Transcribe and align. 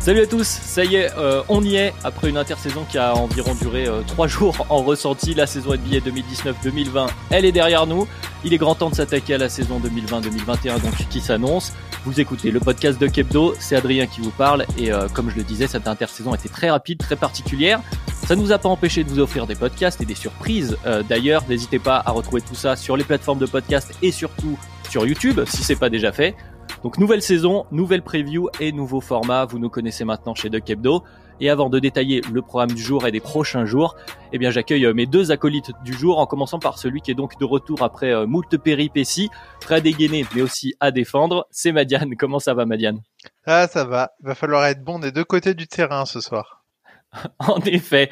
Salut 0.00 0.22
à 0.22 0.26
tous, 0.26 0.46
ça 0.46 0.82
y 0.82 0.96
est, 0.96 1.10
euh, 1.18 1.42
on 1.50 1.62
y 1.62 1.76
est 1.76 1.92
après 2.04 2.30
une 2.30 2.38
intersaison 2.38 2.86
qui 2.90 2.96
a 2.96 3.14
environ 3.14 3.54
duré 3.54 3.86
3 4.06 4.26
jours 4.28 4.66
en 4.70 4.78
ressenti. 4.78 5.34
La 5.34 5.46
saison 5.46 5.74
NBA 5.74 5.98
2019-2020, 5.98 7.06
elle 7.28 7.44
est 7.44 7.52
derrière 7.52 7.86
nous. 7.86 8.08
Il 8.42 8.54
est 8.54 8.56
grand 8.56 8.74
temps 8.74 8.88
de 8.88 8.94
s'attaquer 8.94 9.34
à 9.34 9.38
la 9.38 9.50
saison 9.50 9.78
2020-2021 9.78 10.80
donc 10.80 10.94
qui 11.10 11.20
s'annonce. 11.20 11.74
Vous 12.06 12.18
écoutez 12.18 12.50
le 12.50 12.60
podcast 12.60 12.98
de 12.98 13.08
Kebdo, 13.08 13.54
c'est 13.58 13.76
Adrien 13.76 14.06
qui 14.06 14.22
vous 14.22 14.30
parle 14.30 14.64
et 14.78 14.90
euh, 14.90 15.06
comme 15.12 15.28
je 15.28 15.36
le 15.36 15.42
disais, 15.42 15.66
cette 15.66 15.86
intersaison 15.86 16.34
était 16.34 16.48
très 16.48 16.70
rapide, 16.70 16.96
très 16.96 17.16
particulière. 17.16 17.82
Ça 18.26 18.36
ne 18.36 18.40
nous 18.40 18.52
a 18.52 18.58
pas 18.58 18.70
empêché 18.70 19.04
de 19.04 19.10
vous 19.10 19.18
offrir 19.18 19.46
des 19.46 19.54
podcasts 19.54 20.00
et 20.00 20.06
des 20.06 20.14
surprises. 20.14 20.78
Euh, 20.86 21.02
D'ailleurs, 21.02 21.44
n'hésitez 21.46 21.78
pas 21.78 22.02
à 22.06 22.10
retrouver 22.12 22.40
tout 22.40 22.54
ça 22.54 22.74
sur 22.74 22.96
les 22.96 23.04
plateformes 23.04 23.38
de 23.38 23.44
podcast 23.44 23.92
et 24.00 24.12
surtout 24.12 24.58
sur 24.88 25.06
YouTube 25.06 25.40
si 25.46 25.62
c'est 25.62 25.76
pas 25.76 25.90
déjà 25.90 26.10
fait. 26.10 26.34
Donc 26.82 26.96
nouvelle 26.96 27.20
saison, 27.20 27.66
nouvelle 27.70 28.00
preview 28.02 28.48
et 28.58 28.72
nouveau 28.72 29.02
format, 29.02 29.44
vous 29.44 29.58
nous 29.58 29.68
connaissez 29.68 30.04
maintenant 30.04 30.34
chez 30.34 30.48
Duck 30.48 30.68
Hebdo. 30.70 31.04
Et 31.38 31.50
avant 31.50 31.70
de 31.70 31.78
détailler 31.78 32.22
le 32.32 32.42
programme 32.42 32.72
du 32.72 32.82
jour 32.82 33.06
et 33.06 33.12
des 33.12 33.20
prochains 33.20 33.64
jours, 33.66 33.96
eh 34.32 34.38
bien 34.38 34.50
j'accueille 34.50 34.86
euh, 34.86 34.94
mes 34.94 35.06
deux 35.06 35.30
acolytes 35.30 35.72
du 35.84 35.92
jour, 35.92 36.18
en 36.18 36.26
commençant 36.26 36.58
par 36.58 36.78
celui 36.78 37.00
qui 37.00 37.10
est 37.10 37.14
donc 37.14 37.38
de 37.38 37.44
retour 37.44 37.82
après 37.82 38.12
euh, 38.12 38.26
moult 38.26 38.56
péripéties, 38.58 39.30
prêt 39.60 39.76
à 39.76 39.80
dégainer 39.80 40.26
mais 40.34 40.42
aussi 40.42 40.74
à 40.80 40.90
défendre. 40.90 41.46
C'est 41.50 41.72
Madiane. 41.72 42.16
Comment 42.16 42.38
ça 42.38 42.54
va 42.54 42.66
Madiane? 42.66 43.00
Ah 43.46 43.66
ça 43.68 43.84
va, 43.84 44.12
va 44.22 44.34
falloir 44.34 44.64
être 44.66 44.82
bon 44.82 44.98
des 44.98 45.12
deux 45.12 45.24
côtés 45.24 45.54
du 45.54 45.66
terrain 45.66 46.06
ce 46.06 46.20
soir. 46.20 46.64
En 47.38 47.60
effet. 47.60 48.10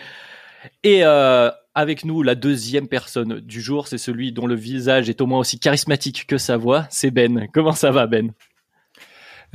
Et 0.82 1.04
euh, 1.04 1.50
avec 1.74 2.04
nous, 2.04 2.22
la 2.22 2.34
deuxième 2.34 2.88
personne 2.88 3.40
du 3.40 3.60
jour, 3.60 3.88
c'est 3.88 3.98
celui 3.98 4.32
dont 4.32 4.46
le 4.46 4.56
visage 4.56 5.08
est 5.08 5.20
au 5.20 5.26
moins 5.26 5.38
aussi 5.38 5.58
charismatique 5.58 6.26
que 6.26 6.36
sa 6.36 6.56
voix, 6.56 6.86
c'est 6.90 7.10
Ben. 7.10 7.46
Comment 7.52 7.72
ça 7.72 7.90
va 7.90 8.06
Ben? 8.06 8.32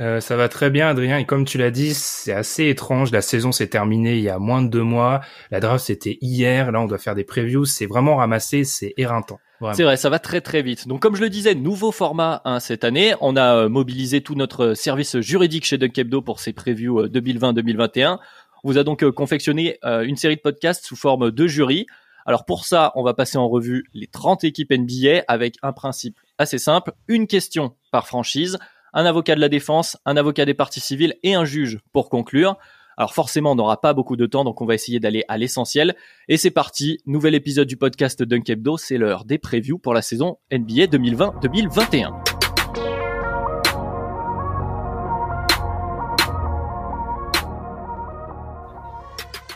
Euh, 0.00 0.20
ça 0.20 0.36
va 0.36 0.48
très 0.48 0.70
bien, 0.70 0.88
Adrien. 0.88 1.18
Et 1.18 1.24
comme 1.24 1.44
tu 1.44 1.58
l'as 1.58 1.70
dit, 1.70 1.94
c'est 1.94 2.32
assez 2.32 2.68
étrange. 2.68 3.12
La 3.12 3.22
saison 3.22 3.52
s'est 3.52 3.68
terminée 3.68 4.16
il 4.16 4.22
y 4.22 4.28
a 4.28 4.38
moins 4.38 4.62
de 4.62 4.68
deux 4.68 4.82
mois. 4.82 5.20
La 5.50 5.60
draft 5.60 5.84
c'était 5.84 6.18
hier. 6.20 6.72
Là, 6.72 6.80
on 6.80 6.86
doit 6.86 6.98
faire 6.98 7.14
des 7.14 7.24
previews. 7.24 7.64
C'est 7.64 7.86
vraiment 7.86 8.16
ramassé. 8.16 8.64
C'est 8.64 8.94
éreintant. 8.96 9.38
C'est 9.72 9.84
vrai, 9.84 9.96
ça 9.96 10.10
va 10.10 10.18
très 10.18 10.40
très 10.40 10.60
vite. 10.62 10.88
Donc 10.88 11.00
comme 11.00 11.16
je 11.16 11.22
le 11.22 11.30
disais, 11.30 11.54
nouveau 11.54 11.92
format 11.92 12.42
hein, 12.44 12.60
cette 12.60 12.84
année. 12.84 13.14
On 13.20 13.36
a 13.36 13.54
euh, 13.56 13.68
mobilisé 13.68 14.20
tout 14.20 14.34
notre 14.34 14.74
service 14.74 15.20
juridique 15.20 15.64
chez 15.64 15.78
Dunkebdo 15.78 16.20
pour 16.20 16.40
ces 16.40 16.52
previews 16.52 17.06
2020-2021. 17.06 18.18
On 18.64 18.70
vous 18.70 18.78
a 18.78 18.84
donc 18.84 19.04
euh, 19.04 19.12
confectionné 19.12 19.78
une 19.84 20.16
série 20.16 20.36
de 20.36 20.40
podcasts 20.40 20.84
sous 20.84 20.96
forme 20.96 21.30
de 21.30 21.46
jury. 21.46 21.86
Alors 22.26 22.44
pour 22.44 22.64
ça, 22.64 22.92
on 22.94 23.02
va 23.02 23.14
passer 23.14 23.38
en 23.38 23.48
revue 23.48 23.84
les 23.94 24.06
30 24.06 24.44
équipes 24.44 24.72
NBA 24.72 25.24
avec 25.28 25.56
un 25.62 25.72
principe 25.72 26.18
assez 26.38 26.58
simple, 26.58 26.92
une 27.06 27.26
question 27.26 27.76
par 27.90 28.06
franchise 28.06 28.58
un 28.94 29.04
avocat 29.04 29.34
de 29.34 29.40
la 29.40 29.48
défense, 29.48 29.98
un 30.06 30.16
avocat 30.16 30.46
des 30.46 30.54
parties 30.54 30.80
civiles 30.80 31.14
et 31.22 31.34
un 31.34 31.44
juge 31.44 31.78
pour 31.92 32.08
conclure. 32.08 32.56
Alors 32.96 33.12
forcément, 33.12 33.52
on 33.52 33.54
n'aura 33.56 33.80
pas 33.80 33.92
beaucoup 33.92 34.16
de 34.16 34.26
temps, 34.26 34.44
donc 34.44 34.60
on 34.60 34.66
va 34.66 34.74
essayer 34.74 35.00
d'aller 35.00 35.24
à 35.28 35.36
l'essentiel. 35.36 35.96
Et 36.28 36.36
c'est 36.36 36.52
parti, 36.52 37.00
nouvel 37.06 37.34
épisode 37.34 37.66
du 37.66 37.76
podcast 37.76 38.22
Dunk 38.22 38.48
Hebdo, 38.48 38.76
c'est 38.76 38.98
l'heure 38.98 39.24
des 39.24 39.38
previews 39.38 39.78
pour 39.78 39.94
la 39.94 40.02
saison 40.02 40.38
NBA 40.52 40.86
2020-2021. 40.86 42.33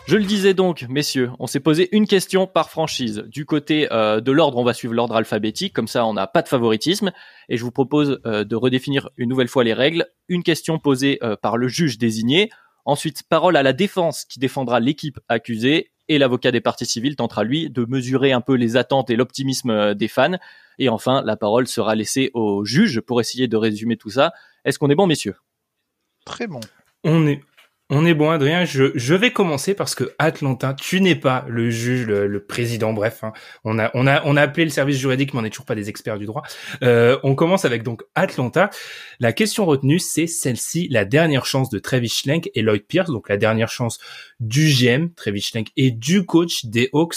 Je 0.08 0.16
le 0.16 0.24
disais 0.24 0.54
donc, 0.54 0.86
messieurs, 0.88 1.32
on 1.38 1.46
s'est 1.46 1.60
posé 1.60 1.91
une 1.92 2.06
question 2.06 2.46
par 2.46 2.70
franchise. 2.70 3.24
Du 3.26 3.44
côté 3.44 3.92
euh, 3.92 4.22
de 4.22 4.32
l'ordre, 4.32 4.56
on 4.56 4.64
va 4.64 4.72
suivre 4.72 4.94
l'ordre 4.94 5.14
alphabétique, 5.14 5.74
comme 5.74 5.86
ça 5.86 6.06
on 6.06 6.14
n'a 6.14 6.26
pas 6.26 6.41
de 6.41 6.48
favoritisme. 6.48 7.12
Et 7.50 7.58
je 7.58 7.62
vous 7.62 7.70
propose 7.70 8.18
euh, 8.24 8.42
de 8.42 8.56
redéfinir 8.56 9.10
une 9.18 9.28
nouvelle 9.28 9.48
fois 9.48 9.64
les 9.64 9.74
règles. 9.74 10.06
Une 10.28 10.42
question 10.42 10.78
posée 10.78 11.18
euh, 11.22 11.36
par 11.36 11.58
le 11.58 11.68
juge 11.68 11.98
désigné. 11.98 12.48
Ensuite, 12.86 13.22
parole 13.28 13.54
à 13.54 13.62
la 13.62 13.74
défense 13.74 14.24
qui 14.24 14.38
défendra 14.38 14.80
l'équipe 14.80 15.20
accusée. 15.28 15.91
Et 16.08 16.16
l'avocat 16.16 16.52
des 16.52 16.62
parties 16.62 16.86
civiles 16.86 17.16
tentera, 17.16 17.44
lui, 17.44 17.68
de 17.68 17.84
mesurer 17.84 18.32
un 18.32 18.41
peu 18.41 18.54
les 18.54 18.78
attentes 18.78 19.10
et 19.10 19.16
l'optimisme 19.16 19.94
des 19.94 20.08
fans. 20.08 20.38
Et 20.78 20.88
enfin, 20.88 21.22
la 21.22 21.36
parole 21.36 21.68
sera 21.68 21.94
laissée 21.94 22.30
au 22.32 22.64
juge 22.64 23.02
pour 23.02 23.20
essayer 23.20 23.47
de 23.47 23.58
résumer 23.58 23.98
tout 23.98 24.08
ça. 24.08 24.32
Est-ce 24.64 24.78
qu'on 24.78 24.88
est 24.88 24.94
bon, 24.94 25.06
messieurs? 25.06 25.36
Très 26.24 26.47
bon. 26.47 26.60
On 27.04 27.26
est, 27.26 27.42
on 27.91 28.04
est 28.04 28.12
bon, 28.12 28.31
Adrien. 28.31 28.66
Je, 28.66 29.15
vais 29.15 29.32
commencer 29.32 29.72
parce 29.72 29.94
que 29.94 30.12
Atlanta, 30.19 30.75
tu 30.75 31.00
n'es 31.00 31.15
pas 31.15 31.47
le 31.49 31.71
juge, 31.71 32.06
le, 32.06 32.44
président. 32.44 32.93
Bref, 32.93 33.25
hein. 33.25 33.32
on 33.65 33.78
a 33.78 34.41
appelé 34.41 34.65
le 34.65 34.71
service 34.71 34.99
juridique, 34.99 35.32
mais 35.32 35.41
on 35.41 35.43
n'est 35.43 35.50
toujours 35.50 35.65
pas 35.65 35.75
des 35.75 35.88
experts 35.88 36.19
du 36.19 36.27
droit. 36.27 36.43
Euh, 36.82 37.19
on 37.22 37.34
commence 37.34 37.65
avec 37.65 37.82
donc 37.82 38.03
Atlanta. 38.15 38.69
La 39.21 39.32
question 39.32 39.65
retenue, 39.65 39.98
c'est 39.98 40.27
celle-ci 40.27 40.88
la 40.91 41.06
dernière 41.06 41.47
chance 41.47 41.71
de 41.71 41.78
Travis 41.78 42.10
Schlenk 42.10 42.50
et 42.54 42.60
Lloyd 42.60 42.87
Pierce, 42.87 43.10
donc 43.10 43.31
la 43.31 43.38
dernière 43.38 43.71
chance 43.71 43.98
du 44.38 44.69
GM 44.69 45.09
Travis 45.15 45.41
Schlenk 45.41 45.69
et 45.77 45.91
du 45.91 46.27
coach 46.27 46.66
des 46.66 46.91
Hawks 46.93 47.16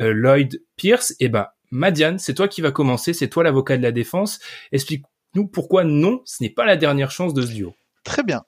euh, 0.00 0.12
Lloyd 0.12 0.60
Pierce. 0.76 1.12
Et 1.12 1.26
eh 1.26 1.28
ben, 1.28 1.46
Madiane, 1.70 2.18
c'est 2.18 2.34
toi 2.34 2.48
qui 2.48 2.60
va 2.60 2.72
commencer. 2.72 3.12
C'est 3.12 3.28
toi 3.28 3.44
l'avocat 3.44 3.76
de 3.76 3.82
la 3.82 3.92
défense. 3.92 4.40
Explique-nous 4.72 5.46
pourquoi 5.46 5.84
non, 5.84 6.22
ce 6.24 6.42
n'est 6.42 6.50
pas 6.50 6.66
la 6.66 6.76
dernière 6.76 7.12
chance 7.12 7.34
de 7.34 7.42
ce 7.42 7.52
duo. 7.52 7.74
Très 8.08 8.22
bien. 8.22 8.44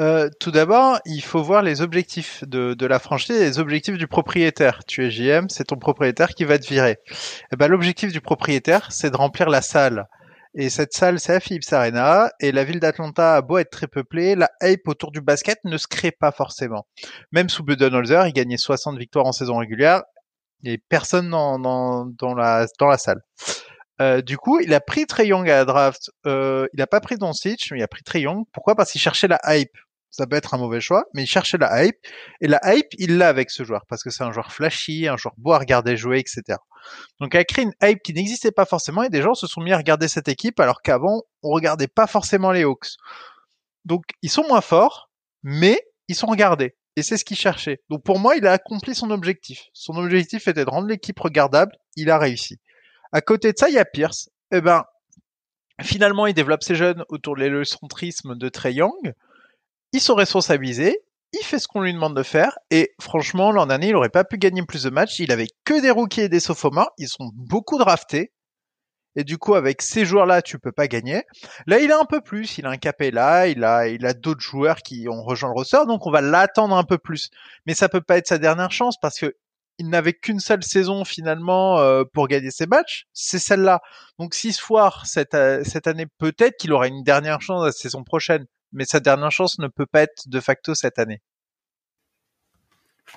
Euh, 0.00 0.28
tout 0.40 0.50
d'abord, 0.50 0.98
il 1.06 1.22
faut 1.22 1.40
voir 1.40 1.62
les 1.62 1.82
objectifs 1.82 2.42
de, 2.48 2.74
de, 2.74 2.84
la 2.84 2.98
franchise 2.98 3.36
et 3.36 3.44
les 3.44 3.58
objectifs 3.60 3.96
du 3.96 4.08
propriétaire. 4.08 4.82
Tu 4.88 5.06
es 5.06 5.10
JM, 5.12 5.48
c'est 5.50 5.66
ton 5.66 5.76
propriétaire 5.76 6.30
qui 6.30 6.42
va 6.42 6.58
te 6.58 6.66
virer. 6.66 6.98
Eh 7.52 7.56
ben, 7.56 7.68
L'objectif 7.68 8.10
du 8.10 8.20
propriétaire, 8.20 8.90
c'est 8.90 9.12
de 9.12 9.16
remplir 9.16 9.48
la 9.48 9.62
salle. 9.62 10.08
Et 10.56 10.68
cette 10.68 10.94
salle, 10.94 11.20
c'est 11.20 11.32
la 11.32 11.38
Philips 11.38 11.72
Arena. 11.72 12.28
Et 12.40 12.50
la 12.50 12.64
ville 12.64 12.80
d'Atlanta 12.80 13.36
a 13.36 13.40
beau 13.40 13.58
être 13.58 13.70
très 13.70 13.86
peuplée, 13.86 14.34
la 14.34 14.50
hype 14.60 14.88
autour 14.88 15.12
du 15.12 15.20
basket 15.20 15.60
ne 15.62 15.78
se 15.78 15.86
crée 15.86 16.10
pas 16.10 16.32
forcément. 16.32 16.88
Même 17.30 17.48
sous 17.48 17.62
Budenholzer, 17.62 18.26
il 18.26 18.32
gagnait 18.32 18.56
60 18.56 18.98
victoires 18.98 19.26
en 19.26 19.32
saison 19.32 19.58
régulière. 19.58 20.02
Et 20.64 20.78
personne 20.88 21.30
dans, 21.30 21.60
dans, 21.60 22.06
dans, 22.06 22.34
la, 22.34 22.66
dans 22.80 22.88
la 22.88 22.98
salle. 22.98 23.20
Euh, 24.00 24.22
du 24.22 24.36
coup, 24.36 24.60
il 24.60 24.74
a 24.74 24.80
pris 24.80 25.06
Trey 25.06 25.28
Young 25.28 25.48
à 25.48 25.56
la 25.56 25.64
draft. 25.64 26.10
Euh, 26.26 26.66
il 26.74 26.82
a 26.82 26.86
pas 26.86 27.00
pris 27.00 27.16
Doncic, 27.16 27.70
mais 27.70 27.78
il 27.78 27.82
a 27.82 27.88
pris 27.88 28.02
Trey 28.02 28.22
Young. 28.22 28.44
Pourquoi? 28.52 28.74
Parce 28.74 28.90
qu'il 28.92 29.00
cherchait 29.00 29.28
la 29.28 29.40
hype. 29.46 29.76
Ça 30.10 30.26
peut 30.28 30.36
être 30.36 30.54
un 30.54 30.58
mauvais 30.58 30.80
choix, 30.80 31.06
mais 31.12 31.24
il 31.24 31.26
cherchait 31.26 31.58
la 31.58 31.84
hype. 31.84 31.96
Et 32.40 32.46
la 32.46 32.60
hype, 32.64 32.86
il 32.98 33.18
l'a 33.18 33.28
avec 33.28 33.50
ce 33.50 33.64
joueur, 33.64 33.84
parce 33.88 34.04
que 34.04 34.10
c'est 34.10 34.22
un 34.22 34.30
joueur 34.30 34.52
flashy, 34.52 35.08
un 35.08 35.16
joueur 35.16 35.34
beau 35.38 35.52
à 35.52 35.58
regarder 35.58 35.96
jouer, 35.96 36.20
etc. 36.20 36.58
Donc 37.20 37.34
il 37.34 37.38
a 37.38 37.44
créé 37.44 37.64
une 37.64 37.72
hype 37.82 38.00
qui 38.00 38.14
n'existait 38.14 38.52
pas 38.52 38.64
forcément, 38.64 39.02
et 39.02 39.10
des 39.10 39.22
gens 39.22 39.34
se 39.34 39.48
sont 39.48 39.60
mis 39.60 39.72
à 39.72 39.76
regarder 39.76 40.06
cette 40.06 40.28
équipe, 40.28 40.60
alors 40.60 40.82
qu'avant, 40.82 41.24
on 41.42 41.50
regardait 41.50 41.88
pas 41.88 42.06
forcément 42.06 42.52
les 42.52 42.62
Hawks. 42.62 42.90
Donc 43.84 44.04
ils 44.22 44.30
sont 44.30 44.46
moins 44.46 44.60
forts, 44.60 45.10
mais 45.42 45.80
ils 46.06 46.14
sont 46.14 46.28
regardés. 46.28 46.76
Et 46.96 47.02
c'est 47.02 47.16
ce 47.16 47.24
qu'il 47.24 47.36
cherchait. 47.36 47.80
Donc 47.90 48.04
pour 48.04 48.20
moi, 48.20 48.36
il 48.36 48.46
a 48.46 48.52
accompli 48.52 48.94
son 48.94 49.10
objectif. 49.10 49.64
Son 49.72 49.96
objectif 49.96 50.46
était 50.46 50.64
de 50.64 50.70
rendre 50.70 50.86
l'équipe 50.86 51.18
regardable. 51.18 51.72
Il 51.96 52.08
a 52.08 52.18
réussi. 52.18 52.60
À 53.14 53.20
côté 53.20 53.52
de 53.52 53.56
ça, 53.56 53.68
il 53.68 53.76
y 53.76 53.78
a 53.78 53.84
Pierce. 53.84 54.28
Eh 54.50 54.60
ben, 54.60 54.84
finalement, 55.80 56.26
il 56.26 56.34
développe 56.34 56.64
ses 56.64 56.74
jeunes 56.74 57.04
autour 57.08 57.36
de 57.36 57.42
l'hélocentrisme 57.42 58.34
de 58.34 58.48
Trey 58.48 58.74
Young. 58.74 59.14
Ils 59.92 60.00
sont 60.00 60.16
responsabilisés. 60.16 60.98
Il 61.32 61.44
fait 61.44 61.60
ce 61.60 61.68
qu'on 61.68 61.80
lui 61.80 61.94
demande 61.94 62.16
de 62.16 62.24
faire. 62.24 62.58
Et 62.72 62.92
franchement, 63.00 63.52
l'an 63.52 63.66
dernier, 63.66 63.86
il 63.88 63.92
n'aurait 63.92 64.08
pas 64.08 64.24
pu 64.24 64.36
gagner 64.36 64.64
plus 64.66 64.82
de 64.82 64.90
matchs. 64.90 65.20
Il 65.20 65.30
avait 65.30 65.46
que 65.64 65.80
des 65.80 65.92
rookies 65.92 66.22
et 66.22 66.28
des 66.28 66.40
sophomores. 66.40 66.90
Ils 66.98 67.06
sont 67.06 67.30
beaucoup 67.34 67.78
draftés. 67.78 68.32
Et 69.14 69.22
du 69.22 69.38
coup, 69.38 69.54
avec 69.54 69.80
ces 69.80 70.04
joueurs-là, 70.04 70.42
tu 70.42 70.58
peux 70.58 70.72
pas 70.72 70.88
gagner. 70.88 71.22
Là, 71.68 71.78
il 71.78 71.92
a 71.92 72.00
un 72.00 72.06
peu 72.06 72.20
plus. 72.20 72.58
Il 72.58 72.66
a 72.66 72.70
un 72.70 72.78
Capella, 72.78 73.46
il 73.46 73.62
a, 73.62 73.86
il 73.86 74.04
a 74.06 74.12
d'autres 74.12 74.40
joueurs 74.40 74.78
qui 74.78 75.06
ont 75.08 75.22
rejoint 75.22 75.50
le 75.50 75.54
roster. 75.54 75.86
Donc, 75.86 76.04
on 76.08 76.10
va 76.10 76.20
l'attendre 76.20 76.76
un 76.76 76.82
peu 76.82 76.98
plus. 76.98 77.30
Mais 77.64 77.74
ça 77.74 77.88
peut 77.88 78.00
pas 78.00 78.16
être 78.16 78.26
sa 78.26 78.38
dernière 78.38 78.72
chance 78.72 78.98
parce 78.98 79.20
que 79.20 79.36
il 79.78 79.88
n'avait 79.88 80.12
qu'une 80.12 80.40
seule 80.40 80.62
saison 80.62 81.04
finalement 81.04 81.78
euh, 81.78 82.04
pour 82.12 82.28
gagner 82.28 82.50
ses 82.50 82.66
matchs, 82.66 83.06
c'est 83.12 83.38
celle-là. 83.38 83.80
Donc 84.18 84.34
si 84.34 84.52
se 84.52 84.60
foire 84.62 85.06
cette, 85.06 85.34
euh, 85.34 85.62
cette 85.64 85.86
année, 85.86 86.06
peut-être 86.18 86.56
qu'il 86.56 86.72
aura 86.72 86.86
une 86.86 87.02
dernière 87.02 87.40
chance 87.40 87.64
la 87.64 87.72
saison 87.72 88.04
prochaine, 88.04 88.46
mais 88.72 88.84
sa 88.84 89.00
dernière 89.00 89.30
chance 89.30 89.58
ne 89.58 89.68
peut 89.68 89.86
pas 89.86 90.02
être 90.02 90.28
de 90.28 90.40
facto 90.40 90.74
cette 90.74 90.98
année. 90.98 91.20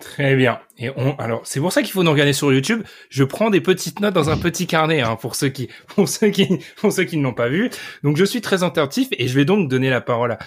Très 0.02 0.36
bien. 0.36 0.60
Et 0.78 0.90
on, 0.96 1.16
alors, 1.16 1.42
c'est 1.46 1.60
pour 1.60 1.72
ça 1.72 1.82
qu'il 1.82 1.92
faut 1.92 2.04
nous 2.04 2.12
regarder 2.12 2.34
sur 2.34 2.54
YouTube. 2.54 2.84
Je 3.10 3.24
prends 3.24 3.50
des 3.50 3.62
petites 3.62 4.00
notes 4.00 4.14
dans 4.14 4.30
un 4.30 4.38
petit 4.38 4.68
carnet, 4.68 5.02
hein, 5.02 5.16
pour 5.16 5.36
ceux 5.36 5.50
qui, 5.50 5.70
pour 5.88 6.08
ceux 6.08 6.30
qui, 6.30 6.60
pour 6.76 6.92
ceux 6.92 7.06
qui 7.06 7.18
ne 7.18 7.24
l'ont 7.24 7.34
pas 7.34 7.48
vu. 7.48 7.72
Donc, 8.04 8.18
je 8.18 8.26
suis 8.26 8.42
très 8.42 8.64
attentif 8.64 9.08
et 9.12 9.28
je 9.28 9.34
vais 9.34 9.46
donc 9.46 9.70
donner 9.70 9.90
la 9.90 10.02
parole 10.02 10.34
à, 10.34 10.40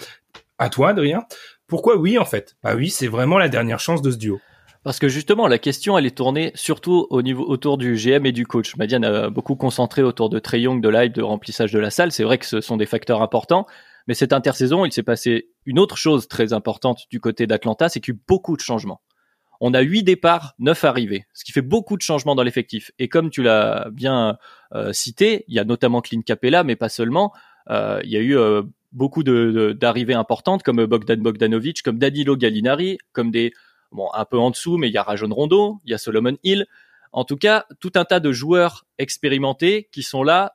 à 0.59 0.69
toi, 0.69 0.91
Adrien. 0.91 1.25
Pourquoi 1.67 1.97
oui, 1.97 2.19
en 2.19 2.25
fait? 2.25 2.57
Bah 2.63 2.75
oui, 2.77 2.91
c'est 2.91 3.09
vraiment 3.09 3.39
la 3.39 3.49
dernière 3.49 3.81
chance 3.81 4.03
de 4.03 4.11
ce 4.11 4.19
duo. 4.19 4.41
Parce 4.83 4.99
que 4.99 5.09
justement, 5.09 5.47
la 5.47 5.59
question, 5.59 5.99
elle 5.99 6.07
est 6.07 6.17
tournée 6.17 6.53
surtout 6.55 7.07
au 7.11 7.21
niveau 7.21 7.45
autour 7.47 7.77
du 7.77 7.97
GM 7.97 8.25
et 8.25 8.33
du 8.33 8.47
coach. 8.47 8.77
Madiane 8.77 9.05
a 9.05 9.29
beaucoup 9.29 9.55
concentré 9.55 10.03
autour 10.03 10.31
de 10.31 10.39
Trey 10.39 10.63
Young, 10.63 10.81
de 10.81 10.89
l'hype, 10.89 11.13
de 11.13 11.23
remplissage 11.23 11.71
de 11.73 11.79
la 11.79 11.91
salle. 11.91 12.13
C'est 12.13 12.25
vrai 12.25 12.39
que 12.39 12.47
ce 12.47 12.63
sont 12.63 12.79
des 12.79 12.87
facteurs 12.87 13.21
importants. 13.21 13.67
Mais 14.07 14.15
cette 14.15 14.33
intersaison, 14.33 14.87
il 14.87 14.93
s'est 14.93 15.03
passé 15.03 15.51
une 15.67 15.79
autre 15.79 15.99
chose 15.99 16.29
très 16.29 16.55
importante 16.55 17.05
du 17.11 17.21
côté 17.21 17.47
d'Atlanta, 17.47 17.91
c'est 17.91 18.01
qu'il 18.01 18.15
y 18.15 18.17
a 18.17 18.19
eu 18.19 18.23
beaucoup 18.27 18.57
de 18.57 18.63
changements. 18.63 19.03
On 19.61 19.75
a 19.75 19.83
huit 19.83 20.03
départs, 20.03 20.55
neuf 20.59 20.85
arrivées, 20.85 21.27
ce 21.35 21.45
qui 21.45 21.53
fait 21.53 21.61
beaucoup 21.61 21.99
de 21.99 22.03
changements 22.03 22.35
dans 22.35 22.43
l'effectif. 22.43 22.91
Et 22.99 23.09
comme 23.09 23.29
tu 23.29 23.43
l'as 23.43 23.89
bien 23.93 24.39
euh, 24.75 24.95
cité, 24.95 25.45
il 25.49 25.55
y 25.55 25.59
a 25.59 25.65
notamment 25.65 26.01
Clint 26.01 26.23
Capella, 26.23 26.65
mais 26.65 26.77
pas 26.77 26.89
seulement. 26.89 27.35
Euh, 27.69 28.01
il 28.03 28.11
y 28.11 28.17
a 28.17 28.21
eu 28.21 28.39
euh, 28.39 28.63
beaucoup 28.93 29.23
d'arrivées 29.23 30.15
importantes, 30.15 30.63
comme 30.63 30.87
Bogdan 30.87 31.21
Bogdanovic, 31.21 31.83
comme 31.83 31.99
Danilo 31.99 32.37
Gallinari, 32.37 32.97
comme 33.13 33.31
des 33.31 33.53
bon 33.93 34.09
un 34.13 34.25
peu 34.25 34.39
en 34.39 34.51
dessous, 34.51 34.77
mais 34.77 34.89
il 34.89 34.93
y 34.93 34.99
a 34.99 35.03
Rajon 35.03 35.33
Rondo, 35.33 35.81
il 35.85 35.91
y 35.91 35.95
a 35.95 35.99
Solomon 35.99 36.37
Hill. 36.43 36.67
En 37.13 37.25
tout 37.25 37.37
cas, 37.37 37.67
tout 37.81 37.93
un 37.97 38.05
tas 38.05 38.21
de 38.21 38.33
joueurs 38.33 38.87
expérimentés 38.99 39.89
qui 39.93 40.03
sont 40.03 40.23
là 40.23 40.55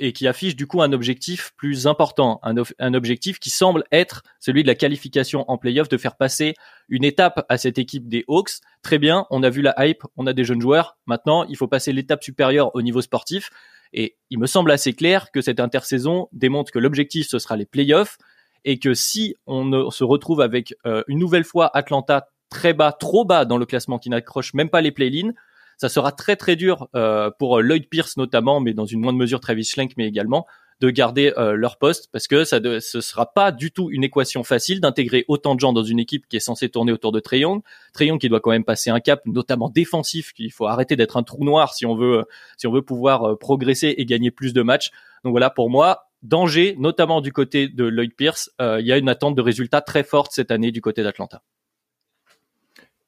et 0.00 0.12
qui 0.12 0.26
affiche 0.26 0.56
du 0.56 0.66
coup 0.66 0.82
un 0.82 0.92
objectif 0.92 1.52
plus 1.56 1.86
important, 1.86 2.40
un, 2.42 2.94
objectif 2.94 3.38
qui 3.38 3.50
semble 3.50 3.84
être 3.92 4.22
celui 4.40 4.62
de 4.62 4.68
la 4.68 4.74
qualification 4.74 5.44
en 5.50 5.58
playoff, 5.58 5.88
de 5.88 5.96
faire 5.96 6.16
passer 6.16 6.54
une 6.88 7.04
étape 7.04 7.44
à 7.48 7.58
cette 7.58 7.78
équipe 7.78 8.08
des 8.08 8.24
Hawks. 8.28 8.60
Très 8.82 8.98
bien, 8.98 9.26
on 9.30 9.42
a 9.42 9.50
vu 9.50 9.62
la 9.62 9.74
hype, 9.78 10.02
on 10.16 10.26
a 10.26 10.32
des 10.32 10.44
jeunes 10.44 10.60
joueurs. 10.60 10.96
Maintenant, 11.06 11.44
il 11.44 11.56
faut 11.56 11.68
passer 11.68 11.92
l'étape 11.92 12.22
supérieure 12.22 12.74
au 12.74 12.82
niveau 12.82 13.02
sportif. 13.02 13.50
Et 13.92 14.16
il 14.30 14.38
me 14.38 14.46
semble 14.46 14.70
assez 14.70 14.92
clair 14.92 15.30
que 15.30 15.40
cette 15.40 15.60
intersaison 15.60 16.28
démontre 16.32 16.72
que 16.72 16.78
l'objectif 16.78 17.28
ce 17.28 17.38
sera 17.38 17.56
les 17.56 17.66
playoffs 17.66 18.18
et 18.64 18.78
que 18.78 18.94
si 18.94 19.36
on 19.46 19.90
se 19.90 20.02
retrouve 20.02 20.40
avec 20.40 20.74
euh, 20.86 21.02
une 21.06 21.18
nouvelle 21.18 21.44
fois 21.44 21.70
Atlanta 21.72 22.28
très 22.48 22.72
bas, 22.72 22.92
trop 22.92 23.24
bas 23.24 23.44
dans 23.44 23.58
le 23.58 23.66
classement 23.66 23.98
qui 23.98 24.10
n'accroche 24.10 24.54
même 24.54 24.70
pas 24.70 24.80
les 24.80 24.92
play-ins, 24.92 25.32
ça 25.76 25.88
sera 25.88 26.12
très 26.12 26.36
très 26.36 26.56
dur 26.56 26.88
euh, 26.94 27.30
pour 27.38 27.60
Lloyd 27.60 27.88
Pierce 27.88 28.16
notamment, 28.16 28.60
mais 28.60 28.72
dans 28.72 28.86
une 28.86 29.00
moindre 29.00 29.18
mesure 29.18 29.40
Travis 29.40 29.64
Schlenk, 29.64 29.92
mais 29.96 30.06
également 30.06 30.46
de 30.80 30.90
garder 30.90 31.32
euh, 31.38 31.52
leur 31.52 31.78
poste 31.78 32.10
parce 32.12 32.28
que 32.28 32.44
ça 32.44 32.60
ne 32.60 32.80
ce 32.80 33.00
sera 33.00 33.32
pas 33.32 33.50
du 33.50 33.70
tout 33.70 33.90
une 33.90 34.04
équation 34.04 34.44
facile 34.44 34.80
d'intégrer 34.80 35.24
autant 35.26 35.54
de 35.54 35.60
gens 35.60 35.72
dans 35.72 35.82
une 35.82 35.98
équipe 35.98 36.28
qui 36.28 36.36
est 36.36 36.40
censée 36.40 36.68
tourner 36.68 36.92
autour 36.92 37.12
de 37.12 37.20
Trayon. 37.20 37.62
Trayon 37.94 38.18
qui 38.18 38.28
doit 38.28 38.40
quand 38.40 38.50
même 38.50 38.64
passer 38.64 38.90
un 38.90 39.00
cap, 39.00 39.22
notamment 39.24 39.70
défensif, 39.70 40.34
qu'il 40.34 40.52
faut 40.52 40.66
arrêter 40.66 40.94
d'être 40.94 41.16
un 41.16 41.22
trou 41.22 41.44
noir 41.44 41.72
si 41.72 41.86
on 41.86 41.94
veut 41.94 42.24
si 42.58 42.66
on 42.66 42.72
veut 42.72 42.82
pouvoir 42.82 43.24
euh, 43.24 43.36
progresser 43.36 43.94
et 43.96 44.04
gagner 44.04 44.30
plus 44.30 44.52
de 44.52 44.62
matchs. 44.62 44.90
Donc 45.24 45.30
voilà 45.30 45.48
pour 45.48 45.70
moi 45.70 46.08
danger, 46.22 46.74
notamment 46.78 47.20
du 47.20 47.32
côté 47.32 47.68
de 47.68 47.84
Lloyd 47.84 48.14
Pierce. 48.14 48.50
il 48.58 48.86
y 48.86 48.92
a 48.92 48.98
une 48.98 49.08
attente 49.08 49.36
de 49.36 49.42
résultats 49.42 49.80
très 49.80 50.02
forte 50.02 50.32
cette 50.32 50.50
année 50.50 50.72
du 50.72 50.80
côté 50.80 51.02
d'Atlanta. 51.02 51.42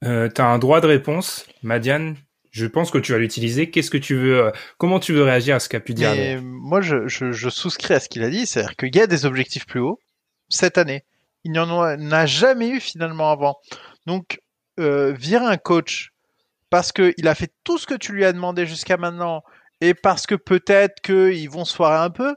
Euh, 0.05 0.29
tu 0.33 0.41
as 0.41 0.47
un 0.47 0.59
droit 0.59 0.81
de 0.81 0.87
réponse, 0.87 1.47
Madiane 1.62 2.17
je 2.50 2.67
pense 2.67 2.91
que 2.91 2.99
tu 2.99 3.12
vas 3.12 3.19
l'utiliser. 3.19 3.71
Qu'est-ce 3.71 3.91
que 3.91 3.99
tu 3.99 4.17
veux, 4.17 4.47
euh, 4.47 4.50
comment 4.79 4.99
tu 5.00 5.12
veux 5.12 5.23
réagir 5.23 5.56
à 5.56 5.61
ce 5.61 5.69
qu'a 5.69 5.81
pu 5.81 5.95
dire 5.95 6.12
Moi, 6.43 6.81
je, 6.81 7.06
je, 7.06 7.49
souscris 7.49 7.95
à 7.95 8.00
ce 8.00 8.09
qu'il 8.09 8.23
a 8.23 8.31
dit, 8.31 8.47
c'est-à-dire 8.47 8.77
qu'il 8.77 8.95
y 8.95 9.00
a 9.00 9.06
des 9.06 9.27
objectifs 9.27 9.67
plus 9.67 9.81
hauts 9.81 10.00
cette 10.49 10.79
année. 10.79 11.05
Il 11.45 11.53
n'y 11.53 11.59
en 11.59 11.71
a 11.71 12.27
jamais 12.27 12.69
eu 12.69 12.81
finalement 12.81 13.31
avant. 13.31 13.59
Donc, 14.06 14.41
euh, 14.81 15.12
virer 15.12 15.45
un 15.45 15.56
coach 15.56 16.11
parce 16.71 16.93
qu'il 16.93 17.29
a 17.29 17.35
fait 17.35 17.53
tout 17.65 17.79
ce 17.79 17.87
que 17.87 17.94
tu 17.94 18.12
lui 18.12 18.25
as 18.25 18.33
demandé 18.33 18.67
jusqu'à 18.67 18.97
maintenant 18.97 19.43
et 19.81 19.94
parce 19.94 20.27
que 20.27 20.35
peut-être 20.35 21.01
qu'ils 21.01 21.49
vont 21.49 21.65
se 21.65 21.75
foirer 21.75 22.05
un 22.05 22.11
peu, 22.11 22.35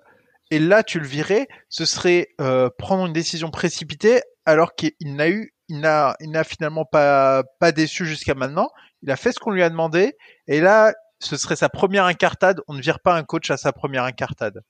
et 0.52 0.60
là 0.60 0.84
tu 0.84 1.00
le 1.00 1.08
virais, 1.08 1.48
ce 1.70 1.86
serait 1.86 2.28
euh, 2.40 2.70
prendre 2.78 3.06
une 3.06 3.14
décision 3.14 3.50
précipitée 3.50 4.22
alors 4.46 4.76
qu'il 4.76 4.94
n'a 5.02 5.30
eu 5.30 5.54
il 5.72 5.80
n'a, 5.80 6.18
il 6.20 6.30
n'a 6.32 6.44
finalement 6.44 6.84
pas, 6.84 7.44
pas 7.60 7.72
déçu 7.72 8.06
jusqu'à 8.06 8.36
maintenant. 8.36 8.70
Il 9.04 9.10
a 9.10 9.16
fait 9.16 9.32
ce 9.32 9.40
qu'on 9.40 9.52
lui 9.52 9.64
a 9.64 9.70
demandé. 9.70 10.18
Et 10.48 10.60
là, 10.60 10.94
ce 11.20 11.38
serait 11.38 11.56
sa 11.56 11.70
première 11.70 12.06
incartade. 12.06 12.60
On 12.68 12.74
ne 12.74 12.82
vire 12.82 13.00
pas 13.00 13.16
un 13.16 13.24
coach 13.24 13.50
à 13.52 13.58
sa 13.58 13.72
première 13.72 14.04
incartade. 14.04 14.64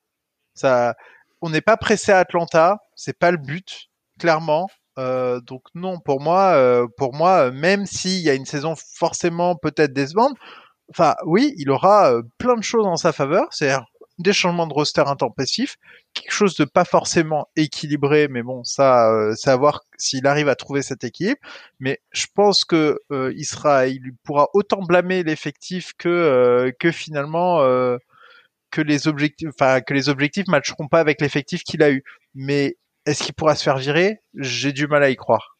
Ça, 0.53 0.93
on 1.41 1.49
n'est 1.49 1.61
pas 1.61 1.75
pressé 1.75 2.11
à 2.11 2.19
Atlanta. 2.19 2.77
C'est 2.95 3.17
pas 3.17 3.31
le 3.31 3.37
but, 3.37 3.89
clairement. 4.19 4.69
Euh, 4.99 5.41
donc 5.41 5.63
non, 5.73 5.99
pour 5.99 6.21
moi, 6.21 6.53
euh, 6.53 6.85
pour 6.97 7.15
moi, 7.15 7.49
même 7.49 7.87
s'il 7.87 8.19
y 8.21 8.29
a 8.29 8.35
une 8.35 8.45
saison 8.45 8.75
forcément 8.75 9.55
peut-être 9.55 9.93
décevante, 9.93 10.37
enfin 10.91 11.15
oui, 11.25 11.55
il 11.57 11.71
aura 11.71 12.11
euh, 12.13 12.21
plein 12.37 12.55
de 12.55 12.63
choses 12.63 12.85
en 12.85 12.95
sa 12.95 13.11
faveur. 13.11 13.47
C'est-à-dire 13.49 13.85
des 14.21 14.33
changements 14.33 14.67
de 14.67 14.73
roster 14.73 15.03
intempestifs, 15.07 15.77
quelque 16.13 16.31
chose 16.31 16.55
de 16.55 16.65
pas 16.65 16.85
forcément 16.85 17.47
équilibré, 17.55 18.27
mais 18.27 18.43
bon, 18.43 18.63
ça, 18.63 19.11
euh, 19.11 19.35
voir 19.57 19.81
s'il 19.97 20.27
arrive 20.27 20.49
à 20.49 20.55
trouver 20.55 20.81
cet 20.81 21.03
équilibre. 21.03 21.39
Mais 21.79 21.99
je 22.11 22.27
pense 22.33 22.65
que 22.65 22.99
euh, 23.11 23.33
il 23.35 23.45
sera, 23.45 23.87
il 23.87 24.13
pourra 24.23 24.47
autant 24.53 24.81
blâmer 24.81 25.23
l'effectif 25.23 25.93
que 25.97 26.09
euh, 26.09 26.71
que 26.79 26.91
finalement 26.91 27.61
euh, 27.61 27.97
que 28.71 28.81
les 28.81 29.07
objectifs, 29.07 29.49
enfin 29.49 29.81
que 29.81 29.93
les 29.93 30.09
objectifs 30.09 30.47
matcheront 30.47 30.87
pas 30.87 30.99
avec 30.99 31.21
l'effectif 31.21 31.63
qu'il 31.63 31.83
a 31.83 31.91
eu. 31.91 32.03
Mais 32.35 32.77
est-ce 33.05 33.23
qu'il 33.23 33.33
pourra 33.35 33.55
se 33.55 33.63
faire 33.63 33.77
virer? 33.77 34.21
J'ai 34.35 34.71
du 34.73 34.87
mal 34.87 35.03
à 35.03 35.09
y 35.09 35.15
croire. 35.15 35.57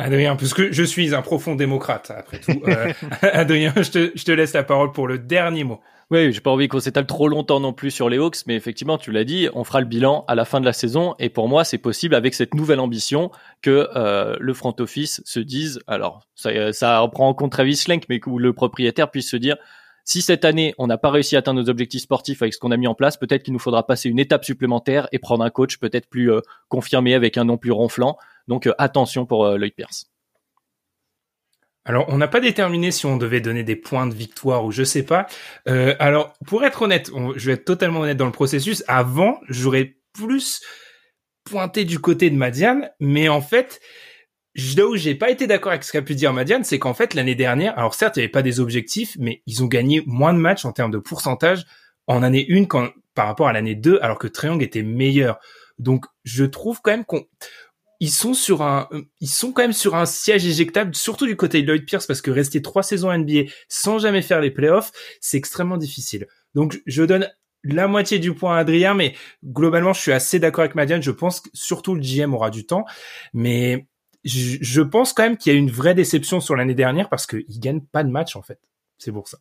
Adrien, 0.00 0.36
puisque 0.36 0.72
je 0.72 0.82
suis 0.82 1.14
un 1.14 1.22
profond 1.22 1.54
démocrate, 1.54 2.12
après 2.16 2.38
tout. 2.38 2.62
Adrien, 3.22 3.72
je 3.76 3.90
te, 3.90 4.12
je 4.14 4.24
te 4.24 4.32
laisse 4.32 4.52
la 4.52 4.62
parole 4.62 4.92
pour 4.92 5.08
le 5.08 5.18
dernier 5.18 5.64
mot. 5.64 5.80
Oui, 6.10 6.32
j'ai 6.32 6.40
pas 6.40 6.50
envie 6.50 6.66
qu'on 6.66 6.80
s'étale 6.80 7.06
trop 7.06 7.28
longtemps 7.28 7.60
non 7.60 7.72
plus 7.72 7.92
sur 7.92 8.08
les 8.08 8.18
Hawks, 8.18 8.38
mais 8.48 8.56
effectivement, 8.56 8.98
tu 8.98 9.12
l'as 9.12 9.22
dit, 9.22 9.48
on 9.54 9.62
fera 9.62 9.80
le 9.80 9.86
bilan 9.86 10.24
à 10.26 10.34
la 10.34 10.44
fin 10.44 10.60
de 10.60 10.64
la 10.64 10.72
saison, 10.72 11.14
et 11.20 11.28
pour 11.28 11.48
moi, 11.48 11.62
c'est 11.62 11.78
possible 11.78 12.16
avec 12.16 12.34
cette 12.34 12.54
nouvelle 12.54 12.80
ambition 12.80 13.30
que 13.62 13.88
euh, 13.94 14.36
le 14.40 14.52
front 14.52 14.74
office 14.80 15.22
se 15.24 15.38
dise, 15.38 15.80
alors 15.86 16.26
ça, 16.34 16.72
ça 16.72 16.98
reprend 16.98 17.28
en 17.28 17.34
compte 17.34 17.52
Travis 17.52 17.76
Schlenk, 17.76 18.06
mais 18.08 18.18
que 18.18 18.28
le 18.28 18.52
propriétaire 18.52 19.08
puisse 19.08 19.30
se 19.30 19.36
dire, 19.36 19.56
si 20.04 20.22
cette 20.22 20.44
année 20.44 20.74
on 20.78 20.86
n'a 20.86 20.98
pas 20.98 21.10
réussi 21.10 21.36
à 21.36 21.40
atteindre 21.40 21.60
nos 21.60 21.68
objectifs 21.68 22.02
sportifs 22.02 22.42
avec 22.42 22.54
ce 22.54 22.58
qu'on 22.58 22.70
a 22.70 22.76
mis 22.76 22.86
en 22.86 22.94
place, 22.94 23.16
peut-être 23.16 23.42
qu'il 23.42 23.52
nous 23.52 23.58
faudra 23.58 23.86
passer 23.86 24.08
une 24.08 24.18
étape 24.18 24.44
supplémentaire 24.44 25.08
et 25.12 25.18
prendre 25.18 25.44
un 25.44 25.50
coach 25.50 25.78
peut-être 25.78 26.08
plus 26.08 26.32
euh, 26.32 26.40
confirmé 26.68 27.14
avec 27.14 27.38
un 27.38 27.44
nom 27.44 27.58
plus 27.58 27.72
ronflant. 27.72 28.16
Donc 28.48 28.66
euh, 28.66 28.74
attention 28.78 29.26
pour 29.26 29.46
Lloyd 29.56 29.74
Pierce. 29.74 30.10
Alors, 31.84 32.06
on 32.08 32.18
n'a 32.18 32.28
pas 32.28 32.40
déterminé 32.40 32.90
si 32.90 33.06
on 33.06 33.16
devait 33.16 33.40
donner 33.40 33.64
des 33.64 33.76
points 33.76 34.06
de 34.06 34.14
victoire 34.14 34.64
ou 34.64 34.70
je 34.70 34.84
sais 34.84 35.02
pas. 35.02 35.26
Euh, 35.66 35.94
alors, 35.98 36.34
pour 36.46 36.62
être 36.64 36.82
honnête, 36.82 37.10
je 37.36 37.46
vais 37.46 37.54
être 37.54 37.64
totalement 37.64 38.00
honnête 38.00 38.18
dans 38.18 38.26
le 38.26 38.32
processus. 38.32 38.84
Avant, 38.86 39.40
j'aurais 39.48 39.96
plus 40.12 40.60
pointé 41.44 41.84
du 41.84 41.98
côté 41.98 42.28
de 42.28 42.36
Madiane, 42.36 42.90
mais 43.00 43.28
en 43.28 43.40
fait, 43.40 43.80
là 44.54 44.86
où 44.86 44.96
j'ai 44.96 45.14
pas 45.14 45.30
été 45.30 45.46
d'accord 45.46 45.72
avec 45.72 45.84
ce 45.84 45.92
qu'a 45.92 46.02
pu 46.02 46.14
dire 46.14 46.32
Madiane, 46.32 46.64
c'est 46.64 46.78
qu'en 46.78 46.94
fait, 46.94 47.14
l'année 47.14 47.34
dernière, 47.34 47.78
alors 47.78 47.94
certes, 47.94 48.16
il 48.16 48.20
n'y 48.20 48.24
avait 48.24 48.32
pas 48.32 48.42
des 48.42 48.60
objectifs, 48.60 49.16
mais 49.18 49.42
ils 49.46 49.62
ont 49.62 49.66
gagné 49.66 50.02
moins 50.06 50.32
de 50.32 50.38
matchs 50.38 50.64
en 50.64 50.72
termes 50.72 50.90
de 50.90 50.98
pourcentage 50.98 51.64
en 52.06 52.22
année 52.22 52.46
1 52.50 52.66
par 53.14 53.26
rapport 53.26 53.48
à 53.48 53.52
l'année 53.52 53.74
2, 53.74 53.98
alors 54.02 54.18
que 54.18 54.26
Triangle 54.26 54.64
était 54.64 54.82
meilleur. 54.82 55.38
Donc, 55.78 56.06
je 56.24 56.44
trouve 56.44 56.80
quand 56.82 56.90
même 56.90 57.04
qu'on 57.04 57.24
ils 58.00 58.10
sont 58.10 58.32
sur 58.32 58.62
un, 58.62 58.88
ils 59.20 59.28
sont 59.28 59.52
quand 59.52 59.62
même 59.62 59.74
sur 59.74 59.94
un 59.94 60.06
siège 60.06 60.46
éjectable, 60.46 60.94
surtout 60.94 61.26
du 61.26 61.36
côté 61.36 61.60
de 61.60 61.66
Lloyd 61.66 61.84
Pierce, 61.84 62.06
parce 62.06 62.22
que 62.22 62.30
rester 62.30 62.62
trois 62.62 62.82
saisons 62.82 63.16
NBA 63.16 63.50
sans 63.68 63.98
jamais 63.98 64.22
faire 64.22 64.40
les 64.40 64.50
playoffs, 64.50 64.90
c'est 65.20 65.36
extrêmement 65.36 65.76
difficile. 65.76 66.26
Donc, 66.54 66.80
je 66.86 67.02
donne 67.02 67.28
la 67.62 67.86
moitié 67.88 68.18
du 68.18 68.34
point 68.34 68.56
à 68.56 68.60
Adrien, 68.60 68.94
mais 68.94 69.14
globalement, 69.44 69.92
je 69.92 70.00
suis 70.00 70.12
assez 70.12 70.38
d'accord 70.38 70.62
avec 70.62 70.74
Madiane. 70.74 71.02
Je 71.02 71.10
pense 71.10 71.40
que 71.40 71.50
surtout 71.52 71.94
le 71.94 72.00
GM 72.00 72.32
aura 72.32 72.48
du 72.48 72.64
temps, 72.64 72.86
mais 73.34 73.86
je, 74.24 74.58
je 74.60 74.82
pense 74.82 75.12
quand 75.12 75.22
même 75.22 75.36
qu'il 75.36 75.52
y 75.52 75.56
a 75.56 75.58
une 75.58 75.70
vraie 75.70 75.94
déception 75.94 76.40
sur 76.40 76.56
l'année 76.56 76.74
dernière 76.74 77.08
parce 77.08 77.26
qu'ils 77.26 77.60
gagnent 77.60 77.80
pas 77.80 78.04
de 78.04 78.10
match 78.10 78.36
en 78.36 78.42
fait. 78.42 78.60
C'est 78.98 79.12
pour 79.12 79.28
ça. 79.28 79.38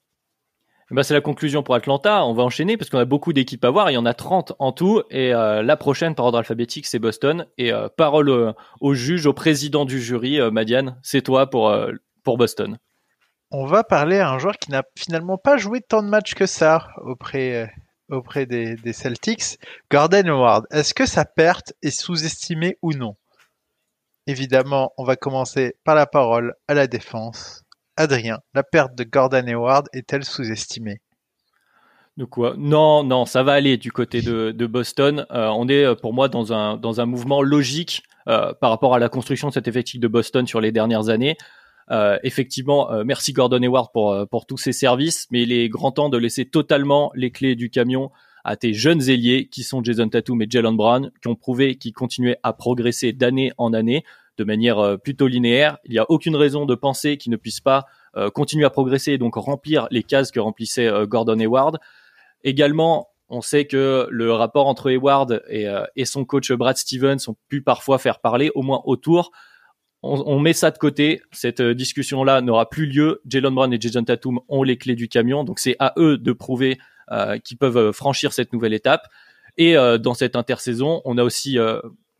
Ben, 0.91 1.03
c'est 1.03 1.13
la 1.13 1.21
conclusion 1.21 1.61
pour 1.61 1.75
Atlanta. 1.75 2.25
On 2.25 2.33
va 2.33 2.41
enchaîner 2.41 2.75
parce 2.75 2.89
qu'on 2.89 2.97
a 2.97 3.05
beaucoup 3.05 3.31
d'équipes 3.31 3.63
à 3.63 3.69
voir. 3.69 3.91
Il 3.91 3.93
y 3.93 3.97
en 3.97 4.07
a 4.07 4.15
30 4.15 4.53
en 4.57 4.71
tout. 4.71 5.03
Et 5.11 5.33
euh, 5.33 5.61
la 5.61 5.77
prochaine, 5.77 6.15
par 6.15 6.25
ordre 6.25 6.39
alphabétique, 6.39 6.87
c'est 6.87 6.97
Boston. 6.97 7.45
Et 7.59 7.71
euh, 7.71 7.89
parole 7.95 8.55
au 8.81 8.93
juge, 8.95 9.27
au 9.27 9.33
président 9.33 9.85
du 9.85 10.01
jury, 10.01 10.39
euh, 10.39 10.49
Madiane, 10.49 10.99
c'est 11.03 11.21
toi 11.21 11.47
pour, 11.47 11.75
pour 12.23 12.37
Boston. 12.37 12.79
On 13.51 13.65
va 13.65 13.83
parler 13.83 14.19
à 14.19 14.31
un 14.31 14.39
joueur 14.39 14.57
qui 14.57 14.71
n'a 14.71 14.83
finalement 14.97 15.37
pas 15.37 15.57
joué 15.57 15.81
tant 15.81 16.01
de 16.01 16.07
matchs 16.07 16.33
que 16.33 16.47
ça 16.47 16.87
auprès, 17.03 17.71
auprès 18.09 18.47
des, 18.47 18.75
des 18.75 18.93
Celtics. 18.93 19.59
Gordon 19.91 20.27
Howard, 20.27 20.65
est-ce 20.71 20.95
que 20.95 21.05
sa 21.05 21.25
perte 21.25 21.73
est 21.83 21.91
sous-estimée 21.91 22.77
ou 22.81 22.93
non? 22.93 23.15
Évidemment, 24.29 24.93
on 24.99 25.05
va 25.05 25.15
commencer 25.15 25.73
par 25.83 25.95
la 25.95 26.05
parole 26.05 26.53
à 26.67 26.75
la 26.75 26.85
défense. 26.85 27.63
Adrien, 27.97 28.37
la 28.53 28.61
perte 28.61 28.93
de 28.93 29.03
Gordon 29.03 29.47
Hayward 29.47 29.87
est-elle 29.91 30.23
sous-estimée? 30.23 31.01
Non, 32.15 33.03
non, 33.03 33.25
ça 33.25 33.41
va 33.41 33.53
aller 33.53 33.77
du 33.77 33.91
côté 33.91 34.21
de, 34.21 34.67
Boston. 34.67 35.25
Euh, 35.31 35.47
on 35.47 35.67
est 35.67 35.99
pour 35.99 36.13
moi 36.13 36.27
dans 36.27 36.53
un 36.53 36.77
dans 36.77 37.01
un 37.01 37.07
mouvement 37.07 37.41
logique 37.41 38.03
euh, 38.27 38.53
par 38.53 38.69
rapport 38.69 38.93
à 38.93 38.99
la 38.99 39.09
construction 39.09 39.47
de 39.47 39.53
cet 39.53 39.67
effectif 39.67 39.99
de 39.99 40.07
Boston 40.07 40.45
sur 40.45 40.61
les 40.61 40.71
dernières 40.71 41.09
années. 41.09 41.35
Euh, 41.89 42.19
effectivement, 42.21 42.87
merci 43.03 43.33
Gordon 43.33 43.63
Hayward 43.63 43.91
pour 43.91 44.27
pour 44.29 44.45
tous 44.45 44.57
ses 44.57 44.73
services, 44.73 45.25
mais 45.31 45.41
il 45.41 45.51
est 45.51 45.69
grand 45.69 45.91
temps 45.91 46.09
de 46.09 46.19
laisser 46.19 46.45
totalement 46.45 47.11
les 47.15 47.31
clés 47.31 47.55
du 47.55 47.71
camion 47.71 48.11
à 48.43 48.55
tes 48.57 48.73
jeunes 48.73 49.09
ailiers 49.09 49.47
qui 49.47 49.63
sont 49.63 49.83
Jason 49.83 50.07
Tatum 50.07 50.39
et 50.43 50.47
Jalen 50.47 50.75
Brown, 50.75 51.11
qui 51.19 51.27
ont 51.29 51.35
prouvé 51.35 51.77
qu'ils 51.77 51.93
continuaient 51.93 52.37
à 52.43 52.53
progresser 52.53 53.11
d'année 53.11 53.51
en 53.57 53.73
année 53.73 54.03
de 54.39 54.43
manière 54.43 54.97
plutôt 55.03 55.27
linéaire. 55.27 55.77
Il 55.85 55.91
n'y 55.91 55.99
a 55.99 56.05
aucune 56.09 56.35
raison 56.35 56.65
de 56.65 56.73
penser 56.73 57.17
qu'ils 57.17 57.31
ne 57.31 57.37
puissent 57.37 57.61
pas 57.61 57.85
continuer 58.33 58.65
à 58.65 58.71
progresser 58.71 59.11
et 59.11 59.17
donc 59.19 59.35
remplir 59.35 59.87
les 59.91 60.01
cases 60.01 60.31
que 60.31 60.39
remplissait 60.39 60.89
Gordon 61.07 61.39
Hayward. 61.39 61.77
Également, 62.43 63.09
on 63.29 63.41
sait 63.41 63.65
que 63.65 64.07
le 64.09 64.33
rapport 64.33 64.67
entre 64.67 64.89
Hayward 64.89 65.43
et, 65.49 65.67
euh, 65.67 65.85
et, 65.95 66.05
son 66.05 66.25
coach 66.25 66.51
Brad 66.51 66.77
Stevens 66.77 67.17
ont 67.27 67.35
pu 67.47 67.61
parfois 67.61 67.99
faire 67.99 68.19
parler, 68.19 68.51
au 68.55 68.63
moins 68.63 68.81
autour. 68.85 69.31
On, 70.01 70.23
on 70.25 70.39
met 70.39 70.53
ça 70.53 70.71
de 70.71 70.77
côté. 70.77 71.21
Cette 71.31 71.59
euh, 71.59 71.75
discussion-là 71.75 72.41
n'aura 72.41 72.69
plus 72.69 72.87
lieu. 72.87 73.21
Jalen 73.27 73.53
Brown 73.53 73.71
et 73.71 73.79
Jason 73.79 74.03
Tatum 74.03 74.39
ont 74.47 74.63
les 74.63 74.77
clés 74.77 74.95
du 74.95 75.07
camion, 75.07 75.43
donc 75.43 75.59
c'est 75.59 75.75
à 75.79 75.93
eux 75.97 76.17
de 76.17 76.31
prouver 76.31 76.79
euh, 77.11 77.37
qu'ils 77.37 77.57
peuvent 77.57 77.91
franchir 77.91 78.33
cette 78.33 78.51
nouvelle 78.51 78.73
étape. 78.73 79.07
Et 79.57 79.73
dans 79.73 80.13
cette 80.13 80.37
intersaison, 80.37 81.01
on 81.03 81.17
a 81.17 81.23
aussi 81.23 81.57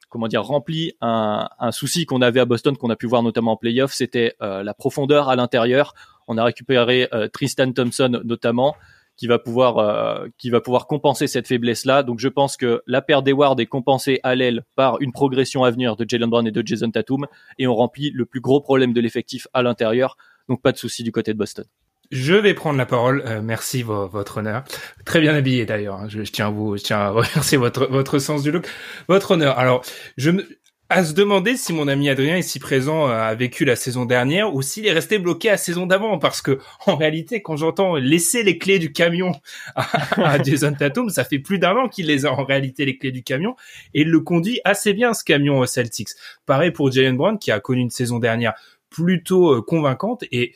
comment 0.10 0.28
dire 0.28 0.44
rempli 0.44 0.94
un, 1.02 1.48
un 1.60 1.72
souci 1.72 2.06
qu'on 2.06 2.22
avait 2.22 2.40
à 2.40 2.46
Boston, 2.46 2.76
qu'on 2.76 2.90
a 2.90 2.96
pu 2.96 3.08
voir 3.08 3.24
notamment 3.24 3.54
en 3.54 3.58
playoff, 3.58 3.94
c'était 3.94 4.36
la 4.40 4.74
profondeur 4.74 5.30
à 5.30 5.36
l'intérieur. 5.36 5.94
On 6.28 6.38
a 6.38 6.44
récupéré 6.44 7.08
Tristan 7.32 7.72
Thompson 7.72 8.22
notamment 8.24 8.76
qui 9.20 9.28
va 9.28 9.38
pouvoir 9.38 9.78
euh, 9.80 10.28
qui 10.38 10.50
va 10.50 10.62
pouvoir 10.62 10.88
compenser 10.88 11.28
cette 11.28 11.46
faiblesse 11.46 11.84
là. 11.84 12.04
Donc 12.04 12.20
je 12.20 12.30
pense 12.30 12.56
que 12.56 12.82
la 12.88 13.02
perte 13.02 13.26
d'Eward 13.26 13.60
est 13.60 13.66
compensée 13.66 14.22
à 14.24 14.34
l'aile 14.34 14.64
par 14.76 15.02
une 15.02 15.12
progression 15.12 15.66
à 15.66 15.72
venir 15.72 15.98
de 15.98 16.06
Jalen 16.08 16.30
Brown 16.30 16.48
et 16.48 16.52
de 16.52 16.66
Jason 16.66 16.90
Tatum 16.90 17.28
et 17.58 17.68
on 17.68 17.76
remplit 17.76 18.12
le 18.12 18.26
plus 18.26 18.40
gros 18.40 18.62
problème 18.62 18.94
de 18.94 19.02
l'effectif 19.02 19.46
à 19.54 19.62
l'intérieur. 19.62 20.16
Donc 20.48 20.62
pas 20.62 20.72
de 20.72 20.78
souci 20.78 21.04
du 21.04 21.12
côté 21.12 21.34
de 21.34 21.38
Boston. 21.38 21.66
Je 22.12 22.34
vais 22.34 22.54
prendre 22.54 22.78
la 22.78 22.88
parole. 22.88 23.24
Euh, 23.26 23.42
merci 23.44 23.84
votre 23.84 24.38
honneur. 24.38 24.64
Très 25.06 25.22
bien 25.22 25.36
habillé 25.36 25.66
d'ailleurs. 25.66 25.96
Hein. 25.96 26.08
Je, 26.10 26.22
tiens 26.22 26.48
à 26.48 26.50
vous, 26.50 26.76
je 26.78 26.84
tiens 26.84 26.98
à 26.98 27.10
remercier 27.12 27.58
votre 27.58 27.86
votre 27.88 28.20
sens 28.20 28.42
du 28.44 28.52
look, 28.52 28.68
votre 29.08 29.32
honneur. 29.32 29.60
Alors, 29.60 29.84
je 30.18 30.32
me, 30.32 30.48
à 30.92 31.04
se 31.04 31.14
demander 31.14 31.56
si 31.56 31.72
mon 31.72 31.88
ami 31.88 32.10
Adrien 32.10 32.36
ici 32.36 32.58
présent 32.58 33.08
euh, 33.08 33.12
a 33.12 33.36
vécu 33.36 33.64
la 33.64 33.76
saison 33.76 34.06
dernière 34.06 34.56
ou 34.56 34.64
s'il 34.64 34.88
est 34.88 34.92
resté 34.92 35.20
bloqué 35.20 35.52
à 35.52 35.58
saison 35.58 35.86
d'avant 35.86 36.18
parce 36.18 36.42
que 36.42 36.60
en 36.88 36.96
réalité 36.96 37.44
quand 37.44 37.58
j'entends 37.58 37.96
laisser 37.96 38.42
les 38.42 38.58
clés 38.58 38.80
du 38.80 38.92
camion 38.92 39.34
à, 39.76 40.42
Jason 40.42 40.74
Tatum 40.74 41.10
ça 41.10 41.24
fait 41.24 41.38
plus 41.38 41.60
d'un 41.60 41.76
an 41.76 41.90
qu'il 41.90 42.08
les 42.08 42.26
a 42.26 42.34
en 42.34 42.44
réalité 42.44 42.86
les 42.86 42.98
clés 42.98 43.12
du 43.12 43.22
camion 43.22 43.56
et 43.94 44.02
il 44.02 44.10
le 44.10 44.20
conduit 44.20 44.62
assez 44.66 44.94
bien 44.94 45.14
ce 45.14 45.24
camion 45.24 45.64
Celtics 45.68 46.10
pareil 46.48 46.72
pour 46.72 46.92
Jalen 46.92 47.18
Brown 47.18 47.38
qui 47.38 47.52
a 47.52 47.60
connu 47.60 47.82
une 47.82 47.92
saison 47.92 48.18
dernière 48.18 48.56
plutôt 48.90 49.54
euh, 49.54 49.62
convaincante 49.62 50.24
et 50.32 50.56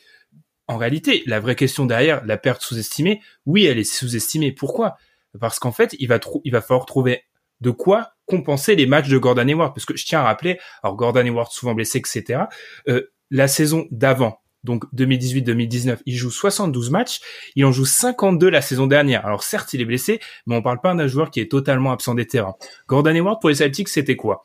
en 0.68 0.76
réalité 0.76 1.22
la 1.26 1.40
vraie 1.40 1.56
question 1.56 1.86
derrière 1.86 2.24
la 2.24 2.36
perte 2.36 2.62
sous-estimée 2.62 3.20
oui 3.46 3.66
elle 3.66 3.78
est 3.78 3.84
sous-estimée 3.84 4.52
pourquoi? 4.52 4.96
Parce 5.40 5.58
qu'en 5.58 5.72
fait 5.72 5.94
il 5.98 6.08
va 6.08 6.18
il 6.44 6.52
va 6.52 6.60
falloir 6.60 6.86
trouver 6.86 7.24
de 7.60 7.70
quoi 7.70 8.14
compenser 8.26 8.76
les 8.76 8.86
matchs 8.86 9.08
de 9.08 9.18
Gordon 9.18 9.48
Hayward. 9.48 9.74
Parce 9.74 9.84
que 9.84 9.96
je 9.96 10.04
tiens 10.04 10.20
à 10.20 10.24
rappeler, 10.24 10.58
alors 10.82 10.96
Gordon 10.96 11.24
Hayward 11.24 11.50
souvent 11.50 11.74
blessé, 11.74 11.98
etc. 11.98 12.44
Euh, 12.88 13.12
la 13.30 13.48
saison 13.48 13.86
d'avant, 13.90 14.40
donc 14.62 14.84
2018-2019, 14.94 15.98
il 16.06 16.16
joue 16.16 16.30
72 16.30 16.90
matchs, 16.90 17.20
il 17.54 17.64
en 17.64 17.72
joue 17.72 17.84
52 17.84 18.48
la 18.48 18.62
saison 18.62 18.86
dernière. 18.86 19.26
Alors 19.26 19.42
certes, 19.42 19.72
il 19.74 19.80
est 19.80 19.84
blessé, 19.86 20.20
mais 20.46 20.56
on 20.56 20.62
parle 20.62 20.80
pas 20.80 20.94
d'un 20.94 21.06
joueur 21.06 21.30
qui 21.30 21.40
est 21.40 21.50
totalement 21.50 21.92
absent 21.92 22.14
des 22.14 22.26
terrains. 22.26 22.54
Gordon 22.86 23.14
Hayward 23.14 23.40
pour 23.40 23.50
les 23.50 23.56
Celtics, 23.56 23.88
c'était 23.88 24.16
quoi? 24.16 24.44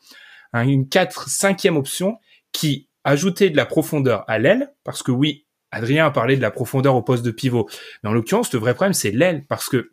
Une 0.52 0.88
4 0.88 1.28
5 1.28 1.66
option 1.76 2.18
qui 2.52 2.88
ajoutait 3.04 3.50
de 3.50 3.56
la 3.56 3.66
profondeur 3.66 4.24
à 4.28 4.38
l'aile, 4.38 4.74
parce 4.84 5.02
que 5.02 5.12
oui, 5.12 5.46
Adrien 5.70 6.06
a 6.06 6.10
parlé 6.10 6.36
de 6.36 6.42
la 6.42 6.50
profondeur 6.50 6.94
au 6.94 7.02
poste 7.02 7.24
de 7.24 7.30
pivot. 7.30 7.68
Mais 8.02 8.10
en 8.10 8.12
l'occurrence, 8.12 8.52
le 8.52 8.58
vrai 8.58 8.74
problème, 8.74 8.94
c'est 8.94 9.10
l'aile, 9.10 9.44
parce 9.48 9.68
que 9.68 9.92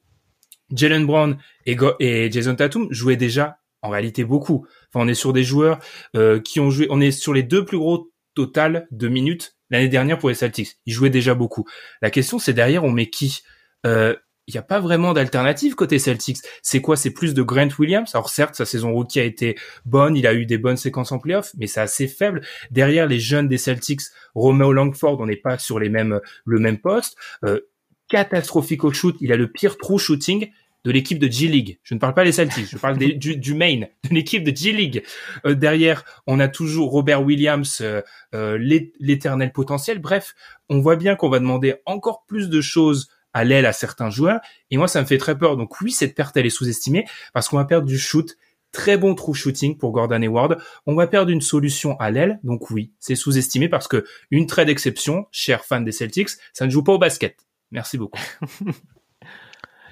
Jalen 0.71 1.05
Brown 1.05 1.37
et, 1.65 2.31
Jason 2.31 2.55
Tatum 2.55 2.87
jouaient 2.91 3.15
déjà 3.15 3.59
en 3.81 3.89
réalité 3.89 4.23
beaucoup. 4.23 4.65
Enfin, 4.89 5.05
on 5.05 5.07
est 5.07 5.13
sur 5.13 5.33
des 5.33 5.43
joueurs 5.43 5.79
euh, 6.15 6.39
qui 6.39 6.59
ont 6.59 6.69
joué, 6.69 6.87
on 6.89 6.99
est 6.99 7.11
sur 7.11 7.33
les 7.33 7.43
deux 7.43 7.63
plus 7.63 7.77
gros 7.77 8.11
total 8.33 8.87
de 8.91 9.07
minutes 9.07 9.55
l'année 9.69 9.87
dernière 9.87 10.17
pour 10.17 10.29
les 10.29 10.35
Celtics. 10.35 10.77
Ils 10.85 10.93
jouaient 10.93 11.09
déjà 11.09 11.35
beaucoup. 11.35 11.65
La 12.01 12.09
question, 12.09 12.39
c'est 12.39 12.53
derrière, 12.53 12.83
on 12.83 12.91
met 12.91 13.09
qui? 13.09 13.41
Euh, 13.85 14.15
il 14.47 14.53
n'y 14.53 14.57
a 14.57 14.63
pas 14.63 14.79
vraiment 14.79 15.13
d'alternative 15.13 15.75
côté 15.75 15.99
Celtics. 15.99 16.37
C'est 16.61 16.81
quoi? 16.81 16.95
C'est 16.95 17.11
plus 17.11 17.33
de 17.33 17.41
Grant 17.41 17.69
Williams? 17.77 18.15
Alors 18.15 18.29
certes, 18.29 18.55
sa 18.55 18.65
saison 18.65 18.93
rookie 18.93 19.19
a 19.19 19.23
été 19.23 19.57
bonne, 19.85 20.15
il 20.15 20.25
a 20.25 20.33
eu 20.33 20.45
des 20.45 20.57
bonnes 20.57 20.77
séquences 20.77 21.11
en 21.11 21.19
playoff, 21.19 21.51
mais 21.57 21.67
c'est 21.67 21.81
assez 21.81 22.07
faible. 22.07 22.41
Derrière 22.71 23.07
les 23.07 23.19
jeunes 23.19 23.47
des 23.47 23.57
Celtics, 23.57 24.01
Romeo 24.35 24.71
Langford, 24.71 25.19
on 25.19 25.25
n'est 25.25 25.35
pas 25.35 25.57
sur 25.57 25.79
les 25.79 25.89
mêmes 25.89 26.21
le 26.45 26.59
même 26.59 26.77
poste. 26.77 27.17
Euh, 27.43 27.59
catastrophique 28.07 28.83
au 28.83 28.91
shoot. 28.91 29.17
Il 29.19 29.33
a 29.33 29.35
le 29.35 29.51
pire 29.51 29.77
true 29.77 29.99
shooting 29.99 30.49
de 30.85 30.91
l'équipe 30.91 31.19
de 31.19 31.29
G-League. 31.29 31.79
Je 31.83 31.95
ne 31.95 31.99
parle 31.99 32.13
pas 32.13 32.23
des 32.23 32.31
Celtics, 32.31 32.69
je 32.69 32.77
parle 32.77 32.97
du, 32.97 33.35
du 33.35 33.53
main, 33.53 33.81
de 34.09 34.15
l'équipe 34.15 34.43
de 34.43 34.55
G-League. 34.55 35.03
Euh, 35.45 35.53
derrière, 35.53 36.05
on 36.27 36.39
a 36.39 36.47
toujours 36.47 36.91
Robert 36.91 37.23
Williams, 37.23 37.79
euh, 37.81 38.01
euh, 38.33 38.57
l'éternel 38.99 39.51
potentiel. 39.51 39.99
Bref, 39.99 40.33
on 40.69 40.79
voit 40.79 40.95
bien 40.95 41.15
qu'on 41.15 41.29
va 41.29 41.39
demander 41.39 41.75
encore 41.85 42.23
plus 42.25 42.49
de 42.49 42.61
choses 42.61 43.09
à 43.37 43.43
l'aile 43.43 43.67
à 43.67 43.73
certains 43.73 44.09
joueurs. 44.09 44.39
Et 44.71 44.77
moi, 44.77 44.87
ça 44.87 44.99
me 44.99 45.05
fait 45.05 45.19
très 45.19 45.37
peur. 45.37 45.57
Donc 45.57 45.79
oui, 45.79 45.91
cette 45.91 46.15
perte, 46.15 46.35
elle 46.37 46.47
est 46.47 46.49
sous-estimée 46.49 47.05
parce 47.33 47.47
qu'on 47.47 47.57
va 47.57 47.65
perdre 47.65 47.85
du 47.85 47.99
shoot. 47.99 48.35
Très 48.71 48.97
bon 48.97 49.15
true 49.15 49.33
shooting 49.33 49.77
pour 49.77 49.91
Gordon 49.91 50.21
Hayward. 50.21 50.57
On 50.87 50.95
va 50.95 51.07
perdre 51.07 51.31
une 51.31 51.41
solution 51.41 51.97
à 51.99 52.09
l'aile. 52.11 52.39
Donc 52.43 52.69
oui, 52.71 52.91
c'est 52.99 53.15
sous-estimé 53.15 53.69
parce 53.69 53.87
que 53.87 54.05
une 54.31 54.47
trade 54.47 54.67
d'exception, 54.67 55.27
cher 55.31 55.63
fan 55.65 55.85
des 55.85 55.91
Celtics, 55.91 56.29
ça 56.51 56.65
ne 56.65 56.71
joue 56.71 56.83
pas 56.83 56.93
au 56.93 56.97
basket. 56.97 57.37
Merci 57.71 57.97
beaucoup. 57.97 58.19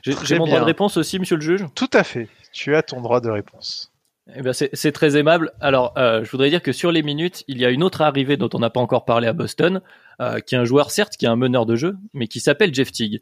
J'ai 0.04 0.38
mon 0.38 0.46
droit 0.46 0.60
de 0.60 0.66
réponse 0.66 0.98
aussi, 0.98 1.20
monsieur 1.20 1.36
le 1.36 1.42
juge? 1.42 1.66
Tout 1.74 1.90
à 1.94 2.04
fait. 2.04 2.28
Tu 2.52 2.76
as 2.76 2.84
ton 2.84 3.02
droit 3.02 3.22
de 3.22 3.30
réponse. 3.30 3.92
Eh 4.34 4.42
c'est 4.54 4.92
très 4.92 5.18
aimable. 5.18 5.52
Alors, 5.60 5.94
euh, 5.98 6.24
je 6.24 6.32
voudrais 6.32 6.50
dire 6.50 6.64
que 6.64 6.72
sur 6.72 6.92
les 6.92 7.04
minutes, 7.04 7.44
il 7.48 7.60
y 7.60 7.66
a 7.66 7.70
une 7.70 7.84
autre 7.84 8.02
arrivée 8.02 8.38
dont 8.38 8.50
on 8.54 8.60
n'a 8.60 8.72
pas 8.72 8.80
encore 8.80 9.06
parlé 9.06 9.28
à 9.28 9.34
Boston, 9.34 9.82
euh, 10.20 10.40
qui 10.40 10.56
est 10.56 10.58
un 10.58 10.66
joueur, 10.66 10.90
certes, 10.90 11.16
qui 11.16 11.26
est 11.26 11.30
un 11.30 11.36
meneur 11.36 11.68
de 11.68 11.76
jeu, 11.76 11.96
mais 12.14 12.28
qui 12.28 12.40
s'appelle 12.40 12.74
Jeff 12.74 12.92
Teague. 12.92 13.20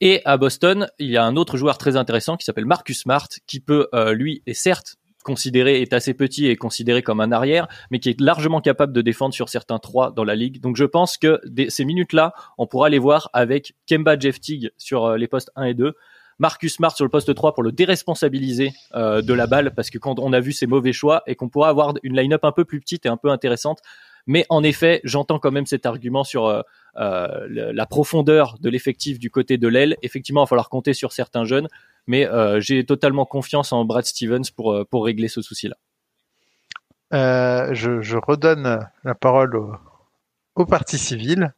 Et 0.00 0.22
à 0.24 0.36
Boston, 0.36 0.88
il 0.98 1.10
y 1.10 1.16
a 1.16 1.24
un 1.24 1.36
autre 1.36 1.56
joueur 1.56 1.76
très 1.76 1.96
intéressant 1.96 2.36
qui 2.36 2.44
s'appelle 2.44 2.66
Marcus 2.66 3.00
Smart, 3.00 3.28
qui 3.46 3.58
peut, 3.58 3.88
euh, 3.94 4.12
lui, 4.12 4.42
est 4.46 4.54
certes 4.54 4.96
considéré, 5.24 5.80
est 5.80 5.92
assez 5.92 6.14
petit 6.14 6.46
et 6.46 6.54
considéré 6.56 7.02
comme 7.02 7.20
un 7.20 7.32
arrière, 7.32 7.66
mais 7.90 7.98
qui 7.98 8.10
est 8.10 8.20
largement 8.20 8.60
capable 8.60 8.92
de 8.92 9.00
défendre 9.00 9.34
sur 9.34 9.48
certains 9.48 9.78
trois 9.78 10.12
dans 10.12 10.22
la 10.22 10.36
ligue. 10.36 10.60
Donc 10.60 10.76
je 10.76 10.84
pense 10.84 11.16
que 11.16 11.40
ces 11.68 11.84
minutes-là, 11.84 12.34
on 12.58 12.66
pourra 12.66 12.90
les 12.90 12.98
voir 12.98 13.30
avec 13.32 13.74
Kemba 13.88 14.18
Jeff 14.18 14.38
Teague 14.38 14.70
sur 14.76 15.06
euh, 15.06 15.16
les 15.16 15.26
postes 15.26 15.50
1 15.56 15.64
et 15.64 15.74
2, 15.74 15.94
Marcus 16.38 16.74
Smart 16.74 16.94
sur 16.94 17.04
le 17.04 17.10
poste 17.10 17.34
3 17.34 17.54
pour 17.54 17.62
le 17.62 17.72
déresponsabiliser 17.72 18.72
euh, 18.94 19.22
de 19.22 19.32
la 19.32 19.46
balle 19.46 19.72
parce 19.74 19.90
que 19.90 19.98
quand 19.98 20.18
on 20.18 20.32
a 20.32 20.40
vu 20.40 20.52
ses 20.52 20.66
mauvais 20.66 20.92
choix 20.92 21.22
et 21.26 21.34
qu'on 21.34 21.48
pourra 21.48 21.68
avoir 21.68 21.94
une 22.02 22.16
line-up 22.16 22.44
un 22.44 22.52
peu 22.52 22.64
plus 22.64 22.80
petite 22.80 23.06
et 23.06 23.08
un 23.08 23.16
peu 23.16 23.30
intéressante. 23.30 23.80
Mais 24.26 24.46
en 24.48 24.62
effet, 24.62 25.00
j'entends 25.04 25.38
quand 25.38 25.52
même 25.52 25.66
cet 25.66 25.84
argument 25.86 26.24
sur 26.24 26.46
euh, 26.46 26.62
euh 26.96 27.46
la 27.48 27.86
profondeur 27.86 28.56
de 28.60 28.70
l'effectif 28.70 29.18
du 29.18 29.30
côté 29.30 29.58
de 29.58 29.68
l'aile. 29.68 29.96
Effectivement, 30.02 30.42
il 30.42 30.44
va 30.44 30.48
falloir 30.48 30.70
compter 30.70 30.94
sur 30.94 31.12
certains 31.12 31.44
jeunes, 31.44 31.68
mais 32.06 32.26
j'ai 32.58 32.84
totalement 32.84 33.26
confiance 33.26 33.72
en 33.72 33.84
Brad 33.84 34.04
Stevens 34.04 34.50
pour, 34.56 34.86
pour 34.90 35.04
régler 35.04 35.28
ce 35.28 35.42
souci-là. 35.42 35.76
Je, 37.12 38.16
redonne 38.16 38.88
la 39.04 39.14
parole 39.14 39.56
au, 39.56 39.74
au 40.54 40.64
parti 40.64 40.96
civil. 40.96 41.52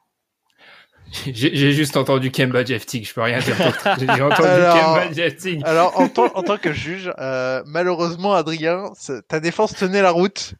J'ai 1.12 1.72
juste 1.72 1.96
entendu 1.96 2.30
Kemba 2.30 2.64
Jeftig, 2.64 3.06
je 3.06 3.14
peux 3.14 3.22
rien 3.22 3.38
dire 3.38 3.56
J'ai 3.98 4.22
entendu 4.22 4.48
alors, 4.48 5.00
Kemba. 5.14 5.68
Alors, 5.68 6.00
en, 6.00 6.04
en, 6.04 6.42
tant 6.42 6.58
que 6.58 6.72
juge, 6.72 7.12
euh, 7.18 7.62
malheureusement, 7.66 8.34
Adrien, 8.34 8.92
ta 9.28 9.40
défense 9.40 9.74
tenait 9.74 10.02
la 10.02 10.10
route. 10.10 10.54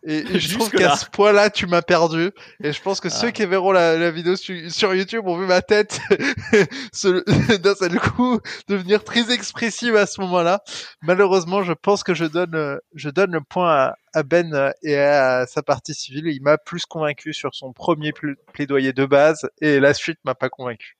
Et, 0.06 0.38
je 0.38 0.54
trouve 0.54 0.70
qu'à 0.70 0.96
ce 0.96 1.06
point-là, 1.06 1.50
tu 1.50 1.66
m'as 1.66 1.82
perdu. 1.82 2.30
Et 2.62 2.72
je 2.72 2.80
pense 2.80 3.00
que 3.00 3.08
ceux 3.08 3.28
ah. 3.28 3.32
qui 3.32 3.44
verront 3.46 3.72
la, 3.72 4.10
vidéo 4.10 4.36
sur, 4.36 4.94
YouTube 4.94 5.26
ont 5.26 5.36
vu 5.36 5.46
ma 5.46 5.60
tête 5.60 6.00
d'un 7.62 7.74
seul 7.74 7.98
coup 7.98 8.40
devenir 8.68 9.02
très 9.02 9.32
expressive 9.32 9.96
à 9.96 10.06
ce 10.06 10.20
moment-là. 10.20 10.62
Malheureusement, 11.02 11.62
je 11.62 11.72
pense 11.72 12.04
que 12.04 12.14
je 12.14 12.24
donne, 12.24 12.78
je 12.94 13.10
donne 13.10 13.32
le 13.32 13.40
point 13.40 13.92
à, 14.14 14.22
Ben 14.22 14.72
et 14.82 14.96
à 14.96 15.46
sa 15.46 15.62
partie 15.62 15.94
civile. 15.94 16.26
Il 16.26 16.42
m'a 16.42 16.58
plus 16.58 16.86
convaincu 16.86 17.32
sur 17.32 17.54
son 17.54 17.72
premier 17.72 18.12
plaidoyer 18.52 18.92
de 18.92 19.04
base 19.04 19.48
et 19.60 19.80
la 19.80 19.94
suite 19.94 20.18
m'a 20.24 20.34
pas 20.34 20.48
convaincu. 20.48 20.97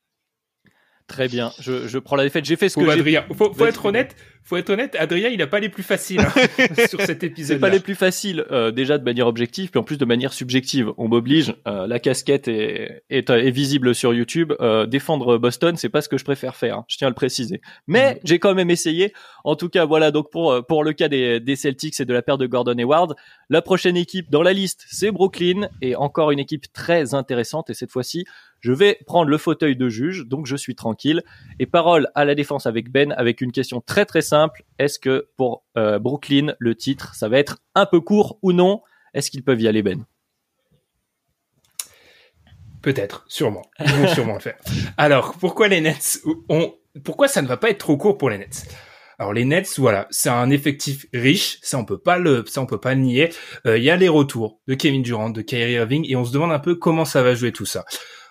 Très 1.09 1.27
bien, 1.27 1.53
je, 1.59 1.89
je 1.89 1.99
prends 1.99 2.17
la 2.17 2.23
défaite. 2.23 2.45
J'ai 2.45 2.57
fait 2.57 2.69
ce 2.69 2.77
que 2.77 2.85
j'ai. 2.85 2.91
Adrien, 2.93 3.25
faut, 3.35 3.53
faut 3.55 3.65
être 3.65 3.87
honnête, 3.87 4.15
faut 4.45 4.59
être 4.59 4.69
honnête, 4.69 4.95
Adrien, 4.99 5.31
il 5.31 5.41
a 5.41 5.47
pas 5.47 5.59
les 5.59 5.71
plus 5.71 5.83
faciles 5.83 6.21
hein, 6.21 6.31
sur 6.89 7.01
cet 7.01 7.21
C'est 7.21 7.25
épisode. 7.25 7.61
pas 7.61 7.71
les 7.71 7.81
plus 7.81 7.95
faciles, 7.95 8.45
euh, 8.51 8.71
déjà 8.71 8.99
de 8.99 9.05
manière 9.05 9.27
objective, 9.27 9.71
puis 9.71 9.79
en 9.79 9.83
plus 9.83 9.97
de 9.97 10.05
manière 10.05 10.35
subjective. 10.35 10.93
On 10.99 11.09
m'oblige, 11.09 11.55
euh, 11.67 11.87
la 11.87 11.99
casquette 11.99 12.47
est, 12.47 13.03
est, 13.09 13.31
est 13.31 13.51
visible 13.51 13.95
sur 13.95 14.13
YouTube. 14.13 14.53
Euh, 14.61 14.85
défendre 14.85 15.39
Boston, 15.39 15.77
c'est 15.77 15.89
pas 15.89 16.03
ce 16.03 16.11
que 16.11 16.19
je 16.19 16.25
préfère 16.25 16.57
faire, 16.57 16.77
hein, 16.79 16.85
je 16.89 16.99
tiens 16.99 17.09
à 17.09 17.11
le 17.11 17.15
préciser. 17.15 17.63
Mais 17.87 18.21
j'ai 18.25 18.39
quand 18.39 18.55
même 18.55 18.71
essayé. 18.71 19.15
En 19.45 19.57
tout 19.57 19.71
cas, 19.71 19.87
voilà, 19.87 20.11
donc 20.11 20.31
pour, 20.31 20.53
euh, 20.53 20.61
pour 20.63 20.85
le 20.85 20.93
cas 20.93 21.09
des, 21.09 21.41
des 21.41 21.57
Celtics 21.57 21.99
et 22.01 22.05
de 22.05 22.13
la 22.13 22.21
paire 22.21 22.37
de 22.37 22.47
Gordon 22.47 22.77
Hayward, 22.77 23.15
la 23.49 23.63
prochaine 23.63 23.97
équipe 23.97 24.31
dans 24.31 24.43
la 24.43 24.53
liste, 24.53 24.85
c'est 24.91 25.11
Brooklyn, 25.11 25.69
et 25.81 25.97
encore 25.97 26.33
une 26.33 26.39
équipe 26.39 26.71
très 26.73 27.15
intéressante, 27.15 27.71
et 27.71 27.75
cette 27.75 27.91
fois-ci, 27.91 28.27
je 28.61 28.73
vais 28.73 28.99
prendre 29.07 29.31
le 29.31 29.39
fauteuil 29.39 29.77
de 29.77 29.89
juge, 29.89 30.27
donc 30.27 30.47
je 30.47 30.57
suis 30.57 30.75
tranquille. 30.75 31.23
Et 31.59 31.67
parole 31.67 32.09
à 32.15 32.25
la 32.25 32.35
défense 32.35 32.67
avec 32.67 32.91
Ben, 32.91 33.13
avec 33.13 33.41
une 33.41 33.53
question 33.53 33.81
très 33.81 34.05
très 34.05 34.23
simple. 34.23 34.65
Est-ce 34.79 34.99
que 34.99 35.29
pour 35.37 35.65
euh, 35.77 35.99
Brooklyn, 35.99 36.55
le 36.59 36.75
titre, 36.75 37.15
ça 37.15 37.29
va 37.29 37.39
être 37.39 37.59
un 37.75 37.87
peu 37.87 38.01
court 38.01 38.39
ou 38.43 38.53
non? 38.53 38.83
Est-ce 39.15 39.31
qu'ils 39.31 39.45
peuvent 39.45 39.61
y 39.61 39.69
aller, 39.69 39.83
Ben? 39.83 40.05
Peut-être, 42.83 43.25
sûrement. 43.29 43.63
Ils 43.81 43.93
vont 43.93 44.09
sûrement 44.09 44.35
le 44.35 44.41
faire. 44.41 44.57
Alors, 44.97 45.35
pourquoi 45.39 45.69
les 45.69 45.81
Nets 45.81 46.21
ont, 46.49 46.75
pourquoi 47.05 47.29
ça 47.29 47.43
ne 47.43 47.49
va 47.49 47.57
pas 47.57 47.71
être 47.71 47.79
trop 47.79 47.97
court 47.97 48.19
pour 48.19 48.31
les 48.31 48.39
Nets? 48.39 48.67
Alors 49.21 49.33
les 49.33 49.45
Nets, 49.45 49.79
voilà, 49.79 50.07
c'est 50.11 50.29
un 50.29 50.49
effectif 50.51 51.07
riche, 51.13 51.59
ça 51.63 51.77
on 51.77 51.85
peut 51.85 51.99
pas 51.99 52.19
le, 52.19 52.45
ça 52.47 52.61
on 52.61 52.67
peut 52.67 52.79
pas 52.79 52.95
le 52.95 53.01
nier. 53.01 53.31
Euh, 53.67 53.77
Il 53.77 53.83
y 53.83 53.91
a 53.91 53.97
les 53.97 54.09
retours 54.09 54.61
de 54.69 54.75
Kevin 54.75 55.03
Durant, 55.03 55.31
de 55.31 55.43
Kyrie 55.43 55.73
Irving, 55.73 56.07
et 56.09 56.15
on 56.15 56.25
se 56.25 56.31
demande 56.31 56.53
un 56.53 56.61
peu 56.61 56.77
comment 56.77 57.05
ça 57.05 57.21
va 57.21 57.35
jouer 57.35 57.51
tout 57.51 57.67
ça. 57.67 57.85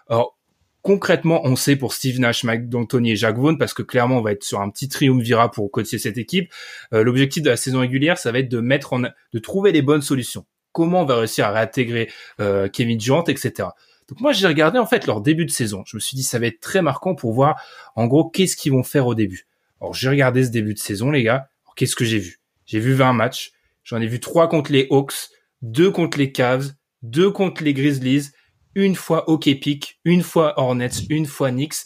Alors 0.10 0.38
concrètement, 0.82 1.42
on 1.44 1.56
sait 1.56 1.76
pour 1.76 1.94
Steve 1.94 2.20
Nash, 2.20 2.44
Mike 2.44 2.70
D'Antoni 2.70 3.12
et 3.12 3.16
Jacques 3.16 3.38
Vaughn, 3.38 3.58
parce 3.58 3.74
que 3.74 3.84
clairement 3.84 4.20
on 4.20 4.22
va 4.22 4.32
être 4.32 4.44
sur 4.44 4.62
un 4.62 4.70
petit 4.70 4.88
triumvirat 4.88 5.52
pour 5.52 5.70
coacher 5.72 5.98
cette 5.98 6.18
équipe. 6.18 6.52
Euh, 6.94 7.04
L'objectif 7.04 7.44
de 7.44 7.50
la 7.50 7.58
saison 7.58 7.80
régulière, 7.82 8.18
ça 8.18 8.32
va 8.32 8.40
être 8.40 8.50
de 8.50 8.60
mettre 8.60 8.94
en, 8.94 9.02
de 9.02 9.40
trouver 9.40 9.72
les 9.72 9.82
bonnes 9.82 10.02
solutions. 10.02 10.46
Comment 10.72 11.02
on 11.02 11.06
va 11.06 11.18
réussir 11.18 11.46
à 11.46 11.52
réintégrer 11.52 12.10
euh, 12.40 12.70
Kevin 12.70 12.98
Durant, 12.98 13.24
etc. 13.26 13.70
Donc 14.08 14.22
moi 14.22 14.32
j'ai 14.32 14.48
regardé 14.48 14.80
en 14.80 14.86
fait 14.86 15.06
leur 15.06 15.22
début 15.22 15.46
de 15.46 15.52
saison. 15.52 15.84
Je 15.86 15.98
me 15.98 16.00
suis 16.00 16.16
dit 16.16 16.24
ça 16.24 16.40
va 16.40 16.48
être 16.48 16.62
très 16.62 16.82
marquant 16.82 17.16
pour 17.16 17.34
voir 17.34 17.62
en 17.96 18.08
gros 18.08 18.30
qu'est-ce 18.30 18.56
qu'ils 18.56 18.72
vont 18.72 18.84
faire 18.84 19.08
au 19.08 19.16
début. 19.16 19.48
Alors 19.82 19.94
j'ai 19.94 20.10
regardé 20.10 20.44
ce 20.46 20.50
début 20.50 20.74
de 20.74 20.80
saison 20.80 21.12
les 21.12 21.24
gars. 21.24 21.50
Qu'est-ce 21.76 21.96
que 21.96 22.06
j'ai 22.06 22.20
vu? 22.20 22.40
J'ai 22.66 22.80
vu 22.80 22.94
20 22.94 23.14
matchs. 23.14 23.52
J'en 23.84 24.02
ai 24.02 24.08
vu 24.08 24.20
3 24.20 24.50
contre 24.50 24.72
les 24.72 24.88
Hawks, 24.90 25.30
2 25.62 25.92
contre 25.92 26.18
les 26.18 26.32
Cavs, 26.32 26.74
2 27.04 27.32
contre 27.32 27.64
les 27.64 27.74
Grizzlies, 27.74 28.32
une 28.78 28.96
fois 28.96 29.28
OK 29.28 29.44
Pick, 29.60 30.00
une 30.06 30.22
fois 30.22 30.54
Hornets, 30.58 31.02
une 31.10 31.26
fois 31.26 31.50
Knicks. 31.50 31.86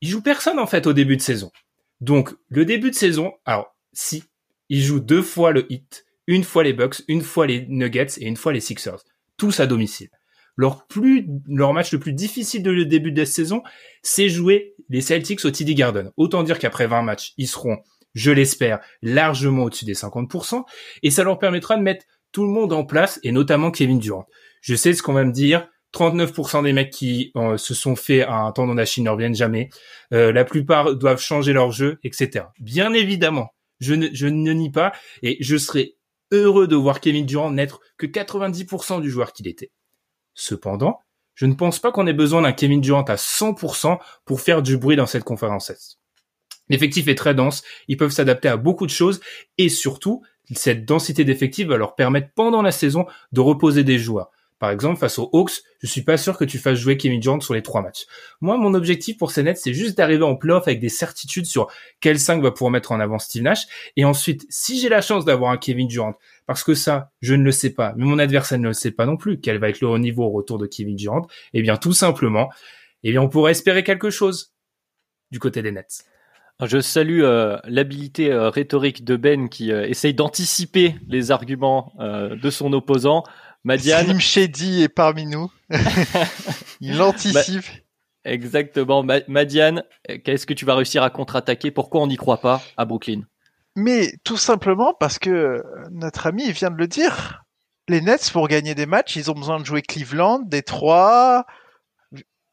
Ils 0.00 0.08
jouent 0.08 0.22
personne 0.22 0.60
en 0.60 0.66
fait 0.66 0.86
au 0.86 0.92
début 0.92 1.16
de 1.16 1.22
saison. 1.22 1.50
Donc 2.00 2.32
le 2.48 2.64
début 2.64 2.90
de 2.90 2.94
saison, 2.94 3.32
alors 3.44 3.76
si 3.92 4.22
ils 4.68 4.82
jouent 4.82 5.00
deux 5.00 5.22
fois 5.22 5.50
le 5.50 5.70
Heat, 5.70 6.06
une 6.28 6.44
fois 6.44 6.62
les 6.62 6.72
Bucks, 6.72 7.02
une 7.08 7.22
fois 7.22 7.46
les 7.46 7.66
Nuggets 7.68 8.18
et 8.18 8.26
une 8.26 8.36
fois 8.36 8.52
les 8.52 8.60
Sixers, 8.60 9.02
tous 9.36 9.58
à 9.58 9.66
domicile. 9.66 10.10
Leur 10.56 10.86
plus, 10.86 11.26
leur 11.48 11.72
match 11.72 11.92
le 11.92 11.98
plus 11.98 12.12
difficile 12.12 12.62
de 12.62 12.70
le 12.70 12.84
début 12.84 13.10
de 13.10 13.20
la 13.20 13.26
saison, 13.26 13.62
c'est 14.02 14.28
jouer 14.28 14.74
les 14.88 15.00
Celtics 15.00 15.44
au 15.44 15.50
TD 15.50 15.74
Garden. 15.74 16.12
Autant 16.16 16.42
dire 16.44 16.58
qu'après 16.58 16.86
20 16.86 17.02
matchs, 17.02 17.32
ils 17.36 17.48
seront, 17.48 17.78
je 18.14 18.30
l'espère, 18.30 18.80
largement 19.02 19.64
au-dessus 19.64 19.84
des 19.84 19.94
50%, 19.94 20.64
et 21.02 21.10
ça 21.10 21.24
leur 21.24 21.38
permettra 21.38 21.76
de 21.76 21.82
mettre 21.82 22.04
tout 22.32 22.44
le 22.44 22.50
monde 22.50 22.72
en 22.72 22.84
place, 22.84 23.20
et 23.22 23.32
notamment 23.32 23.70
Kevin 23.70 23.98
Durant. 23.98 24.26
Je 24.60 24.74
sais 24.74 24.92
ce 24.92 25.02
qu'on 25.02 25.12
va 25.12 25.24
me 25.24 25.32
dire, 25.32 25.68
39% 25.94 26.64
des 26.64 26.72
mecs 26.72 26.90
qui 26.90 27.32
euh, 27.36 27.56
se 27.56 27.74
sont 27.74 27.96
fait 27.96 28.24
un 28.24 28.52
tendon 28.52 28.74
d'Achille 28.74 29.04
ne 29.04 29.10
reviennent 29.10 29.34
jamais. 29.34 29.70
Euh, 30.12 30.32
la 30.32 30.44
plupart 30.44 30.94
doivent 30.96 31.20
changer 31.20 31.52
leur 31.52 31.70
jeu, 31.70 31.98
etc. 32.04 32.46
Bien 32.60 32.92
évidemment, 32.92 33.54
je 33.80 33.94
ne, 33.94 34.52
nie 34.52 34.70
pas, 34.70 34.92
et 35.22 35.36
je 35.40 35.56
serais 35.56 35.94
heureux 36.30 36.66
de 36.68 36.76
voir 36.76 37.00
Kevin 37.00 37.24
Durant 37.24 37.50
n'être 37.50 37.80
que 37.96 38.06
90% 38.06 39.00
du 39.00 39.10
joueur 39.10 39.32
qu'il 39.32 39.48
était. 39.48 39.70
Cependant, 40.34 41.00
je 41.34 41.46
ne 41.46 41.54
pense 41.54 41.78
pas 41.78 41.90
qu'on 41.90 42.06
ait 42.06 42.12
besoin 42.12 42.42
d'un 42.42 42.52
Kevin 42.52 42.80
Durant 42.80 43.02
à 43.02 43.14
100% 43.14 43.98
pour 44.24 44.40
faire 44.40 44.62
du 44.62 44.76
bruit 44.76 44.96
dans 44.96 45.06
cette 45.06 45.24
conférence. 45.24 45.98
L'effectif 46.68 47.08
est 47.08 47.14
très 47.14 47.34
dense, 47.34 47.62
ils 47.86 47.96
peuvent 47.96 48.10
s'adapter 48.10 48.48
à 48.48 48.58
beaucoup 48.58 48.84
de 48.84 48.90
choses 48.90 49.20
et 49.56 49.70
surtout, 49.70 50.22
cette 50.54 50.84
densité 50.84 51.24
d'effectifs 51.24 51.66
va 51.66 51.76
leur 51.76 51.94
permettre 51.94 52.28
pendant 52.34 52.62
la 52.62 52.72
saison 52.72 53.06
de 53.32 53.40
reposer 53.40 53.84
des 53.84 53.98
joueurs. 53.98 54.30
Par 54.58 54.70
exemple, 54.70 54.98
face 54.98 55.18
aux 55.18 55.30
Hawks, 55.32 55.62
je 55.80 55.86
suis 55.86 56.02
pas 56.02 56.16
sûr 56.16 56.36
que 56.36 56.44
tu 56.44 56.58
fasses 56.58 56.78
jouer 56.78 56.96
Kevin 56.96 57.20
Durant 57.20 57.40
sur 57.40 57.54
les 57.54 57.62
trois 57.62 57.82
matchs. 57.82 58.06
Moi, 58.40 58.56
mon 58.56 58.74
objectif 58.74 59.16
pour 59.16 59.30
ces 59.30 59.42
Nets, 59.42 59.58
c'est 59.58 59.72
juste 59.72 59.96
d'arriver 59.96 60.24
en 60.24 60.34
playoff 60.34 60.66
avec 60.66 60.80
des 60.80 60.88
certitudes 60.88 61.46
sur 61.46 61.68
quel 62.00 62.18
5 62.18 62.42
va 62.42 62.50
pouvoir 62.50 62.72
mettre 62.72 62.92
en 62.92 63.00
avant 63.00 63.18
Steve 63.18 63.42
Nash. 63.42 63.66
Et 63.96 64.04
ensuite, 64.04 64.46
si 64.48 64.80
j'ai 64.80 64.88
la 64.88 65.00
chance 65.00 65.24
d'avoir 65.24 65.52
un 65.52 65.58
Kevin 65.58 65.86
Durant, 65.86 66.14
parce 66.46 66.64
que 66.64 66.74
ça, 66.74 67.12
je 67.20 67.34
ne 67.34 67.44
le 67.44 67.52
sais 67.52 67.70
pas, 67.70 67.94
mais 67.96 68.04
mon 68.04 68.18
adversaire 68.18 68.58
ne 68.58 68.68
le 68.68 68.74
sait 68.74 68.90
pas 68.90 69.06
non 69.06 69.16
plus, 69.16 69.40
quel 69.40 69.58
va 69.58 69.68
être 69.68 69.80
le 69.80 69.88
haut 69.88 69.98
niveau 69.98 70.24
au 70.24 70.30
retour 70.30 70.58
de 70.58 70.66
Kevin 70.66 70.96
Durant, 70.96 71.26
eh 71.52 71.62
bien, 71.62 71.76
tout 71.76 71.92
simplement, 71.92 72.50
eh 73.04 73.12
bien, 73.12 73.22
on 73.22 73.28
pourrait 73.28 73.52
espérer 73.52 73.84
quelque 73.84 74.10
chose 74.10 74.54
du 75.30 75.38
côté 75.38 75.62
des 75.62 75.72
Nets. 75.72 76.04
Je 76.64 76.80
salue 76.80 77.20
euh, 77.22 77.56
l'habilité 77.66 78.32
euh, 78.32 78.50
rhétorique 78.50 79.04
de 79.04 79.14
Ben 79.14 79.48
qui 79.48 79.70
euh, 79.70 79.86
essaye 79.86 80.12
d'anticiper 80.12 80.96
les 81.06 81.30
arguments 81.30 81.92
euh, 82.00 82.34
de 82.34 82.50
son 82.50 82.72
opposant. 82.72 83.22
Madiane, 83.64 84.04
Slim 84.06 84.20
Shady 84.20 84.82
est 84.82 84.88
parmi 84.88 85.26
nous. 85.26 85.50
Il 86.80 87.00
anticipe. 87.02 87.64
exactement. 88.24 89.02
Ma- 89.02 89.20
Madiane, 89.28 89.82
qu'est-ce 90.24 90.46
que 90.46 90.54
tu 90.54 90.64
vas 90.64 90.74
réussir 90.74 91.02
à 91.02 91.10
contre-attaquer? 91.10 91.70
Pourquoi 91.70 92.00
on 92.02 92.06
n'y 92.06 92.16
croit 92.16 92.40
pas 92.40 92.62
à 92.76 92.84
Brooklyn? 92.84 93.22
Mais 93.76 94.12
tout 94.24 94.36
simplement 94.36 94.94
parce 94.98 95.18
que 95.18 95.62
notre 95.90 96.26
ami 96.26 96.50
vient 96.52 96.70
de 96.70 96.76
le 96.78 96.86
dire. 96.88 97.44
Les 97.88 98.00
Nets, 98.00 98.30
pour 98.32 98.48
gagner 98.48 98.74
des 98.74 98.86
matchs, 98.86 99.16
ils 99.16 99.30
ont 99.30 99.34
besoin 99.34 99.58
de 99.60 99.64
jouer 99.64 99.82
Cleveland, 99.82 100.40
Détroit. 100.40 101.46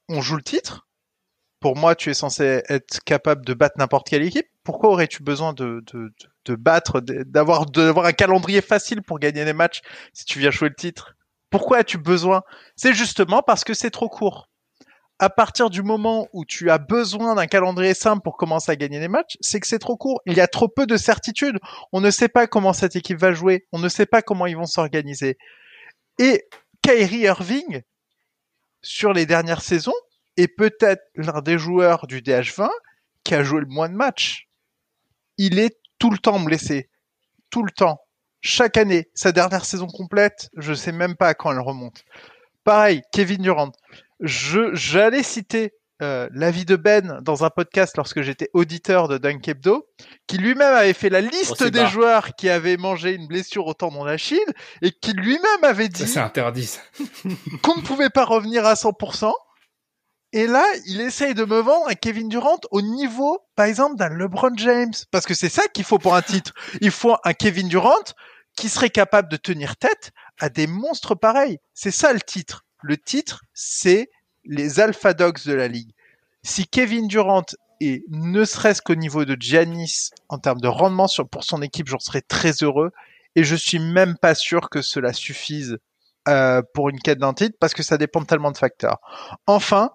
On 0.07 0.21
joue 0.21 0.35
le 0.37 0.43
titre. 0.43 0.87
Pour 1.59 1.75
moi, 1.75 1.95
tu 1.95 2.09
es 2.09 2.13
censé 2.13 2.61
être 2.69 2.99
capable 3.05 3.43
de 3.45 3.53
battre 3.53 3.75
n'importe 3.77 4.07
quelle 4.07 4.23
équipe. 4.23 4.47
Pourquoi 4.65 4.89
aurais-tu 4.89 5.21
besoin 5.23 5.53
de, 5.53 5.83
battre, 6.49 6.99
d'avoir, 6.99 7.67
d'avoir 7.67 8.07
un 8.07 8.13
calendrier 8.13 8.61
facile 8.61 9.03
pour 9.03 9.19
gagner 9.19 9.45
des 9.45 9.53
matchs 9.53 9.81
si 10.11 10.25
tu 10.25 10.39
viens 10.39 10.51
jouer 10.51 10.69
le 10.69 10.75
titre? 10.75 11.15
Pourquoi 11.51 11.77
as-tu 11.77 11.99
besoin? 11.99 12.41
C'est 12.75 12.93
justement 12.93 13.43
parce 13.43 13.63
que 13.63 13.75
c'est 13.75 13.91
trop 13.91 14.09
court. 14.09 14.49
À 15.19 15.29
partir 15.29 15.69
du 15.69 15.83
moment 15.83 16.27
où 16.33 16.43
tu 16.43 16.71
as 16.71 16.79
besoin 16.79 17.35
d'un 17.35 17.45
calendrier 17.45 17.93
simple 17.93 18.23
pour 18.23 18.35
commencer 18.35 18.71
à 18.71 18.75
gagner 18.75 18.99
des 18.99 19.07
matchs, 19.07 19.37
c'est 19.39 19.59
que 19.59 19.67
c'est 19.67 19.79
trop 19.79 19.95
court. 19.95 20.19
Il 20.25 20.33
y 20.33 20.41
a 20.41 20.47
trop 20.47 20.67
peu 20.67 20.87
de 20.87 20.97
certitudes. 20.97 21.59
On 21.93 22.01
ne 22.01 22.09
sait 22.09 22.27
pas 22.27 22.47
comment 22.47 22.73
cette 22.73 22.95
équipe 22.95 23.19
va 23.19 23.31
jouer. 23.31 23.67
On 23.71 23.79
ne 23.79 23.87
sait 23.87 24.07
pas 24.07 24.21
comment 24.21 24.47
ils 24.47 24.57
vont 24.57 24.65
s'organiser. 24.65 25.37
Et 26.19 26.43
Kyrie 26.81 27.19
Irving, 27.19 27.83
sur 28.81 29.13
les 29.13 29.25
dernières 29.25 29.61
saisons, 29.61 29.93
est 30.37 30.47
peut-être 30.47 31.03
l'un 31.13 31.41
des 31.41 31.57
joueurs 31.57 32.07
du 32.07 32.21
DH20 32.21 32.67
qui 33.23 33.35
a 33.35 33.43
joué 33.43 33.61
le 33.61 33.67
moins 33.67 33.89
de 33.89 33.95
matchs. 33.95 34.44
Il 35.37 35.59
est 35.59 35.77
tout 35.99 36.09
le 36.11 36.17
temps 36.17 36.39
blessé. 36.39 36.89
Tout 37.49 37.63
le 37.63 37.71
temps. 37.71 37.99
Chaque 38.41 38.77
année. 38.77 39.09
Sa 39.15 39.31
dernière 39.31 39.65
saison 39.65 39.87
complète, 39.87 40.49
je 40.57 40.73
sais 40.73 40.91
même 40.91 41.15
pas 41.15 41.29
à 41.29 41.33
quand 41.33 41.51
elle 41.51 41.59
remonte. 41.59 42.03
Pareil, 42.63 43.01
Kevin 43.11 43.41
Durant. 43.41 43.71
Je, 44.19 44.73
j'allais 44.73 45.23
citer 45.23 45.73
euh, 46.01 46.27
l'avis 46.33 46.65
de 46.65 46.75
Ben 46.75 47.19
dans 47.21 47.45
un 47.45 47.49
podcast 47.49 47.95
lorsque 47.95 48.21
j'étais 48.21 48.49
auditeur 48.53 49.07
de 49.07 49.17
Dunk 49.17 49.47
Hebdo, 49.47 49.87
qui 50.27 50.37
lui-même 50.37 50.73
avait 50.73 50.93
fait 50.93 51.09
la 51.09 51.21
liste 51.21 51.55
c'est 51.57 51.71
des 51.71 51.79
bas. 51.81 51.85
joueurs 51.87 52.35
qui 52.35 52.49
avaient 52.49 52.75
mangé 52.77 53.13
une 53.13 53.27
blessure 53.27 53.65
au 53.67 53.73
tendon 53.73 54.03
d'Achille 54.03 54.39
et 54.81 54.91
qui 54.91 55.13
lui-même 55.13 55.63
avait 55.63 55.83
Ça, 55.85 55.89
dit 55.89 56.07
c'est 56.07 56.19
interdit. 56.19 56.65
ça. 56.65 56.81
qu'on 57.61 57.77
ne 57.77 57.81
pouvait 57.81 58.09
pas 58.09 58.25
revenir 58.25 58.65
à 58.65 58.73
100%. 58.73 59.31
Et 60.35 60.47
là, 60.47 60.65
il 60.85 60.99
essaye 60.99 61.33
de 61.33 61.45
me 61.45 61.59
vendre 61.59 61.87
un 61.87 61.93
Kevin 61.93 62.27
Durant 62.27 62.59
au 62.69 62.81
niveau, 62.81 63.39
par 63.55 63.67
exemple, 63.67 63.95
d'un 63.95 64.09
LeBron 64.09 64.51
James. 64.57 64.91
Parce 65.09 65.25
que 65.25 65.33
c'est 65.33 65.47
ça 65.47 65.65
qu'il 65.69 65.85
faut 65.85 65.97
pour 65.97 66.13
un 66.13 66.21
titre. 66.21 66.51
Il 66.81 66.91
faut 66.91 67.15
un 67.23 67.31
Kevin 67.31 67.69
Durant 67.69 68.03
qui 68.57 68.67
serait 68.67 68.89
capable 68.89 69.29
de 69.29 69.37
tenir 69.37 69.77
tête 69.77 70.11
à 70.41 70.49
des 70.49 70.67
monstres 70.67 71.15
pareils. 71.15 71.59
C'est 71.73 71.89
ça 71.89 72.11
le 72.11 72.19
titre. 72.19 72.65
Le 72.81 72.97
titre, 72.97 73.43
c'est 73.53 74.09
les 74.43 74.81
Alpha 74.81 75.13
Dogs 75.13 75.45
de 75.45 75.53
la 75.53 75.69
ligue. 75.69 75.91
Si 76.43 76.67
Kevin 76.67 77.07
Durant 77.07 77.45
est 77.79 78.03
ne 78.09 78.43
serait-ce 78.43 78.81
qu'au 78.81 78.95
niveau 78.95 79.23
de 79.23 79.37
Giannis 79.39 80.09
en 80.27 80.37
termes 80.37 80.59
de 80.59 80.67
rendement 80.67 81.07
pour 81.31 81.45
son 81.45 81.61
équipe, 81.61 81.87
j'en 81.87 81.99
serais 81.99 82.21
très 82.21 82.51
heureux. 82.61 82.91
Et 83.37 83.45
je 83.45 83.55
suis 83.55 83.79
même 83.79 84.17
pas 84.17 84.35
sûr 84.35 84.69
que 84.69 84.81
cela 84.81 85.13
suffise 85.13 85.77
euh, 86.27 86.61
pour 86.73 86.89
une 86.89 86.99
quête 86.99 87.19
d'un 87.19 87.33
titre 87.33 87.55
parce 87.57 87.73
que 87.73 87.83
ça 87.83 87.97
dépend 87.97 88.25
tellement 88.25 88.51
de 88.51 88.57
facteurs. 88.57 88.99
Enfin, 89.47 89.91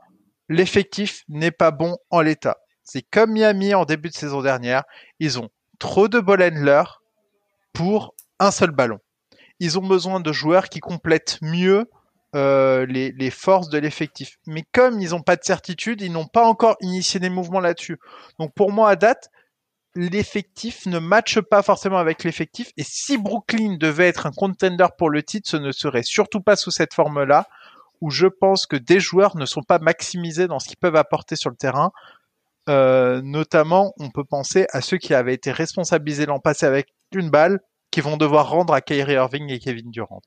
l'effectif 0.50 1.22
n'est 1.28 1.52
pas 1.52 1.70
bon 1.70 1.96
en 2.10 2.20
l'état. 2.20 2.58
C'est 2.82 3.02
comme 3.02 3.32
Miami 3.32 3.72
en 3.72 3.84
début 3.84 4.10
de 4.10 4.14
saison 4.14 4.42
dernière. 4.42 4.82
Ils 5.20 5.38
ont 5.38 5.48
trop 5.78 6.08
de 6.08 6.18
ball 6.20 6.42
handlers 6.42 7.00
pour 7.72 8.14
un 8.40 8.50
seul 8.50 8.72
ballon. 8.72 8.98
Ils 9.60 9.78
ont 9.78 9.86
besoin 9.86 10.18
de 10.20 10.32
joueurs 10.32 10.68
qui 10.68 10.80
complètent 10.80 11.38
mieux 11.40 11.88
euh, 12.34 12.84
les, 12.86 13.12
les, 13.12 13.30
forces 13.30 13.68
de 13.68 13.78
l'effectif. 13.78 14.38
Mais 14.46 14.64
comme 14.72 15.00
ils 15.00 15.10
n'ont 15.10 15.22
pas 15.22 15.36
de 15.36 15.44
certitude, 15.44 16.00
ils 16.00 16.12
n'ont 16.12 16.26
pas 16.26 16.44
encore 16.44 16.76
initié 16.80 17.20
des 17.20 17.30
mouvements 17.30 17.60
là-dessus. 17.60 17.98
Donc 18.38 18.52
pour 18.54 18.72
moi, 18.72 18.90
à 18.90 18.96
date, 18.96 19.30
l'effectif 19.94 20.86
ne 20.86 20.98
matche 20.98 21.40
pas 21.40 21.62
forcément 21.62 21.98
avec 21.98 22.24
l'effectif. 22.24 22.72
Et 22.76 22.84
si 22.84 23.18
Brooklyn 23.18 23.76
devait 23.76 24.08
être 24.08 24.26
un 24.26 24.32
contender 24.32 24.86
pour 24.98 25.10
le 25.10 25.22
titre, 25.22 25.48
ce 25.48 25.56
ne 25.56 25.70
serait 25.72 26.02
surtout 26.02 26.40
pas 26.40 26.56
sous 26.56 26.70
cette 26.70 26.94
forme-là, 26.94 27.46
où 28.00 28.10
je 28.10 28.26
pense 28.26 28.66
que 28.66 28.76
des 28.76 29.00
joueurs 29.00 29.36
ne 29.36 29.46
sont 29.46 29.62
pas 29.62 29.78
maximisés 29.78 30.48
dans 30.48 30.58
ce 30.58 30.68
qu'ils 30.68 30.78
peuvent 30.78 30.96
apporter 30.96 31.36
sur 31.36 31.50
le 31.50 31.56
terrain. 31.56 31.92
Euh, 32.68 33.20
notamment, 33.22 33.92
on 33.98 34.10
peut 34.10 34.24
penser 34.24 34.66
à 34.72 34.80
ceux 34.80 34.98
qui 34.98 35.14
avaient 35.14 35.34
été 35.34 35.50
responsabilisés 35.52 36.26
l'an 36.26 36.38
passé 36.38 36.66
avec 36.66 36.88
une 37.12 37.30
balle, 37.30 37.60
qui 37.90 38.00
vont 38.00 38.16
devoir 38.16 38.50
rendre 38.50 38.72
à 38.72 38.80
Kyrie 38.80 39.14
Irving 39.14 39.50
et 39.50 39.58
Kevin 39.58 39.90
Durant 39.90 40.20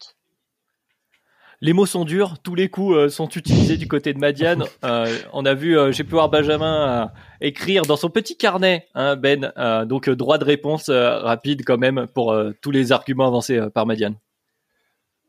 les 1.61 1.71
mots 1.71 1.85
sont 1.85 2.03
durs, 2.03 2.39
tous 2.43 2.55
les 2.55 2.67
coups 2.67 2.93
euh, 2.93 3.07
sont 3.07 3.29
utilisés 3.29 3.77
du 3.77 3.87
côté 3.87 4.13
de 4.13 4.19
Madiane. 4.19 4.65
Euh, 4.83 5.17
on 5.31 5.45
a 5.45 5.53
vu, 5.53 5.77
j'ai 5.93 6.03
pu 6.03 6.11
voir 6.11 6.27
Benjamin 6.27 7.09
écrire 7.39 7.83
dans 7.83 7.95
son 7.95 8.09
petit 8.09 8.35
carnet, 8.35 8.89
hein, 8.95 9.15
Ben, 9.15 9.53
donc 9.85 10.09
droit 10.09 10.37
de 10.37 10.43
réponse 10.43 10.89
rapide 10.89 11.63
quand 11.65 11.77
même 11.77 12.07
pour 12.13 12.35
tous 12.61 12.71
les 12.71 12.91
arguments 12.91 13.27
avancés 13.27 13.61
par 13.73 13.85
Madiane. 13.85 14.15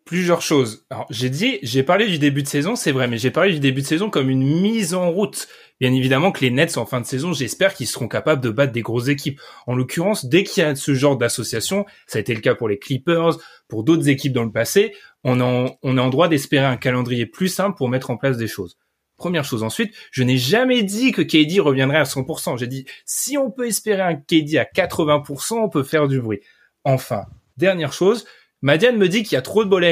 Plusieurs 0.05 0.43
choses. 0.43 0.85
Alors 0.91 1.07
j'ai 1.09 1.31
dit, 1.31 1.59
j'ai 1.63 1.83
parlé 1.83 2.07
du 2.07 2.19
début 2.19 2.43
de 2.43 2.49
saison, 2.49 2.77
c'est 2.77 2.93
vrai, 2.93 3.09
mais 3.09 3.17
j'ai 3.17 3.31
parlé 3.31 3.55
du 3.55 3.61
début 3.61 3.81
de 3.81 3.87
saison 3.87 4.11
comme 4.11 4.29
une 4.29 4.45
mise 4.45 4.93
en 4.93 5.11
route. 5.11 5.49
Bien 5.81 5.95
évidemment 5.95 6.31
que 6.31 6.43
les 6.43 6.51
Nets 6.51 6.77
en 6.77 6.85
fin 6.85 7.01
de 7.01 7.07
saison, 7.07 7.33
j'espère 7.33 7.73
qu'ils 7.73 7.87
seront 7.87 8.07
capables 8.07 8.43
de 8.43 8.51
battre 8.51 8.73
des 8.73 8.83
grosses 8.83 9.09
équipes. 9.09 9.41
En 9.67 9.75
l'occurrence, 9.75 10.27
dès 10.27 10.45
qu'il 10.45 10.63
y 10.63 10.67
a 10.67 10.77
ce 10.77 10.93
genre 10.93 11.17
d'association, 11.17 11.87
ça 12.07 12.19
a 12.19 12.21
été 12.21 12.35
le 12.35 12.43
cas 12.43 12.55
pour 12.55 12.69
les 12.69 12.79
Clippers, 12.79 13.39
pour 13.67 13.83
d'autres 13.83 14.09
équipes 14.11 14.35
dans 14.35 14.45
le 14.45 14.53
passé, 14.53 14.95
on, 15.25 15.41
en, 15.41 15.75
on 15.83 15.97
est 15.97 16.01
en 16.01 16.11
droit 16.11 16.29
d'espérer 16.29 16.67
un 16.67 16.77
calendrier 16.77 17.25
plus 17.25 17.49
simple 17.49 17.77
pour 17.77 17.89
mettre 17.89 18.11
en 18.11 18.19
place 18.19 18.37
des 18.37 18.47
choses. 18.47 18.77
Première 19.17 19.45
chose. 19.45 19.63
Ensuite, 19.63 19.95
je 20.11 20.23
n'ai 20.23 20.37
jamais 20.37 20.83
dit 20.83 21.13
que 21.13 21.23
KD 21.23 21.61
reviendrait 21.61 21.99
à 21.99 22.03
100%. 22.03 22.59
J'ai 22.59 22.67
dit, 22.67 22.85
si 23.07 23.39
on 23.39 23.51
peut 23.51 23.67
espérer 23.67 24.03
un 24.03 24.17
KD 24.17 24.59
à 24.59 24.65
80%, 24.65 25.55
on 25.55 25.69
peut 25.71 25.83
faire 25.85 26.09
du 26.09 26.21
bruit. 26.21 26.41
Enfin, 26.85 27.25
dernière 27.57 27.93
chose, 27.93 28.27
Madiane 28.65 28.97
me 28.97 29.09
dit 29.09 29.23
qu'il 29.23 29.35
y 29.35 29.39
a 29.39 29.43
trop 29.43 29.65
de 29.65 29.69
ball 29.69 29.85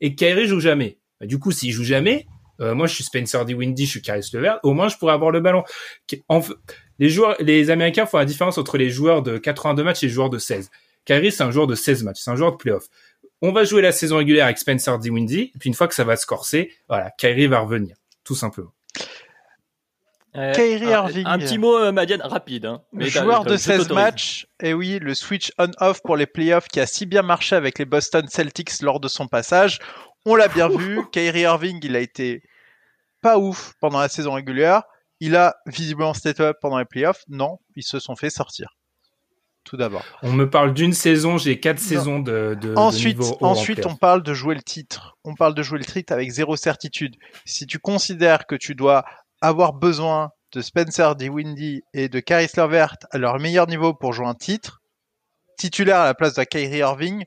et 0.00 0.10
que 0.10 0.16
Kyrie 0.16 0.48
joue 0.48 0.58
jamais. 0.58 0.98
Bah, 1.20 1.26
du 1.26 1.38
coup, 1.38 1.52
s'il 1.52 1.70
joue 1.70 1.84
jamais, 1.84 2.26
euh, 2.60 2.74
moi 2.74 2.88
je 2.88 2.94
suis 2.94 3.04
Spencer 3.04 3.44
D. 3.44 3.54
Windy, 3.54 3.86
je 3.86 3.90
suis 3.90 4.02
Caris 4.02 4.28
Levert, 4.32 4.58
au 4.64 4.72
moins 4.72 4.88
je 4.88 4.96
pourrais 4.96 5.12
avoir 5.12 5.30
le 5.30 5.40
ballon. 5.40 5.62
les 6.98 7.08
joueurs, 7.08 7.36
les 7.38 7.70
Américains 7.70 8.06
font 8.06 8.18
la 8.18 8.24
différence 8.24 8.58
entre 8.58 8.78
les 8.78 8.90
joueurs 8.90 9.22
de 9.22 9.38
82 9.38 9.84
matchs 9.84 10.02
et 10.02 10.06
les 10.06 10.12
joueurs 10.12 10.30
de 10.30 10.38
16. 10.38 10.70
Kyrie, 11.04 11.30
c'est 11.30 11.44
un 11.44 11.52
joueur 11.52 11.68
de 11.68 11.76
16 11.76 12.02
matchs, 12.02 12.20
c'est 12.20 12.30
un 12.30 12.36
joueur 12.36 12.52
de 12.52 12.56
playoff 12.56 12.88
on 13.42 13.52
va 13.52 13.64
jouer 13.64 13.82
la 13.82 13.92
saison 13.92 14.16
régulière 14.16 14.46
avec 14.46 14.58
Spencer 14.58 14.98
Dinwiddie, 14.98 15.52
et 15.54 15.58
puis 15.58 15.68
une 15.68 15.74
fois 15.74 15.88
que 15.88 15.94
ça 15.94 16.04
va 16.04 16.16
se 16.16 16.26
corser, 16.26 16.72
voilà, 16.88 17.10
Kyrie 17.18 17.46
va 17.46 17.60
revenir, 17.60 17.96
tout 18.24 18.34
simplement. 18.34 18.72
Euh, 20.36 20.52
Kyrie 20.52 20.86
Irving. 20.86 21.26
Un, 21.26 21.38
petit 21.38 21.58
mot, 21.58 21.76
euh, 21.76 21.92
Madiane, 21.92 22.20
rapide. 22.22 22.66
Hein, 22.66 22.82
joueur 22.98 23.44
de 23.44 23.56
16 23.56 23.90
matchs, 23.90 24.46
et 24.62 24.74
oui, 24.74 24.98
le 25.00 25.14
switch 25.14 25.52
on-off 25.58 26.02
pour 26.02 26.16
les 26.16 26.26
playoffs 26.26 26.68
qui 26.68 26.80
a 26.80 26.86
si 26.86 27.06
bien 27.06 27.22
marché 27.22 27.56
avec 27.56 27.78
les 27.78 27.84
Boston 27.84 28.26
Celtics 28.28 28.82
lors 28.82 29.00
de 29.00 29.08
son 29.08 29.28
passage. 29.28 29.78
On 30.24 30.34
l'a 30.34 30.48
bien 30.48 30.68
vu, 30.68 31.00
Kyrie 31.12 31.40
Irving, 31.40 31.78
il 31.82 31.96
a 31.96 32.00
été 32.00 32.42
pas 33.22 33.38
ouf 33.38 33.74
pendant 33.80 34.00
la 34.00 34.08
saison 34.08 34.32
régulière. 34.32 34.82
Il 35.20 35.36
a 35.36 35.56
visiblement 35.66 36.12
step 36.12 36.40
up 36.40 36.56
pendant 36.60 36.78
les 36.78 36.84
playoffs. 36.84 37.22
Non, 37.28 37.58
ils 37.74 37.84
se 37.84 37.98
sont 37.98 38.16
fait 38.16 38.30
sortir 38.30 38.68
tout 39.66 39.76
d'abord. 39.76 40.04
On 40.22 40.32
me 40.32 40.48
parle 40.48 40.72
d'une 40.72 40.92
saison, 40.92 41.36
j'ai 41.36 41.60
quatre 41.60 41.80
saisons 41.80 42.20
de, 42.20 42.56
de 42.58 42.74
Ensuite, 42.76 43.18
niveau 43.18 43.36
ensuite 43.40 43.84
on 43.84 43.96
parle 43.96 44.22
de 44.22 44.32
jouer 44.32 44.54
le 44.54 44.62
titre. 44.62 45.18
On 45.24 45.34
parle 45.34 45.54
de 45.54 45.62
jouer 45.62 45.78
le 45.78 45.84
titre 45.84 46.12
avec 46.12 46.30
zéro 46.30 46.56
certitude. 46.56 47.16
Si 47.44 47.66
tu 47.66 47.78
considères 47.78 48.46
que 48.46 48.54
tu 48.54 48.74
dois 48.74 49.04
avoir 49.40 49.72
besoin 49.72 50.30
de 50.52 50.60
Spencer 50.62 51.14
Windy 51.20 51.82
et 51.92 52.08
de 52.08 52.20
Caris 52.20 52.50
Levert 52.56 52.96
à 53.10 53.18
leur 53.18 53.38
meilleur 53.38 53.66
niveau 53.66 53.94
pour 53.94 54.12
jouer 54.12 54.26
un 54.26 54.34
titre, 54.34 54.80
titulaire 55.58 56.00
à 56.00 56.04
la 56.06 56.14
place 56.14 56.34
de 56.34 56.44
Kyrie 56.44 56.78
Irving, 56.78 57.24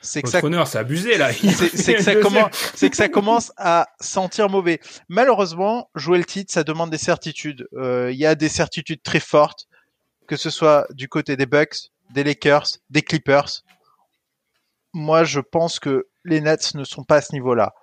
c'est 0.00 0.22
que 0.22 0.28
ça 0.28 0.40
c'est 0.40 0.78
abusé 0.78 1.18
là. 1.18 1.32
c'est 1.32 1.94
que 1.94 2.02
ça 2.02 2.14
commence 2.14 2.72
c'est 2.76 2.88
que 2.88 2.96
ça 2.96 3.08
commence 3.08 3.52
à 3.56 3.88
sentir 4.00 4.48
mauvais. 4.48 4.78
Malheureusement, 5.08 5.90
jouer 5.96 6.18
le 6.18 6.24
titre, 6.24 6.52
ça 6.52 6.62
demande 6.62 6.90
des 6.90 6.98
certitudes. 6.98 7.66
Euh, 7.72 8.12
il 8.12 8.18
y 8.18 8.26
a 8.26 8.36
des 8.36 8.48
certitudes 8.48 9.02
très 9.02 9.18
fortes 9.18 9.66
que 10.28 10.36
ce 10.36 10.50
soit 10.50 10.86
du 10.90 11.08
côté 11.08 11.36
des 11.36 11.46
Bucks, 11.46 11.90
des 12.10 12.22
Lakers, 12.22 12.66
des 12.90 13.02
Clippers. 13.02 13.62
Moi, 14.92 15.24
je 15.24 15.40
pense 15.40 15.80
que 15.80 16.06
les 16.24 16.40
Nets 16.40 16.74
ne 16.74 16.84
sont 16.84 17.02
pas 17.02 17.16
à 17.16 17.20
ce 17.22 17.32
niveau-là. 17.32 17.74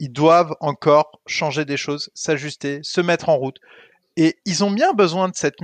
Ils 0.00 0.12
doivent 0.12 0.56
encore 0.60 1.20
changer 1.26 1.64
des 1.64 1.76
choses, 1.76 2.10
s'ajuster, 2.14 2.80
se 2.82 3.00
mettre 3.00 3.28
en 3.28 3.36
route. 3.36 3.58
Et 4.16 4.36
ils 4.44 4.64
ont 4.64 4.70
bien 4.70 4.92
besoin 4.92 5.28
de 5.28 5.36
cette 5.36 5.60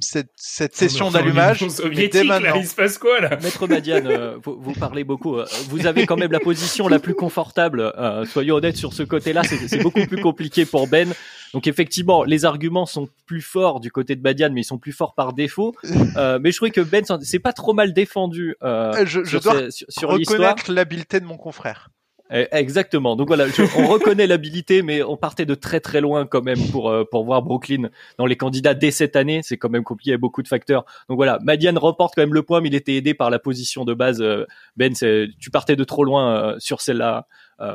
cette, 0.00 0.30
cette 0.36 0.76
session 0.76 1.10
d'allumage. 1.10 1.62
Il 1.62 1.68
se 1.70 2.74
passe 2.74 2.98
quoi 2.98 3.20
là? 3.20 3.30
Maître 3.42 3.66
Madiane, 3.66 4.06
euh, 4.06 4.36
vous, 4.44 4.56
vous, 4.60 4.72
parlez 4.72 5.04
beaucoup. 5.04 5.36
Euh, 5.36 5.46
vous 5.68 5.86
avez 5.86 6.06
quand 6.06 6.16
même 6.16 6.32
la 6.32 6.40
position 6.40 6.88
la 6.88 6.98
plus 6.98 7.14
confortable. 7.14 7.92
Euh, 7.96 8.24
soyons 8.24 8.56
honnêtes 8.56 8.76
sur 8.76 8.92
ce 8.92 9.02
côté-là, 9.02 9.42
c'est 9.42 9.82
beaucoup 9.82 10.04
plus 10.06 10.20
compliqué 10.20 10.66
pour 10.66 10.86
Ben. 10.86 11.12
Donc 11.54 11.66
effectivement, 11.66 12.24
les 12.24 12.44
arguments 12.44 12.86
sont 12.86 13.08
plus 13.26 13.40
forts 13.40 13.80
du 13.80 13.90
côté 13.90 14.16
de 14.16 14.22
Madiane, 14.22 14.52
mais 14.52 14.62
ils 14.62 14.64
sont 14.64 14.78
plus 14.78 14.92
forts 14.92 15.14
par 15.14 15.32
défaut. 15.32 15.74
mais 15.84 16.50
je 16.50 16.56
trouvais 16.56 16.70
que 16.70 16.80
Ben, 16.80 17.04
c'est 17.22 17.38
pas 17.38 17.52
trop 17.52 17.72
mal 17.72 17.92
défendu 17.92 18.54
je, 18.62 19.04
je 19.04 19.24
sur, 19.24 19.40
dois 19.40 19.70
sur 19.70 20.10
reconnaître 20.10 20.70
l'habileté 20.70 21.20
de 21.20 21.24
mon 21.24 21.36
confrère. 21.36 21.90
Eh, 22.32 22.48
exactement. 22.50 23.14
Donc 23.14 23.28
voilà, 23.28 23.46
on 23.76 23.86
reconnaît 23.86 24.26
l'habilité, 24.26 24.82
mais 24.82 25.02
on 25.02 25.16
partait 25.16 25.46
de 25.46 25.54
très 25.54 25.78
très 25.78 26.00
loin 26.00 26.26
quand 26.26 26.42
même 26.42 26.58
pour 26.72 26.90
euh, 26.90 27.04
pour 27.04 27.24
voir 27.24 27.42
Brooklyn 27.42 27.88
dans 28.18 28.26
les 28.26 28.36
candidats 28.36 28.74
dès 28.74 28.90
cette 28.90 29.14
année. 29.14 29.40
C'est 29.44 29.56
quand 29.56 29.68
même 29.68 29.84
compliqué, 29.84 30.10
il 30.10 30.12
y 30.12 30.14
a 30.14 30.18
beaucoup 30.18 30.42
de 30.42 30.48
facteurs. 30.48 30.84
Donc 31.08 31.16
voilà, 31.16 31.38
Madiane 31.42 31.78
remporte 31.78 32.14
quand 32.16 32.22
même 32.22 32.34
le 32.34 32.42
point, 32.42 32.60
mais 32.60 32.68
il 32.68 32.74
était 32.74 32.94
aidé 32.94 33.14
par 33.14 33.30
la 33.30 33.38
position 33.38 33.84
de 33.84 33.94
base. 33.94 34.20
Euh, 34.20 34.44
ben, 34.76 34.92
tu 34.92 35.50
partais 35.52 35.76
de 35.76 35.84
trop 35.84 36.02
loin 36.02 36.36
euh, 36.36 36.56
sur 36.58 36.80
celle-là, 36.80 37.26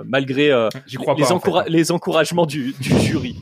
malgré 0.06 0.50
les, 0.50 1.26
les, 1.68 1.92
encouragements 1.92 2.46
du, 2.46 2.74
du 2.80 3.00
jury. 3.00 3.36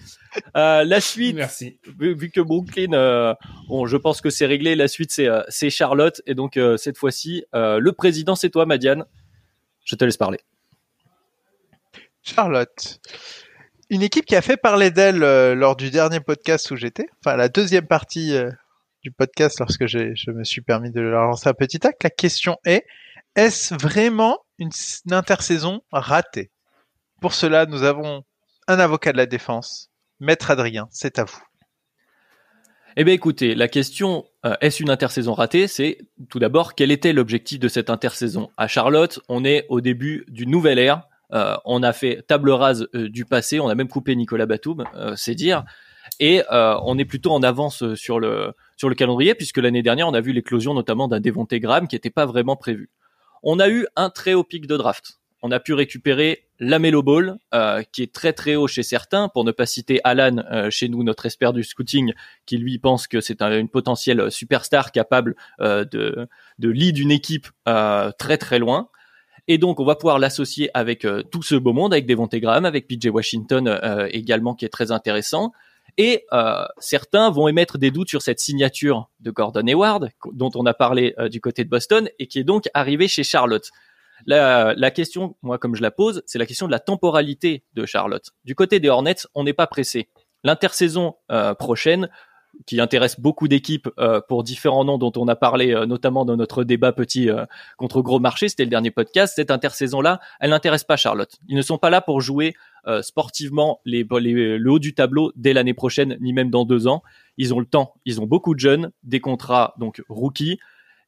la 0.55 1.01
suite, 1.01 1.35
Merci. 1.35 1.79
Vu, 1.99 2.29
que 2.29 2.39
Brooklyn, 2.39 3.35
bon, 3.67 3.87
je 3.87 3.97
pense 3.97 4.21
que 4.21 4.29
c'est 4.29 4.45
réglé. 4.45 4.75
La 4.75 4.87
suite, 4.87 5.11
c'est 5.11 5.27
c'est 5.49 5.69
Charlotte, 5.69 6.21
et 6.27 6.35
donc 6.35 6.57
cette 6.77 6.97
fois-ci, 6.97 7.43
le 7.53 7.91
président, 7.91 8.35
c'est 8.35 8.49
toi, 8.49 8.65
Madiane. 8.65 9.05
Je 9.83 9.95
te 9.95 10.05
laisse 10.05 10.17
parler. 10.17 10.39
Charlotte. 12.23 12.99
Une 13.89 14.03
équipe 14.03 14.25
qui 14.25 14.35
a 14.35 14.41
fait 14.41 14.57
parler 14.57 14.91
d'elle 14.91 15.23
euh, 15.23 15.55
lors 15.55 15.75
du 15.75 15.89
dernier 15.89 16.19
podcast 16.19 16.69
où 16.71 16.75
j'étais, 16.75 17.07
enfin 17.23 17.35
la 17.35 17.49
deuxième 17.49 17.87
partie 17.87 18.35
euh, 18.35 18.51
du 19.03 19.11
podcast 19.11 19.59
lorsque 19.59 19.87
je 19.87 20.31
me 20.31 20.43
suis 20.43 20.61
permis 20.61 20.91
de 20.91 21.01
leur 21.01 21.23
lancer 21.25 21.49
un 21.49 21.53
petit 21.53 21.85
acte. 21.87 22.03
La 22.03 22.09
question 22.09 22.57
est, 22.65 22.85
est-ce 23.35 23.73
vraiment 23.73 24.37
une, 24.57 24.71
intersaison 25.11 25.81
ratée? 25.91 26.51
Pour 27.21 27.33
cela, 27.33 27.65
nous 27.65 27.83
avons 27.83 28.23
un 28.67 28.79
avocat 28.79 29.11
de 29.11 29.17
la 29.17 29.25
défense, 29.25 29.89
Maître 30.19 30.51
Adrien, 30.51 30.87
c'est 30.91 31.19
à 31.19 31.23
vous. 31.23 31.41
Eh 32.95 33.03
bien 33.03 33.13
écoutez, 33.13 33.55
la 33.55 33.67
question 33.67 34.25
euh, 34.45 34.55
est-ce 34.61 34.83
une 34.83 34.89
intersaison 34.89 35.33
ratée? 35.33 35.67
C'est 35.67 35.99
tout 36.29 36.39
d'abord 36.39 36.75
quel 36.75 36.91
était 36.91 37.13
l'objectif 37.13 37.59
de 37.59 37.67
cette 37.67 37.89
intersaison? 37.89 38.51
À 38.57 38.67
Charlotte, 38.67 39.19
on 39.29 39.45
est 39.45 39.65
au 39.69 39.79
début 39.79 40.25
d'une 40.27 40.51
nouvelle 40.51 40.79
ère 40.79 41.08
euh, 41.33 41.55
on 41.65 41.83
a 41.83 41.93
fait 41.93 42.23
table 42.27 42.49
rase 42.49 42.87
euh, 42.95 43.09
du 43.09 43.25
passé, 43.25 43.59
on 43.59 43.69
a 43.69 43.75
même 43.75 43.87
coupé 43.87 44.15
Nicolas 44.15 44.45
Batum, 44.45 44.83
euh, 44.95 45.13
c'est 45.15 45.35
dire. 45.35 45.63
Et 46.19 46.41
on 46.49 46.97
est 46.97 47.05
plutôt 47.05 47.31
en 47.31 47.43
avance 47.43 47.93
sur 47.93 48.19
le 48.19 48.53
sur 48.77 48.89
le 48.89 48.95
calendrier 48.95 49.35
puisque 49.35 49.57
l'année 49.57 49.83
dernière 49.83 50.07
on 50.07 50.13
a 50.13 50.21
vu 50.21 50.33
l'éclosion 50.33 50.73
notamment 50.73 51.07
d'un 51.07 51.19
Devonte 51.19 51.53
Graham 51.53 51.87
qui 51.87 51.95
n'était 51.95 52.09
pas 52.09 52.25
vraiment 52.25 52.55
prévu. 52.55 52.89
On 53.43 53.59
a 53.59 53.69
eu 53.69 53.85
un 53.95 54.09
très 54.09 54.33
haut 54.33 54.43
pic 54.43 54.65
de 54.65 54.75
draft. 54.75 55.19
On 55.43 55.51
a 55.51 55.59
pu 55.59 55.73
récupérer 55.73 56.47
la 56.59 56.79
Ball, 56.79 57.37
qui 57.93 58.01
est 58.01 58.11
très 58.11 58.33
très 58.33 58.55
haut 58.55 58.67
chez 58.67 58.83
certains, 58.83 59.29
pour 59.29 59.45
ne 59.45 59.51
pas 59.51 59.67
citer 59.67 60.01
Alan 60.03 60.43
chez 60.71 60.89
nous, 60.89 61.03
notre 61.03 61.27
expert 61.27 61.53
du 61.53 61.63
scouting, 61.63 62.13
qui 62.45 62.57
lui 62.57 62.79
pense 62.79 63.07
que 63.07 63.21
c'est 63.21 63.41
une 63.41 63.69
potentielle 63.69 64.31
superstar 64.31 64.91
capable 64.91 65.35
de, 65.59 66.27
de 66.57 66.69
lead 66.69 66.97
une 66.97 67.11
équipe 67.11 67.47
très 68.17 68.37
très 68.37 68.59
loin. 68.59 68.89
Et 69.51 69.57
donc, 69.57 69.79
on 69.79 69.83
va 69.83 69.95
pouvoir 69.95 70.19
l'associer 70.19 70.69
avec 70.75 71.05
euh, 71.05 71.23
tout 71.23 71.41
ce 71.41 71.55
beau 71.55 71.73
monde, 71.73 71.91
avec 71.91 72.05
Devonte 72.05 72.35
Graham, 72.35 72.65
avec 72.65 72.87
PJ 72.87 73.07
Washington 73.07 73.67
euh, 73.67 74.07
également, 74.11 74.53
qui 74.53 74.63
est 74.63 74.69
très 74.69 74.91
intéressant. 74.91 75.53
Et 75.97 76.27
euh, 76.31 76.65
certains 76.77 77.31
vont 77.31 77.47
émettre 77.47 77.79
des 77.79 77.89
doutes 77.89 78.09
sur 78.09 78.21
cette 78.21 78.39
signature 78.39 79.09
de 79.21 79.31
Gordon 79.31 79.65
Hayward, 79.65 80.11
dont 80.33 80.51
on 80.53 80.67
a 80.67 80.75
parlé 80.75 81.15
du 81.31 81.41
côté 81.41 81.63
de 81.63 81.69
Boston, 81.69 82.09
et 82.19 82.27
qui 82.27 82.37
est 82.37 82.43
donc 82.43 82.69
arrivé 82.75 83.07
chez 83.07 83.23
Charlotte. 83.23 83.67
La, 84.27 84.75
la 84.75 84.91
question, 84.91 85.35
moi, 85.41 85.57
comme 85.57 85.75
je 85.75 85.81
la 85.81 85.89
pose, 85.89 86.21
c'est 86.27 86.37
la 86.37 86.45
question 86.45 86.67
de 86.67 86.71
la 86.71 86.79
temporalité 86.79 87.63
de 87.73 87.87
Charlotte. 87.87 88.29
Du 88.45 88.53
côté 88.53 88.79
des 88.79 88.87
Hornets, 88.87 89.25
on 89.33 89.43
n'est 89.43 89.53
pas 89.53 89.65
pressé. 89.65 90.09
L'intersaison 90.43 91.15
prochaine, 91.57 92.07
qui 92.65 92.79
intéresse 92.81 93.19
beaucoup 93.19 93.47
d'équipes 93.47 93.89
euh, 93.99 94.21
pour 94.21 94.43
différents 94.43 94.85
noms 94.85 94.97
dont 94.97 95.11
on 95.15 95.27
a 95.27 95.35
parlé 95.35 95.73
euh, 95.73 95.85
notamment 95.85 96.25
dans 96.25 96.35
notre 96.35 96.63
débat 96.63 96.91
petit 96.91 97.29
euh, 97.29 97.45
contre 97.77 98.01
gros 98.01 98.19
marché, 98.19 98.49
c'était 98.49 98.63
le 98.63 98.69
dernier 98.69 98.91
podcast. 98.91 99.33
Cette 99.35 99.51
intersaison-là, 99.51 100.19
elle 100.39 100.51
n'intéresse 100.51 100.83
pas 100.83 100.97
Charlotte. 100.97 101.37
Ils 101.47 101.55
ne 101.55 101.61
sont 101.61 101.77
pas 101.77 101.89
là 101.89 102.01
pour 102.01 102.21
jouer 102.21 102.55
sportivement 103.01 103.81
les, 103.85 104.03
le 104.09 104.71
haut 104.71 104.79
du 104.79 104.95
tableau 104.95 105.31
dès 105.35 105.53
l'année 105.53 105.75
prochaine, 105.75 106.17
ni 106.21 106.33
même 106.33 106.49
dans 106.49 106.65
deux 106.65 106.87
ans. 106.87 107.03
Ils 107.37 107.53
ont 107.53 107.59
le 107.59 107.65
temps. 107.65 107.93
Ils 108.05 108.19
ont 108.19 108.25
beaucoup 108.25 108.55
de 108.55 108.59
jeunes, 108.59 108.91
des 109.03 109.19
contrats 109.19 109.75
donc 109.77 110.01
rookies 110.09 110.57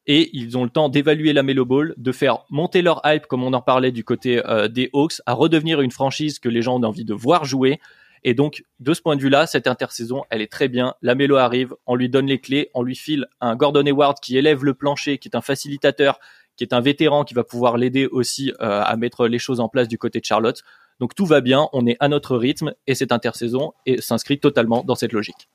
et 0.06 0.30
ils 0.36 0.56
ont 0.56 0.62
le 0.62 0.70
temps 0.70 0.88
d'évaluer 0.88 1.32
la 1.32 1.42
Melo 1.42 1.64
Ball, 1.64 1.94
de 1.96 2.12
faire 2.12 2.44
monter 2.50 2.82
leur 2.82 3.00
hype, 3.04 3.26
comme 3.26 3.42
on 3.42 3.52
en 3.52 3.62
parlait 3.62 3.90
du 3.90 4.04
côté 4.04 4.40
des 4.70 4.90
Hawks, 4.92 5.22
à 5.26 5.32
redevenir 5.32 5.80
une 5.80 5.90
franchise 5.90 6.38
que 6.38 6.48
les 6.48 6.62
gens 6.62 6.78
ont 6.78 6.84
envie 6.84 7.04
de 7.04 7.14
voir 7.14 7.44
jouer. 7.44 7.80
Et 8.24 8.34
donc, 8.34 8.64
de 8.78 8.94
ce 8.94 9.02
point 9.02 9.16
de 9.16 9.20
vue-là, 9.20 9.46
cette 9.46 9.66
intersaison, 9.66 10.24
elle 10.30 10.42
est 10.42 10.50
très 10.50 10.68
bien. 10.68 10.94
La 11.02 11.14
Mélo 11.14 11.36
arrive, 11.36 11.74
on 11.86 11.96
lui 11.96 12.08
donne 12.08 12.26
les 12.26 12.40
clés, 12.40 12.70
on 12.74 12.82
lui 12.82 12.94
file 12.94 13.26
un 13.40 13.56
Gordon 13.56 13.84
Hayward 13.84 14.20
qui 14.20 14.36
élève 14.36 14.64
le 14.64 14.74
plancher, 14.74 15.18
qui 15.18 15.28
est 15.28 15.36
un 15.36 15.40
facilitateur, 15.40 16.20
qui 16.56 16.64
est 16.64 16.72
un 16.72 16.80
vétéran, 16.80 17.24
qui 17.24 17.34
va 17.34 17.44
pouvoir 17.44 17.76
l'aider 17.76 18.06
aussi 18.06 18.52
euh, 18.60 18.82
à 18.82 18.96
mettre 18.96 19.26
les 19.26 19.38
choses 19.38 19.60
en 19.60 19.68
place 19.68 19.88
du 19.88 19.98
côté 19.98 20.20
de 20.20 20.24
Charlotte. 20.24 20.62
Donc 21.00 21.14
tout 21.14 21.26
va 21.26 21.40
bien, 21.40 21.68
on 21.72 21.86
est 21.86 21.96
à 21.98 22.08
notre 22.08 22.36
rythme 22.36 22.74
et 22.86 22.94
cette 22.94 23.10
intersaison 23.10 23.72
s'inscrit 23.98 24.38
totalement 24.38 24.84
dans 24.84 24.94
cette 24.94 25.12
logique. 25.12 25.48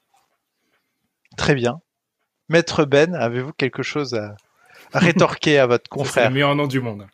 Très 1.38 1.56
bien. 1.56 1.80
Maître 2.50 2.86
Ben, 2.86 3.14
avez-vous 3.14 3.54
quelque 3.54 3.84
chose 3.84 4.14
à, 4.14 4.36
rétorquer 4.94 5.60
à 5.60 5.68
votre 5.68 5.90
confrère 5.90 6.24
C'est 6.24 6.30
le 6.30 6.34
meilleur 6.34 6.56
nom 6.56 6.68
du 6.68 6.82
monde. 6.82 7.06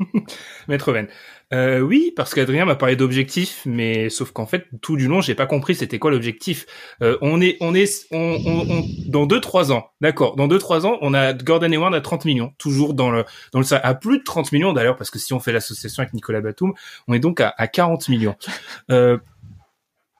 Maître 0.68 0.92
Ben. 0.92 1.08
Euh, 1.52 1.80
oui, 1.80 2.12
parce 2.14 2.32
qu'Adrien 2.32 2.64
m'a 2.64 2.76
parlé 2.76 2.94
d'objectifs, 2.94 3.62
mais 3.66 4.08
sauf 4.08 4.30
qu'en 4.30 4.46
fait, 4.46 4.66
tout 4.82 4.96
du 4.96 5.08
long, 5.08 5.20
j'ai 5.20 5.34
pas 5.34 5.46
compris 5.46 5.74
c'était 5.74 5.98
quoi 5.98 6.12
l'objectif. 6.12 6.66
Euh, 7.02 7.18
on 7.22 7.40
est, 7.40 7.56
on 7.60 7.74
est, 7.74 8.06
on, 8.12 8.38
on, 8.46 8.84
dans 9.08 9.26
deux 9.26 9.40
trois 9.40 9.72
ans, 9.72 9.90
d'accord. 10.00 10.36
Dans 10.36 10.46
deux 10.46 10.58
trois 10.58 10.86
ans, 10.86 10.98
on 11.00 11.12
a 11.12 11.32
Gordon 11.32 11.72
Hayward 11.72 11.92
à 11.92 12.00
30 12.00 12.24
millions, 12.24 12.52
toujours 12.58 12.94
dans 12.94 13.10
le, 13.10 13.24
dans 13.52 13.58
le, 13.58 13.66
à 13.72 13.94
plus 13.94 14.18
de 14.18 14.24
30 14.24 14.52
millions 14.52 14.72
d'ailleurs, 14.72 14.96
parce 14.96 15.10
que 15.10 15.18
si 15.18 15.32
on 15.32 15.40
fait 15.40 15.52
l'association 15.52 16.02
avec 16.02 16.14
Nicolas 16.14 16.40
Batum, 16.40 16.72
on 17.08 17.14
est 17.14 17.20
donc 17.20 17.40
à, 17.40 17.52
à 17.58 17.66
40 17.66 18.08
millions. 18.08 18.36
Euh, 18.92 19.18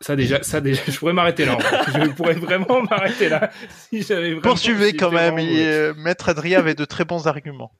ça 0.01 0.17
déjà, 0.17 0.43
ça 0.43 0.61
déjà, 0.61 0.81
je 0.89 0.99
pourrais 0.99 1.13
m'arrêter 1.13 1.45
là. 1.45 1.59
je 1.95 2.11
pourrais 2.11 2.35
vraiment 2.35 2.83
m'arrêter 2.91 3.29
là 3.29 3.51
si 3.91 4.03
j'avais. 4.03 4.35
Poursuivez 4.37 4.95
quand 4.95 5.11
même. 5.11 5.37
Euh, 5.39 5.93
Maître 5.97 6.31
Adrien 6.31 6.59
avait 6.59 6.75
de 6.75 6.87
très 6.87 7.05
bons 7.05 7.27
arguments. 7.27 7.71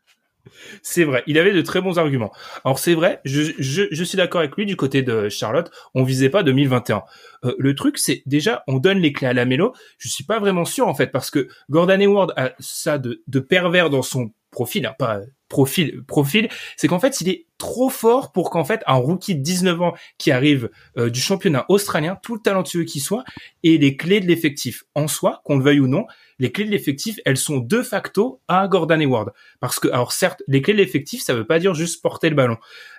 C'est 0.83 1.05
vrai, 1.05 1.23
il 1.27 1.39
avait 1.39 1.53
de 1.53 1.63
très 1.63 1.81
bons 1.81 1.99
arguments. 1.99 2.33
Alors 2.65 2.79
c'est 2.79 2.95
vrai, 2.95 3.21
je, 3.25 3.53
je, 3.59 3.85
je 3.91 4.05
suis 4.05 4.17
d'accord 4.17 4.41
avec 4.41 4.57
lui 4.57 4.67
du 4.67 4.77
côté 4.77 5.03
de 5.03 5.29
Charlotte, 5.29 5.71
on 5.95 6.03
visait 6.05 6.31
pas 6.31 6.43
2021. 6.43 7.03
Euh, 7.45 7.55
le 7.59 7.75
truc 7.75 7.99
c'est 7.99 8.23
déjà 8.27 8.63
on 8.67 8.79
donne 8.79 8.99
les 8.99 9.13
clés 9.13 9.29
à 9.29 9.33
la 9.33 9.45
mélo, 9.45 9.75
je 9.99 10.09
suis 10.09 10.25
pas 10.25 10.39
vraiment 10.39 10.65
sûr 10.65 10.89
en 10.89 10.95
fait 10.95 11.09
parce 11.09 11.31
que 11.31 11.49
Gordon 11.71 12.01
Hayward 12.01 12.33
a 12.37 12.53
ça 12.59 12.99
de, 12.99 13.23
de 13.27 13.41
pervers 13.41 13.91
dans 13.91 14.03
son 14.03 14.33
profil, 14.51 14.87
hein, 14.87 14.95
pas 14.99 15.21
profil, 15.49 16.03
profil, 16.07 16.49
c'est 16.77 16.89
qu'en 16.89 17.01
fait 17.01 17.21
il 17.21 17.29
est 17.29 17.47
trop 17.59 17.91
fort 17.91 18.33
pour 18.33 18.51
qu'en 18.51 18.65
fait 18.65 18.83
un 18.87 18.95
rookie 18.95 19.35
de 19.35 19.43
19 19.43 19.83
ans 19.83 19.95
qui 20.17 20.31
arrive 20.31 20.71
euh, 20.97 21.11
du 21.11 21.21
championnat 21.21 21.67
australien, 21.69 22.17
tout 22.23 22.35
le 22.35 22.41
talentueux 22.41 22.85
qu'il 22.85 23.03
soit, 23.03 23.25
ait 23.65 23.77
les 23.77 23.97
clés 23.97 24.21
de 24.21 24.27
l'effectif 24.27 24.85
en 24.95 25.09
soi, 25.09 25.43
qu'on 25.45 25.59
le 25.59 25.65
veuille 25.65 25.81
ou 25.81 25.89
non, 25.89 26.07
les 26.39 26.53
clés 26.53 26.65
de 26.65 26.71
l'effectif, 26.71 27.19
elles 27.27 27.37
sont 27.37 27.59
de 27.59 27.83
facto 27.83 28.41
à 28.49 28.67
Gordon 28.67 28.99
Hayward. 28.99 29.33
Parce 29.61 29.79
que, 29.79 29.89
alors 29.89 30.13
certes, 30.13 30.43
les 30.49 30.63
clés 30.63 30.73
de 30.73 30.79
l'effectif, 30.79 31.23
ça 31.23 31.35
veut 31.35 31.47
pas 31.47 31.59
dire 31.59 31.75
juste 31.75 32.01
porter 32.01 32.31
le 32.31 32.35
ballon. 32.35 32.57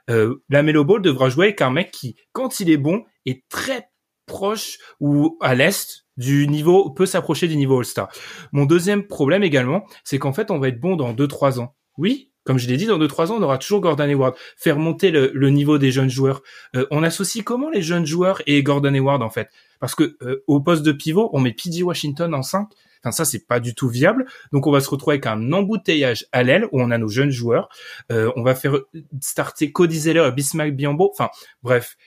Euh, 0.10 0.44
la 0.50 0.62
Melo 0.62 0.86
Ball 0.86 1.02
devra 1.02 1.30
jouer 1.30 1.48
avec 1.48 1.62
un 1.62 1.72
mec 1.72 1.90
qui, 1.90 2.16
quand 2.34 2.60
il 2.60 2.70
est 2.70 2.78
bon, 2.78 3.04
est 3.26 3.44
très 3.50 3.90
proche 4.26 4.80
ou 5.00 5.38
à 5.42 5.56
l'est 5.56 6.06
du 6.18 6.48
niveau, 6.48 6.90
peut 6.92 7.06
s'approcher 7.06 7.48
du 7.48 7.56
niveau 7.56 7.80
All-Star. 7.80 8.10
Mon 8.52 8.66
deuxième 8.66 9.08
problème 9.08 9.44
également, 9.44 9.86
c'est 10.04 10.20
qu'en 10.20 10.34
fait, 10.34 10.52
on 10.52 10.60
va 10.60 10.68
être 10.68 10.80
bon 10.80 10.96
dans 10.96 11.14
2-3 11.14 11.60
ans. 11.60 11.76
Oui, 11.98 12.32
comme 12.44 12.58
je 12.58 12.68
l'ai 12.68 12.78
dit, 12.78 12.86
dans 12.86 13.00
2-3 13.00 13.28
ans, 13.28 13.36
on 13.38 13.44
aura 13.44 13.58
toujours 13.58 13.82
Gordon 13.82 14.10
Hayward. 14.10 14.36
Faire 14.58 14.78
monter 14.78 15.12
le, 15.12 15.50
niveau 15.50 15.78
des 15.78 15.92
jeunes 15.92 16.10
joueurs. 16.10 16.42
Euh, 16.76 16.86
on 16.92 17.04
associe 17.04 17.44
comment 17.44 17.70
les 17.70 17.82
jeunes 17.82 18.06
joueurs 18.06 18.42
et 18.48 18.64
Gordon 18.64 18.94
Hayward, 18.94 19.22
en 19.22 19.30
fait? 19.30 19.50
Parce 19.80 19.96
que 19.96 20.16
euh, 20.22 20.44
au 20.48 20.60
poste 20.60 20.84
de 20.84 20.92
pivot, 20.92 21.30
on 21.34 21.40
met 21.40 21.54
PG 21.54 21.84
Washington 21.84 22.34
en 22.34 22.42
5 22.42 22.68
Enfin, 23.04 23.12
ça, 23.12 23.26
c'est 23.26 23.48
pas 23.48 23.60
du 23.60 23.74
tout 23.74 23.90
viable. 23.90 24.26
Donc, 24.52 24.68
on 24.68 24.72
va 24.72 24.80
se 24.80 24.90
retrouver 24.90 25.16
avec 25.16 25.26
un 25.26 25.52
embouteillage 25.54 26.28
à 26.32 26.44
l'aile 26.44 26.66
où 26.72 26.80
on 26.80 26.92
a 26.92 27.00
nos 27.00 27.08
jeunes 27.08 27.32
joueurs. 27.32 27.68
Euh, 28.12 28.32
on 28.36 28.44
va 28.44 28.54
faire 28.54 28.78
starter 29.22 29.72
Cody 29.72 30.00
Zeller 30.02 30.28
et 30.28 30.32
Bismarck 30.32 30.72
Biombo. 30.72 31.10
Enfin, 31.12 31.30
bref, 31.64 31.98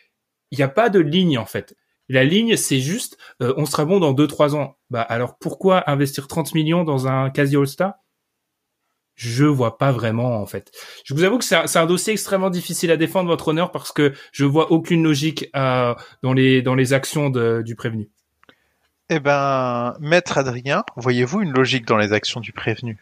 il 0.52 0.58
n'y 0.58 0.62
a 0.62 0.68
pas 0.68 0.88
de 0.90 1.00
ligne 1.00 1.36
en 1.36 1.46
fait. 1.46 1.74
La 2.08 2.24
ligne, 2.24 2.56
c'est 2.56 2.80
juste, 2.80 3.16
euh, 3.40 3.54
on 3.56 3.64
sera 3.64 3.84
bon 3.84 3.98
dans 3.98 4.12
2-3 4.12 4.54
ans. 4.54 4.76
Bah 4.90 5.02
alors 5.02 5.38
pourquoi 5.38 5.88
investir 5.90 6.28
30 6.28 6.54
millions 6.54 6.84
dans 6.84 7.06
un 7.06 7.30
quasi 7.30 7.56
All-Star? 7.56 7.94
Je 9.14 9.44
vois 9.44 9.78
pas 9.78 9.92
vraiment 9.92 10.40
en 10.40 10.46
fait. 10.46 10.72
Je 11.04 11.14
vous 11.14 11.22
avoue 11.22 11.38
que 11.38 11.44
c'est 11.44 11.76
un, 11.76 11.86
dossier 11.86 12.12
extrêmement 12.12 12.50
difficile 12.50 12.90
à 12.90 12.96
défendre 12.96 13.28
votre 13.28 13.48
honneur 13.48 13.70
parce 13.70 13.92
que 13.92 14.12
je 14.32 14.44
vois 14.44 14.72
aucune 14.72 15.04
logique 15.04 15.48
euh, 15.54 15.94
dans 16.22 16.32
les 16.32 16.62
dans 16.62 16.74
les 16.74 16.92
actions 16.92 17.30
du 17.30 17.76
prévenu. 17.76 18.10
Eh 19.10 19.20
ben, 19.20 19.94
maître 20.00 20.38
Adrien, 20.38 20.82
voyez-vous 20.96 21.42
une 21.42 21.52
logique 21.52 21.86
dans 21.86 21.98
les 21.98 22.12
actions 22.12 22.40
du 22.40 22.52
prévenu? 22.52 22.98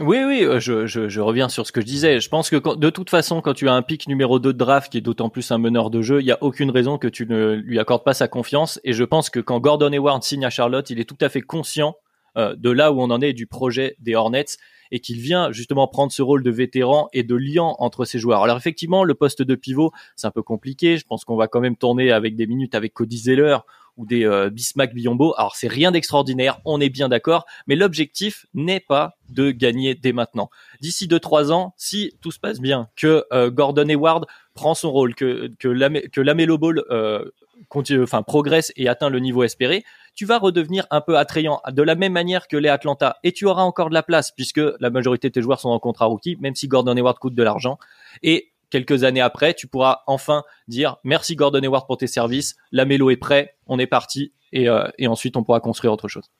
Oui, 0.00 0.18
oui, 0.24 0.44
euh, 0.44 0.60
je, 0.60 0.86
je, 0.86 1.08
je, 1.08 1.20
reviens 1.20 1.48
sur 1.48 1.66
ce 1.66 1.72
que 1.72 1.80
je 1.80 1.86
disais. 1.86 2.20
Je 2.20 2.28
pense 2.28 2.50
que 2.50 2.76
de 2.76 2.90
toute 2.90 3.10
façon, 3.10 3.40
quand 3.40 3.54
tu 3.54 3.68
as 3.68 3.74
un 3.74 3.82
pic 3.82 4.08
numéro 4.08 4.38
2 4.38 4.52
de 4.52 4.58
draft 4.58 4.90
qui 4.90 4.98
est 4.98 5.00
d'autant 5.00 5.28
plus 5.28 5.50
un 5.50 5.58
meneur 5.58 5.90
de 5.90 6.02
jeu, 6.02 6.20
il 6.20 6.24
n'y 6.24 6.32
a 6.32 6.38
aucune 6.42 6.70
raison 6.70 6.98
que 6.98 7.08
tu 7.08 7.26
ne 7.26 7.54
lui 7.54 7.78
accordes 7.78 8.04
pas 8.04 8.14
sa 8.14 8.28
confiance. 8.28 8.80
Et 8.84 8.92
je 8.92 9.04
pense 9.04 9.30
que 9.30 9.40
quand 9.40 9.60
Gordon 9.60 9.92
Hayward 9.92 10.22
signe 10.22 10.44
à 10.44 10.50
Charlotte, 10.50 10.88
il 10.90 11.00
est 11.00 11.04
tout 11.04 11.18
à 11.20 11.28
fait 11.28 11.40
conscient 11.40 11.96
euh, 12.36 12.54
de 12.56 12.70
là 12.70 12.92
où 12.92 13.00
on 13.00 13.10
en 13.10 13.20
est 13.20 13.32
du 13.32 13.46
projet 13.46 13.96
des 14.00 14.14
Hornets 14.14 14.56
et 14.90 15.00
qu'il 15.00 15.18
vient 15.18 15.50
justement 15.52 15.88
prendre 15.88 16.12
ce 16.12 16.22
rôle 16.22 16.42
de 16.42 16.50
vétéran 16.50 17.08
et 17.12 17.22
de 17.22 17.34
liant 17.34 17.76
entre 17.78 18.04
ses 18.04 18.18
joueurs. 18.18 18.42
Alors 18.42 18.56
effectivement, 18.56 19.04
le 19.04 19.14
poste 19.14 19.42
de 19.42 19.54
pivot, 19.54 19.92
c'est 20.16 20.26
un 20.26 20.30
peu 20.30 20.42
compliqué. 20.42 20.96
Je 20.98 21.04
pense 21.06 21.24
qu'on 21.24 21.36
va 21.36 21.48
quand 21.48 21.60
même 21.60 21.76
tourner 21.76 22.12
avec 22.12 22.36
des 22.36 22.46
minutes 22.46 22.74
avec 22.74 22.94
Cody 22.94 23.18
Zeller 23.18 23.58
ou 23.96 24.06
des 24.06 24.24
euh, 24.24 24.50
Bismack 24.50 24.94
Biombo. 24.94 25.34
Alors 25.36 25.56
c'est 25.56 25.68
rien 25.68 25.92
d'extraordinaire, 25.92 26.60
on 26.64 26.80
est 26.80 26.88
bien 26.88 27.08
d'accord, 27.08 27.46
mais 27.66 27.76
l'objectif 27.76 28.46
n'est 28.54 28.80
pas 28.80 29.16
de 29.28 29.50
gagner 29.50 29.94
dès 29.94 30.12
maintenant. 30.12 30.50
D'ici 30.80 31.06
2-3 31.06 31.52
ans, 31.52 31.74
si 31.76 32.12
tout 32.20 32.30
se 32.30 32.38
passe 32.38 32.60
bien, 32.60 32.88
que 32.96 33.24
euh, 33.32 33.50
Gordon 33.50 33.88
Hayward 33.88 34.26
prend 34.54 34.74
son 34.74 34.90
rôle, 34.90 35.14
que 35.14 35.50
que 35.58 35.68
la, 35.68 35.90
que 35.90 36.20
la 36.20 36.34
Melo 36.34 36.58
Ball 36.58 36.82
euh, 36.90 37.24
continue, 37.68 38.02
enfin 38.02 38.22
progresse 38.22 38.72
et 38.76 38.88
atteint 38.88 39.10
le 39.10 39.20
niveau 39.20 39.42
espéré, 39.44 39.84
tu 40.14 40.26
vas 40.26 40.38
redevenir 40.38 40.86
un 40.90 41.00
peu 41.00 41.18
attrayant 41.18 41.60
de 41.70 41.82
la 41.82 41.94
même 41.94 42.12
manière 42.12 42.46
que 42.46 42.56
les 42.56 42.68
Atlanta 42.68 43.16
et 43.24 43.32
tu 43.32 43.46
auras 43.46 43.62
encore 43.62 43.88
de 43.88 43.94
la 43.94 44.02
place 44.02 44.30
puisque 44.30 44.60
la 44.80 44.90
majorité 44.90 45.28
de 45.28 45.32
tes 45.32 45.42
joueurs 45.42 45.60
sont 45.60 45.70
en 45.70 45.78
contrat 45.78 46.06
rookie, 46.06 46.36
même 46.40 46.54
si 46.54 46.68
Gordon 46.68 46.96
Hayward 46.96 47.18
coûte 47.18 47.34
de 47.34 47.42
l'argent. 47.42 47.78
Et 48.22 48.52
quelques 48.74 49.04
années 49.04 49.20
après, 49.20 49.54
tu 49.54 49.68
pourras 49.68 50.02
enfin 50.08 50.42
dire 50.66 50.96
merci 51.04 51.36
Gordon 51.36 51.62
Hayward 51.62 51.86
pour 51.86 51.96
tes 51.96 52.08
services, 52.08 52.56
la 52.72 52.84
mélo 52.84 53.08
est 53.10 53.16
prêt, 53.16 53.54
on 53.68 53.78
est 53.78 53.86
parti, 53.86 54.32
et, 54.52 54.68
euh, 54.68 54.88
et 54.98 55.06
ensuite 55.06 55.36
on 55.36 55.44
pourra 55.44 55.60
construire 55.60 55.92
autre 55.92 56.08
chose. 56.08 56.32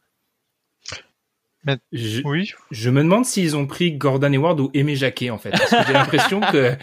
je, 1.92 2.22
oui. 2.24 2.52
Je 2.72 2.90
me 2.90 3.04
demande 3.04 3.24
s'ils 3.24 3.56
ont 3.56 3.68
pris 3.68 3.92
Gordon 3.92 4.32
Hayward 4.32 4.58
ou 4.58 4.70
Aimé 4.74 4.96
Jacquet 4.96 5.30
en 5.30 5.38
fait, 5.38 5.50
parce 5.50 5.70
que 5.70 5.86
j'ai 5.86 5.92
l'impression 5.92 6.40
que 6.40 6.74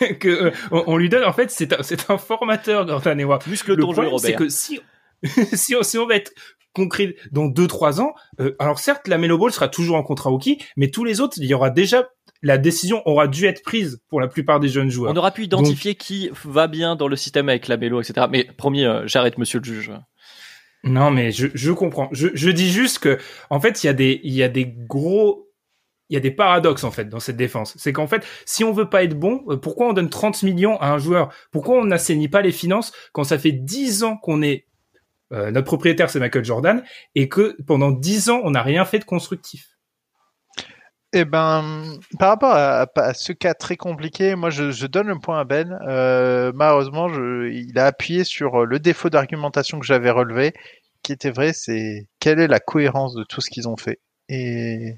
que 0.20 0.28
euh, 0.28 0.50
on, 0.70 0.98
lui 0.98 1.08
donne 1.08 1.24
en 1.24 1.32
fait 1.32 1.50
c'est 1.50 1.72
un, 1.72 1.82
c'est 1.82 2.10
un 2.10 2.18
formateur 2.18 2.84
Gordon 2.84 3.18
Hayward. 3.18 3.46
Muscle 3.46 3.78
ton 3.78 3.94
jeu, 3.94 4.06
C'est 4.18 4.34
que 4.34 4.50
si 4.50 4.80
si 5.54 5.74
on, 5.74 5.82
si 5.82 5.96
on 5.96 6.06
va 6.06 6.16
être 6.16 6.32
concret 6.74 7.16
dans 7.30 7.46
2-3 7.46 8.02
ans, 8.02 8.14
euh, 8.40 8.54
alors 8.58 8.78
certes 8.78 9.08
la 9.08 9.16
Melo 9.16 9.38
Ball 9.38 9.50
sera 9.50 9.68
toujours 9.68 9.96
en 9.96 10.02
contrat 10.02 10.28
rookie, 10.28 10.58
mais 10.76 10.90
tous 10.90 11.04
les 11.04 11.22
autres 11.22 11.38
il 11.38 11.46
y 11.46 11.54
aura 11.54 11.70
déjà 11.70 12.10
la 12.42 12.58
décision 12.58 13.02
aura 13.06 13.28
dû 13.28 13.46
être 13.46 13.62
prise 13.62 14.02
pour 14.08 14.20
la 14.20 14.28
plupart 14.28 14.60
des 14.60 14.68
jeunes 14.68 14.90
joueurs. 14.90 15.12
On 15.12 15.16
aura 15.16 15.30
pu 15.30 15.44
identifier 15.44 15.94
qui 15.94 16.30
va 16.44 16.66
bien 16.66 16.96
dans 16.96 17.08
le 17.08 17.16
système 17.16 17.48
avec 17.48 17.68
la 17.68 17.76
mélo, 17.76 18.00
etc. 18.00 18.26
Mais 18.30 18.44
premier, 18.44 18.84
euh, 18.84 19.06
j'arrête, 19.06 19.38
monsieur 19.38 19.60
le 19.60 19.64
juge. 19.64 19.92
Non, 20.84 21.12
mais 21.12 21.30
je, 21.30 21.46
je 21.54 21.70
comprends. 21.70 22.08
Je, 22.12 22.28
je 22.34 22.50
dis 22.50 22.70
juste 22.70 22.98
que, 22.98 23.18
en 23.50 23.60
fait, 23.60 23.84
il 23.84 23.86
y 23.86 23.90
a 23.90 23.92
des, 23.92 24.20
il 24.24 24.32
y 24.32 24.42
a 24.42 24.48
des 24.48 24.66
gros, 24.66 25.48
il 26.08 26.14
y 26.14 26.16
a 26.16 26.20
des 26.20 26.32
paradoxes 26.32 26.82
en 26.82 26.90
fait 26.90 27.08
dans 27.08 27.20
cette 27.20 27.36
défense. 27.36 27.74
C'est 27.78 27.92
qu'en 27.92 28.08
fait, 28.08 28.26
si 28.44 28.64
on 28.64 28.72
veut 28.72 28.90
pas 28.90 29.04
être 29.04 29.18
bon, 29.18 29.44
euh, 29.48 29.56
pourquoi 29.56 29.88
on 29.88 29.92
donne 29.92 30.10
30 30.10 30.42
millions 30.42 30.78
à 30.80 30.88
un 30.88 30.98
joueur? 30.98 31.32
Pourquoi 31.52 31.78
on 31.78 31.84
n'assainit 31.84 32.28
pas 32.28 32.42
les 32.42 32.52
finances 32.52 32.92
quand 33.12 33.24
ça 33.24 33.38
fait 33.38 33.52
10 33.52 34.02
ans 34.02 34.16
qu'on 34.16 34.42
est 34.42 34.66
euh, 35.32 35.50
notre 35.50 35.66
propriétaire 35.66 36.10
c'est 36.10 36.20
Michael 36.20 36.44
Jordan 36.44 36.82
et 37.14 37.30
que 37.30 37.56
pendant 37.66 37.90
10 37.90 38.28
ans 38.28 38.40
on 38.44 38.50
n'a 38.50 38.62
rien 38.62 38.84
fait 38.84 38.98
de 38.98 39.04
constructif? 39.04 39.71
Eh 41.12 41.24
ben, 41.24 41.84
par 42.18 42.30
rapport 42.30 42.54
à, 42.54 43.14
ce 43.14 43.32
cas 43.32 43.54
très 43.54 43.76
compliqué, 43.76 44.34
moi 44.34 44.50
je, 44.50 44.86
donne 44.86 45.08
le 45.08 45.18
point 45.18 45.40
à 45.40 45.44
Ben. 45.44 45.78
Euh, 45.86 46.52
malheureusement, 46.54 47.08
je, 47.08 47.50
il 47.50 47.78
a 47.78 47.86
appuyé 47.86 48.24
sur 48.24 48.64
le 48.64 48.78
défaut 48.78 49.10
d'argumentation 49.10 49.78
que 49.78 49.86
j'avais 49.86 50.10
relevé, 50.10 50.52
qui 51.02 51.12
était 51.12 51.30
vrai, 51.30 51.52
c'est 51.52 52.06
quelle 52.20 52.40
est 52.40 52.48
la 52.48 52.60
cohérence 52.60 53.14
de 53.14 53.24
tout 53.24 53.40
ce 53.40 53.50
qu'ils 53.50 53.68
ont 53.68 53.76
fait. 53.76 54.00
Et 54.28 54.94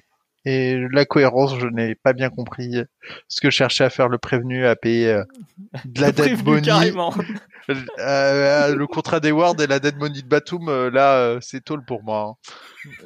Et 0.46 0.78
la 0.92 1.06
cohérence, 1.06 1.58
je 1.58 1.66
n'ai 1.66 1.94
pas 1.94 2.12
bien 2.12 2.28
compris 2.28 2.76
ce 3.28 3.40
que 3.40 3.48
cherchait 3.50 3.84
à 3.84 3.90
faire 3.90 4.08
le 4.08 4.18
prévenu 4.18 4.66
à 4.66 4.76
payer 4.76 5.08
euh, 5.08 5.24
de 5.86 6.00
la 6.02 6.12
dette 6.12 6.42
carrément. 6.62 7.14
Euh, 7.70 7.74
euh, 7.98 8.74
le 8.74 8.86
contrat 8.86 9.20
d'Eward 9.20 9.58
et 9.60 9.66
la 9.66 9.78
dead 9.78 9.96
money 9.96 10.20
de 10.20 10.28
Batum, 10.28 10.68
euh, 10.68 10.90
là, 10.90 11.14
euh, 11.14 11.38
c'est 11.40 11.64
tôt 11.64 11.78
pour 11.86 12.02
moi. 12.02 12.36
hein. 12.36 12.50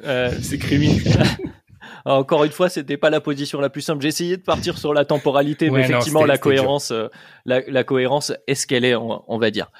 Euh, 0.03 0.31
c'est 0.41 0.57
criminel. 0.57 1.01
Encore 2.05 2.43
une 2.43 2.51
fois, 2.51 2.69
c'était 2.69 2.97
pas 2.97 3.09
la 3.09 3.21
position 3.21 3.59
la 3.59 3.69
plus 3.69 3.81
simple. 3.81 4.01
J'ai 4.01 4.07
essayé 4.09 4.37
de 4.37 4.43
partir 4.43 4.77
sur 4.77 4.93
la 4.93 5.05
temporalité, 5.05 5.69
Ouais, 5.69 5.79
mais 5.79 5.85
effectivement, 5.85 6.25
la 6.25 6.37
cohérence, 6.37 6.91
euh, 6.91 7.07
la, 7.45 7.61
la 7.67 7.83
cohérence 7.83 8.33
est 8.47 8.55
ce 8.55 8.67
qu'elle 8.67 8.85
est, 8.85 8.95
on, 8.95 9.23
on 9.27 9.37
va 9.37 9.51
dire. 9.51 9.71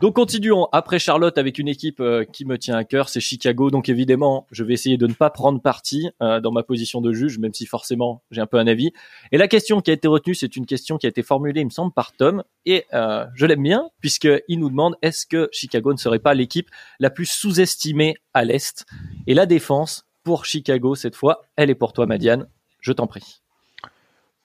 Donc 0.00 0.14
continuons. 0.14 0.68
Après 0.72 0.98
Charlotte, 0.98 1.36
avec 1.36 1.58
une 1.58 1.66
équipe 1.66 1.98
euh, 2.00 2.24
qui 2.24 2.44
me 2.44 2.58
tient 2.58 2.76
à 2.76 2.84
cœur, 2.84 3.08
c'est 3.08 3.20
Chicago. 3.20 3.70
Donc 3.70 3.88
évidemment, 3.88 4.46
je 4.52 4.62
vais 4.62 4.72
essayer 4.72 4.96
de 4.96 5.06
ne 5.06 5.14
pas 5.14 5.30
prendre 5.30 5.60
parti 5.60 6.10
euh, 6.22 6.40
dans 6.40 6.52
ma 6.52 6.62
position 6.62 7.00
de 7.00 7.12
juge, 7.12 7.38
même 7.38 7.52
si 7.52 7.66
forcément 7.66 8.22
j'ai 8.30 8.40
un 8.40 8.46
peu 8.46 8.58
un 8.58 8.66
avis. 8.66 8.92
Et 9.32 9.36
la 9.36 9.48
question 9.48 9.80
qui 9.80 9.90
a 9.90 9.94
été 9.94 10.06
retenue, 10.06 10.34
c'est 10.34 10.54
une 10.56 10.66
question 10.66 10.96
qui 10.96 11.06
a 11.06 11.08
été 11.08 11.22
formulée, 11.22 11.60
il 11.60 11.64
me 11.64 11.70
semble, 11.70 11.92
par 11.92 12.12
Tom, 12.12 12.44
et 12.66 12.84
euh, 12.94 13.26
je 13.34 13.46
l'aime 13.46 13.62
bien 13.62 13.90
puisque 14.00 14.28
il 14.46 14.60
nous 14.60 14.70
demande 14.70 14.94
est-ce 15.02 15.26
que 15.26 15.48
Chicago 15.50 15.92
ne 15.92 15.98
serait 15.98 16.20
pas 16.20 16.34
l'équipe 16.34 16.68
la 17.00 17.10
plus 17.10 17.26
sous-estimée 17.26 18.14
à 18.32 18.44
l'est? 18.44 18.84
Et 19.26 19.34
la 19.34 19.46
défense 19.46 20.03
pour 20.24 20.46
Chicago 20.46 20.94
cette 20.94 21.14
fois, 21.14 21.42
elle 21.56 21.70
est 21.70 21.74
pour 21.74 21.92
toi, 21.92 22.06
Madiane. 22.06 22.48
Je 22.80 22.92
t'en 22.92 23.06
prie. 23.06 23.42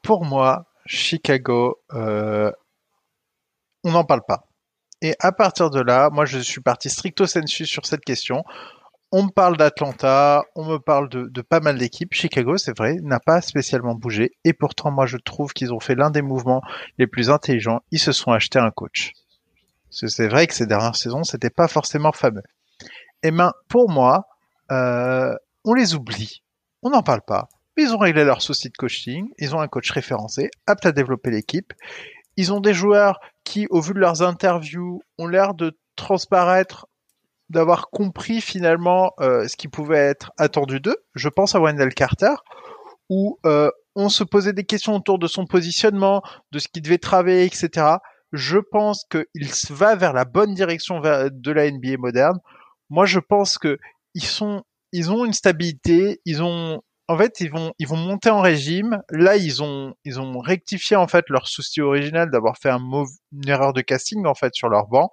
Pour 0.04 0.26
moi, 0.26 0.66
Chicago, 0.86 1.80
euh, 1.94 2.52
on 3.84 3.92
n'en 3.92 4.04
parle 4.04 4.24
pas. 4.28 4.48
Et 5.02 5.16
à 5.20 5.32
partir 5.32 5.70
de 5.70 5.80
là, 5.80 6.10
moi, 6.10 6.26
je 6.26 6.40
suis 6.40 6.62
parti 6.62 6.90
stricto 6.90 7.26
sensu 7.26 7.66
sur 7.66 7.86
cette 7.86 8.04
question. 8.04 8.44
On 9.12 9.24
me 9.24 9.30
parle 9.30 9.58
d'Atlanta, 9.58 10.44
on 10.56 10.66
me 10.66 10.78
parle 10.78 11.10
de, 11.10 11.42
pas 11.42 11.62
mal 11.62 11.78
d'équipes. 11.78 12.14
Chicago, 12.14 12.58
c'est 12.58 12.78
vrai, 12.78 12.98
n'a 13.02 13.20
pas 13.20 13.42
spécialement 13.42 13.96
bougé. 13.96 14.34
Et 14.44 14.54
pourtant, 14.54 14.92
moi, 14.92 15.06
je 15.06 15.18
trouve 15.18 15.54
qu'ils 15.54 15.74
ont 15.74 15.80
fait 15.80 15.96
l'un 15.96 16.12
des 16.12 16.22
mouvements 16.22 16.62
les 16.98 17.08
plus 17.08 17.32
intelligents. 17.32 17.82
Ils 17.92 18.00
se 18.00 18.12
sont 18.12 18.32
achetés 18.32 18.60
un 18.60 18.70
coach. 18.70 19.14
C'est 19.90 20.28
vrai 20.28 20.46
que 20.46 20.54
ces 20.54 20.68
dernières 20.68 20.96
saisons, 20.96 21.24
c'était 21.24 21.50
pas 21.50 21.68
forcément 21.68 22.12
fameux. 22.12 22.44
Et 23.24 23.32
ben, 23.32 23.54
pour 23.68 23.90
moi, 23.90 24.28
euh, 24.72 25.34
on 25.66 25.74
les 25.74 25.96
oublie. 25.96 26.42
On 26.82 26.90
n'en 26.90 27.04
parle 27.04 27.22
pas. 27.22 27.50
Ils 27.78 27.94
ont 27.94 27.98
réglé 27.98 28.24
leurs 28.26 28.42
soucis 28.42 28.70
de 28.70 28.78
coaching. 28.78 29.30
Ils 29.38 29.56
ont 29.56 29.62
un 29.62 29.68
coach 29.68 29.92
référencé, 29.92 30.50
apte 30.68 30.86
à 30.86 30.92
développer 30.92 31.32
l'équipe. 31.32 31.74
Ils 32.36 32.54
ont 32.54 32.60
des 32.60 32.74
joueurs 32.74 33.20
qui, 33.44 33.68
au 33.70 33.82
vu 33.82 33.94
de 33.94 34.00
leurs 34.00 34.22
interviews, 34.22 35.02
ont 35.18 35.28
l'air 35.28 35.54
de 35.54 35.78
transparaître, 35.96 36.88
d'avoir 37.50 37.90
compris 37.90 38.42
finalement 38.42 39.14
euh, 39.20 39.48
ce 39.48 39.56
qui 39.58 39.68
pouvait 39.68 39.98
être 39.98 40.32
attendu 40.38 40.80
d'eux. 40.80 40.98
Je 41.16 41.30
pense 41.30 41.56
à 41.56 41.60
Wendell 41.60 41.94
Carter, 41.94 42.36
où 43.10 43.40
euh, 43.46 43.72
on 43.96 44.10
se 44.10 44.24
posait 44.24 44.54
des 44.54 44.66
questions 44.66 44.96
autour 44.96 45.20
de 45.20 45.28
son 45.28 45.46
positionnement, 45.46 46.22
de 46.52 46.60
ce 46.60 46.68
qu'il 46.68 46.82
devait 46.82 47.00
travailler, 47.00 47.46
etc. 47.46 47.98
Je 48.32 48.60
pense 48.60 49.06
qu'il 49.10 49.50
va 49.72 49.96
vers 49.96 50.14
la 50.14 50.26
bonne 50.26 50.54
direction 50.54 51.00
de 51.00 51.52
la 51.52 51.72
NBA 51.72 51.98
moderne. 51.98 52.40
Moi, 52.90 53.06
je 53.06 53.20
pense 53.20 53.58
que 53.58 53.80
ils 54.14 54.24
sont, 54.24 54.64
ils 54.92 55.12
ont 55.12 55.26
une 55.26 55.34
stabilité, 55.34 56.22
ils 56.26 56.42
ont 56.42 56.82
en 57.10 57.18
fait, 57.18 57.42
ils 57.42 57.50
vont, 57.50 57.74
ils 57.80 57.88
vont 57.88 57.98
monter 57.98 58.30
en 58.30 58.40
régime. 58.40 59.02
Là, 59.10 59.36
ils 59.36 59.64
ont, 59.64 59.96
ils 60.06 60.20
ont 60.20 60.38
rectifié 60.38 60.96
en 60.96 61.08
fait 61.08 61.26
leur 61.30 61.48
souci 61.48 61.82
original 61.82 62.30
d'avoir 62.30 62.60
fait 62.60 62.70
un 62.70 62.78
une 62.78 63.50
erreur 63.50 63.74
de 63.74 63.82
casting 63.82 64.28
en 64.28 64.36
fait 64.36 64.54
sur 64.54 64.70
leur 64.70 64.86
banc. 64.86 65.12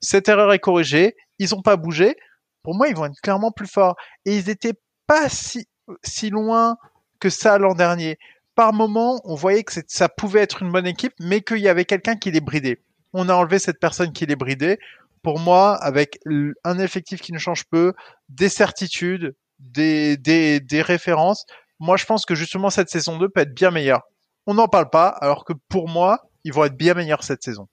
Cette 0.00 0.28
erreur 0.28 0.52
est 0.52 0.58
corrigée. 0.58 1.14
Ils 1.38 1.54
ont 1.54 1.62
pas 1.62 1.76
bougé. 1.76 2.16
Pour 2.64 2.74
moi, 2.74 2.88
ils 2.88 2.96
vont 2.96 3.06
être 3.06 3.20
clairement 3.20 3.52
plus 3.52 3.68
forts. 3.68 3.94
Et 4.24 4.36
ils 4.36 4.50
étaient 4.50 4.74
pas 5.06 5.28
si, 5.28 5.68
si 6.02 6.28
loin 6.28 6.76
que 7.20 7.30
ça 7.30 7.56
l'an 7.58 7.74
dernier. 7.74 8.18
Par 8.56 8.72
moment, 8.72 9.20
on 9.22 9.36
voyait 9.36 9.62
que 9.62 9.72
ça 9.86 10.08
pouvait 10.08 10.40
être 10.40 10.64
une 10.64 10.72
bonne 10.72 10.88
équipe, 10.88 11.14
mais 11.20 11.40
qu'il 11.42 11.58
y 11.58 11.68
avait 11.68 11.84
quelqu'un 11.84 12.16
qui 12.16 12.32
les 12.32 12.40
bridait. 12.40 12.82
On 13.12 13.28
a 13.28 13.34
enlevé 13.34 13.60
cette 13.60 13.78
personne 13.78 14.12
qui 14.12 14.26
les 14.26 14.34
bridait. 14.34 14.80
Pour 15.22 15.38
moi, 15.38 15.74
avec 15.76 16.18
un 16.64 16.78
effectif 16.78 17.20
qui 17.20 17.32
ne 17.32 17.38
change 17.38 17.64
peu, 17.70 17.92
des 18.28 18.48
certitudes, 18.48 19.34
des, 19.58 20.16
des, 20.16 20.60
des 20.60 20.82
références, 20.82 21.44
moi 21.78 21.96
je 21.96 22.04
pense 22.04 22.24
que 22.24 22.34
justement 22.34 22.70
cette 22.70 22.90
saison 22.90 23.18
2 23.18 23.28
peut 23.28 23.40
être 23.40 23.54
bien 23.54 23.70
meilleure. 23.70 24.02
On 24.46 24.54
n'en 24.54 24.68
parle 24.68 24.90
pas, 24.90 25.08
alors 25.08 25.44
que 25.44 25.52
pour 25.68 25.88
moi, 25.88 26.30
ils 26.44 26.52
vont 26.52 26.64
être 26.64 26.76
bien 26.76 26.94
meilleurs 26.94 27.22
cette 27.22 27.42
saison. 27.42 27.68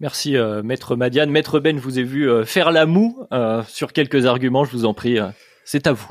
Merci, 0.00 0.36
euh, 0.36 0.62
Maître 0.62 0.96
Madiane. 0.96 1.30
Maître 1.30 1.58
Ben, 1.58 1.76
je 1.76 1.82
vous 1.82 1.98
ai 1.98 2.02
vu 2.02 2.28
euh, 2.28 2.44
faire 2.44 2.70
la 2.70 2.84
moue 2.84 3.24
euh, 3.32 3.62
sur 3.64 3.92
quelques 3.92 4.26
arguments. 4.26 4.64
Je 4.64 4.72
vous 4.72 4.84
en 4.84 4.92
prie, 4.92 5.18
euh, 5.18 5.28
c'est 5.64 5.86
à 5.86 5.92
vous. 5.92 6.10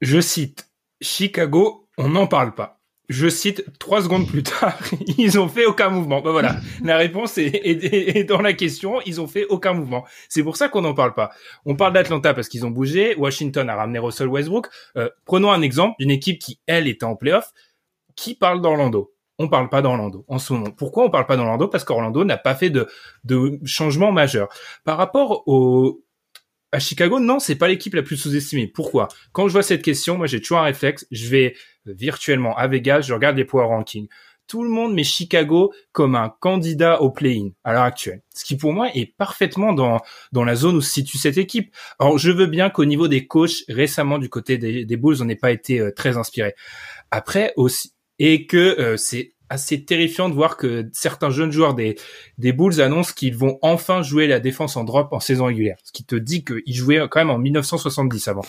Je 0.00 0.20
cite 0.20 0.70
Chicago, 1.00 1.88
on 1.98 2.10
n'en 2.10 2.26
parle 2.26 2.54
pas. 2.54 2.81
Je 3.12 3.28
cite 3.28 3.66
trois 3.78 4.00
secondes 4.00 4.26
plus 4.26 4.42
tard, 4.42 4.78
ils 5.18 5.38
ont 5.38 5.46
fait 5.46 5.66
aucun 5.66 5.90
mouvement. 5.90 6.22
Ben 6.22 6.30
voilà, 6.30 6.56
la 6.82 6.96
réponse 6.96 7.36
est, 7.36 8.24
dans 8.24 8.40
la 8.40 8.54
question. 8.54 9.02
Ils 9.04 9.20
ont 9.20 9.26
fait 9.26 9.44
aucun 9.50 9.74
mouvement. 9.74 10.06
C'est 10.30 10.42
pour 10.42 10.56
ça 10.56 10.70
qu'on 10.70 10.80
n'en 10.80 10.94
parle 10.94 11.12
pas. 11.12 11.30
On 11.66 11.76
parle 11.76 11.92
d'Atlanta 11.92 12.32
parce 12.32 12.48
qu'ils 12.48 12.64
ont 12.64 12.70
bougé. 12.70 13.14
Washington 13.16 13.68
a 13.68 13.76
ramené 13.76 13.98
Russell 13.98 14.28
Westbrook. 14.28 14.68
Euh, 14.96 15.10
prenons 15.26 15.52
un 15.52 15.60
exemple 15.60 15.96
d'une 15.98 16.10
équipe 16.10 16.40
qui 16.40 16.58
elle 16.66 16.88
était 16.88 17.04
en 17.04 17.14
playoff. 17.14 17.52
Qui 18.16 18.34
parle 18.34 18.62
d'Orlando 18.62 19.12
On 19.38 19.48
parle 19.48 19.68
pas 19.68 19.82
d'Orlando 19.82 20.24
en 20.28 20.38
ce 20.38 20.54
moment. 20.54 20.70
Pourquoi 20.70 21.04
on 21.04 21.10
parle 21.10 21.26
pas 21.26 21.36
d'Orlando? 21.36 21.68
Parce 21.68 21.84
qu'Orlando 21.84 22.24
n'a 22.24 22.38
pas 22.38 22.54
fait 22.54 22.70
de, 22.70 22.88
de 23.24 23.60
changement 23.66 24.10
majeur 24.10 24.48
par 24.84 24.96
rapport 24.96 25.46
au 25.46 26.02
à 26.72 26.78
Chicago, 26.78 27.20
non, 27.20 27.38
c'est 27.38 27.56
pas 27.56 27.68
l'équipe 27.68 27.94
la 27.94 28.02
plus 28.02 28.16
sous-estimée. 28.16 28.66
Pourquoi? 28.66 29.08
Quand 29.32 29.46
je 29.46 29.52
vois 29.52 29.62
cette 29.62 29.82
question, 29.82 30.16
moi 30.16 30.26
j'ai 30.26 30.40
toujours 30.40 30.58
un 30.58 30.62
réflexe. 30.62 31.06
Je 31.10 31.28
vais 31.28 31.54
virtuellement 31.86 32.56
à 32.56 32.68
Vegas, 32.68 33.02
je 33.02 33.14
regarde 33.14 33.36
les 33.36 33.44
power 33.44 33.66
rankings. 33.66 34.08
Tout 34.48 34.64
le 34.64 34.70
monde 34.70 34.92
met 34.92 35.04
Chicago 35.04 35.72
comme 35.92 36.14
un 36.14 36.28
candidat 36.28 37.00
au 37.00 37.10
play-in 37.10 37.50
à 37.64 37.72
l'heure 37.72 37.82
actuelle. 37.82 38.22
Ce 38.34 38.44
qui 38.44 38.56
pour 38.56 38.72
moi 38.72 38.90
est 38.94 39.06
parfaitement 39.16 39.72
dans, 39.72 40.00
dans 40.32 40.44
la 40.44 40.56
zone 40.56 40.76
où 40.76 40.80
se 40.80 40.90
situe 40.90 41.16
cette 41.16 41.38
équipe. 41.38 41.74
Alors 41.98 42.18
je 42.18 42.30
veux 42.30 42.46
bien 42.46 42.68
qu'au 42.68 42.84
niveau 42.84 43.08
des 43.08 43.26
coachs, 43.26 43.64
récemment 43.68 44.18
du 44.18 44.28
côté 44.28 44.58
des, 44.58 44.84
des 44.84 44.96
Bulls, 44.96 45.22
on 45.22 45.24
n'ait 45.24 45.36
pas 45.36 45.52
été 45.52 45.80
euh, 45.80 45.90
très 45.90 46.16
inspiré. 46.16 46.54
Après 47.10 47.52
aussi, 47.56 47.94
et 48.18 48.46
que 48.46 48.78
euh, 48.78 48.96
c'est 48.96 49.34
assez 49.48 49.84
terrifiant 49.84 50.28
de 50.28 50.34
voir 50.34 50.56
que 50.56 50.88
certains 50.92 51.30
jeunes 51.30 51.52
joueurs 51.52 51.74
des, 51.74 51.96
des 52.38 52.52
Bulls 52.52 52.80
annoncent 52.80 53.12
qu'ils 53.14 53.36
vont 53.36 53.58
enfin 53.60 54.02
jouer 54.02 54.26
la 54.26 54.40
défense 54.40 54.76
en 54.76 54.84
drop 54.84 55.12
en 55.12 55.20
saison 55.20 55.46
régulière. 55.46 55.76
Ce 55.84 55.92
qui 55.92 56.04
te 56.04 56.16
dit 56.16 56.42
qu'ils 56.44 56.74
jouaient 56.74 57.06
quand 57.10 57.20
même 57.20 57.30
en 57.30 57.38
1970 57.38 58.28
avant. 58.28 58.44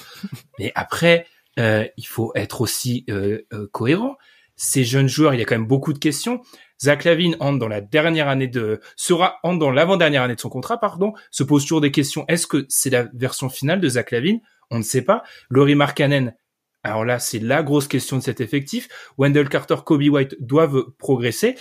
Mais 0.59 0.71
après, 0.75 1.27
euh, 1.59 1.85
il 1.97 2.05
faut 2.05 2.31
être 2.35 2.61
aussi 2.61 3.05
euh, 3.09 3.41
euh, 3.53 3.67
cohérent. 3.71 4.17
Ces 4.55 4.83
jeunes 4.83 5.07
joueurs, 5.07 5.33
il 5.33 5.39
y 5.39 5.43
a 5.43 5.45
quand 5.45 5.55
même 5.55 5.67
beaucoup 5.67 5.93
de 5.93 5.99
questions. 5.99 6.41
Zach 6.81 7.05
Lavine 7.05 7.35
entre 7.39 7.59
dans 7.59 7.67
la 7.67 7.81
dernière 7.81 8.27
année 8.27 8.47
de 8.47 8.81
sera 8.95 9.37
entre 9.43 9.59
dans 9.59 9.71
l'avant-dernière 9.71 10.21
année 10.21 10.35
de 10.35 10.39
son 10.39 10.49
contrat, 10.49 10.79
pardon. 10.79 11.13
Se 11.31 11.43
pose 11.43 11.63
toujours 11.63 11.81
des 11.81 11.91
questions. 11.91 12.25
Est-ce 12.27 12.45
que 12.45 12.65
c'est 12.69 12.89
la 12.89 13.07
version 13.13 13.49
finale 13.49 13.79
de 13.79 13.89
Zach 13.89 14.11
Lavine? 14.11 14.41
On 14.69 14.77
ne 14.77 14.83
sait 14.83 15.01
pas. 15.01 15.23
Laurie 15.49 15.75
Markkanen. 15.75 16.35
Alors 16.83 17.05
là, 17.05 17.19
c'est 17.19 17.39
la 17.39 17.63
grosse 17.63 17.87
question 17.87 18.17
de 18.17 18.23
cet 18.23 18.41
effectif. 18.41 18.89
Wendell 19.17 19.47
Carter, 19.47 19.77
Kobe 19.85 20.03
White 20.03 20.35
doivent 20.41 20.91
progresser. 20.97 21.55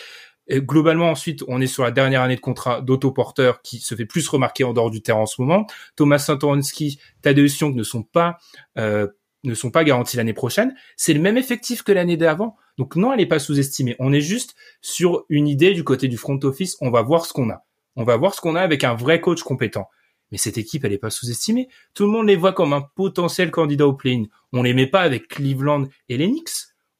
Et 0.49 0.61
globalement, 0.61 1.11
ensuite, 1.11 1.45
on 1.47 1.61
est 1.61 1.69
sur 1.69 1.85
la 1.85 1.93
dernière 1.93 2.23
année 2.23 2.35
de 2.35 2.41
contrat 2.41 2.81
d'Otto 2.81 3.13
Porter 3.13 3.53
qui 3.63 3.79
se 3.79 3.95
fait 3.95 4.07
plus 4.07 4.29
remarquer 4.29 4.65
en 4.65 4.73
dehors 4.73 4.91
du 4.91 5.01
terrain 5.01 5.21
en 5.21 5.27
ce 5.27 5.41
moment. 5.41 5.67
Thomas 5.95 6.19
Satoransky, 6.19 6.99
Tadeusz 7.23 7.61
Young 7.61 7.77
ne 7.77 7.85
sont 7.85 8.03
pas 8.03 8.39
euh, 8.77 9.07
ne 9.45 9.55
sont 9.55 9.71
pas 9.71 9.85
garantis 9.85 10.17
l'année 10.17 10.33
prochaine. 10.33 10.75
C'est 10.97 11.15
le 11.15 11.21
même 11.21 11.37
effectif 11.37 11.83
que 11.83 11.93
l'année 11.93 12.17
d'avant. 12.17 12.57
Donc 12.79 12.97
non, 12.97 13.13
elle 13.13 13.19
n'est 13.19 13.27
pas 13.27 13.39
sous-estimée. 13.39 13.97
On 13.99 14.13
est 14.13 14.21
juste 14.21 14.55
sur 14.81 15.25
une 15.29 15.49
idée 15.49 15.73
du 15.73 15.85
côté 15.85 16.09
du 16.09 16.17
front 16.17 16.39
office. 16.43 16.77
On 16.81 16.91
va 16.91 17.03
voir 17.03 17.27
ce 17.27 17.33
qu'on 17.33 17.51
a. 17.51 17.65
On 17.97 18.05
va 18.05 18.17
voir 18.17 18.35
ce 18.35 18.41
qu'on 18.41 18.55
a 18.55 18.61
avec 18.61 18.85
un 18.85 18.95
vrai 18.95 19.21
coach 19.21 19.43
compétent. 19.43 19.89
Mais 20.31 20.39
cette 20.39 20.57
équipe, 20.57 20.85
elle 20.85 20.93
n'est 20.93 20.99
pas 20.99 21.11
sous-estimée. 21.11 21.69
Tout 21.93 22.07
le 22.07 22.11
monde 22.11 22.27
les 22.27 22.37
voit 22.37 22.53
comme 22.53 22.73
un 22.73 22.83
potentiel 22.95 23.51
candidat 23.51 23.87
au 23.87 23.93
play-in. 23.93 24.25
On 24.53 24.63
les 24.63 24.73
met 24.73 24.87
pas 24.87 25.03
avec 25.03 25.29
Cleveland 25.29 25.89
et 26.09 26.17
les 26.17 26.27
Knicks. 26.27 26.51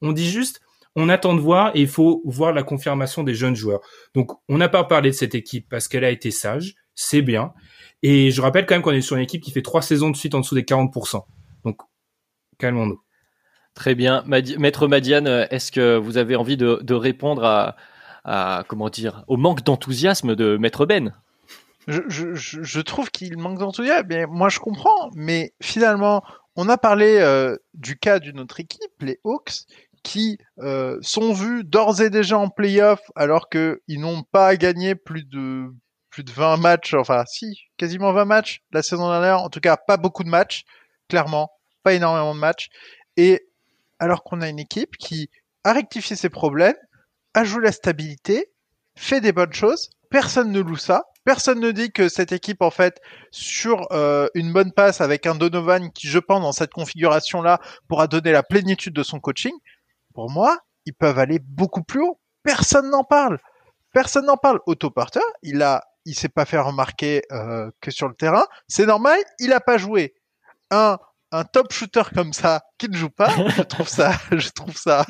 On 0.01 0.11
dit 0.11 0.29
juste, 0.29 0.61
on 0.95 1.09
attend 1.09 1.33
de 1.33 1.39
voir 1.39 1.71
et 1.75 1.81
il 1.81 1.87
faut 1.87 2.21
voir 2.25 2.53
la 2.53 2.61
confirmation 2.61 3.23
des 3.23 3.33
jeunes 3.33 3.55
joueurs. 3.55 3.81
Donc, 4.13 4.31
on 4.49 4.57
n'a 4.59 4.69
pas 4.69 4.83
parlé 4.83 5.09
de 5.09 5.15
cette 5.15 5.33
équipe 5.33 5.67
parce 5.67 5.87
qu'elle 5.87 6.03
a 6.03 6.11
été 6.11 6.29
sage. 6.29 6.75
C'est 6.93 7.23
bien. 7.23 7.53
Et 8.03 8.29
je 8.29 8.41
rappelle 8.41 8.67
quand 8.67 8.75
même 8.75 8.83
qu'on 8.83 8.91
est 8.91 9.01
sur 9.01 9.15
une 9.15 9.23
équipe 9.23 9.41
qui 9.41 9.51
fait 9.51 9.63
trois 9.63 9.81
saisons 9.81 10.11
de 10.11 10.15
suite 10.15 10.35
en 10.35 10.41
dessous 10.41 10.53
des 10.53 10.61
40%. 10.61 11.23
Calmons-nous. 12.59 13.01
Très 13.73 13.95
bien. 13.95 14.23
Madi- 14.27 14.57
Maître 14.57 14.87
Madiane, 14.87 15.47
est-ce 15.49 15.71
que 15.71 15.97
vous 15.97 16.17
avez 16.17 16.35
envie 16.35 16.57
de, 16.57 16.79
de 16.83 16.93
répondre 16.93 17.43
à, 17.43 17.75
à, 18.23 18.63
comment 18.67 18.89
dire, 18.89 19.23
au 19.27 19.37
manque 19.37 19.63
d'enthousiasme 19.63 20.35
de 20.35 20.57
Maître 20.57 20.85
Ben? 20.85 21.13
Je, 21.87 22.01
je, 22.07 22.33
je 22.35 22.63
je 22.63 22.79
trouve 22.81 23.09
qu'il 23.11 23.37
manque 23.37 23.59
d'enthousiasme, 23.59 24.07
mais 24.09 24.25
moi 24.27 24.49
je 24.49 24.59
comprends. 24.59 25.09
Mais 25.15 25.53
finalement, 25.61 26.23
on 26.55 26.69
a 26.69 26.77
parlé 26.77 27.17
euh, 27.19 27.57
du 27.73 27.97
cas 27.97 28.19
d'une 28.19 28.39
autre 28.39 28.59
équipe, 28.59 28.91
les 29.01 29.19
Hawks, 29.25 29.63
qui 30.03 30.37
euh, 30.59 30.97
sont 31.01 31.33
vus 31.33 31.63
d'ores 31.63 32.01
et 32.01 32.09
déjà 32.09 32.37
en 32.37 32.49
playoff 32.49 33.01
alors 33.15 33.49
qu'ils 33.49 33.79
n'ont 33.99 34.23
pas 34.23 34.55
gagné 34.55 34.95
plus 34.95 35.23
de 35.25 35.65
plus 36.09 36.23
de 36.23 36.31
20 36.31 36.57
matchs, 36.57 36.93
enfin 36.93 37.23
si, 37.25 37.57
quasiment 37.77 38.13
20 38.13 38.25
matchs 38.25 38.61
la 38.71 38.83
saison 38.83 39.09
dernière, 39.09 39.39
en 39.41 39.49
tout 39.49 39.59
cas 39.61 39.77
pas 39.77 39.97
beaucoup 39.97 40.23
de 40.23 40.29
matchs, 40.29 40.63
clairement, 41.09 41.49
pas 41.83 41.93
énormément 41.93 42.33
de 42.33 42.39
matchs. 42.39 42.69
Et 43.17 43.47
alors 43.99 44.23
qu'on 44.23 44.41
a 44.41 44.49
une 44.49 44.59
équipe 44.59 44.97
qui 44.97 45.29
a 45.63 45.73
rectifié 45.73 46.15
ses 46.15 46.29
problèmes, 46.29 46.75
a 47.33 47.43
joué 47.43 47.63
la 47.63 47.71
stabilité, 47.71 48.51
fait 48.95 49.21
des 49.21 49.31
bonnes 49.31 49.53
choses, 49.53 49.89
personne 50.09 50.51
ne 50.51 50.59
loue 50.61 50.77
ça. 50.77 51.05
Personne 51.25 51.61
ne 51.61 51.71
dit 51.71 51.91
que 51.91 52.09
cette 52.09 52.33
équipe, 52.33 52.61
en 52.61 52.69
fait, 52.69 52.99
sur 53.31 53.87
euh, 53.91 54.27
une 54.33 54.51
bonne 54.51 54.73
passe 54.73 54.99
avec 54.99 55.25
un 55.25 55.35
Donovan 55.35 55.89
qui, 55.91 56.07
je 56.07 56.19
pense, 56.19 56.41
dans 56.41 56.51
cette 56.51 56.73
configuration-là, 56.73 57.61
pourra 57.87 58.07
donner 58.07 58.33
la 58.33 58.43
plénitude 58.43 58.93
de 58.93 59.03
son 59.03 59.21
coaching. 59.21 59.53
Pour 60.13 60.29
moi, 60.29 60.59
ils 60.85 60.93
peuvent 60.93 61.17
aller 61.17 61.39
beaucoup 61.39 61.81
plus 61.81 62.01
haut. 62.01 62.19
Personne 62.43 62.89
n'en 62.89 63.05
parle. 63.05 63.39
Personne 63.93 64.25
n'en 64.25 64.35
parle. 64.35 64.59
Otto 64.65 64.93
il 65.43 65.61
a, 65.61 65.85
il 66.05 66.13
s'est 66.13 66.27
pas 66.29 66.43
fait 66.43 66.59
remarquer 66.59 67.21
euh, 67.31 67.71
que 67.79 67.89
sur 67.89 68.09
le 68.09 68.15
terrain. 68.15 68.45
C'est 68.67 68.85
normal, 68.85 69.17
il 69.39 69.53
a 69.53 69.61
pas 69.61 69.77
joué. 69.77 70.13
Un, 70.71 70.97
un 71.33 71.43
top 71.43 71.73
shooter 71.73 72.03
comme 72.13 72.31
ça 72.31 72.63
qui 72.77 72.87
ne 72.87 72.95
joue 72.95 73.09
pas, 73.09 73.33
je 73.57 73.63
trouve 73.63 73.87
ça, 73.87 74.13
je 74.31 74.49
trouve 74.49 74.77
ça 74.77 75.05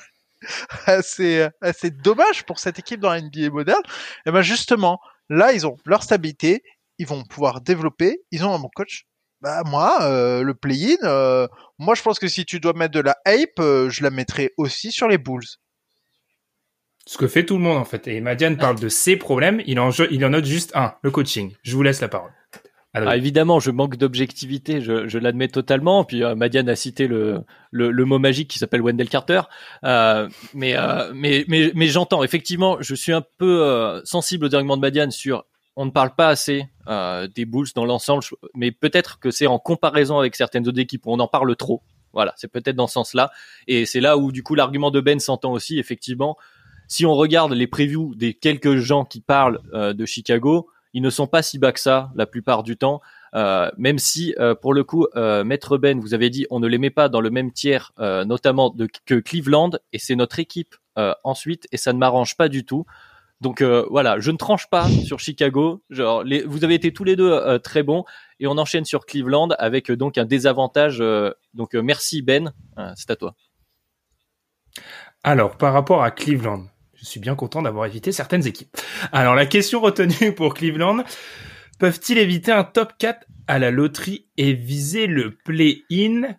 assez, 0.85 1.47
assez 1.61 1.91
dommage 1.91 2.43
pour 2.45 2.59
cette 2.59 2.79
équipe 2.79 2.99
dans 2.99 3.11
la 3.11 3.21
NBA 3.21 3.49
moderne. 3.49 3.83
Et 4.25 4.31
ben 4.31 4.41
justement, 4.41 4.99
là, 5.29 5.53
ils 5.53 5.67
ont 5.67 5.77
leur 5.85 6.03
stabilité, 6.03 6.63
ils 6.97 7.07
vont 7.07 7.23
pouvoir 7.23 7.61
développer, 7.61 8.21
ils 8.31 8.45
ont 8.45 8.53
un 8.53 8.59
bon 8.59 8.69
coach. 8.73 9.05
Bah 9.41 9.63
moi, 9.65 10.01
euh, 10.03 10.41
le 10.41 10.53
play-in, 10.53 10.95
euh, 11.03 11.47
moi 11.77 11.95
je 11.95 12.01
pense 12.01 12.17
que 12.17 12.29
si 12.29 12.45
tu 12.45 12.61
dois 12.61 12.71
mettre 12.73 12.93
de 12.93 13.01
la 13.01 13.17
hype, 13.27 13.59
euh, 13.59 13.89
je 13.89 14.01
la 14.01 14.09
mettrai 14.09 14.53
aussi 14.55 14.93
sur 14.93 15.09
les 15.09 15.17
Bulls. 15.17 15.43
Ce 17.05 17.17
que 17.17 17.27
fait 17.27 17.45
tout 17.45 17.57
le 17.57 17.63
monde 17.63 17.77
en 17.77 17.83
fait. 17.83 18.07
Et 18.07 18.21
Madiane 18.21 18.55
parle 18.55 18.79
de 18.79 18.87
ses 18.87 19.17
problèmes, 19.17 19.61
il 19.65 19.81
en, 19.81 19.89
il 20.09 20.23
en 20.23 20.29
note 20.29 20.45
juste 20.45 20.71
un, 20.75 20.95
le 21.01 21.11
coaching. 21.11 21.53
Je 21.63 21.75
vous 21.75 21.83
laisse 21.83 21.99
la 21.99 22.07
parole. 22.07 22.31
Ah, 22.95 23.17
évidemment, 23.17 23.59
je 23.59 23.71
manque 23.71 23.97
d'objectivité, 23.97 24.79
je, 24.79 25.07
je 25.07 25.17
l'admets 25.17 25.47
totalement. 25.47 26.03
Puis 26.03 26.23
euh, 26.23 26.35
Madiane 26.35 26.69
a 26.69 26.75
cité 26.75 27.07
le, 27.07 27.41
le, 27.71 27.89
le 27.89 28.05
mot 28.05 28.19
magique 28.19 28.49
qui 28.49 28.59
s'appelle 28.59 28.83
Wendell 28.83 29.09
Carter. 29.09 29.41
Euh, 29.83 30.29
mais, 30.53 30.77
euh, 30.77 31.11
mais, 31.15 31.43
mais, 31.47 31.71
mais 31.73 31.87
j'entends, 31.87 32.23
effectivement, 32.23 32.77
je 32.81 32.93
suis 32.93 33.11
un 33.11 33.23
peu 33.39 33.63
euh, 33.63 33.99
sensible 34.03 34.45
au 34.45 34.53
argument 34.53 34.77
de 34.77 34.81
Madiane 34.81 35.09
sur 35.09 35.43
on 35.75 35.85
ne 35.85 35.89
parle 35.89 36.13
pas 36.13 36.27
assez 36.27 36.67
euh, 36.87 37.27
des 37.27 37.45
Bulls 37.45 37.69
dans 37.73 37.85
l'ensemble, 37.85 38.23
mais 38.53 38.71
peut-être 38.71 39.17
que 39.17 39.31
c'est 39.31 39.47
en 39.47 39.57
comparaison 39.57 40.19
avec 40.19 40.35
certaines 40.35 40.67
autres 40.67 40.79
équipes 40.79 41.07
où 41.07 41.13
on 41.13 41.19
en 41.19 41.27
parle 41.27 41.55
trop. 41.55 41.81
Voilà, 42.13 42.35
c'est 42.37 42.47
peut-être 42.47 42.75
dans 42.75 42.85
ce 42.85 42.93
sens-là. 42.93 43.31
Et 43.67 43.87
c'est 43.87 44.01
là 44.01 44.17
où 44.19 44.31
du 44.31 44.43
coup 44.43 44.53
l'argument 44.53 44.91
de 44.91 45.01
Ben 45.01 45.19
s'entend 45.19 45.51
aussi, 45.51 45.79
effectivement. 45.79 46.37
Si 46.87 47.07
on 47.07 47.15
regarde 47.15 47.53
les 47.53 47.65
previews 47.65 48.13
des 48.13 48.35
quelques 48.35 48.75
gens 48.75 49.03
qui 49.03 49.19
parlent 49.19 49.61
de 49.73 50.05
Chicago, 50.05 50.69
ils 50.93 51.01
ne 51.01 51.09
sont 51.09 51.27
pas 51.27 51.41
si 51.41 51.59
bas 51.59 51.71
que 51.71 51.79
ça 51.79 52.11
la 52.15 52.25
plupart 52.25 52.63
du 52.63 52.77
temps. 52.77 53.01
Euh, 53.35 53.71
même 53.77 53.97
si 53.97 54.35
euh, 54.39 54.53
pour 54.53 54.73
le 54.73 54.83
coup, 54.83 55.07
euh, 55.15 55.43
Maître 55.43 55.77
Ben, 55.77 55.99
vous 55.99 56.13
avez 56.13 56.29
dit, 56.29 56.45
on 56.51 56.59
ne 56.59 56.67
les 56.67 56.77
met 56.77 56.91
pas 56.91 57.09
dans 57.09 57.21
le 57.21 57.31
même 57.31 57.51
tiers, 57.51 57.91
euh, 57.99 58.25
notamment 58.25 58.69
de, 58.69 58.87
que 59.05 59.15
Cleveland, 59.15 59.71
et 59.91 59.99
c'est 59.99 60.15
notre 60.15 60.39
équipe 60.39 60.75
ensuite, 61.23 61.67
et 61.71 61.77
ça 61.77 61.91
ne 61.91 61.97
m'arrange 61.97 62.37
pas 62.37 62.49
du 62.49 62.65
tout. 62.65 62.85
Donc 63.41 63.63
voilà, 63.63 64.19
je 64.19 64.29
ne 64.29 64.37
tranche 64.37 64.69
pas 64.69 64.87
sur 65.05 65.19
Chicago. 65.19 65.81
Genre, 65.89 66.23
les, 66.23 66.43
vous 66.43 66.63
avez 66.63 66.75
été 66.75 66.93
tous 66.93 67.03
les 67.03 67.15
deux 67.15 67.59
très 67.63 67.81
bons, 67.81 68.05
et 68.39 68.45
on 68.45 68.59
enchaîne 68.59 68.85
sur 68.85 69.07
Cleveland 69.07 69.49
avec 69.57 69.91
donc 69.91 70.19
un 70.19 70.25
désavantage. 70.25 71.03
donc 71.55 71.73
merci 71.73 72.21
Ben, 72.21 72.53
c'est 72.95 73.09
à 73.09 73.15
toi. 73.15 73.33
Alors 75.23 75.57
par 75.57 75.73
rapport 75.73 76.03
à 76.03 76.11
Cleveland, 76.11 76.65
je 77.03 77.09
suis 77.09 77.19
bien 77.19 77.35
content 77.35 77.61
d'avoir 77.61 77.85
évité 77.85 78.11
certaines 78.11 78.47
équipes. 78.47 78.75
Alors 79.11 79.35
la 79.35 79.45
question 79.45 79.81
retenue 79.81 80.33
pour 80.33 80.53
Cleveland, 80.53 81.03
peuvent-ils 81.77 82.17
éviter 82.17 82.51
un 82.51 82.63
top 82.63 82.93
4 82.97 83.27
à 83.47 83.59
la 83.59 83.71
loterie 83.71 84.27
et 84.37 84.53
viser 84.53 85.07
le 85.07 85.35
play-in? 85.35 86.35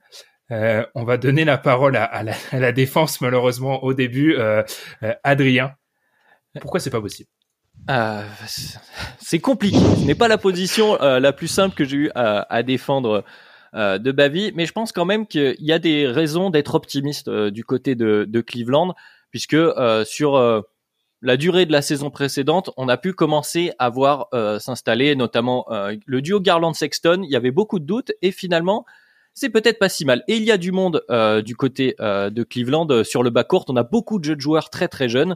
Euh, 0.51 0.85
On 0.95 1.05
va 1.05 1.19
donner 1.19 1.45
la 1.45 1.59
parole 1.59 1.97
à, 1.97 2.23
la, 2.53 2.73
défense 2.73 3.21
malheureusement 3.21 3.85
au 3.85 3.93
début. 3.93 4.37
Euh, 4.37 4.63
euh, 5.03 5.13
Adrien, 5.23 5.75
pourquoi 6.61 6.81
c'est 6.81 6.91
pas 6.91 7.01
possible? 7.01 7.29
C'est 9.19 9.41
compliqué. 9.41 9.77
Ce 9.77 10.07
n'est 10.07 10.15
pas 10.15 10.29
la 10.29 10.39
position 10.39 10.97
la 10.97 11.33
plus 11.33 11.49
simple 11.49 11.75
que 11.75 11.85
j'ai 11.85 11.97
eu 11.97 12.11
à, 12.15 12.63
défendre 12.63 13.25
de 13.75 14.13
Bavi, 14.13 14.53
mais 14.55 14.65
je 14.65 14.73
pense 14.73 14.93
quand 14.93 15.05
même 15.05 15.27
qu'il 15.27 15.57
y 15.59 15.73
a 15.73 15.79
des 15.79 16.07
raisons 16.07 16.49
d'être 16.49 16.77
optimiste 16.77 17.29
du 17.29 17.65
côté 17.65 17.95
de 17.97 18.41
Cleveland 18.41 18.95
puisque 19.35 19.55
euh, 19.55 20.05
sur 20.05 20.37
euh, 20.37 20.61
la 21.21 21.37
durée 21.37 21.67
de 21.67 21.73
la 21.73 21.83
saison 21.83 22.09
précédente, 22.09 22.71
on 22.77 22.89
a 22.89 22.97
pu 22.97 23.15
commencer 23.15 23.73
à 23.81 23.91
voir 23.91 24.29
euh, 24.33 24.61
s'installer 24.61 25.17
notamment 25.17 25.67
le 26.07 26.23
duo 26.23 26.39
Garland-Sexton. 26.39 27.23
Il 27.25 27.31
y 27.33 27.35
avait 27.35 27.51
beaucoup 27.51 27.81
de 27.81 27.85
doutes 27.85 28.13
et 28.23 28.31
finalement, 28.31 28.87
c'est 29.33 29.51
peut-être 29.51 29.81
pas 29.81 29.89
si 29.89 30.05
mal. 30.05 30.23
Et 30.29 30.37
il 30.37 30.45
y 30.45 30.53
a 30.53 30.57
du 30.57 30.71
monde 30.71 31.03
du 31.45 31.57
côté 31.57 31.97
de 31.99 32.43
Cleveland 32.45 33.03
sur 33.03 33.25
le 33.25 33.31
bas 33.31 33.43
court. 33.43 33.65
On 33.69 33.75
a 33.75 33.83
beaucoup 33.83 34.21
de 34.21 34.25
jeunes 34.25 34.41
joueurs 34.41 34.71
très 34.71 34.87
très 34.87 35.09
jeunes, 35.09 35.35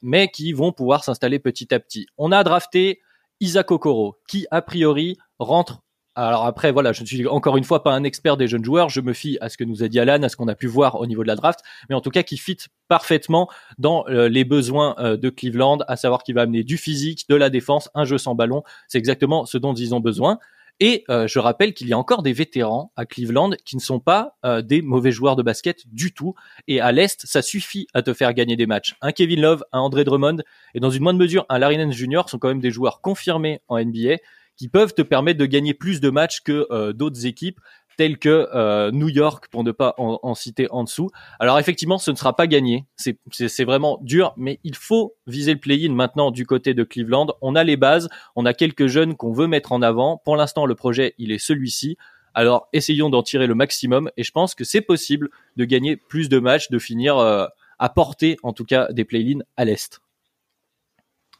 mais 0.00 0.28
qui 0.28 0.54
vont 0.54 0.72
pouvoir 0.72 1.04
s'installer 1.04 1.38
petit 1.40 1.74
à 1.74 1.80
petit. 1.80 2.06
On 2.16 2.32
a 2.32 2.42
drafté 2.42 3.02
Isaac 3.40 3.70
Okoro, 3.70 4.16
qui 4.28 4.46
a 4.50 4.62
priori 4.62 5.18
rentre 5.38 5.82
alors 6.16 6.46
après, 6.46 6.70
voilà, 6.70 6.92
je 6.92 7.02
ne 7.02 7.06
suis 7.06 7.26
encore 7.26 7.56
une 7.56 7.64
fois 7.64 7.82
pas 7.82 7.92
un 7.92 8.04
expert 8.04 8.36
des 8.36 8.46
jeunes 8.46 8.64
joueurs. 8.64 8.88
Je 8.88 9.00
me 9.00 9.12
fie 9.12 9.36
à 9.40 9.48
ce 9.48 9.56
que 9.56 9.64
nous 9.64 9.82
a 9.82 9.88
dit 9.88 9.98
Alan, 9.98 10.22
à 10.22 10.28
ce 10.28 10.36
qu'on 10.36 10.46
a 10.46 10.54
pu 10.54 10.66
voir 10.66 11.00
au 11.00 11.06
niveau 11.06 11.22
de 11.22 11.28
la 11.28 11.34
draft, 11.34 11.60
mais 11.88 11.94
en 11.94 12.00
tout 12.00 12.10
cas 12.10 12.22
qui 12.22 12.36
fit 12.36 12.56
parfaitement 12.88 13.48
dans 13.78 14.04
euh, 14.08 14.28
les 14.28 14.44
besoins 14.44 14.94
euh, 14.98 15.16
de 15.16 15.28
Cleveland, 15.28 15.78
à 15.88 15.96
savoir 15.96 16.22
qu'il 16.22 16.36
va 16.36 16.42
amener 16.42 16.62
du 16.62 16.76
physique, 16.76 17.28
de 17.28 17.34
la 17.34 17.50
défense, 17.50 17.90
un 17.94 18.04
jeu 18.04 18.18
sans 18.18 18.36
ballon. 18.36 18.62
C'est 18.86 18.98
exactement 18.98 19.44
ce 19.44 19.58
dont 19.58 19.74
ils 19.74 19.94
ont 19.94 20.00
besoin. 20.00 20.38
Et 20.80 21.04
euh, 21.08 21.28
je 21.28 21.38
rappelle 21.38 21.72
qu'il 21.72 21.88
y 21.88 21.92
a 21.92 21.98
encore 21.98 22.22
des 22.22 22.32
vétérans 22.32 22.92
à 22.96 23.06
Cleveland 23.06 23.50
qui 23.64 23.76
ne 23.76 23.80
sont 23.80 24.00
pas 24.00 24.36
des 24.62 24.82
mauvais 24.82 25.12
joueurs 25.12 25.36
de 25.36 25.42
basket 25.42 25.82
du 25.92 26.12
tout. 26.12 26.34
Et 26.66 26.80
à 26.80 26.90
l'Est, 26.92 27.26
ça 27.26 27.42
suffit 27.42 27.86
à 27.94 28.02
te 28.02 28.12
faire 28.12 28.34
gagner 28.34 28.56
des 28.56 28.66
matchs. 28.66 28.96
Un 29.00 29.12
Kevin 29.12 29.40
Love, 29.40 29.64
un 29.72 29.80
André 29.80 30.04
Drummond 30.04 30.38
et 30.74 30.80
dans 30.80 30.90
une 30.90 31.02
moindre 31.02 31.20
mesure 31.20 31.46
un 31.48 31.58
Larry 31.58 31.78
Nance 31.78 31.94
Jr. 31.94 32.22
sont 32.26 32.38
quand 32.38 32.48
même 32.48 32.60
des 32.60 32.72
joueurs 32.72 33.00
confirmés 33.00 33.60
en 33.68 33.78
NBA 33.78 34.16
qui 34.56 34.68
peuvent 34.68 34.94
te 34.94 35.02
permettre 35.02 35.38
de 35.38 35.46
gagner 35.46 35.74
plus 35.74 36.00
de 36.00 36.10
matchs 36.10 36.40
que 36.40 36.66
euh, 36.70 36.92
d'autres 36.92 37.26
équipes 37.26 37.60
telles 37.96 38.18
que 38.18 38.48
euh, 38.54 38.90
New 38.90 39.08
York 39.08 39.46
pour 39.50 39.64
ne 39.64 39.72
pas 39.72 39.94
en, 39.98 40.34
citer 40.34 40.66
en 40.70 40.84
dessous. 40.84 41.10
Alors 41.38 41.58
effectivement, 41.58 41.98
ce 41.98 42.10
ne 42.10 42.16
sera 42.16 42.34
pas 42.34 42.46
gagné. 42.46 42.86
C'est 42.96 43.64
vraiment 43.64 43.98
dur, 44.02 44.34
mais 44.36 44.60
il 44.64 44.74
faut 44.74 45.14
viser 45.26 45.54
le 45.54 45.60
play-in 45.60 45.92
maintenant 45.92 46.30
du 46.30 46.46
côté 46.46 46.74
de 46.74 46.82
Cleveland. 46.84 47.28
On 47.40 47.54
a 47.54 47.64
les 47.64 47.76
bases, 47.76 48.08
on 48.36 48.46
a 48.46 48.52
quelques 48.52 48.86
jeunes 48.86 49.16
qu'on 49.16 49.32
veut 49.32 49.46
mettre 49.46 49.72
en 49.72 49.82
avant. 49.82 50.20
Pour 50.24 50.36
l'instant, 50.36 50.66
le 50.66 50.74
projet, 50.74 51.14
il 51.18 51.32
est 51.32 51.38
celui-ci. 51.38 51.96
Alors 52.34 52.68
essayons 52.72 53.10
d'en 53.10 53.22
tirer 53.22 53.46
le 53.46 53.54
maximum 53.54 54.10
et 54.16 54.24
je 54.24 54.32
pense 54.32 54.56
que 54.56 54.64
c'est 54.64 54.80
possible 54.80 55.30
de 55.56 55.64
gagner 55.64 55.96
plus 55.96 56.28
de 56.28 56.40
matchs, 56.40 56.68
de 56.68 56.80
finir 56.80 57.16
euh, 57.18 57.46
à 57.78 57.88
porter 57.88 58.36
en 58.42 58.52
tout 58.52 58.64
cas 58.64 58.92
des 58.92 59.04
play-in 59.04 59.38
à 59.56 59.64
l'est. 59.64 60.03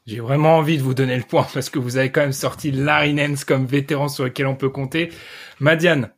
J'ai 0.06 0.20
vraiment 0.20 0.58
envie 0.58 0.76
de 0.76 0.82
vous 0.82 0.92
donner 0.92 1.16
le 1.16 1.22
point 1.22 1.46
parce 1.54 1.70
que 1.70 1.78
vous 1.78 1.96
avez 1.96 2.12
quand 2.12 2.20
même 2.20 2.32
sorti 2.32 2.70
Larry 2.70 3.14
Nance 3.14 3.44
comme 3.44 3.64
vétéran 3.64 4.08
sur 4.08 4.24
lequel 4.24 4.46
on 4.46 4.54
peut 4.54 4.68
compter. 4.68 5.10
Madiane, 5.60 6.10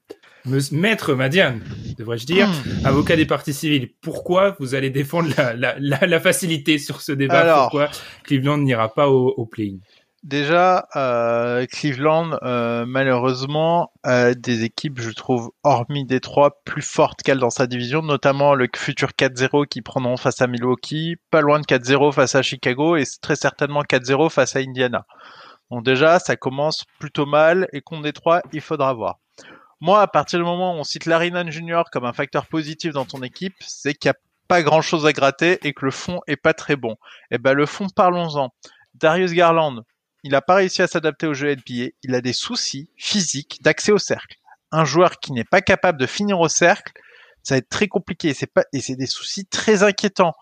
maître 0.72 1.14
Madiane, 1.14 1.60
devrais-je 1.96 2.26
dire, 2.26 2.48
hmm. 2.48 2.86
avocat 2.86 3.14
des 3.14 3.26
parties 3.26 3.54
civiles. 3.54 3.90
Pourquoi 4.00 4.56
vous 4.58 4.74
allez 4.74 4.90
défendre 4.90 5.30
la, 5.36 5.54
la, 5.54 6.06
la, 6.06 6.20
facilité 6.20 6.78
sur 6.78 7.00
ce 7.00 7.12
débat? 7.12 7.60
Pourquoi 7.62 7.88
Cleveland 8.24 8.58
n'ira 8.58 8.92
pas 8.92 9.08
au, 9.08 9.28
au 9.36 9.46
play-in? 9.46 9.78
Déjà, 10.26 10.88
euh, 10.96 11.66
Cleveland, 11.66 12.36
euh, 12.42 12.84
malheureusement, 12.84 13.92
a 14.02 14.34
des 14.34 14.64
équipes, 14.64 15.00
je 15.00 15.12
trouve, 15.12 15.52
hormis 15.62 16.04
Détroit, 16.04 16.64
plus 16.64 16.82
fortes 16.82 17.22
qu'elle 17.22 17.38
dans 17.38 17.50
sa 17.50 17.68
division, 17.68 18.02
notamment 18.02 18.56
le 18.56 18.66
futur 18.74 19.10
4-0 19.10 19.68
qui 19.68 19.82
prendront 19.82 20.16
face 20.16 20.42
à 20.42 20.48
Milwaukee, 20.48 21.14
pas 21.30 21.42
loin 21.42 21.60
de 21.60 21.64
4-0 21.64 22.10
face 22.10 22.34
à 22.34 22.42
Chicago 22.42 22.96
et 22.96 23.04
très 23.22 23.36
certainement 23.36 23.82
4-0 23.84 24.28
face 24.28 24.56
à 24.56 24.58
Indiana. 24.58 25.06
Donc 25.70 25.84
déjà, 25.84 26.18
ça 26.18 26.34
commence 26.34 26.84
plutôt 26.98 27.26
mal 27.26 27.68
et 27.72 27.80
contre 27.80 28.02
Détroit, 28.02 28.42
il 28.52 28.60
faudra 28.60 28.94
voir. 28.94 29.20
Moi, 29.80 30.00
à 30.00 30.08
partir 30.08 30.40
du 30.40 30.44
moment 30.44 30.74
où 30.74 30.80
on 30.80 30.82
cite 30.82 31.06
Larinan 31.06 31.48
Junior 31.52 31.88
comme 31.92 32.04
un 32.04 32.12
facteur 32.12 32.46
positif 32.46 32.92
dans 32.92 33.04
ton 33.04 33.22
équipe, 33.22 33.54
c'est 33.60 33.94
qu'il 33.94 34.08
n'y 34.08 34.16
a 34.16 34.18
pas 34.48 34.64
grand 34.64 34.82
chose 34.82 35.06
à 35.06 35.12
gratter 35.12 35.60
et 35.62 35.72
que 35.72 35.84
le 35.84 35.92
fond 35.92 36.20
est 36.26 36.34
pas 36.34 36.52
très 36.52 36.74
bon. 36.74 36.96
Eh 37.30 37.38
ben, 37.38 37.52
le 37.52 37.64
fond, 37.64 37.86
parlons-en. 37.94 38.50
Darius 38.96 39.32
Garland, 39.32 39.84
il 40.26 40.32
n'a 40.32 40.42
pas 40.42 40.56
réussi 40.56 40.82
à 40.82 40.88
s'adapter 40.88 41.28
au 41.28 41.34
jeu 41.34 41.54
NBA. 41.54 41.90
Il 42.02 42.12
a 42.16 42.20
des 42.20 42.32
soucis 42.32 42.90
physiques 42.96 43.60
d'accès 43.62 43.92
au 43.92 43.98
cercle. 43.98 44.36
Un 44.72 44.84
joueur 44.84 45.20
qui 45.20 45.30
n'est 45.30 45.44
pas 45.44 45.60
capable 45.60 46.00
de 46.00 46.06
finir 46.06 46.40
au 46.40 46.48
cercle, 46.48 46.92
ça 47.44 47.54
va 47.54 47.58
être 47.58 47.68
très 47.68 47.86
compliqué. 47.86 48.34
Et 48.72 48.80
c'est 48.80 48.96
des 48.96 49.06
soucis 49.06 49.46
très 49.46 49.84
inquiétants. 49.84 50.34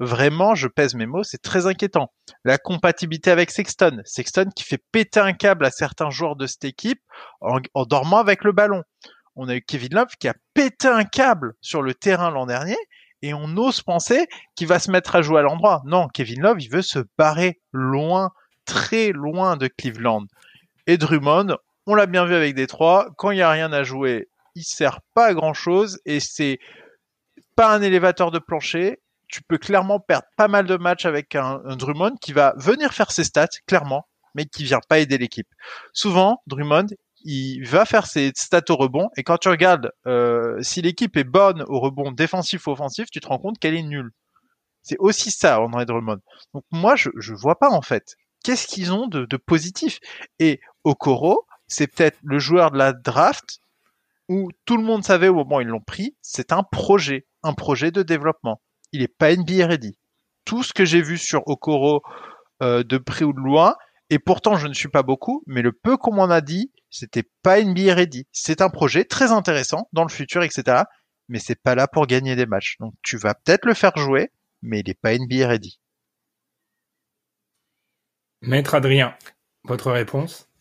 Vraiment, 0.00 0.54
je 0.54 0.68
pèse 0.68 0.94
mes 0.94 1.06
mots, 1.06 1.22
c'est 1.22 1.40
très 1.40 1.66
inquiétant. 1.66 2.12
La 2.44 2.58
compatibilité 2.58 3.30
avec 3.30 3.50
Sexton. 3.50 4.02
Sexton 4.04 4.50
qui 4.54 4.64
fait 4.64 4.82
péter 4.92 5.20
un 5.20 5.32
câble 5.32 5.64
à 5.64 5.70
certains 5.70 6.10
joueurs 6.10 6.36
de 6.36 6.46
cette 6.46 6.64
équipe 6.64 7.00
en, 7.40 7.58
en 7.72 7.86
dormant 7.86 8.18
avec 8.18 8.44
le 8.44 8.52
ballon. 8.52 8.82
On 9.34 9.48
a 9.48 9.54
eu 9.54 9.62
Kevin 9.62 9.94
Love 9.94 10.14
qui 10.20 10.28
a 10.28 10.34
pété 10.52 10.88
un 10.88 11.04
câble 11.04 11.54
sur 11.62 11.80
le 11.80 11.94
terrain 11.94 12.30
l'an 12.30 12.44
dernier 12.44 12.76
et 13.22 13.32
on 13.32 13.56
ose 13.56 13.80
penser 13.80 14.26
qu'il 14.56 14.66
va 14.66 14.78
se 14.78 14.90
mettre 14.90 15.16
à 15.16 15.22
jouer 15.22 15.38
à 15.38 15.42
l'endroit. 15.42 15.80
Non, 15.86 16.08
Kevin 16.08 16.42
Love, 16.42 16.60
il 16.60 16.68
veut 16.68 16.82
se 16.82 16.98
barrer 17.16 17.62
loin 17.72 18.30
très 18.64 19.12
loin 19.12 19.56
de 19.56 19.68
Cleveland. 19.68 20.26
Et 20.86 20.96
Drummond, 20.96 21.56
on 21.86 21.94
l'a 21.94 22.06
bien 22.06 22.24
vu 22.26 22.34
avec 22.34 22.54
Détroit, 22.54 23.10
quand 23.16 23.30
il 23.30 23.36
n'y 23.36 23.42
a 23.42 23.50
rien 23.50 23.72
à 23.72 23.82
jouer, 23.82 24.28
il 24.54 24.64
sert 24.64 25.00
pas 25.14 25.26
à 25.26 25.34
grand 25.34 25.54
chose 25.54 26.00
et 26.04 26.20
c'est 26.20 26.58
pas 27.56 27.74
un 27.74 27.82
élévateur 27.82 28.30
de 28.30 28.38
plancher. 28.38 29.00
Tu 29.28 29.42
peux 29.42 29.58
clairement 29.58 29.98
perdre 29.98 30.26
pas 30.36 30.48
mal 30.48 30.66
de 30.66 30.76
matchs 30.76 31.06
avec 31.06 31.34
un, 31.34 31.60
Drummond 31.76 32.16
qui 32.20 32.32
va 32.32 32.54
venir 32.56 32.92
faire 32.92 33.10
ses 33.10 33.24
stats, 33.24 33.46
clairement, 33.66 34.06
mais 34.34 34.44
qui 34.44 34.64
vient 34.64 34.80
pas 34.88 34.98
aider 34.98 35.18
l'équipe. 35.18 35.48
Souvent, 35.92 36.42
Drummond, 36.46 36.86
il 37.24 37.64
va 37.64 37.84
faire 37.84 38.06
ses 38.06 38.32
stats 38.34 38.62
au 38.68 38.76
rebond 38.76 39.08
et 39.16 39.22
quand 39.22 39.38
tu 39.38 39.48
regardes 39.48 39.92
euh, 40.06 40.60
si 40.60 40.82
l'équipe 40.82 41.16
est 41.16 41.24
bonne 41.24 41.62
au 41.68 41.80
rebond 41.80 42.10
défensif 42.12 42.66
ou 42.66 42.72
offensif, 42.72 43.10
tu 43.10 43.20
te 43.20 43.28
rends 43.28 43.38
compte 43.38 43.58
qu'elle 43.58 43.74
est 43.74 43.82
nulle. 43.82 44.10
C'est 44.82 44.98
aussi 44.98 45.30
ça, 45.30 45.60
André 45.60 45.86
Drummond. 45.86 46.18
Donc 46.54 46.64
moi, 46.72 46.96
je 46.96 47.08
je 47.16 47.34
vois 47.34 47.58
pas 47.58 47.70
en 47.70 47.82
fait. 47.82 48.16
Qu'est-ce 48.42 48.66
qu'ils 48.66 48.92
ont 48.92 49.06
de, 49.06 49.36
positif? 49.36 50.00
Et 50.38 50.60
Okoro, 50.84 51.46
c'est 51.66 51.86
peut-être 51.86 52.18
le 52.22 52.38
joueur 52.38 52.70
de 52.70 52.78
la 52.78 52.92
draft 52.92 53.60
où 54.28 54.50
tout 54.64 54.76
le 54.76 54.82
monde 54.82 55.04
savait 55.04 55.28
au 55.28 55.34
moment 55.34 55.56
où 55.56 55.60
ils 55.60 55.66
l'ont 55.66 55.80
pris, 55.80 56.16
c'est 56.22 56.52
un 56.52 56.62
projet, 56.62 57.26
un 57.42 57.54
projet 57.54 57.90
de 57.90 58.02
développement. 58.02 58.60
Il 58.92 59.02
est 59.02 59.08
pas 59.08 59.34
NBA 59.34 59.66
ready. 59.66 59.98
Tout 60.44 60.62
ce 60.62 60.72
que 60.72 60.84
j'ai 60.84 61.02
vu 61.02 61.18
sur 61.18 61.46
Okoro 61.46 62.02
euh, 62.62 62.82
de 62.82 62.98
près 62.98 63.24
ou 63.24 63.32
de 63.32 63.40
loin, 63.40 63.76
et 64.10 64.18
pourtant 64.18 64.56
je 64.56 64.66
ne 64.66 64.74
suis 64.74 64.88
pas 64.88 65.02
beaucoup, 65.02 65.42
mais 65.46 65.62
le 65.62 65.72
peu 65.72 65.96
qu'on 65.96 66.14
m'en 66.14 66.30
a 66.30 66.40
dit, 66.40 66.72
c'était 66.90 67.28
pas 67.42 67.62
NBA 67.62 67.94
ready. 67.94 68.26
C'est 68.32 68.60
un 68.60 68.68
projet 68.68 69.04
très 69.04 69.32
intéressant 69.32 69.88
dans 69.92 70.04
le 70.04 70.10
futur, 70.10 70.42
etc. 70.42 70.82
Mais 71.28 71.38
c'est 71.38 71.60
pas 71.60 71.74
là 71.74 71.88
pour 71.88 72.06
gagner 72.06 72.36
des 72.36 72.46
matchs. 72.46 72.76
Donc 72.78 72.94
tu 73.02 73.16
vas 73.16 73.34
peut-être 73.34 73.64
le 73.64 73.74
faire 73.74 73.96
jouer, 73.96 74.30
mais 74.60 74.80
il 74.80 74.90
est 74.90 75.00
pas 75.00 75.16
NBA 75.16 75.46
ready. 75.46 75.80
Maître 78.44 78.74
Adrien, 78.74 79.14
votre 79.62 79.92
réponse? 79.92 80.51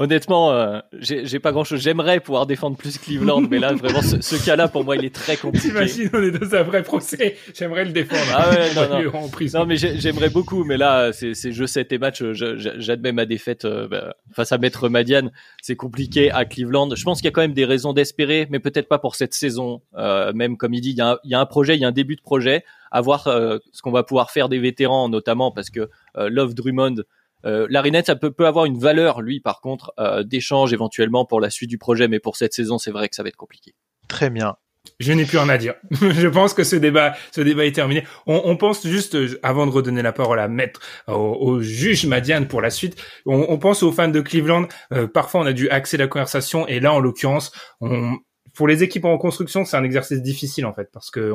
Honnêtement, 0.00 0.52
euh, 0.52 0.78
j'ai 1.00 1.40
pas 1.40 1.50
grand 1.50 1.64
chose. 1.64 1.80
J'aimerais 1.80 2.20
pouvoir 2.20 2.46
défendre 2.46 2.76
plus 2.76 2.98
Cleveland, 2.98 3.40
mais 3.50 3.58
là, 3.58 3.72
vraiment, 3.72 4.00
ce, 4.00 4.46
cas-là, 4.46 4.68
pour 4.68 4.84
moi, 4.84 4.94
il 4.94 5.04
est 5.04 5.12
très 5.12 5.36
compliqué. 5.36 5.70
T'imagines, 5.70 6.08
on 6.12 6.22
est 6.22 6.30
dans 6.30 6.54
un 6.54 6.62
vrai 6.62 6.84
procès. 6.84 7.36
J'aimerais 7.52 7.84
le 7.84 7.90
défendre. 7.90 8.22
Ah 8.32 8.48
ouais, 8.50 8.74
non, 8.74 9.02
non. 9.12 9.28
non 9.54 9.66
mais 9.66 9.76
j'aimerais 9.76 10.30
beaucoup, 10.30 10.62
mais 10.62 10.76
là, 10.76 11.10
c'est 11.12 11.50
jeu 11.50 11.66
7 11.66 11.92
et 11.92 11.98
match. 11.98 12.22
J'admets 12.32 13.10
ma 13.10 13.26
défaite 13.26 13.64
euh, 13.64 13.88
bah, 13.88 14.14
face 14.32 14.52
à 14.52 14.58
Maître 14.58 14.88
Madiane. 14.88 15.32
C'est 15.62 15.74
compliqué 15.74 16.30
à 16.30 16.44
Cleveland. 16.44 16.94
Je 16.94 17.02
pense 17.02 17.18
qu'il 17.18 17.26
y 17.26 17.28
a 17.28 17.32
quand 17.32 17.40
même 17.40 17.52
des 17.52 17.64
raisons 17.64 17.92
d'espérer, 17.92 18.46
mais 18.50 18.60
peut-être 18.60 18.88
pas 18.88 19.00
pour 19.00 19.16
cette 19.16 19.34
saison. 19.34 19.82
Euh, 19.96 20.32
même 20.32 20.56
comme 20.56 20.74
il 20.74 20.80
dit, 20.80 20.90
il 20.90 20.96
y, 20.98 21.00
a 21.00 21.10
un, 21.10 21.18
il 21.24 21.32
y, 21.32 21.34
a 21.34 21.40
un, 21.40 21.46
projet, 21.46 21.74
il 21.74 21.80
y 21.80 21.84
a 21.84 21.88
un 21.88 21.92
début 21.92 22.14
de 22.14 22.22
projet. 22.22 22.64
À 22.92 23.00
voir 23.00 23.26
euh, 23.26 23.58
ce 23.72 23.82
qu'on 23.82 23.90
va 23.90 24.04
pouvoir 24.04 24.30
faire 24.30 24.48
des 24.48 24.60
vétérans, 24.60 25.08
notamment 25.08 25.50
parce 25.50 25.70
que 25.70 25.90
Love 26.14 26.54
Drummond 26.54 27.02
euh, 27.44 27.66
Larinette, 27.70 28.06
ça 28.06 28.16
peut, 28.16 28.30
peut 28.30 28.46
avoir 28.46 28.64
une 28.64 28.78
valeur, 28.78 29.20
lui, 29.20 29.40
par 29.40 29.60
contre, 29.60 29.92
euh, 29.98 30.22
d'échange 30.22 30.72
éventuellement 30.72 31.24
pour 31.24 31.40
la 31.40 31.50
suite 31.50 31.70
du 31.70 31.78
projet, 31.78 32.08
mais 32.08 32.20
pour 32.20 32.36
cette 32.36 32.52
saison, 32.52 32.78
c'est 32.78 32.90
vrai 32.90 33.08
que 33.08 33.14
ça 33.14 33.22
va 33.22 33.28
être 33.28 33.36
compliqué. 33.36 33.74
Très 34.08 34.30
bien. 34.30 34.56
Je 35.00 35.12
n'ai 35.12 35.24
plus 35.24 35.38
rien 35.38 35.48
à 35.48 35.58
dire. 35.58 35.74
je 35.90 36.28
pense 36.28 36.54
que 36.54 36.64
ce 36.64 36.74
débat, 36.74 37.14
ce 37.30 37.40
débat 37.40 37.66
est 37.66 37.72
terminé. 37.72 38.04
On, 38.26 38.42
on 38.44 38.56
pense 38.56 38.86
juste, 38.86 39.16
avant 39.42 39.66
de 39.66 39.70
redonner 39.70 40.02
la 40.02 40.12
parole 40.12 40.40
à 40.40 40.48
Maître, 40.48 40.80
au, 41.06 41.60
juge 41.60 42.06
Madiane 42.06 42.48
pour 42.48 42.60
la 42.60 42.70
suite, 42.70 43.00
on, 43.26 43.46
on, 43.48 43.58
pense 43.58 43.82
aux 43.82 43.92
fans 43.92 44.08
de 44.08 44.20
Cleveland. 44.20 44.66
Euh, 44.92 45.06
parfois, 45.06 45.42
on 45.42 45.46
a 45.46 45.52
dû 45.52 45.68
axer 45.68 45.96
la 45.96 46.06
conversation, 46.08 46.66
et 46.66 46.80
là, 46.80 46.92
en 46.92 47.00
l'occurrence, 47.00 47.52
on, 47.80 48.16
pour 48.58 48.66
les 48.66 48.82
équipes 48.82 49.04
en 49.04 49.16
construction, 49.18 49.64
c'est 49.64 49.76
un 49.76 49.84
exercice 49.84 50.20
difficile 50.20 50.66
en 50.66 50.74
fait 50.74 50.90
parce 50.92 51.12
que 51.12 51.32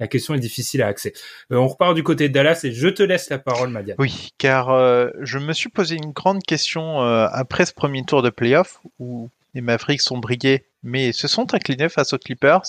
la 0.00 0.08
question 0.08 0.34
est 0.34 0.40
difficile 0.40 0.82
à 0.82 0.88
accéder. 0.88 1.16
Euh, 1.52 1.56
on 1.56 1.68
repart 1.68 1.94
du 1.94 2.02
côté 2.02 2.28
de 2.28 2.34
Dallas 2.34 2.62
et 2.64 2.72
je 2.72 2.88
te 2.88 3.04
laisse 3.04 3.30
la 3.30 3.38
parole, 3.38 3.68
Madiane. 3.68 3.94
Oui, 4.00 4.30
car 4.38 4.70
euh, 4.70 5.08
je 5.20 5.38
me 5.38 5.52
suis 5.52 5.68
posé 5.68 5.94
une 5.94 6.10
grande 6.10 6.42
question 6.42 7.00
euh, 7.00 7.28
après 7.30 7.64
ce 7.64 7.72
premier 7.72 8.02
tour 8.02 8.22
de 8.22 8.30
playoff 8.30 8.80
où 8.98 9.30
les 9.54 9.60
Mavericks 9.60 10.00
sont 10.00 10.18
brillés, 10.18 10.66
mais 10.82 11.12
se 11.12 11.28
sont 11.28 11.54
inclinés 11.54 11.88
face 11.88 12.12
aux 12.12 12.18
Clippers. 12.18 12.62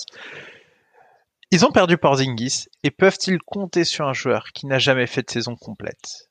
Ils 1.50 1.66
ont 1.66 1.72
perdu 1.72 1.98
Porzingis 1.98 2.66
et 2.84 2.92
peuvent-ils 2.92 3.40
compter 3.40 3.82
sur 3.82 4.06
un 4.06 4.14
joueur 4.14 4.52
qui 4.54 4.66
n'a 4.66 4.78
jamais 4.78 5.08
fait 5.08 5.22
de 5.22 5.30
saison 5.32 5.56
complète? 5.56 6.30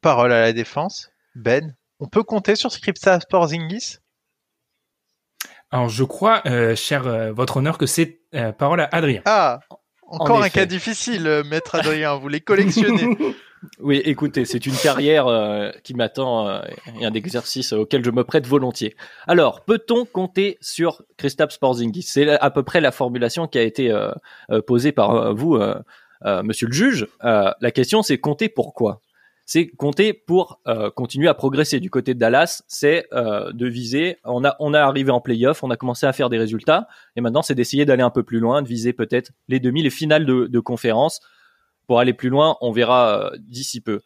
Parole 0.00 0.32
à 0.32 0.40
la 0.40 0.54
défense, 0.54 1.10
Ben. 1.34 1.76
On 2.00 2.08
peut 2.08 2.22
compter 2.22 2.56
sur 2.56 2.72
Scripta 2.72 3.18
Porzingis? 3.28 3.98
Alors, 5.70 5.88
je 5.88 6.04
crois, 6.04 6.42
euh, 6.46 6.76
cher 6.76 7.06
euh, 7.06 7.32
votre 7.32 7.56
honneur, 7.56 7.76
que 7.76 7.86
c'est 7.86 8.20
euh, 8.34 8.52
parole 8.52 8.80
à 8.80 8.88
Adrien. 8.92 9.22
Ah, 9.24 9.60
encore 10.06 10.42
un 10.42 10.48
cas 10.48 10.66
difficile, 10.66 11.42
maître 11.50 11.74
Adrien. 11.74 12.14
Vous 12.16 12.28
les 12.28 12.40
collectionnez. 12.40 13.16
oui, 13.80 14.00
écoutez, 14.04 14.44
c'est 14.44 14.64
une 14.64 14.76
carrière 14.76 15.26
qui 15.82 15.94
m'attend 15.94 16.62
et 17.00 17.04
un 17.04 17.12
exercice 17.12 17.72
auquel 17.72 18.04
je 18.04 18.12
me 18.12 18.22
prête 18.22 18.46
volontiers. 18.46 18.94
Alors, 19.26 19.62
peut-on 19.64 20.04
compter 20.04 20.58
sur 20.60 21.02
Christophe 21.16 21.58
Porzingis 21.58 22.02
C'est 22.02 22.28
à 22.30 22.50
peu 22.50 22.62
près 22.62 22.80
la 22.80 22.92
formulation 22.92 23.48
qui 23.48 23.58
a 23.58 23.62
été 23.62 23.92
posée 24.68 24.92
par 24.92 25.34
vous, 25.34 25.58
Monsieur 26.24 26.68
le 26.68 26.72
juge. 26.72 27.08
la 27.24 27.70
question, 27.72 28.04
c'est 28.04 28.18
compter 28.18 28.48
pourquoi 28.48 29.00
c'est 29.46 29.68
compter 29.68 30.12
pour 30.12 30.60
euh, 30.66 30.90
continuer 30.90 31.28
à 31.28 31.34
progresser. 31.34 31.78
Du 31.78 31.88
côté 31.88 32.14
de 32.14 32.18
Dallas, 32.18 32.64
c'est 32.66 33.06
euh, 33.12 33.52
de 33.52 33.66
viser. 33.66 34.18
On 34.24 34.44
a 34.44 34.56
on 34.58 34.74
a 34.74 34.80
arrivé 34.80 35.12
en 35.12 35.20
playoff, 35.20 35.62
on 35.62 35.70
a 35.70 35.76
commencé 35.76 36.04
à 36.04 36.12
faire 36.12 36.28
des 36.28 36.36
résultats, 36.36 36.88
et 37.14 37.20
maintenant 37.20 37.42
c'est 37.42 37.54
d'essayer 37.54 37.84
d'aller 37.84 38.02
un 38.02 38.10
peu 38.10 38.24
plus 38.24 38.40
loin, 38.40 38.60
de 38.60 38.68
viser 38.68 38.92
peut-être 38.92 39.30
les 39.46 39.60
demi, 39.60 39.82
les 39.82 39.90
finales 39.90 40.26
de, 40.26 40.48
de 40.48 40.60
conférence. 40.60 41.20
Pour 41.86 42.00
aller 42.00 42.12
plus 42.12 42.28
loin, 42.28 42.56
on 42.60 42.72
verra 42.72 43.30
euh, 43.32 43.36
d'ici 43.38 43.80
peu. 43.80 44.00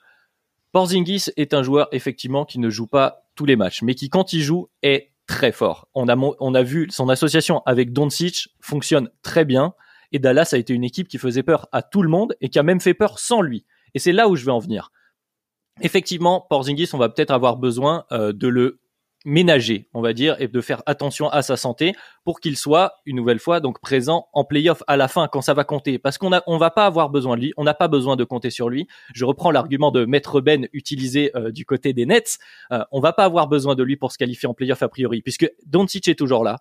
Porzingis 0.73 1.31
est 1.39 1.55
un 1.55 1.63
joueur 1.63 1.89
effectivement 1.93 2.45
qui 2.45 2.59
ne 2.59 2.69
joue 2.69 2.87
pas 2.87 3.25
tous 3.35 3.47
les 3.47 3.57
matchs, 3.57 3.81
mais 3.83 3.95
qui 3.95 4.11
quand 4.11 4.35
il 4.35 4.43
joue 4.43 4.69
est 4.83 5.11
très 5.27 5.53
fort. 5.53 5.89
On 5.95 6.09
a 6.09 6.17
on 6.17 6.55
a 6.55 6.63
vu 6.63 6.89
son 6.91 7.09
association 7.09 7.63
avec 7.65 7.95
Doncic 7.95 8.51
fonctionne 8.61 9.09
très 9.23 9.47
bien, 9.47 9.73
et 10.13 10.19
Dallas 10.19 10.51
a 10.53 10.59
été 10.59 10.75
une 10.75 10.85
équipe 10.85 11.09
qui 11.09 11.17
faisait 11.17 11.43
peur 11.43 11.67
à 11.73 11.81
tout 11.81 12.03
le 12.03 12.11
monde 12.11 12.37
et 12.43 12.51
qui 12.51 12.59
a 12.59 12.63
même 12.63 12.81
fait 12.81 12.95
peur 12.95 13.19
sans 13.19 13.41
lui. 13.41 13.65
Et 13.95 13.99
c'est 13.99 14.13
là 14.13 14.29
où 14.29 14.37
je 14.37 14.45
vais 14.45 14.53
en 14.53 14.59
venir 14.59 14.91
effectivement, 15.81 16.47
Porzingis, 16.49 16.91
on 16.93 16.99
va 16.99 17.09
peut-être 17.09 17.31
avoir 17.31 17.57
besoin 17.57 18.05
euh, 18.13 18.33
de 18.33 18.49
le 18.49 18.81
ménager, 19.25 19.89
on 19.93 20.01
va 20.01 20.13
dire, 20.13 20.37
et 20.41 20.49
de 20.49 20.61
faire 20.61 20.83
attention 20.87 21.29
à 21.29 21.43
sa 21.43 21.57
santé 21.57 21.95
pour 22.25 22.41
qu'il 22.41 22.57
soit 22.57 22.95
une 23.05 23.17
nouvelle 23.17 23.39
fois 23.39 23.61
donc 23.61 23.81
présent 23.81 24.29
en 24.33 24.45
playoff 24.45 24.83
à 24.87 24.97
la 24.97 25.09
fin 25.09 25.29
quand 25.29 25.43
ça 25.43 25.53
va 25.53 25.65
compter. 25.65 25.99
Parce 25.99 26.17
qu'on 26.17 26.33
a, 26.33 26.43
on 26.47 26.57
va 26.57 26.71
pas 26.71 26.87
avoir 26.87 27.11
besoin 27.11 27.37
de 27.37 27.43
lui, 27.43 27.53
on 27.57 27.65
n'a 27.65 27.75
pas 27.75 27.89
besoin 27.89 28.17
de 28.17 28.25
compter 28.25 28.51
sur 28.51 28.71
lui. 28.71 28.87
Je 29.15 29.25
reprends 29.25 29.51
l'argument 29.51 29.91
de 29.91 30.05
Maître 30.05 30.41
Ben 30.41 30.69
utilisé 30.73 31.31
euh, 31.37 31.51
du 31.51 31.67
côté 31.67 31.93
des 31.93 32.07
Nets. 32.07 32.39
Euh, 32.73 32.83
on 32.93 33.01
va 33.01 33.13
pas 33.13 33.25
avoir 33.25 33.47
besoin 33.47 33.75
de 33.75 33.83
lui 33.83 33.97
pour 33.97 34.13
se 34.13 34.19
qualifier 34.19 34.49
en 34.49 34.55
playoff 34.55 34.83
a 34.83 34.89
priori, 34.89 35.21
puisque 35.23 35.51
Doncic 35.67 36.09
est 36.09 36.19
toujours 36.19 36.45
là. 36.45 36.59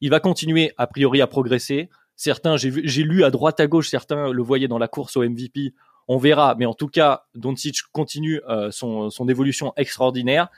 Il 0.00 0.10
va 0.10 0.20
continuer 0.20 0.72
a 0.76 0.86
priori 0.86 1.20
à 1.22 1.26
progresser. 1.26 1.88
Certains, 2.16 2.56
j'ai 2.56 3.02
lu 3.02 3.24
à 3.24 3.30
droite 3.30 3.58
à 3.58 3.66
gauche, 3.66 3.88
certains 3.88 4.30
le 4.30 4.42
voyaient 4.42 4.68
dans 4.68 4.78
la 4.78 4.88
course 4.88 5.16
au 5.16 5.22
MVP. 5.22 5.72
On 6.08 6.18
verra, 6.18 6.54
mais 6.58 6.66
en 6.66 6.74
tout 6.74 6.88
cas, 6.88 7.24
Doncic 7.34 7.82
continue 7.92 8.40
euh, 8.48 8.70
son, 8.70 9.10
évolution 9.28 9.72
extraordinaire 9.76 10.48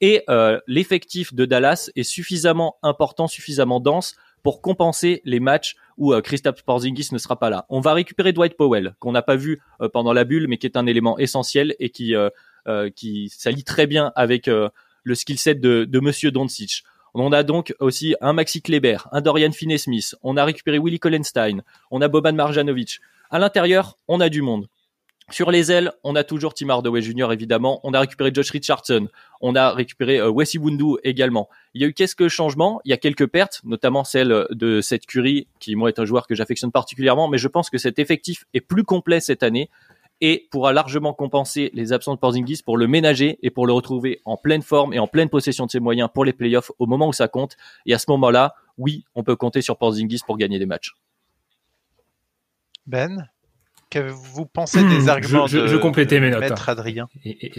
et 0.00 0.22
euh, 0.28 0.60
l'effectif 0.66 1.34
de 1.34 1.44
Dallas 1.44 1.90
est 1.94 2.02
suffisamment 2.02 2.76
important, 2.82 3.26
suffisamment 3.26 3.80
dense 3.80 4.16
pour 4.42 4.60
compenser 4.60 5.22
les 5.24 5.40
matchs 5.40 5.76
où 5.96 6.12
euh, 6.12 6.20
Kristaps 6.20 6.62
Porzingis 6.62 7.08
ne 7.12 7.18
sera 7.18 7.38
pas 7.38 7.50
là. 7.50 7.66
On 7.68 7.80
va 7.80 7.94
récupérer 7.94 8.32
Dwight 8.32 8.56
Powell 8.56 8.94
qu'on 8.98 9.12
n'a 9.12 9.22
pas 9.22 9.36
vu 9.36 9.60
pendant 9.92 10.12
la 10.12 10.24
bulle, 10.24 10.48
mais 10.48 10.58
qui 10.58 10.66
est 10.66 10.76
un 10.76 10.86
élément 10.86 11.18
essentiel 11.18 11.74
et 11.78 11.90
qui 11.90 12.14
qui 12.96 13.28
s'allie 13.28 13.64
très 13.64 13.86
bien 13.86 14.10
avec 14.16 14.46
le 14.46 15.14
skill 15.14 15.38
set 15.38 15.60
de, 15.60 15.84
de 15.84 16.00
Monsieur 16.00 16.30
Doncic. 16.30 16.82
On 17.16 17.30
a 17.30 17.44
donc 17.44 17.72
aussi 17.78 18.16
un 18.20 18.32
Maxi 18.32 18.60
Kleber, 18.60 19.06
un 19.12 19.20
Dorian 19.20 19.52
Finney-Smith. 19.52 20.16
On 20.22 20.36
a 20.36 20.44
récupéré 20.44 20.78
Willie 20.78 20.98
Collenstein. 20.98 21.62
On 21.92 22.00
a 22.00 22.08
Boban 22.08 22.32
Marjanovic. 22.32 22.98
À 23.30 23.38
l'intérieur, 23.38 23.98
on 24.08 24.20
a 24.20 24.28
du 24.28 24.42
monde. 24.42 24.66
Sur 25.30 25.50
les 25.50 25.72
ailes, 25.72 25.90
on 26.04 26.16
a 26.16 26.24
toujours 26.24 26.52
Tim 26.52 26.68
Hardaway 26.68 27.00
Jr. 27.00 27.32
évidemment. 27.32 27.80
On 27.82 27.94
a 27.94 28.00
récupéré 28.00 28.30
Josh 28.32 28.50
Richardson. 28.50 29.08
On 29.40 29.56
a 29.56 29.72
récupéré 29.72 30.20
euh, 30.20 30.30
Bundu 30.30 30.96
également. 31.02 31.48
Il 31.72 31.80
y 31.80 31.84
a 31.84 31.88
eu 31.88 31.94
quelques 31.94 32.28
changements. 32.28 32.80
Il 32.84 32.90
y 32.90 32.92
a 32.92 32.98
quelques 32.98 33.26
pertes, 33.26 33.62
notamment 33.64 34.04
celle 34.04 34.46
de 34.50 34.82
cette 34.82 35.06
Curry, 35.06 35.48
qui 35.60 35.76
moi 35.76 35.88
est 35.88 35.98
un 35.98 36.04
joueur 36.04 36.26
que 36.26 36.34
j'affectionne 36.34 36.72
particulièrement. 36.72 37.28
Mais 37.28 37.38
je 37.38 37.48
pense 37.48 37.70
que 37.70 37.78
cet 37.78 37.98
effectif 37.98 38.44
est 38.52 38.60
plus 38.60 38.84
complet 38.84 39.18
cette 39.18 39.42
année 39.42 39.70
et 40.20 40.46
pourra 40.50 40.72
largement 40.72 41.14
compenser 41.14 41.70
les 41.74 41.92
absences 41.92 42.16
de 42.16 42.20
Porzingis 42.20 42.62
pour 42.64 42.76
le 42.76 42.86
ménager 42.86 43.38
et 43.42 43.50
pour 43.50 43.66
le 43.66 43.72
retrouver 43.72 44.20
en 44.24 44.36
pleine 44.36 44.62
forme 44.62 44.92
et 44.92 44.98
en 44.98 45.06
pleine 45.06 45.28
possession 45.28 45.66
de 45.66 45.70
ses 45.70 45.80
moyens 45.80 46.08
pour 46.12 46.24
les 46.24 46.32
playoffs 46.32 46.70
au 46.78 46.86
moment 46.86 47.08
où 47.08 47.12
ça 47.12 47.28
compte. 47.28 47.56
Et 47.86 47.94
à 47.94 47.98
ce 47.98 48.06
moment-là, 48.10 48.54
oui, 48.76 49.04
on 49.14 49.22
peut 49.22 49.36
compter 49.36 49.62
sur 49.62 49.78
Porzingis 49.78 50.20
pour 50.26 50.36
gagner 50.36 50.58
des 50.58 50.66
matchs. 50.66 50.94
Ben? 52.86 53.28
Vous 53.98 54.46
pensez 54.46 54.82
des 54.82 55.04
hmm, 55.04 55.08
arguments 55.08 55.46
je, 55.46 55.66
je, 55.66 55.74
de, 55.74 55.78
complétais 55.78 56.20
mes 56.20 56.30
notes, 56.30 56.40
Maître 56.40 56.68
Adrien? 56.68 57.08
Et, 57.24 57.50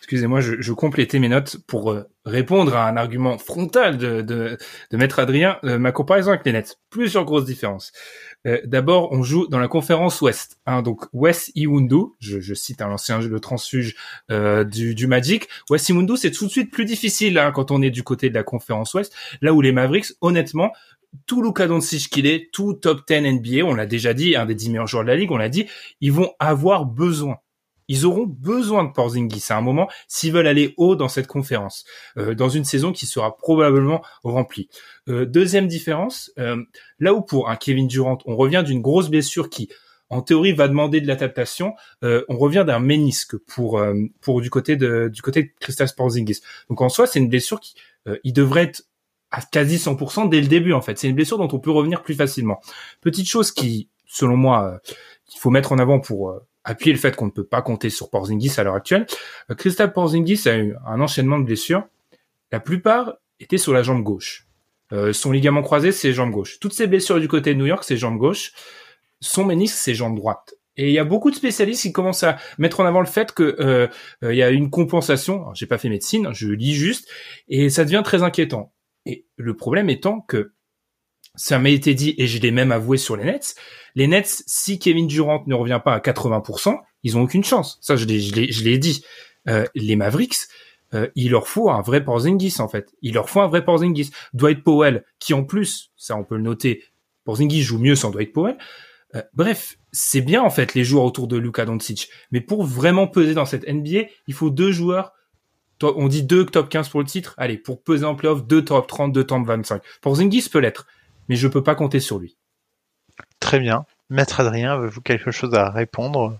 excusez-moi, 0.00 0.40
je, 0.40 0.60
je, 0.60 0.72
complétais 0.72 1.18
mes 1.18 1.28
notes 1.28 1.58
pour 1.66 1.92
euh, 1.92 2.04
répondre 2.24 2.74
à 2.74 2.88
un 2.88 2.96
argument 2.96 3.38
frontal 3.38 3.98
de, 3.98 4.22
de, 4.22 4.56
de 4.90 4.96
Maître 4.96 5.18
Adrien, 5.18 5.58
euh, 5.64 5.78
ma 5.78 5.92
comparaison 5.92 6.30
avec 6.30 6.44
les 6.44 6.52
Nets. 6.52 6.78
Plusieurs 6.88 7.24
grosses 7.24 7.44
différences. 7.44 7.92
Euh, 8.46 8.58
d'abord, 8.64 9.12
on 9.12 9.22
joue 9.22 9.46
dans 9.46 9.58
la 9.58 9.68
conférence 9.68 10.20
Ouest. 10.22 10.58
Hein, 10.66 10.82
donc 10.82 11.04
West 11.12 11.52
Iwundu, 11.54 12.14
je, 12.18 12.40
je 12.40 12.54
cite 12.54 12.80
un 12.80 12.90
ancien 12.90 13.18
de 13.18 13.38
transfuge 13.38 13.94
du, 14.30 14.94
du 14.94 15.06
Magic. 15.06 15.48
West 15.68 15.88
Iwundu, 15.90 16.16
c'est 16.16 16.30
tout 16.30 16.46
de 16.46 16.50
suite 16.50 16.72
plus 16.72 16.86
difficile 16.86 17.38
hein, 17.38 17.52
quand 17.52 17.70
on 17.70 17.82
est 17.82 17.90
du 17.90 18.02
côté 18.02 18.30
de 18.30 18.34
la 18.34 18.42
conférence 18.42 18.94
Ouest. 18.94 19.14
Là 19.42 19.52
où 19.52 19.60
les 19.60 19.72
Mavericks, 19.72 20.12
honnêtement, 20.22 20.72
tout 21.26 21.42
Luka 21.42 21.66
Doncic 21.66 22.08
qu'il 22.08 22.26
est, 22.26 22.50
tout 22.52 22.74
top 22.74 23.06
10 23.06 23.20
NBA, 23.20 23.64
on 23.64 23.74
l'a 23.74 23.86
déjà 23.86 24.14
dit, 24.14 24.36
un 24.36 24.46
des 24.46 24.54
10 24.54 24.70
meilleurs 24.70 24.86
joueurs 24.86 25.04
de 25.04 25.08
la 25.08 25.16
ligue, 25.16 25.32
on 25.32 25.36
l'a 25.36 25.48
dit, 25.48 25.66
ils 26.00 26.12
vont 26.12 26.32
avoir 26.38 26.86
besoin 26.86 27.38
ils 27.90 28.06
auront 28.06 28.24
besoin 28.24 28.84
de 28.84 28.92
Porzingis 28.92 29.46
à 29.50 29.58
un 29.58 29.60
moment 29.60 29.90
s'ils 30.06 30.32
veulent 30.32 30.46
aller 30.46 30.74
haut 30.76 30.94
dans 30.94 31.08
cette 31.08 31.26
conférence, 31.26 31.84
euh, 32.16 32.36
dans 32.36 32.48
une 32.48 32.64
saison 32.64 32.92
qui 32.92 33.04
sera 33.04 33.36
probablement 33.36 34.00
remplie. 34.22 34.68
Euh, 35.08 35.26
deuxième 35.26 35.66
différence, 35.66 36.30
euh, 36.38 36.62
là 37.00 37.12
où 37.14 37.20
pour 37.20 37.50
un 37.50 37.56
Kevin 37.56 37.88
Durant, 37.88 38.18
on 38.26 38.36
revient 38.36 38.62
d'une 38.64 38.80
grosse 38.80 39.10
blessure 39.10 39.50
qui, 39.50 39.68
en 40.08 40.22
théorie, 40.22 40.52
va 40.52 40.68
demander 40.68 41.00
de 41.00 41.08
l'adaptation, 41.08 41.74
on 42.02 42.36
revient 42.36 42.64
d'un 42.66 42.80
ménisque 42.80 43.36
pour 43.36 43.80
pour 44.20 44.40
du 44.40 44.50
côté 44.50 44.74
de 44.74 45.08
du 45.12 45.22
côté 45.22 45.44
de 45.44 45.50
Kristaps 45.60 45.92
Porzingis. 45.92 46.40
Donc 46.68 46.80
en 46.80 46.88
soi, 46.88 47.06
c'est 47.06 47.20
une 47.20 47.28
blessure 47.28 47.60
qui, 47.60 47.74
il 48.24 48.32
devrait 48.32 48.64
être 48.64 48.82
à 49.30 49.42
quasi 49.42 49.76
100% 49.76 50.28
dès 50.28 50.40
le 50.40 50.48
début 50.48 50.72
en 50.72 50.80
fait. 50.80 50.98
C'est 50.98 51.08
une 51.08 51.14
blessure 51.14 51.38
dont 51.38 51.48
on 51.52 51.58
peut 51.58 51.70
revenir 51.70 52.02
plus 52.02 52.14
facilement. 52.14 52.60
Petite 53.00 53.28
chose 53.28 53.52
qui, 53.52 53.88
selon 54.06 54.36
moi, 54.36 54.80
qu'il 55.26 55.40
faut 55.40 55.50
mettre 55.50 55.72
en 55.72 55.78
avant 55.78 56.00
pour 56.00 56.40
appuyer 56.64 56.92
le 56.92 56.98
fait 56.98 57.16
qu'on 57.16 57.26
ne 57.26 57.30
peut 57.30 57.44
pas 57.44 57.62
compter 57.62 57.90
sur 57.90 58.10
Porzingis 58.10 58.54
à 58.58 58.64
l'heure 58.64 58.74
actuelle. 58.74 59.06
Euh, 59.50 59.54
Christophe 59.54 59.92
Porzingis 59.92 60.48
a 60.48 60.58
eu 60.58 60.76
un 60.86 61.00
enchaînement 61.00 61.38
de 61.38 61.44
blessures. 61.44 61.84
La 62.52 62.60
plupart 62.60 63.14
étaient 63.38 63.58
sur 63.58 63.72
la 63.72 63.82
jambe 63.82 64.02
gauche. 64.02 64.46
Euh, 64.92 65.12
son 65.12 65.32
ligament 65.32 65.62
croisé, 65.62 65.92
c'est 65.92 66.12
jambe 66.12 66.30
gauche. 66.30 66.58
Toutes 66.60 66.74
ces 66.74 66.86
blessures 66.86 67.20
du 67.20 67.28
côté 67.28 67.54
de 67.54 67.58
New 67.58 67.66
York, 67.66 67.84
c'est 67.84 67.96
jambe 67.96 68.18
gauche. 68.18 68.52
Son 69.20 69.44
ménisque, 69.44 69.76
c'est 69.76 69.94
jambe 69.94 70.16
droite. 70.16 70.54
Et 70.76 70.88
il 70.88 70.92
y 70.92 70.98
a 70.98 71.04
beaucoup 71.04 71.30
de 71.30 71.36
spécialistes 71.36 71.82
qui 71.82 71.92
commencent 71.92 72.22
à 72.22 72.36
mettre 72.58 72.80
en 72.80 72.86
avant 72.86 73.00
le 73.00 73.06
fait 73.06 73.32
que 73.32 73.56
euh, 73.60 73.86
il 74.22 74.36
y 74.36 74.42
a 74.42 74.50
une 74.50 74.70
compensation. 74.70 75.52
J'ai 75.54 75.66
pas 75.66 75.78
fait 75.78 75.88
médecine, 75.88 76.30
je 76.32 76.48
lis 76.48 76.74
juste, 76.74 77.08
et 77.48 77.70
ça 77.70 77.84
devient 77.84 78.02
très 78.04 78.22
inquiétant. 78.22 78.72
Et 79.06 79.26
le 79.36 79.56
problème 79.56 79.90
étant 79.90 80.20
que 80.20 80.52
ça 81.34 81.58
m'a 81.58 81.70
été 81.70 81.94
dit, 81.94 82.14
et 82.18 82.26
je 82.26 82.40
l'ai 82.40 82.50
même 82.50 82.72
avoué 82.72 82.98
sur 82.98 83.16
les 83.16 83.24
Nets, 83.24 83.54
les 83.94 84.06
Nets, 84.06 84.42
si 84.46 84.78
Kevin 84.78 85.06
Durant 85.06 85.42
ne 85.46 85.54
revient 85.54 85.80
pas 85.82 85.94
à 85.94 85.98
80%, 86.00 86.76
ils 87.02 87.16
ont 87.16 87.22
aucune 87.22 87.44
chance. 87.44 87.78
Ça, 87.80 87.96
je 87.96 88.04
l'ai, 88.04 88.78
dit. 88.78 89.04
Euh, 89.48 89.64
les 89.74 89.96
Mavericks, 89.96 90.36
euh, 90.92 91.08
il 91.14 91.30
leur 91.30 91.48
faut 91.48 91.70
un 91.70 91.80
vrai 91.80 92.04
Porzingis 92.04 92.56
en 92.58 92.68
fait. 92.68 92.92
Il 93.00 93.14
leur 93.14 93.30
faut 93.30 93.40
un 93.40 93.46
vrai 93.46 93.64
Porzingis. 93.64 94.10
Dwight 94.34 94.62
Powell, 94.62 95.04
qui 95.18 95.34
en 95.34 95.44
plus, 95.44 95.92
ça 95.96 96.16
on 96.16 96.24
peut 96.24 96.36
le 96.36 96.42
noter, 96.42 96.84
Porzingis 97.24 97.62
joue 97.62 97.78
mieux 97.78 97.94
sans 97.94 98.10
Dwight 98.10 98.32
Powell. 98.32 98.58
Euh, 99.14 99.22
bref, 99.34 99.78
c'est 99.92 100.20
bien 100.20 100.42
en 100.42 100.50
fait 100.50 100.74
les 100.74 100.84
joueurs 100.84 101.04
autour 101.04 101.26
de 101.26 101.36
Luka 101.36 101.64
Doncic. 101.64 102.10
Mais 102.30 102.40
pour 102.40 102.64
vraiment 102.64 103.06
peser 103.06 103.34
dans 103.34 103.46
cette 103.46 103.68
NBA, 103.68 104.08
il 104.26 104.34
faut 104.34 104.50
deux 104.50 104.72
joueurs. 104.72 105.12
On 105.82 106.08
dit 106.08 106.22
deux 106.22 106.44
top 106.44 106.68
15 106.68 106.88
pour 106.88 107.00
le 107.00 107.06
titre. 107.06 107.34
Allez, 107.36 107.56
pour 107.56 107.82
peser 107.82 108.04
en 108.04 108.14
playoff, 108.14 108.46
deux 108.46 108.64
top 108.64 108.86
30, 108.86 109.12
deux 109.12 109.24
top 109.24 109.46
25. 109.46 109.82
Porzingis 110.02 110.48
peut 110.50 110.58
l'être, 110.58 110.86
mais 111.28 111.36
je 111.36 111.48
peux 111.48 111.62
pas 111.62 111.74
compter 111.74 112.00
sur 112.00 112.18
lui. 112.18 112.36
Très 113.38 113.58
bien. 113.58 113.84
Maître 114.10 114.40
Adrien, 114.40 114.74
avez-vous 114.74 115.00
quelque 115.00 115.30
chose 115.30 115.54
à 115.54 115.70
répondre? 115.70 116.38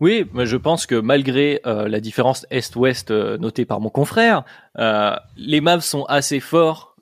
Oui, 0.00 0.26
mais 0.32 0.46
je 0.46 0.56
pense 0.56 0.86
que 0.86 0.94
malgré 0.94 1.60
euh, 1.66 1.88
la 1.88 2.00
différence 2.00 2.46
Est-Ouest 2.50 3.10
euh, 3.10 3.36
notée 3.38 3.64
par 3.64 3.80
mon 3.80 3.90
confrère, 3.90 4.44
euh, 4.78 5.16
les 5.36 5.60
Mavs 5.60 5.82
sont 5.82 6.04
assez 6.04 6.40
forts 6.40 6.94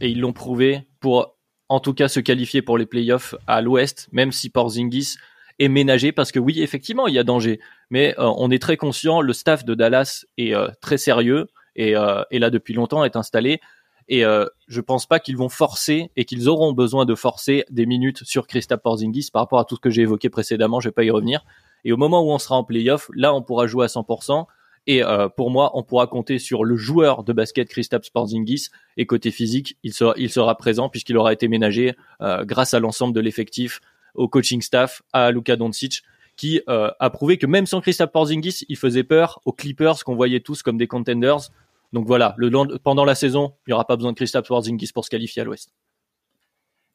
et 0.00 0.10
ils 0.10 0.20
l'ont 0.20 0.34
prouvé 0.34 0.86
pour 1.00 1.34
en 1.70 1.80
tout 1.80 1.94
cas 1.94 2.08
se 2.08 2.20
qualifier 2.20 2.60
pour 2.60 2.76
les 2.76 2.84
playoffs 2.84 3.34
à 3.46 3.62
l'Ouest, 3.62 4.08
même 4.12 4.30
si 4.30 4.50
Porzingis 4.50 5.16
est 5.58 5.68
ménagé 5.68 6.12
parce 6.12 6.32
que 6.32 6.38
oui, 6.38 6.62
effectivement, 6.62 7.06
il 7.06 7.14
y 7.14 7.18
a 7.18 7.24
danger, 7.24 7.60
mais 7.90 8.14
on 8.18 8.50
est 8.50 8.60
très 8.60 8.76
conscient, 8.76 9.20
le 9.20 9.32
staff 9.32 9.64
de 9.64 9.74
Dallas 9.74 10.24
est 10.36 10.54
très 10.80 10.98
sérieux 10.98 11.48
et, 11.74 11.94
et 12.30 12.38
là 12.38 12.50
depuis 12.50 12.74
longtemps 12.74 13.04
est 13.04 13.16
installé 13.16 13.60
et 14.08 14.24
euh, 14.24 14.46
je 14.68 14.80
pense 14.80 15.06
pas 15.06 15.20
qu'ils 15.20 15.36
vont 15.36 15.50
forcer 15.50 16.10
et 16.16 16.24
qu'ils 16.24 16.48
auront 16.48 16.72
besoin 16.72 17.04
de 17.04 17.14
forcer 17.14 17.64
des 17.70 17.84
minutes 17.84 18.24
sur 18.24 18.46
Christophe 18.46 18.80
Porzingis 18.80 19.28
par 19.32 19.42
rapport 19.42 19.58
à 19.58 19.64
tout 19.64 19.76
ce 19.76 19.80
que 19.80 19.90
j'ai 19.90 20.02
évoqué 20.02 20.30
précédemment. 20.30 20.80
Je 20.80 20.88
vais 20.88 20.92
pas 20.92 21.04
y 21.04 21.10
revenir. 21.10 21.44
Et 21.84 21.92
au 21.92 21.96
moment 21.96 22.22
où 22.22 22.30
on 22.30 22.38
sera 22.38 22.56
en 22.56 22.64
playoff, 22.64 23.10
là, 23.14 23.34
on 23.34 23.42
pourra 23.42 23.66
jouer 23.66 23.84
à 23.84 23.88
100%. 23.88 24.46
Et 24.86 25.04
euh, 25.04 25.28
pour 25.28 25.50
moi, 25.50 25.72
on 25.74 25.82
pourra 25.82 26.06
compter 26.06 26.38
sur 26.38 26.64
le 26.64 26.76
joueur 26.76 27.22
de 27.22 27.34
basket 27.34 27.68
Christophe 27.68 28.10
Porzingis. 28.10 28.68
Et 28.96 29.04
côté 29.04 29.30
physique, 29.30 29.76
il 29.82 29.92
sera, 29.92 30.14
il 30.16 30.30
sera 30.30 30.56
présent 30.56 30.88
puisqu'il 30.88 31.18
aura 31.18 31.34
été 31.34 31.46
ménagé 31.46 31.94
euh, 32.22 32.44
grâce 32.46 32.72
à 32.72 32.80
l'ensemble 32.80 33.14
de 33.14 33.20
l'effectif, 33.20 33.80
au 34.18 34.28
coaching 34.28 34.60
staff, 34.60 35.02
à 35.12 35.30
Luka 35.30 35.56
Doncic, 35.56 36.02
qui 36.36 36.60
euh, 36.68 36.90
a 37.00 37.10
prouvé 37.10 37.38
que 37.38 37.46
même 37.46 37.66
sans 37.66 37.80
Christophe 37.80 38.12
Porzingis, 38.12 38.64
il 38.68 38.76
faisait 38.76 39.02
peur 39.04 39.40
aux 39.44 39.52
Clippers 39.52 40.04
qu'on 40.04 40.14
voyait 40.14 40.40
tous 40.40 40.62
comme 40.62 40.76
des 40.76 40.86
contenders. 40.86 41.50
Donc 41.92 42.06
voilà, 42.06 42.34
le, 42.36 42.78
pendant 42.78 43.04
la 43.04 43.14
saison, 43.14 43.54
il 43.66 43.70
n'y 43.70 43.74
aura 43.74 43.86
pas 43.86 43.96
besoin 43.96 44.12
de 44.12 44.16
Christophe 44.16 44.46
Porzingis 44.46 44.92
pour 44.92 45.04
se 45.04 45.10
qualifier 45.10 45.42
à 45.42 45.44
l'Ouest. 45.44 45.72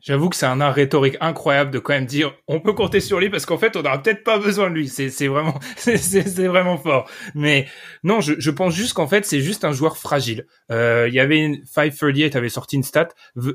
J'avoue 0.04 0.28
que 0.28 0.36
c'est 0.36 0.46
un 0.46 0.60
art 0.60 0.74
rhétorique 0.74 1.16
incroyable 1.22 1.72
de 1.72 1.80
quand 1.80 1.94
même 1.94 2.06
dire 2.06 2.36
on 2.50 2.60
peut 2.60 2.74
compter 2.74 3.00
sur 3.00 3.22
lui 3.22 3.30
parce 3.30 3.46
qu'en 3.46 3.58
fait 3.58 3.78
on 3.78 3.84
n'aura 3.84 4.02
peut-être 4.02 4.26
pas 4.26 4.38
besoin 4.38 4.70
de 4.70 4.76
lui. 4.76 4.90
C'est 4.90 5.28
vraiment 5.28 5.58
c'est 5.78 6.48
vraiment 6.48 6.78
fort. 6.78 7.10
Mais 7.36 7.68
non, 8.04 8.20
je, 8.20 8.34
je 8.38 8.52
pense 8.52 8.76
juste 8.76 8.94
qu'en 8.94 9.08
fait 9.08 9.26
c'est 9.26 9.40
juste 9.40 9.64
un 9.64 9.72
joueur 9.72 9.98
fragile. 9.98 10.46
Euh, 10.72 11.08
il 11.08 11.14
y 11.14 11.22
avait 11.22 11.40
une 11.40 11.64
538 11.66 12.36
avait 12.36 12.50
sorti 12.50 12.76
une 12.76 12.84
stat 12.84 13.08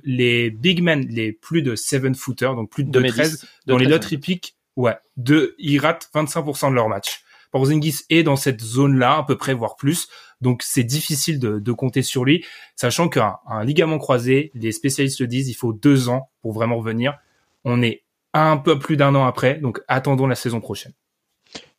les 0.05 0.51
big 0.51 0.83
men 0.83 1.07
les 1.11 1.33
plus 1.33 1.61
de 1.61 1.77
7 1.77 2.17
footers 2.17 2.55
donc 2.55 2.71
plus 2.71 2.85
de, 2.85 2.99
13 2.99 3.45
dans 3.67 3.77
les 3.77 3.85
lots 3.85 3.99
pick 3.99 4.57
ouais 4.77 4.97
de 5.19 5.55
ils 5.59 5.79
ratent 5.79 6.09
25% 6.15 6.71
de 6.71 6.75
leur 6.75 6.89
match. 6.89 7.21
Porzingis 7.51 8.01
est 8.11 8.23
dans 8.23 8.37
cette 8.37 8.61
zone-là, 8.61 9.19
à 9.19 9.23
peu 9.25 9.37
près, 9.37 9.55
voire 9.55 9.77
plus. 9.77 10.09
Donc 10.41 10.63
c'est 10.63 10.85
difficile 10.85 11.39
de, 11.39 11.73
compter 11.73 12.03
sur 12.03 12.25
lui, 12.25 12.45
sachant 12.77 13.09
qu'un 13.09 13.39
ligament 13.65 13.99
croisé, 13.99 14.51
les 14.55 14.73
spécialistes 14.73 15.21
le 15.21 15.27
disent, 15.27 15.49
il 15.49 15.55
faut 15.55 15.73
deux 15.73 16.09
ans 16.09 16.31
pour 16.43 16.53
vraiment 16.53 16.77
revenir. 16.77 17.19
On 17.65 17.83
est 17.83 18.05
un 18.35 18.57
peu 18.57 18.79
plus 18.79 18.97
d'un 18.97 19.15
an 19.15 19.27
après, 19.27 19.55
donc 19.59 19.81
attendons 19.89 20.27
la 20.27 20.35
saison 20.35 20.61
prochaine. 20.61 20.93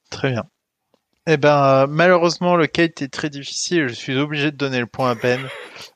Très 0.10 0.32
bien. 0.32 0.44
Eh 1.32 1.38
ben, 1.38 1.86
malheureusement, 1.88 2.56
le 2.56 2.66
kate 2.66 3.04
est 3.04 3.14
très 3.14 3.30
difficile. 3.30 3.88
Je 3.88 3.94
suis 3.94 4.18
obligé 4.18 4.50
de 4.50 4.58
donner 4.58 4.80
le 4.80 4.88
point 4.88 5.12
à 5.12 5.16
peine. 5.16 5.42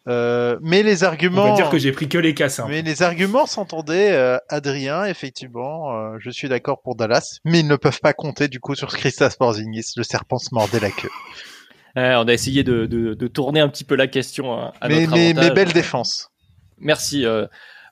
Euh, 0.08 0.60
mais 0.62 0.84
les 0.84 1.04
arguments. 1.04 1.46
On 1.46 1.50
va 1.50 1.56
dire 1.56 1.72
que 1.72 1.80
j'ai 1.80 1.92
pris 1.92 2.08
que 2.08 2.20
les 2.20 2.36
casses. 2.36 2.60
Hein. 2.60 2.68
Mais 2.70 2.84
les 2.84 3.02
arguments 3.02 3.48
s'entendaient. 3.48 4.12
Euh, 4.12 4.38
Adrien, 4.50 5.06
effectivement, 5.06 5.92
euh, 5.92 6.18
je 6.20 6.30
suis 6.30 6.50
d'accord 6.50 6.84
pour 6.84 6.96
Dallas, 6.96 7.40
mais 7.46 7.62
ils 7.62 7.68
ne 7.68 7.76
peuvent 7.78 8.00
pas 8.00 8.14
compter 8.14 8.48
du 8.48 8.60
coup 8.60 8.76
sur 8.76 8.90
Christas 8.90 9.36
Porzingis. 9.40 9.94
Le 9.98 10.04
serpent 10.04 10.38
se 10.38 10.54
mordait 10.54 10.80
la 10.80 10.92
queue. 10.92 11.10
on 11.96 12.28
a 12.28 12.32
essayé 12.32 12.64
de, 12.64 12.86
de, 12.86 13.16
de, 13.16 13.28
tourner 13.28 13.60
un 13.60 13.70
petit 13.70 13.86
peu 13.86 13.96
la 13.96 14.06
question 14.06 14.54
à, 14.54 14.74
mais, 14.88 15.08
notre 15.08 15.14
mais, 15.14 15.34
mais 15.34 15.50
belle 15.50 15.74
défense. 15.74 16.30
Merci. 16.78 17.26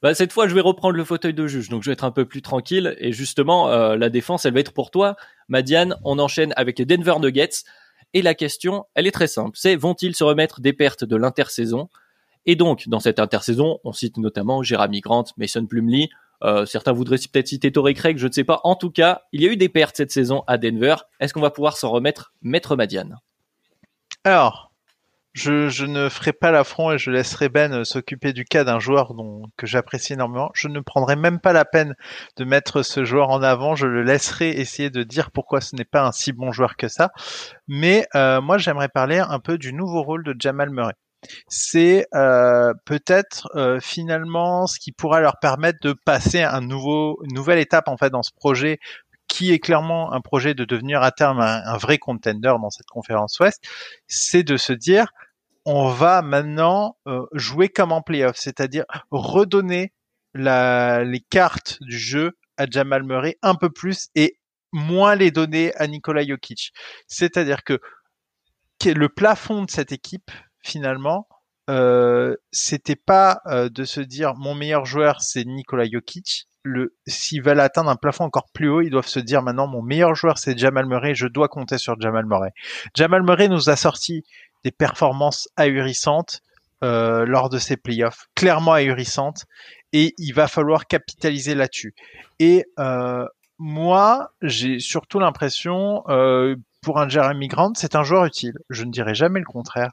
Bah, 0.01 0.15
cette 0.15 0.33
fois, 0.33 0.47
je 0.47 0.55
vais 0.55 0.61
reprendre 0.61 0.95
le 0.95 1.03
fauteuil 1.03 1.33
de 1.33 1.45
juge, 1.47 1.69
donc 1.69 1.83
je 1.83 1.89
vais 1.89 1.93
être 1.93 2.03
un 2.03 2.11
peu 2.11 2.25
plus 2.25 2.41
tranquille. 2.41 2.95
Et 2.97 3.11
justement, 3.11 3.67
la 3.69 4.09
défense, 4.09 4.45
elle 4.45 4.53
va 4.53 4.59
être 4.59 4.73
pour 4.73 4.89
toi. 4.89 5.15
Madiane, 5.47 5.95
on 6.03 6.17
enchaîne 6.17 6.53
avec 6.55 6.81
Denver 6.81 7.15
Nuggets. 7.19 7.63
Et 8.13 8.21
la 8.21 8.33
question, 8.33 8.85
elle 8.95 9.07
est 9.07 9.11
très 9.11 9.27
simple. 9.27 9.51
C'est 9.53 9.75
vont-ils 9.75 10.15
se 10.15 10.23
remettre 10.23 10.59
des 10.59 10.73
pertes 10.73 11.03
de 11.03 11.15
l'intersaison? 11.15 11.87
Et 12.45 12.55
donc, 12.55 12.87
dans 12.87 12.99
cette 12.99 13.19
intersaison, 13.19 13.79
on 13.83 13.93
cite 13.93 14.17
notamment 14.17 14.63
Jeremy 14.63 14.99
Grant, 15.01 15.25
Mason 15.37 15.65
Plumlee. 15.65 16.09
Euh, 16.43 16.65
certains 16.65 16.91
voudraient 16.91 17.17
peut-être 17.17 17.47
citer 17.47 17.71
Torrey 17.71 17.93
Craig, 17.93 18.17
je 18.17 18.25
ne 18.25 18.31
sais 18.31 18.43
pas. 18.43 18.61
En 18.63 18.75
tout 18.75 18.89
cas, 18.89 19.21
il 19.31 19.41
y 19.41 19.47
a 19.47 19.51
eu 19.51 19.57
des 19.57 19.69
pertes 19.69 19.95
cette 19.95 20.11
saison 20.11 20.43
à 20.47 20.57
Denver. 20.57 20.95
Est-ce 21.19 21.33
qu'on 21.33 21.41
va 21.41 21.51
pouvoir 21.51 21.77
s'en 21.77 21.91
remettre, 21.91 22.33
Maître 22.41 22.75
Madiane? 22.75 23.19
Alors, 24.23 24.70
je, 25.33 25.85
ne 25.85 26.09
ferai 26.09 26.33
pas 26.33 26.51
l'affront 26.51 26.91
et 26.91 26.97
je 26.97 27.09
laisserai 27.09 27.49
Ben 27.49 27.73
euh, 27.73 27.83
s'occuper 27.83 28.33
du 28.33 28.43
cas 28.43 28.63
d'un 28.63 28.79
joueur 28.79 29.13
dont, 29.13 29.43
que 29.57 29.65
j'apprécie 29.65 30.13
énormément. 30.13 30.51
Je 30.53 30.67
ne 30.67 30.79
prendrai 30.79 31.15
même 31.15 31.39
pas 31.39 31.53
la 31.53 31.65
peine 31.65 31.95
de 32.37 32.43
mettre 32.43 32.81
ce 32.81 33.05
joueur 33.05 33.29
en 33.29 33.41
avant. 33.41 33.75
Je 33.75 33.87
le 33.87 34.03
laisserai 34.03 34.49
essayer 34.49 34.89
de 34.89 35.03
dire 35.03 35.31
pourquoi 35.31 35.61
ce 35.61 35.75
n'est 35.75 35.85
pas 35.85 36.03
un 36.05 36.11
si 36.11 36.33
bon 36.33 36.51
joueur 36.51 36.75
que 36.75 36.87
ça. 36.87 37.11
Mais 37.67 38.07
euh, 38.15 38.41
moi, 38.41 38.57
j'aimerais 38.57 38.89
parler 38.89 39.19
un 39.19 39.39
peu 39.39 39.57
du 39.57 39.73
nouveau 39.73 40.03
rôle 40.03 40.23
de 40.23 40.35
Jamal 40.37 40.69
Murray. 40.69 40.93
C'est 41.47 42.07
euh, 42.15 42.73
peut-être 42.85 43.47
finalement 43.79 44.65
ce 44.65 44.79
qui 44.79 44.91
pourra 44.91 45.21
leur 45.21 45.37
permettre 45.39 45.77
de 45.83 45.93
passer 45.93 46.41
un 46.41 46.61
nouveau, 46.61 47.19
une 47.23 47.35
nouvelle 47.35 47.59
étape 47.59 47.87
en 47.87 47.95
fait 47.95 48.09
dans 48.09 48.23
ce 48.23 48.31
projet 48.35 48.79
qui 49.41 49.51
est 49.51 49.59
clairement 49.59 50.13
un 50.13 50.21
projet 50.21 50.53
de 50.53 50.65
devenir 50.65 51.01
à 51.01 51.11
terme 51.11 51.39
un, 51.39 51.77
vrai 51.77 51.97
contender 51.97 52.53
dans 52.61 52.69
cette 52.69 52.85
conférence 52.85 53.39
Ouest, 53.39 53.63
c'est 54.05 54.43
de 54.43 54.55
se 54.55 54.71
dire 54.71 55.07
on 55.65 55.89
va 55.89 56.21
maintenant 56.21 56.95
euh, 57.07 57.25
jouer 57.33 57.67
comme 57.67 57.91
en 57.91 58.03
playoff, 58.03 58.35
c'est-à-dire 58.35 58.85
redonner 59.09 59.93
la, 60.35 61.03
les 61.03 61.21
cartes 61.21 61.79
du 61.81 61.97
jeu 61.97 62.37
à 62.57 62.67
Jamal 62.69 63.01
Murray 63.03 63.39
un 63.41 63.55
peu 63.55 63.71
plus 63.71 64.09
et 64.13 64.37
moins 64.73 65.15
les 65.15 65.31
donner 65.31 65.73
à 65.75 65.87
Nikola 65.87 66.23
Jokic. 66.23 66.71
C'est-à-dire 67.07 67.63
que 67.63 67.79
le 68.85 69.09
plafond 69.09 69.63
de 69.63 69.71
cette 69.71 69.91
équipe, 69.91 70.29
finalement, 70.61 71.27
euh, 71.71 72.35
c'était 72.51 72.95
pas 72.95 73.41
euh, 73.47 73.69
de 73.69 73.85
se 73.85 74.01
dire 74.01 74.35
mon 74.35 74.53
meilleur 74.53 74.85
joueur 74.85 75.21
c'est 75.21 75.45
Nikola 75.45 75.85
Jokic. 75.91 76.47
Le, 76.63 76.95
s'ils 77.07 77.41
veulent 77.41 77.59
atteindre 77.59 77.89
un 77.89 77.95
plafond 77.95 78.25
encore 78.25 78.47
plus 78.53 78.69
haut, 78.69 78.81
ils 78.81 78.91
doivent 78.91 79.07
se 79.07 79.19
dire 79.19 79.41
maintenant 79.41 79.65
mon 79.67 79.81
meilleur 79.81 80.13
joueur 80.13 80.37
c'est 80.37 80.57
Jamal 80.57 80.85
Murray, 80.85 81.15
je 81.15 81.27
dois 81.27 81.47
compter 81.47 81.77
sur 81.77 81.99
Jamal 81.99 82.25
Murray. 82.25 82.51
Jamal 82.95 83.23
Murray 83.23 83.47
nous 83.47 83.69
a 83.69 83.75
sorti 83.75 84.23
des 84.63 84.71
performances 84.71 85.49
ahurissantes 85.57 86.41
euh, 86.83 87.25
lors 87.25 87.49
de 87.49 87.59
ces 87.59 87.77
playoffs, 87.77 88.27
clairement 88.35 88.73
ahurissantes, 88.73 89.45
et 89.93 90.15
il 90.17 90.33
va 90.33 90.47
falloir 90.47 90.87
capitaliser 90.87 91.53
là-dessus. 91.53 91.93
Et 92.39 92.65
euh, 92.79 93.25
moi, 93.59 94.31
j'ai 94.41 94.79
surtout 94.79 95.19
l'impression, 95.19 96.03
euh, 96.09 96.55
pour 96.81 96.99
un 96.99 97.07
Jeremy 97.07 97.47
Grant, 97.47 97.73
c'est 97.75 97.95
un 97.95 98.03
joueur 98.03 98.25
utile. 98.25 98.57
Je 98.69 98.83
ne 98.83 98.91
dirais 98.91 99.15
jamais 99.15 99.39
le 99.39 99.45
contraire 99.45 99.91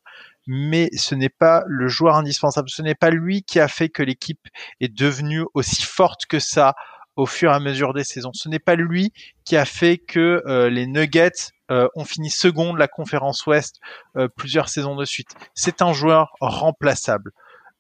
mais 0.48 0.88
ce 0.96 1.14
n'est 1.14 1.28
pas 1.28 1.62
le 1.66 1.88
joueur 1.88 2.16
indispensable. 2.16 2.70
Ce 2.70 2.80
n'est 2.80 2.94
pas 2.94 3.10
lui 3.10 3.42
qui 3.42 3.60
a 3.60 3.68
fait 3.68 3.90
que 3.90 4.02
l'équipe 4.02 4.48
est 4.80 4.92
devenue 4.92 5.44
aussi 5.52 5.82
forte 5.82 6.24
que 6.24 6.38
ça 6.38 6.74
au 7.16 7.26
fur 7.26 7.50
et 7.50 7.54
à 7.54 7.60
mesure 7.60 7.92
des 7.92 8.02
saisons. 8.02 8.32
Ce 8.32 8.48
n'est 8.48 8.58
pas 8.58 8.74
lui 8.74 9.12
qui 9.44 9.56
a 9.56 9.66
fait 9.66 9.98
que 9.98 10.42
euh, 10.46 10.70
les 10.70 10.86
Nuggets 10.86 11.52
euh, 11.70 11.86
ont 11.96 12.06
fini 12.06 12.30
second 12.30 12.72
de 12.72 12.78
la 12.78 12.88
conférence 12.88 13.44
Ouest 13.46 13.78
euh, 14.16 14.28
plusieurs 14.28 14.70
saisons 14.70 14.96
de 14.96 15.04
suite. 15.04 15.34
C'est 15.54 15.82
un 15.82 15.92
joueur 15.92 16.32
remplaçable. 16.40 17.32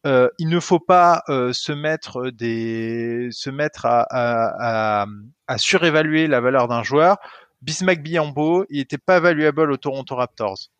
il 0.04 0.48
ne 0.48 0.60
faut 0.60 0.80
pas 0.80 1.22
se 1.28 1.72
mettre 1.72 2.30
des, 2.30 3.28
se 3.30 3.50
mettre 3.50 3.86
à, 3.86 4.02
à, 4.10 5.02
à, 5.02 5.06
à 5.46 5.58
surévaluer 5.58 6.26
la 6.26 6.40
valeur 6.40 6.68
d'un 6.68 6.82
joueur. 6.82 7.16
Bismack 7.62 8.02
Biambo, 8.02 8.64
il 8.70 8.78
n'était 8.78 8.98
pas 8.98 9.20
valuable 9.20 9.72
au 9.72 9.76
Toronto 9.76 10.14
Raptors 10.14 10.70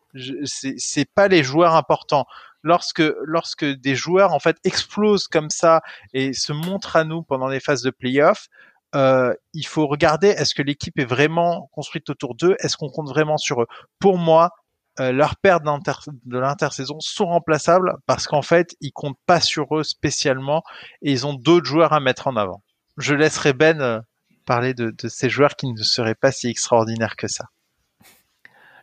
c'est 0.45 1.09
pas 1.13 1.27
les 1.27 1.43
joueurs 1.43 1.75
importants. 1.75 2.25
Lorsque 2.61 3.03
lorsque 3.23 3.65
des 3.65 3.95
joueurs 3.95 4.33
en 4.33 4.39
fait 4.39 4.57
explosent 4.63 5.27
comme 5.27 5.49
ça 5.49 5.81
et 6.13 6.33
se 6.33 6.51
montrent 6.51 6.95
à 6.95 7.03
nous 7.03 7.23
pendant 7.23 7.47
les 7.47 7.59
phases 7.59 7.83
de 7.83 7.89
playoff, 7.89 8.47
euh, 8.95 9.33
il 9.53 9.65
faut 9.65 9.87
regarder 9.87 10.29
est-ce 10.29 10.55
que 10.55 10.61
l'équipe 10.61 10.97
est 10.99 11.05
vraiment 11.05 11.69
construite 11.71 12.09
autour 12.09 12.35
d'eux, 12.35 12.55
est-ce 12.59 12.75
qu'on 12.75 12.89
compte 12.89 13.07
vraiment 13.07 13.37
sur 13.37 13.61
eux? 13.61 13.67
Pour 13.99 14.17
moi, 14.17 14.51
euh, 14.99 15.11
leurs 15.13 15.37
pertes 15.37 15.63
de 15.63 16.39
l'intersaison 16.39 16.99
sont 16.99 17.27
remplaçables 17.27 17.93
parce 18.05 18.27
qu'en 18.27 18.41
fait, 18.41 18.75
ils 18.81 18.91
comptent 18.91 19.19
pas 19.25 19.39
sur 19.39 19.77
eux 19.77 19.83
spécialement 19.83 20.63
et 21.01 21.11
ils 21.11 21.25
ont 21.25 21.33
d'autres 21.33 21.67
joueurs 21.67 21.93
à 21.93 22.01
mettre 22.01 22.27
en 22.27 22.35
avant. 22.35 22.61
Je 22.97 23.13
laisserai 23.13 23.53
Ben 23.53 23.79
euh, 23.79 24.01
parler 24.49 24.73
de, 24.73 24.89
de 24.89 25.07
ces 25.07 25.29
joueurs 25.29 25.55
qui 25.55 25.67
ne 25.71 25.83
seraient 25.83 26.15
pas 26.15 26.31
si 26.31 26.47
extraordinaires 26.47 27.15
que 27.15 27.27
ça. 27.27 27.45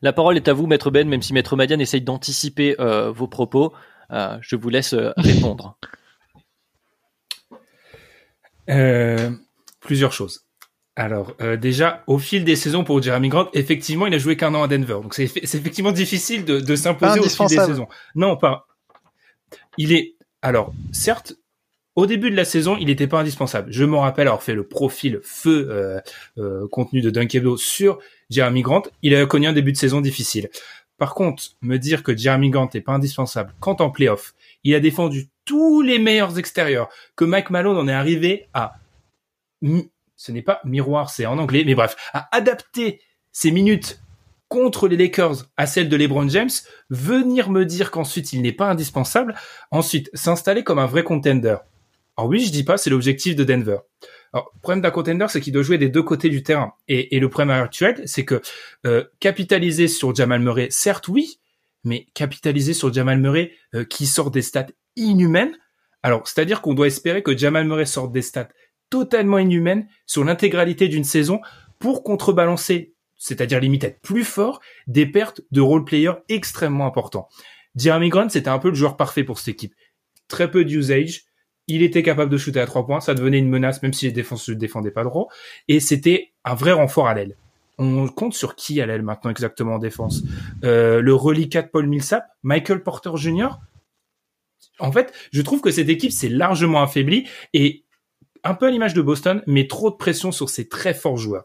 La 0.00 0.12
parole 0.12 0.36
est 0.36 0.46
à 0.46 0.52
vous, 0.52 0.68
Maître 0.68 0.92
Ben, 0.92 1.08
même 1.08 1.22
si 1.22 1.32
Maître 1.32 1.56
Madiane 1.56 1.80
essaye 1.80 2.02
d'anticiper 2.02 2.76
euh, 2.78 3.10
vos 3.10 3.26
propos. 3.26 3.72
Euh, 4.12 4.38
je 4.42 4.54
vous 4.54 4.68
laisse 4.68 4.92
euh, 4.92 5.10
répondre. 5.16 5.76
plusieurs 9.80 10.12
choses. 10.12 10.44
Alors 10.94 11.34
déjà, 11.60 12.04
au 12.06 12.18
fil 12.18 12.44
des 12.44 12.56
saisons 12.56 12.84
pour 12.84 13.02
Jeremy 13.02 13.28
Grant, 13.28 13.48
effectivement, 13.52 14.06
il 14.06 14.14
a 14.14 14.18
joué 14.18 14.36
qu'un 14.36 14.54
an 14.54 14.62
à 14.62 14.68
Denver, 14.68 14.98
donc 15.02 15.14
c'est 15.14 15.24
effectivement 15.24 15.92
difficile 15.92 16.44
de, 16.44 16.58
de 16.58 16.76
s'imposer 16.76 17.20
au 17.20 17.28
fil 17.28 17.46
des 17.48 17.58
saisons. 17.58 17.86
Non, 18.14 18.36
pas. 18.36 18.66
Il 19.76 19.92
est 19.92 20.14
alors 20.40 20.72
certes 20.92 21.34
au 21.96 22.04
début 22.06 22.30
de 22.30 22.36
la 22.36 22.44
saison, 22.44 22.76
il 22.78 22.86
n'était 22.86 23.06
pas 23.06 23.20
indispensable. 23.20 23.72
Je 23.72 23.84
me 23.84 23.96
rappelle 23.96 24.28
avoir 24.28 24.42
fait 24.42 24.54
le 24.54 24.64
profil 24.64 25.20
feu 25.22 25.68
euh, 25.70 26.00
euh, 26.38 26.68
contenu 26.68 27.00
de 27.00 27.08
Dunkebdo 27.08 27.56
sur 27.56 27.98
Jeremy 28.28 28.60
Grant. 28.60 28.82
Il 29.02 29.14
a 29.16 29.24
connu 29.24 29.46
un 29.46 29.54
début 29.54 29.72
de 29.72 29.78
saison 29.78 30.02
difficile. 30.02 30.50
Par 30.98 31.14
contre, 31.14 31.42
me 31.62 31.78
dire 31.78 32.02
que 32.02 32.16
Jeremy 32.16 32.50
Grant 32.50 32.68
n'est 32.72 32.82
pas 32.82 32.92
indispensable 32.92 33.54
quand 33.60 33.80
en 33.80 33.90
playoff, 33.90 34.34
il 34.62 34.74
a 34.74 34.80
défendu 34.80 35.28
tous 35.46 35.80
les 35.80 35.98
meilleurs 35.98 36.38
extérieurs, 36.38 36.88
que 37.14 37.24
Mike 37.24 37.50
Malone 37.50 37.76
en 37.76 37.88
est 37.88 37.92
arrivé 37.92 38.48
à, 38.52 38.74
ce 40.16 40.32
n'est 40.32 40.42
pas 40.42 40.60
miroir, 40.64 41.08
c'est 41.08 41.24
en 41.24 41.38
anglais, 41.38 41.62
mais 41.64 41.74
bref, 41.74 41.96
à 42.12 42.28
adapter 42.36 43.00
ses 43.32 43.50
minutes 43.50 44.00
contre 44.48 44.88
les 44.88 44.96
Lakers 44.96 45.46
à 45.56 45.66
celles 45.66 45.88
de 45.88 45.96
LeBron 45.96 46.28
James, 46.28 46.50
venir 46.90 47.50
me 47.50 47.64
dire 47.64 47.90
qu'ensuite 47.90 48.32
il 48.32 48.42
n'est 48.42 48.52
pas 48.52 48.70
indispensable, 48.70 49.34
ensuite 49.70 50.10
s'installer 50.14 50.62
comme 50.62 50.78
un 50.78 50.86
vrai 50.86 51.04
contender. 51.04 51.56
Alors 52.16 52.30
oui, 52.30 52.40
je 52.40 52.50
dis 52.50 52.64
pas, 52.64 52.76
c'est 52.76 52.90
l'objectif 52.90 53.36
de 53.36 53.44
Denver. 53.44 53.78
Alors, 54.32 54.50
le 54.54 54.60
problème 54.60 54.82
d'un 54.82 54.90
contender, 54.90 55.26
c'est 55.28 55.40
qu'il 55.40 55.52
doit 55.52 55.62
jouer 55.62 55.78
des 55.78 55.88
deux 55.88 56.02
côtés 56.02 56.28
du 56.28 56.42
terrain. 56.42 56.74
Et, 56.88 57.18
le 57.18 57.28
problème 57.28 57.50
actuel, 57.50 58.02
c'est 58.06 58.24
que 58.24 58.40
euh, 58.86 59.04
capitaliser 59.20 59.88
sur 59.88 60.14
Jamal 60.14 60.40
Murray, 60.40 60.68
certes 60.70 61.08
oui, 61.08 61.40
mais 61.84 62.06
capitaliser 62.14 62.74
sur 62.74 62.92
Jamal 62.92 63.18
Murray 63.18 63.52
euh, 63.74 63.84
qui 63.84 64.06
sort 64.06 64.30
des 64.30 64.42
stats 64.42 64.66
inhumaines. 64.96 65.56
Alors, 66.02 66.26
c'est-à-dire 66.26 66.60
qu'on 66.60 66.74
doit 66.74 66.86
espérer 66.86 67.22
que 67.22 67.36
Jamal 67.36 67.66
Murray 67.66 67.86
sorte 67.86 68.12
des 68.12 68.22
stats 68.22 68.48
totalement 68.90 69.38
inhumaines 69.38 69.88
sur 70.06 70.24
l'intégralité 70.24 70.88
d'une 70.88 71.04
saison 71.04 71.40
pour 71.78 72.02
contrebalancer, 72.02 72.94
c'est-à-dire 73.16 73.60
limite 73.60 73.84
être 73.84 74.00
plus 74.00 74.24
fort, 74.24 74.60
des 74.86 75.06
pertes 75.06 75.42
de 75.50 75.60
role 75.60 75.84
player 75.84 76.12
extrêmement 76.28 76.86
importants. 76.86 77.28
Jeremy 77.74 78.08
Grant, 78.08 78.28
c'était 78.30 78.48
un 78.48 78.58
peu 78.58 78.68
le 78.68 78.74
joueur 78.74 78.96
parfait 78.96 79.24
pour 79.24 79.38
cette 79.38 79.54
équipe. 79.54 79.74
Très 80.28 80.50
peu 80.50 80.64
d'usage, 80.64 81.25
il 81.66 81.82
était 81.82 82.02
capable 82.02 82.30
de 82.30 82.36
shooter 82.36 82.60
à 82.60 82.66
trois 82.66 82.86
points, 82.86 83.00
ça 83.00 83.14
devenait 83.14 83.38
une 83.38 83.48
menace 83.48 83.82
même 83.82 83.92
si 83.92 84.06
les 84.06 84.12
défenses 84.12 84.48
ne 84.48 84.54
défendaient 84.54 84.90
pas 84.90 85.04
trop, 85.04 85.28
et 85.68 85.80
c'était 85.80 86.32
un 86.44 86.54
vrai 86.54 86.72
renfort 86.72 87.08
à 87.08 87.14
l'aile. 87.14 87.36
On 87.78 88.08
compte 88.08 88.34
sur 88.34 88.54
qui 88.56 88.80
à 88.80 88.86
l'aile 88.86 89.02
maintenant 89.02 89.30
exactement 89.30 89.74
en 89.74 89.78
défense? 89.78 90.22
Euh, 90.64 91.00
Le 91.02 91.14
reliquat 91.14 91.62
de 91.62 91.68
Paul 91.68 91.86
Millsap, 91.86 92.24
Michael 92.42 92.82
Porter 92.82 93.10
Jr. 93.16 93.58
En 94.78 94.92
fait, 94.92 95.12
je 95.32 95.42
trouve 95.42 95.60
que 95.60 95.70
cette 95.70 95.88
équipe 95.88 96.12
s'est 96.12 96.28
largement 96.28 96.82
affaiblie 96.82 97.26
et 97.52 97.84
un 98.44 98.54
peu 98.54 98.66
à 98.66 98.70
l'image 98.70 98.94
de 98.94 99.02
Boston, 99.02 99.42
mais 99.46 99.66
trop 99.66 99.90
de 99.90 99.96
pression 99.96 100.32
sur 100.32 100.48
ses 100.48 100.68
très 100.68 100.94
forts 100.94 101.16
joueurs. 101.16 101.44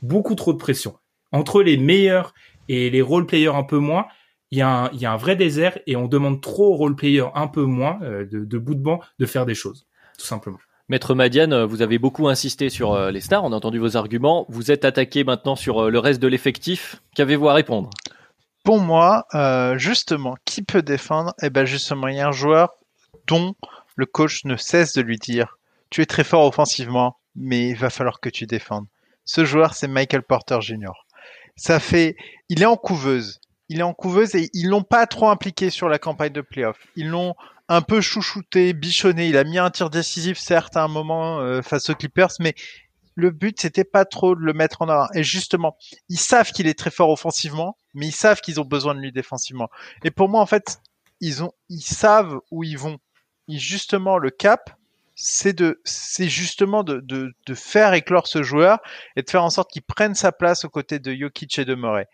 Beaucoup 0.00 0.34
trop 0.34 0.52
de 0.52 0.58
pression. 0.58 0.96
Entre 1.32 1.62
les 1.62 1.76
meilleurs 1.76 2.34
et 2.68 2.88
les 2.88 3.02
role 3.02 3.26
players 3.26 3.54
un 3.54 3.62
peu 3.62 3.78
moins, 3.78 4.06
il 4.50 4.58
y, 4.58 4.62
a 4.62 4.68
un, 4.68 4.90
il 4.92 5.00
y 5.00 5.06
a 5.06 5.12
un 5.12 5.16
vrai 5.16 5.36
désert 5.36 5.78
et 5.86 5.96
on 5.96 6.06
demande 6.06 6.40
trop 6.40 6.72
aux 6.72 6.76
role-players 6.76 7.30
un 7.34 7.48
peu 7.48 7.62
moins 7.64 7.98
euh, 8.02 8.24
de, 8.24 8.44
de 8.44 8.58
bout 8.58 8.74
de 8.74 8.82
banc 8.82 9.00
de 9.18 9.26
faire 9.26 9.44
des 9.46 9.54
choses, 9.54 9.86
tout 10.18 10.26
simplement. 10.26 10.58
Maître 10.88 11.14
Madiane, 11.16 11.52
euh, 11.52 11.66
vous 11.66 11.82
avez 11.82 11.98
beaucoup 11.98 12.28
insisté 12.28 12.70
sur 12.70 12.92
euh, 12.92 13.10
les 13.10 13.20
stars, 13.20 13.42
on 13.42 13.52
a 13.52 13.56
entendu 13.56 13.78
vos 13.78 13.96
arguments. 13.96 14.46
Vous 14.48 14.70
êtes 14.70 14.84
attaqué 14.84 15.24
maintenant 15.24 15.56
sur 15.56 15.90
le 15.90 15.98
reste 15.98 16.20
de 16.20 16.28
l'effectif. 16.28 17.02
Qu'avez-vous 17.16 17.48
à 17.48 17.54
répondre? 17.54 17.90
Pour 18.62 18.78
moi, 18.80 19.26
euh, 19.34 19.76
justement, 19.78 20.36
qui 20.44 20.62
peut 20.62 20.82
défendre? 20.82 21.34
Eh 21.42 21.50
ben 21.50 21.64
justement, 21.64 22.06
il 22.08 22.16
y 22.16 22.20
a 22.20 22.28
un 22.28 22.32
joueur 22.32 22.74
dont 23.26 23.54
le 23.96 24.06
coach 24.06 24.44
ne 24.44 24.56
cesse 24.56 24.92
de 24.92 25.02
lui 25.02 25.18
dire 25.18 25.58
"Tu 25.90 26.02
es 26.02 26.06
très 26.06 26.24
fort 26.24 26.44
offensivement, 26.46 27.16
mais 27.34 27.68
il 27.68 27.76
va 27.76 27.90
falloir 27.90 28.20
que 28.20 28.28
tu 28.28 28.46
défendes." 28.46 28.86
Ce 29.24 29.44
joueur, 29.44 29.74
c'est 29.74 29.88
Michael 29.88 30.22
Porter 30.22 30.60
Jr. 30.60 30.92
Ça 31.56 31.80
fait, 31.80 32.16
il 32.48 32.62
est 32.62 32.66
en 32.66 32.76
couveuse 32.76 33.40
il 33.68 33.80
est 33.80 33.84
en 33.84 33.94
couveuse 33.94 34.34
et 34.34 34.50
ils 34.52 34.68
l'ont 34.68 34.82
pas 34.82 35.06
trop 35.06 35.28
impliqué 35.28 35.70
sur 35.70 35.88
la 35.88 35.98
campagne 35.98 36.32
de 36.32 36.40
playoff. 36.40 36.78
Ils 36.96 37.08
l'ont 37.08 37.34
un 37.68 37.82
peu 37.82 38.00
chouchouté, 38.00 38.72
bichonné. 38.72 39.28
Il 39.28 39.36
a 39.36 39.44
mis 39.44 39.58
un 39.58 39.70
tir 39.70 39.90
décisif, 39.90 40.38
certes, 40.38 40.76
à 40.76 40.84
un 40.84 40.88
moment 40.88 41.40
euh, 41.40 41.62
face 41.62 41.90
aux 41.90 41.94
Clippers, 41.94 42.30
mais 42.40 42.54
le 43.16 43.30
but 43.30 43.60
c'était 43.60 43.84
pas 43.84 44.04
trop 44.04 44.34
de 44.36 44.40
le 44.40 44.52
mettre 44.52 44.82
en 44.82 44.88
avant. 44.88 45.08
Et 45.14 45.24
justement, 45.24 45.76
ils 46.08 46.18
savent 46.18 46.52
qu'il 46.52 46.66
est 46.66 46.78
très 46.78 46.90
fort 46.90 47.10
offensivement, 47.10 47.76
mais 47.94 48.06
ils 48.06 48.12
savent 48.12 48.40
qu'ils 48.40 48.60
ont 48.60 48.64
besoin 48.64 48.94
de 48.94 49.00
lui 49.00 49.10
défensivement. 49.10 49.68
Et 50.04 50.10
pour 50.10 50.28
moi, 50.28 50.40
en 50.40 50.46
fait, 50.46 50.80
ils 51.20 51.42
ont, 51.42 51.52
ils 51.68 51.80
savent 51.82 52.38
où 52.50 52.62
ils 52.62 52.78
vont. 52.78 52.98
Et 53.48 53.58
justement, 53.58 54.18
le 54.18 54.30
cap, 54.30 54.76
c'est 55.14 55.54
de, 55.54 55.80
c'est 55.84 56.28
justement 56.28 56.84
de, 56.84 57.00
de, 57.00 57.32
de, 57.46 57.54
faire 57.54 57.94
éclore 57.94 58.26
ce 58.26 58.42
joueur 58.42 58.80
et 59.16 59.22
de 59.22 59.30
faire 59.30 59.44
en 59.44 59.50
sorte 59.50 59.70
qu'il 59.70 59.82
prenne 59.82 60.14
sa 60.14 60.30
place 60.30 60.64
aux 60.64 60.68
côtés 60.68 60.98
de 60.98 61.14
Jokic 61.14 61.58
et 61.58 61.64
de 61.64 61.74
Murray. 61.74 62.06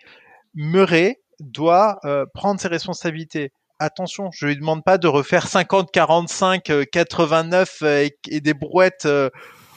Murray, 0.54 1.21
doit 1.42 1.98
euh, 2.04 2.24
prendre 2.32 2.60
ses 2.60 2.68
responsabilités. 2.68 3.52
Attention, 3.78 4.30
je 4.32 4.46
lui 4.46 4.56
demande 4.56 4.84
pas 4.84 4.98
de 4.98 5.08
refaire 5.08 5.46
50, 5.46 5.90
45, 5.92 6.70
89 6.90 7.82
et, 7.82 8.40
des 8.40 8.54
brouettes 8.54 9.06
euh, 9.06 9.28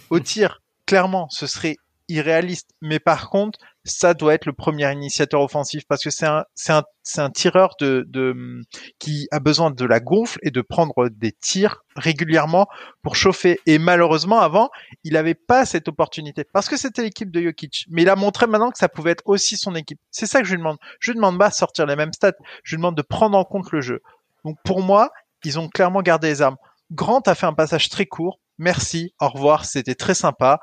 au 0.09 0.19
tir. 0.19 0.61
Clairement, 0.85 1.27
ce 1.29 1.47
serait 1.47 1.77
irréaliste. 2.07 2.69
Mais 2.81 2.99
par 2.99 3.29
contre, 3.29 3.59
ça 3.85 4.15
doit 4.15 4.33
être 4.33 4.45
le 4.45 4.53
premier 4.53 4.91
initiateur 4.91 5.41
offensif 5.41 5.83
parce 5.87 6.03
que 6.03 6.09
c'est 6.09 6.25
un, 6.25 6.43
c'est 6.55 6.73
un, 6.73 6.83
c'est 7.03 7.21
un 7.21 7.29
tireur 7.29 7.75
de, 7.79 8.03
de, 8.07 8.63
qui 8.97 9.27
a 9.31 9.39
besoin 9.39 9.69
de 9.69 9.85
la 9.85 9.99
gonfle 9.99 10.39
et 10.41 10.49
de 10.49 10.61
prendre 10.61 11.07
des 11.09 11.31
tirs 11.31 11.83
régulièrement 11.95 12.67
pour 13.03 13.15
chauffer. 13.15 13.59
Et 13.67 13.77
malheureusement, 13.77 14.39
avant, 14.39 14.69
il 15.03 15.13
n'avait 15.13 15.35
pas 15.35 15.65
cette 15.65 15.87
opportunité 15.87 16.43
parce 16.51 16.67
que 16.67 16.77
c'était 16.77 17.03
l'équipe 17.03 17.29
de 17.29 17.41
Jokic. 17.41 17.85
Mais 17.89 18.01
il 18.01 18.09
a 18.09 18.15
montré 18.15 18.47
maintenant 18.47 18.71
que 18.71 18.79
ça 18.79 18.89
pouvait 18.89 19.11
être 19.11 19.23
aussi 19.25 19.55
son 19.55 19.75
équipe. 19.75 19.99
C'est 20.09 20.25
ça 20.25 20.41
que 20.41 20.47
je 20.47 20.51
lui 20.53 20.57
demande. 20.57 20.77
Je 20.99 21.11
lui 21.11 21.17
demande 21.17 21.37
pas 21.37 21.49
de 21.49 21.53
sortir 21.53 21.85
les 21.85 21.95
mêmes 21.95 22.13
stats. 22.13 22.33
Je 22.63 22.75
lui 22.75 22.79
demande 22.79 22.97
de 22.97 23.03
prendre 23.03 23.37
en 23.37 23.43
compte 23.43 23.71
le 23.71 23.81
jeu. 23.81 24.01
Donc 24.43 24.57
pour 24.65 24.81
moi, 24.81 25.11
ils 25.43 25.59
ont 25.59 25.69
clairement 25.69 26.01
gardé 26.01 26.27
les 26.29 26.41
armes. 26.41 26.57
Grant 26.91 27.21
a 27.21 27.35
fait 27.35 27.45
un 27.45 27.53
passage 27.53 27.89
très 27.89 28.07
court. 28.07 28.39
Merci, 28.57 29.13
au 29.19 29.29
revoir, 29.29 29.65
c'était 29.65 29.95
très 29.95 30.15
sympa. 30.15 30.59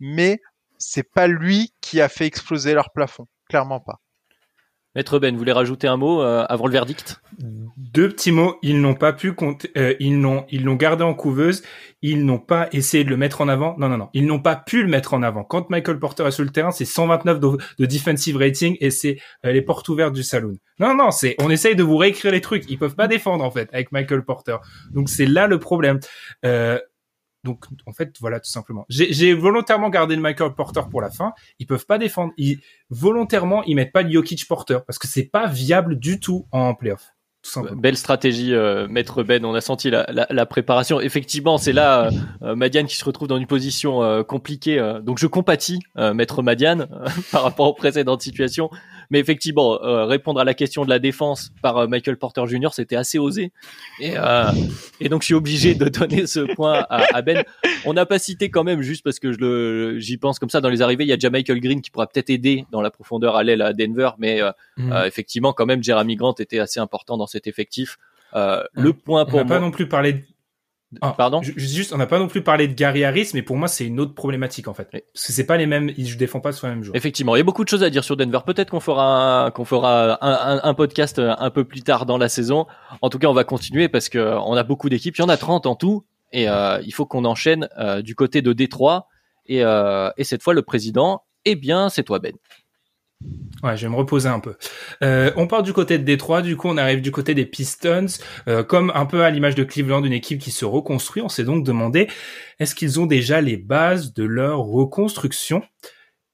Mais 0.00 0.40
c'est 0.82 1.10
pas 1.10 1.26
lui 1.26 1.72
qui 1.80 2.00
a 2.00 2.08
fait 2.08 2.26
exploser 2.26 2.74
leur 2.74 2.92
plafond, 2.92 3.26
clairement 3.48 3.80
pas. 3.80 4.00
Maître 4.94 5.18
Ben, 5.18 5.32
vous 5.32 5.38
voulez 5.38 5.52
rajouter 5.52 5.88
un 5.88 5.96
mot 5.96 6.20
euh, 6.20 6.44
avant 6.50 6.66
le 6.66 6.72
verdict? 6.72 7.22
Deux 7.38 8.10
petits 8.10 8.30
mots. 8.30 8.58
Ils 8.62 8.78
n'ont 8.78 8.94
pas 8.94 9.14
pu 9.14 9.32
compter. 9.32 9.70
Euh, 9.78 9.94
ils 10.00 10.20
l'ont, 10.20 10.44
ils 10.50 10.64
l'ont 10.64 10.74
gardé 10.74 11.02
en 11.02 11.14
couveuse. 11.14 11.62
Ils 12.02 12.26
n'ont 12.26 12.38
pas 12.38 12.68
essayé 12.72 13.02
de 13.02 13.08
le 13.08 13.16
mettre 13.16 13.40
en 13.40 13.48
avant. 13.48 13.74
Non, 13.78 13.88
non, 13.88 13.96
non. 13.96 14.10
Ils 14.12 14.26
n'ont 14.26 14.38
pas 14.38 14.54
pu 14.54 14.82
le 14.82 14.88
mettre 14.88 15.14
en 15.14 15.22
avant. 15.22 15.44
Quand 15.44 15.70
Michael 15.70 15.98
Porter 15.98 16.26
est 16.26 16.30
sur 16.30 16.44
le 16.44 16.50
terrain, 16.50 16.72
c'est 16.72 16.84
129 16.84 17.40
de, 17.40 17.48
de 17.78 17.86
defensive 17.86 18.36
rating 18.36 18.76
et 18.80 18.90
c'est 18.90 19.18
euh, 19.46 19.52
les 19.52 19.62
portes 19.62 19.88
ouvertes 19.88 20.12
du 20.12 20.22
saloon. 20.22 20.58
Non, 20.78 20.94
non, 20.94 21.10
c'est. 21.10 21.36
On 21.40 21.48
essaye 21.48 21.74
de 21.74 21.82
vous 21.82 21.96
réécrire 21.96 22.32
les 22.32 22.42
trucs. 22.42 22.64
Ils 22.68 22.78
peuvent 22.78 22.96
pas 22.96 23.08
défendre 23.08 23.44
en 23.44 23.50
fait 23.50 23.70
avec 23.72 23.92
Michael 23.92 24.26
Porter. 24.26 24.56
Donc 24.90 25.08
c'est 25.08 25.26
là 25.26 25.46
le 25.46 25.58
problème. 25.58 26.00
Donc, 27.44 27.64
en 27.86 27.92
fait, 27.92 28.14
voilà, 28.20 28.38
tout 28.38 28.50
simplement. 28.50 28.86
J'ai 28.88 29.34
volontairement 29.34 29.90
gardé 29.90 30.14
le 30.14 30.22
Michael 30.22 30.54
Porter 30.54 30.82
pour 30.90 31.00
la 31.00 31.10
fin. 31.10 31.32
Ils 31.58 31.66
peuvent 31.66 31.86
pas 31.86 31.98
défendre. 31.98 32.32
Ils, 32.36 32.60
volontairement, 32.90 33.64
ils 33.64 33.74
mettent 33.74 33.92
pas 33.92 34.02
le 34.02 34.10
Jokic 34.10 34.46
Porter 34.46 34.78
parce 34.86 34.98
que 34.98 35.08
c'est 35.08 35.24
pas 35.24 35.46
viable 35.48 35.98
du 35.98 36.20
tout 36.20 36.46
en 36.52 36.74
playoff. 36.74 37.12
Belle 37.72 37.96
stratégie, 37.96 38.54
euh, 38.54 38.86
Maître 38.88 39.24
Ben. 39.24 39.44
On 39.44 39.54
a 39.54 39.60
senti 39.60 39.90
la, 39.90 40.06
la, 40.12 40.26
la 40.30 40.46
préparation. 40.46 41.00
Effectivement, 41.00 41.58
c'est 41.58 41.72
là 41.72 42.06
euh, 42.06 42.10
euh 42.42 42.54
Madiane 42.54 42.86
qui 42.86 42.96
se 42.96 43.04
retrouve 43.04 43.26
dans 43.26 43.36
une 43.36 43.48
position 43.48 44.02
euh, 44.02 44.22
compliquée. 44.22 44.80
donc, 45.02 45.18
je 45.18 45.26
compatis, 45.26 45.80
Maître 45.96 46.42
Madiane, 46.42 46.88
par 47.32 47.42
rapport 47.42 47.66
aux 47.66 47.74
précédentes 47.74 48.22
situations. 48.22 48.70
Mais 49.10 49.18
effectivement, 49.18 49.78
répondre 50.06 50.40
à 50.40 50.44
la 50.44 50.54
question 50.54 50.84
de 50.84 50.90
la 50.90 50.98
défense 50.98 51.52
par 51.62 51.88
Michael 51.88 52.16
Porter 52.16 52.42
Jr., 52.46 52.68
c'était 52.72 52.96
assez 52.96 53.18
osé. 53.18 53.52
Et, 54.00 54.14
et, 55.00 55.08
donc, 55.08 55.22
je 55.22 55.26
suis 55.26 55.34
obligé 55.34 55.74
de 55.74 55.88
donner 55.88 56.26
ce 56.26 56.40
point 56.54 56.84
à, 56.88 57.04
à 57.14 57.22
Ben. 57.22 57.44
On 57.84 57.92
n'a 57.92 58.06
pas 58.06 58.18
cité 58.18 58.50
quand 58.50 58.64
même, 58.64 58.82
juste 58.82 59.04
parce 59.04 59.18
que 59.18 59.32
je 59.32 59.38
le, 59.38 59.98
j'y 59.98 60.16
pense 60.16 60.38
comme 60.38 60.50
ça, 60.50 60.60
dans 60.60 60.68
les 60.68 60.82
arrivées, 60.82 61.04
il 61.04 61.08
y 61.08 61.12
a 61.12 61.16
déjà 61.16 61.30
Michael 61.30 61.60
Green 61.60 61.82
qui 61.82 61.90
pourra 61.90 62.06
peut-être 62.06 62.30
aider 62.30 62.66
dans 62.70 62.80
la 62.80 62.90
profondeur 62.90 63.36
à 63.36 63.42
l'aile 63.42 63.62
à 63.62 63.72
Denver. 63.72 64.10
Mais 64.18 64.40
mmh. 64.76 64.92
effectivement, 65.06 65.52
quand 65.52 65.66
même, 65.66 65.82
Jeremy 65.82 66.16
Grant 66.16 66.34
était 66.38 66.58
assez 66.58 66.80
important 66.80 67.16
dans 67.16 67.26
cet 67.26 67.46
effectif. 67.46 67.98
Euh, 68.34 68.62
le 68.72 68.92
point 68.92 69.24
pour 69.24 69.40
on 69.40 69.42
n'a 69.42 69.48
pas 69.48 69.60
non 69.60 69.70
plus 69.70 69.88
parlé. 69.88 70.24
Ah, 71.00 71.14
Pardon. 71.16 71.40
Juste, 71.42 71.92
on 71.92 71.96
n'a 71.96 72.06
pas 72.06 72.18
non 72.18 72.28
plus 72.28 72.42
parlé 72.42 72.68
de 72.68 72.74
Gary 72.74 73.04
Harris, 73.04 73.30
mais 73.34 73.42
pour 73.42 73.56
moi, 73.56 73.68
c'est 73.68 73.86
une 73.86 73.98
autre 73.98 74.14
problématique 74.14 74.68
en 74.68 74.74
fait. 74.74 74.90
Parce 74.90 75.26
que 75.26 75.32
c'est 75.32 75.46
pas 75.46 75.56
les 75.56 75.66
mêmes, 75.66 75.90
ils 75.96 76.10
ne 76.10 76.14
défendent 76.16 76.42
pas 76.42 76.52
sur 76.52 76.66
le 76.66 76.74
même 76.74 76.82
jour. 76.84 76.94
Effectivement, 76.94 77.34
il 77.34 77.38
y 77.38 77.40
a 77.40 77.44
beaucoup 77.44 77.64
de 77.64 77.68
choses 77.68 77.82
à 77.82 77.90
dire 77.90 78.04
sur 78.04 78.16
Denver. 78.16 78.40
Peut-être 78.44 78.70
qu'on 78.70 78.80
fera 78.80 79.46
un, 79.46 79.50
qu'on 79.50 79.64
fera 79.64 80.18
un, 80.20 80.60
un, 80.62 80.74
podcast 80.74 81.18
un 81.18 81.50
peu 81.50 81.64
plus 81.64 81.82
tard 81.82 82.06
dans 82.06 82.18
la 82.18 82.28
saison. 82.28 82.66
En 83.00 83.08
tout 83.08 83.18
cas, 83.18 83.28
on 83.28 83.32
va 83.32 83.44
continuer 83.44 83.88
parce 83.88 84.08
que 84.08 84.18
on 84.18 84.54
a 84.54 84.62
beaucoup 84.62 84.88
d'équipes. 84.88 85.16
Il 85.16 85.22
y 85.22 85.24
en 85.24 85.28
a 85.28 85.36
30 85.36 85.66
en 85.66 85.74
tout, 85.74 86.04
et 86.32 86.48
euh, 86.48 86.80
il 86.84 86.92
faut 86.92 87.06
qu'on 87.06 87.24
enchaîne 87.24 87.68
euh, 87.78 88.02
du 88.02 88.14
côté 88.14 88.42
de 88.42 88.52
Détroit. 88.52 89.08
Et, 89.46 89.62
euh, 89.64 90.10
et 90.16 90.24
cette 90.24 90.42
fois, 90.42 90.54
le 90.54 90.62
président, 90.62 91.22
eh 91.44 91.56
bien, 91.56 91.88
c'est 91.88 92.04
toi, 92.04 92.18
Ben. 92.18 92.34
Je 93.62 93.86
vais 93.86 93.88
me 93.88 93.96
reposer 93.96 94.28
un 94.28 94.40
peu. 94.40 94.56
Euh, 95.02 95.30
on 95.36 95.46
part 95.46 95.62
du 95.62 95.72
côté 95.72 95.96
de 95.98 96.02
Détroit, 96.02 96.42
du 96.42 96.56
coup 96.56 96.68
on 96.68 96.76
arrive 96.76 97.00
du 97.00 97.12
côté 97.12 97.34
des 97.34 97.46
Pistons, 97.46 98.06
euh, 98.48 98.64
comme 98.64 98.90
un 98.94 99.06
peu 99.06 99.22
à 99.22 99.30
l'image 99.30 99.54
de 99.54 99.62
Cleveland, 99.62 100.04
une 100.04 100.12
équipe 100.12 100.40
qui 100.40 100.50
se 100.50 100.64
reconstruit. 100.64 101.22
On 101.22 101.28
s'est 101.28 101.44
donc 101.44 101.64
demandé 101.64 102.08
est-ce 102.58 102.74
qu'ils 102.74 102.98
ont 102.98 103.06
déjà 103.06 103.40
les 103.40 103.56
bases 103.56 104.12
de 104.14 104.24
leur 104.24 104.58
reconstruction? 104.58 105.62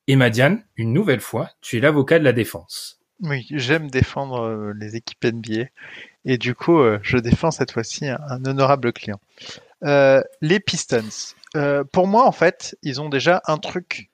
Et 0.07 0.17
Madiane, 0.17 0.65
une 0.77 0.95
nouvelle 0.95 1.21
fois, 1.21 1.51
tu 1.61 1.77
es 1.77 1.81
l'avocat 1.81 2.19
de 2.19 2.25
la 2.25 2.33
défense. 2.33 3.01
Oui, 3.21 3.47
j'aime 3.51 3.91
défendre 3.91 4.41
euh, 4.41 4.73
les 4.79 4.97
équipes 4.97 5.25
NBA 5.25 5.67
et 6.25 6.39
du 6.39 6.55
coup 6.55 6.81
je 7.03 7.19
défends 7.19 7.51
cette 7.51 7.73
fois-ci 7.73 8.07
un, 8.07 8.45
honorable 8.47 8.93
client. 8.93 9.21
les 9.83 10.61
Pistons. 10.61 11.35
pour 11.93 12.07
moi 12.07 12.27
en 12.27 12.33
fait, 12.33 12.77
ils 12.83 13.01
ont 13.03 13.09
déjà 13.11 13.43
un 13.47 13.59
truc 13.59 14.11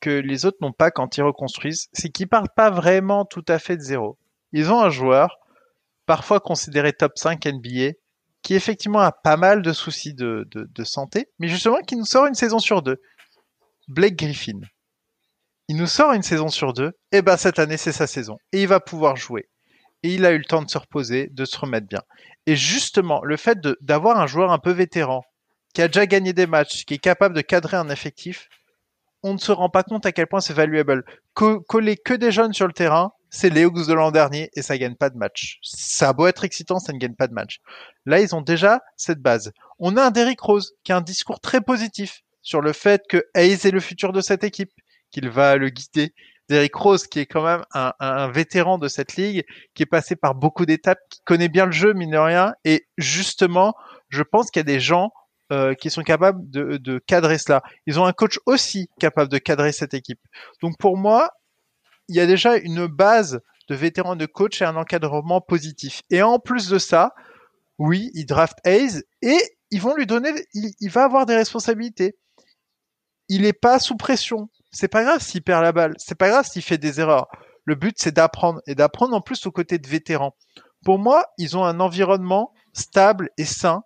que 0.00 0.10
les 0.10 0.46
autres 0.46 0.58
n'ont 0.60 0.72
pas 0.72 0.90
quand 0.90 1.16
ils 1.16 1.22
reconstruisent, 1.22 1.88
c'est 1.92 2.10
qu'ils 2.10 2.28
partent 2.28 2.54
pas 2.54 2.70
vraiment 2.70 3.24
tout 3.24 3.44
à 3.48 3.58
fait 3.58 3.76
de 3.76 3.82
zéro. 3.82 4.18
Ils 4.52 4.70
ont 4.70 4.80
un 4.80 4.90
joueur, 4.90 5.38
parfois 6.06 6.40
considéré 6.40 6.92
top 6.92 7.12
5 7.16 7.44
NBA, 7.46 7.92
qui 8.42 8.54
effectivement 8.54 9.00
a 9.00 9.10
pas 9.10 9.36
mal 9.36 9.62
de 9.62 9.72
soucis 9.72 10.14
de, 10.14 10.46
santé, 10.84 11.30
mais 11.38 11.48
justement 11.48 11.80
qui 11.80 11.96
nous 11.96 12.04
sort 12.04 12.26
une 12.26 12.34
saison 12.34 12.58
sur 12.58 12.82
deux. 12.82 13.00
Blake 13.88 14.16
Griffin. 14.16 14.60
Il 15.68 15.76
nous 15.76 15.86
sort 15.86 16.12
une 16.12 16.22
saison 16.22 16.48
sur 16.48 16.74
deux, 16.74 16.92
et 17.10 17.22
ben 17.22 17.36
cette 17.36 17.58
année 17.58 17.78
c'est 17.78 17.92
sa 17.92 18.06
saison. 18.06 18.36
Et 18.52 18.62
il 18.62 18.68
va 18.68 18.80
pouvoir 18.80 19.16
jouer. 19.16 19.48
Et 20.02 20.12
il 20.14 20.26
a 20.26 20.32
eu 20.32 20.38
le 20.38 20.44
temps 20.44 20.62
de 20.62 20.70
se 20.70 20.76
reposer, 20.76 21.28
de 21.32 21.46
se 21.46 21.58
remettre 21.58 21.86
bien. 21.86 22.02
Et 22.46 22.56
justement, 22.56 23.24
le 23.24 23.38
fait 23.38 23.58
d'avoir 23.80 24.20
un 24.20 24.26
joueur 24.26 24.52
un 24.52 24.58
peu 24.58 24.72
vétéran, 24.72 25.24
qui 25.72 25.80
a 25.80 25.88
déjà 25.88 26.06
gagné 26.06 26.32
des 26.34 26.46
matchs, 26.46 26.84
qui 26.84 26.94
est 26.94 26.98
capable 26.98 27.34
de 27.34 27.40
cadrer 27.40 27.78
un 27.78 27.88
effectif, 27.88 28.48
on 29.24 29.32
ne 29.32 29.38
se 29.38 29.50
rend 29.50 29.70
pas 29.70 29.82
compte 29.82 30.04
à 30.04 30.12
quel 30.12 30.26
point 30.26 30.40
c'est 30.40 30.52
valuable. 30.52 31.02
coller 31.34 31.96
que 31.96 32.12
des 32.14 32.30
jeunes 32.30 32.52
sur 32.52 32.66
le 32.66 32.74
terrain, 32.74 33.12
c'est 33.30 33.48
les 33.48 33.64
Hawks 33.64 33.86
de 33.86 33.94
l'an 33.94 34.12
dernier 34.12 34.50
et 34.54 34.60
ça 34.60 34.76
gagne 34.76 34.94
pas 34.94 35.08
de 35.08 35.16
match. 35.16 35.58
Ça 35.62 36.10
a 36.10 36.12
beau 36.12 36.26
être 36.26 36.44
excitant, 36.44 36.78
ça 36.78 36.92
ne 36.92 36.98
gagne 36.98 37.14
pas 37.14 37.26
de 37.26 37.32
match. 37.32 37.60
Là, 38.04 38.20
ils 38.20 38.34
ont 38.34 38.42
déjà 38.42 38.82
cette 38.98 39.20
base. 39.20 39.52
On 39.78 39.96
a 39.96 40.04
un 40.04 40.10
Derrick 40.10 40.40
Rose 40.40 40.74
qui 40.84 40.92
a 40.92 40.98
un 40.98 41.00
discours 41.00 41.40
très 41.40 41.62
positif 41.62 42.22
sur 42.42 42.60
le 42.60 42.74
fait 42.74 43.02
que 43.08 43.24
Hayes 43.34 43.66
est 43.66 43.72
le 43.72 43.80
futur 43.80 44.12
de 44.12 44.20
cette 44.20 44.44
équipe, 44.44 44.70
qu'il 45.10 45.30
va 45.30 45.56
le 45.56 45.70
guider. 45.70 46.12
Derrick 46.50 46.74
Rose, 46.74 47.06
qui 47.06 47.20
est 47.20 47.26
quand 47.26 47.42
même 47.42 47.64
un, 47.72 48.30
vétéran 48.30 48.76
de 48.76 48.88
cette 48.88 49.16
ligue, 49.16 49.44
qui 49.72 49.84
est 49.84 49.86
passé 49.86 50.16
par 50.16 50.34
beaucoup 50.34 50.66
d'étapes, 50.66 51.00
qui 51.08 51.20
connaît 51.24 51.48
bien 51.48 51.64
le 51.64 51.72
jeu, 51.72 51.94
mine 51.94 52.10
de 52.10 52.18
rien. 52.18 52.54
Et 52.66 52.86
justement, 52.98 53.74
je 54.10 54.22
pense 54.22 54.50
qu'il 54.50 54.60
y 54.60 54.60
a 54.60 54.64
des 54.64 54.80
gens 54.80 55.12
euh, 55.52 55.74
qui 55.74 55.90
sont 55.90 56.02
capables 56.02 56.48
de, 56.50 56.78
de, 56.78 56.98
cadrer 56.98 57.38
cela. 57.38 57.62
Ils 57.86 58.00
ont 58.00 58.06
un 58.06 58.12
coach 58.12 58.38
aussi 58.46 58.88
capable 58.98 59.30
de 59.30 59.38
cadrer 59.38 59.72
cette 59.72 59.94
équipe. 59.94 60.20
Donc 60.62 60.78
pour 60.78 60.96
moi, 60.96 61.30
il 62.08 62.16
y 62.16 62.20
a 62.20 62.26
déjà 62.26 62.56
une 62.56 62.86
base 62.86 63.40
de 63.68 63.74
vétérans 63.74 64.16
de 64.16 64.26
coach 64.26 64.62
et 64.62 64.64
un 64.64 64.76
encadrement 64.76 65.40
positif. 65.40 66.02
Et 66.10 66.22
en 66.22 66.38
plus 66.38 66.68
de 66.68 66.78
ça, 66.78 67.14
oui, 67.78 68.10
ils 68.14 68.26
draftent 68.26 68.60
Hayes 68.64 69.02
et 69.22 69.38
ils 69.70 69.80
vont 69.80 69.94
lui 69.94 70.06
donner, 70.06 70.30
il, 70.54 70.72
il 70.80 70.90
va 70.90 71.04
avoir 71.04 71.26
des 71.26 71.36
responsabilités. 71.36 72.16
Il 73.28 73.42
n'est 73.42 73.52
pas 73.52 73.78
sous 73.78 73.96
pression. 73.96 74.48
C'est 74.70 74.88
pas 74.88 75.04
grave 75.04 75.20
s'il 75.20 75.42
perd 75.42 75.62
la 75.62 75.72
balle. 75.72 75.94
C'est 75.98 76.14
pas 76.14 76.28
grave 76.28 76.46
s'il 76.46 76.62
fait 76.62 76.78
des 76.78 77.00
erreurs. 77.00 77.28
Le 77.64 77.74
but, 77.74 77.96
c'est 77.98 78.12
d'apprendre 78.12 78.60
et 78.66 78.74
d'apprendre 78.74 79.14
en 79.14 79.20
plus 79.20 79.46
aux 79.46 79.52
côtés 79.52 79.78
de 79.78 79.88
vétérans. 79.88 80.36
Pour 80.84 80.98
moi, 80.98 81.26
ils 81.38 81.56
ont 81.56 81.64
un 81.64 81.80
environnement 81.80 82.52
stable 82.74 83.30
et 83.38 83.44
sain 83.44 83.84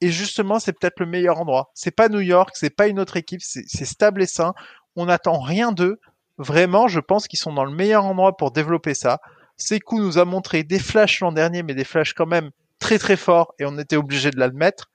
et 0.00 0.10
justement, 0.10 0.58
c'est 0.58 0.72
peut-être 0.72 1.00
le 1.00 1.06
meilleur 1.06 1.40
endroit. 1.40 1.70
C'est 1.74 1.90
pas 1.90 2.08
New 2.08 2.20
York, 2.20 2.50
c'est 2.54 2.74
pas 2.74 2.86
une 2.86 3.00
autre 3.00 3.16
équipe, 3.16 3.40
c'est 3.42 3.84
stable 3.84 4.22
et 4.22 4.26
sain. 4.26 4.54
On 4.94 5.06
n'attend 5.06 5.40
rien 5.40 5.72
d'eux. 5.72 5.98
Vraiment, 6.38 6.86
je 6.88 7.00
pense 7.00 7.28
qu'ils 7.28 7.38
sont 7.38 7.52
dans 7.52 7.64
le 7.64 7.74
meilleur 7.74 8.04
endroit 8.04 8.36
pour 8.36 8.50
développer 8.50 8.94
ça. 8.94 9.20
Sekou 9.56 9.98
nous 9.98 10.18
a 10.18 10.26
montré 10.26 10.64
des 10.64 10.78
flashs 10.78 11.20
l'an 11.20 11.32
dernier, 11.32 11.62
mais 11.62 11.74
des 11.74 11.84
flashs 11.84 12.12
quand 12.12 12.26
même 12.26 12.50
très 12.78 12.98
très 12.98 13.16
forts 13.16 13.54
et 13.58 13.64
on 13.64 13.78
était 13.78 13.96
obligé 13.96 14.30
de 14.30 14.38
l'admettre. 14.38 14.90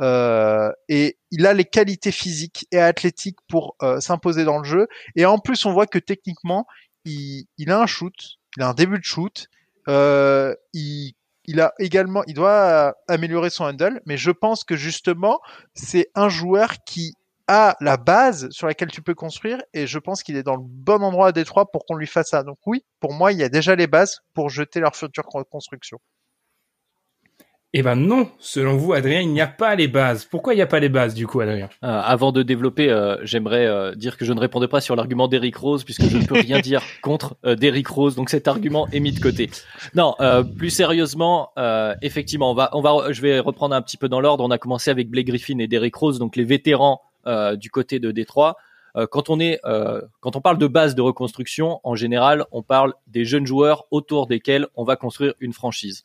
Euh, 0.00 0.70
et 0.88 1.18
il 1.30 1.46
a 1.46 1.52
les 1.52 1.64
qualités 1.64 2.12
physiques 2.12 2.66
et 2.72 2.78
athlétiques 2.78 3.38
pour 3.48 3.76
euh, 3.82 4.00
s'imposer 4.00 4.44
dans 4.44 4.58
le 4.58 4.64
jeu. 4.64 4.86
Et 5.16 5.24
en 5.24 5.38
plus, 5.38 5.66
on 5.66 5.72
voit 5.72 5.86
que 5.86 5.98
techniquement, 5.98 6.66
il, 7.04 7.46
il, 7.58 7.70
a 7.70 7.80
un 7.80 7.86
shoot, 7.86 8.14
il 8.56 8.62
a 8.62 8.68
un 8.68 8.74
début 8.74 8.98
de 8.98 9.04
shoot. 9.04 9.48
Euh, 9.88 10.54
il 10.72 11.14
il 11.44 11.60
a 11.60 11.72
également, 11.78 12.22
il 12.26 12.34
doit 12.34 12.94
améliorer 13.08 13.50
son 13.50 13.64
handle, 13.64 14.00
mais 14.06 14.16
je 14.16 14.30
pense 14.30 14.64
que 14.64 14.76
justement, 14.76 15.40
c'est 15.74 16.10
un 16.14 16.28
joueur 16.28 16.84
qui 16.84 17.14
a 17.46 17.76
la 17.80 17.96
base 17.96 18.48
sur 18.50 18.66
laquelle 18.66 18.90
tu 18.90 19.02
peux 19.02 19.14
construire 19.14 19.62
et 19.74 19.86
je 19.86 19.98
pense 19.98 20.22
qu'il 20.22 20.36
est 20.36 20.42
dans 20.42 20.56
le 20.56 20.62
bon 20.64 21.02
endroit 21.02 21.28
à 21.28 21.32
Détroit 21.32 21.70
pour 21.70 21.84
qu'on 21.84 21.94
lui 21.94 22.06
fasse 22.06 22.30
ça. 22.30 22.42
Donc 22.42 22.58
oui, 22.66 22.84
pour 23.00 23.12
moi, 23.12 23.32
il 23.32 23.38
y 23.38 23.42
a 23.42 23.48
déjà 23.48 23.76
les 23.76 23.86
bases 23.86 24.20
pour 24.32 24.48
jeter 24.48 24.80
leur 24.80 24.96
future 24.96 25.24
construction. 25.50 25.98
Eh 27.76 27.82
ben 27.82 27.96
non, 27.96 28.30
selon 28.38 28.76
vous, 28.76 28.92
Adrien, 28.92 29.20
il 29.20 29.32
n'y 29.32 29.40
a 29.40 29.48
pas 29.48 29.74
les 29.74 29.88
bases. 29.88 30.24
Pourquoi 30.24 30.54
il 30.54 30.58
n'y 30.58 30.62
a 30.62 30.66
pas 30.66 30.78
les 30.78 30.88
bases, 30.88 31.12
du 31.12 31.26
coup, 31.26 31.40
Adrien? 31.40 31.68
Euh, 31.82 32.00
Avant 32.04 32.30
de 32.30 32.44
développer, 32.44 32.88
euh, 32.88 33.16
j'aimerais 33.24 33.66
euh, 33.66 33.96
dire 33.96 34.16
que 34.16 34.24
je 34.24 34.32
ne 34.32 34.38
répondrai 34.38 34.68
pas 34.68 34.80
sur 34.80 34.94
l'argument 34.94 35.26
d'Eric 35.26 35.56
Rose, 35.56 35.82
puisque 35.82 36.04
je 36.04 36.18
ne 36.18 36.24
peux 36.24 36.38
rien 36.38 36.60
dire 36.60 36.82
contre 37.02 37.36
d'Eric 37.44 37.88
Rose, 37.88 38.14
donc 38.14 38.30
cet 38.30 38.46
argument 38.46 38.86
est 38.92 39.00
mis 39.00 39.10
de 39.10 39.18
côté. 39.18 39.50
Non, 39.96 40.14
plus 40.56 40.70
sérieusement, 40.70 41.50
effectivement, 42.00 42.52
on 42.52 42.54
va, 42.54 42.70
on 42.74 42.80
va, 42.80 43.10
je 43.10 43.20
vais 43.20 43.40
reprendre 43.40 43.74
un 43.74 43.82
petit 43.82 43.96
peu 43.96 44.08
dans 44.08 44.20
l'ordre. 44.20 44.44
On 44.44 44.52
a 44.52 44.58
commencé 44.58 44.92
avec 44.92 45.10
Blake 45.10 45.26
Griffin 45.26 45.58
et 45.58 45.66
Derrick 45.66 45.96
Rose, 45.96 46.20
donc 46.20 46.36
les 46.36 46.44
vétérans 46.44 47.02
du 47.56 47.70
côté 47.70 47.98
de 47.98 48.12
Détroit. 48.12 48.56
quand 49.10 49.30
on 49.30 49.40
est, 49.40 49.60
quand 50.20 50.36
on 50.36 50.40
parle 50.40 50.58
de 50.58 50.68
base 50.68 50.94
de 50.94 51.02
reconstruction, 51.02 51.80
en 51.82 51.96
général, 51.96 52.44
on 52.52 52.62
parle 52.62 52.94
des 53.08 53.24
jeunes 53.24 53.48
joueurs 53.48 53.86
autour 53.90 54.28
desquels 54.28 54.68
on 54.76 54.84
va 54.84 54.94
construire 54.94 55.34
une 55.40 55.52
franchise. 55.52 56.04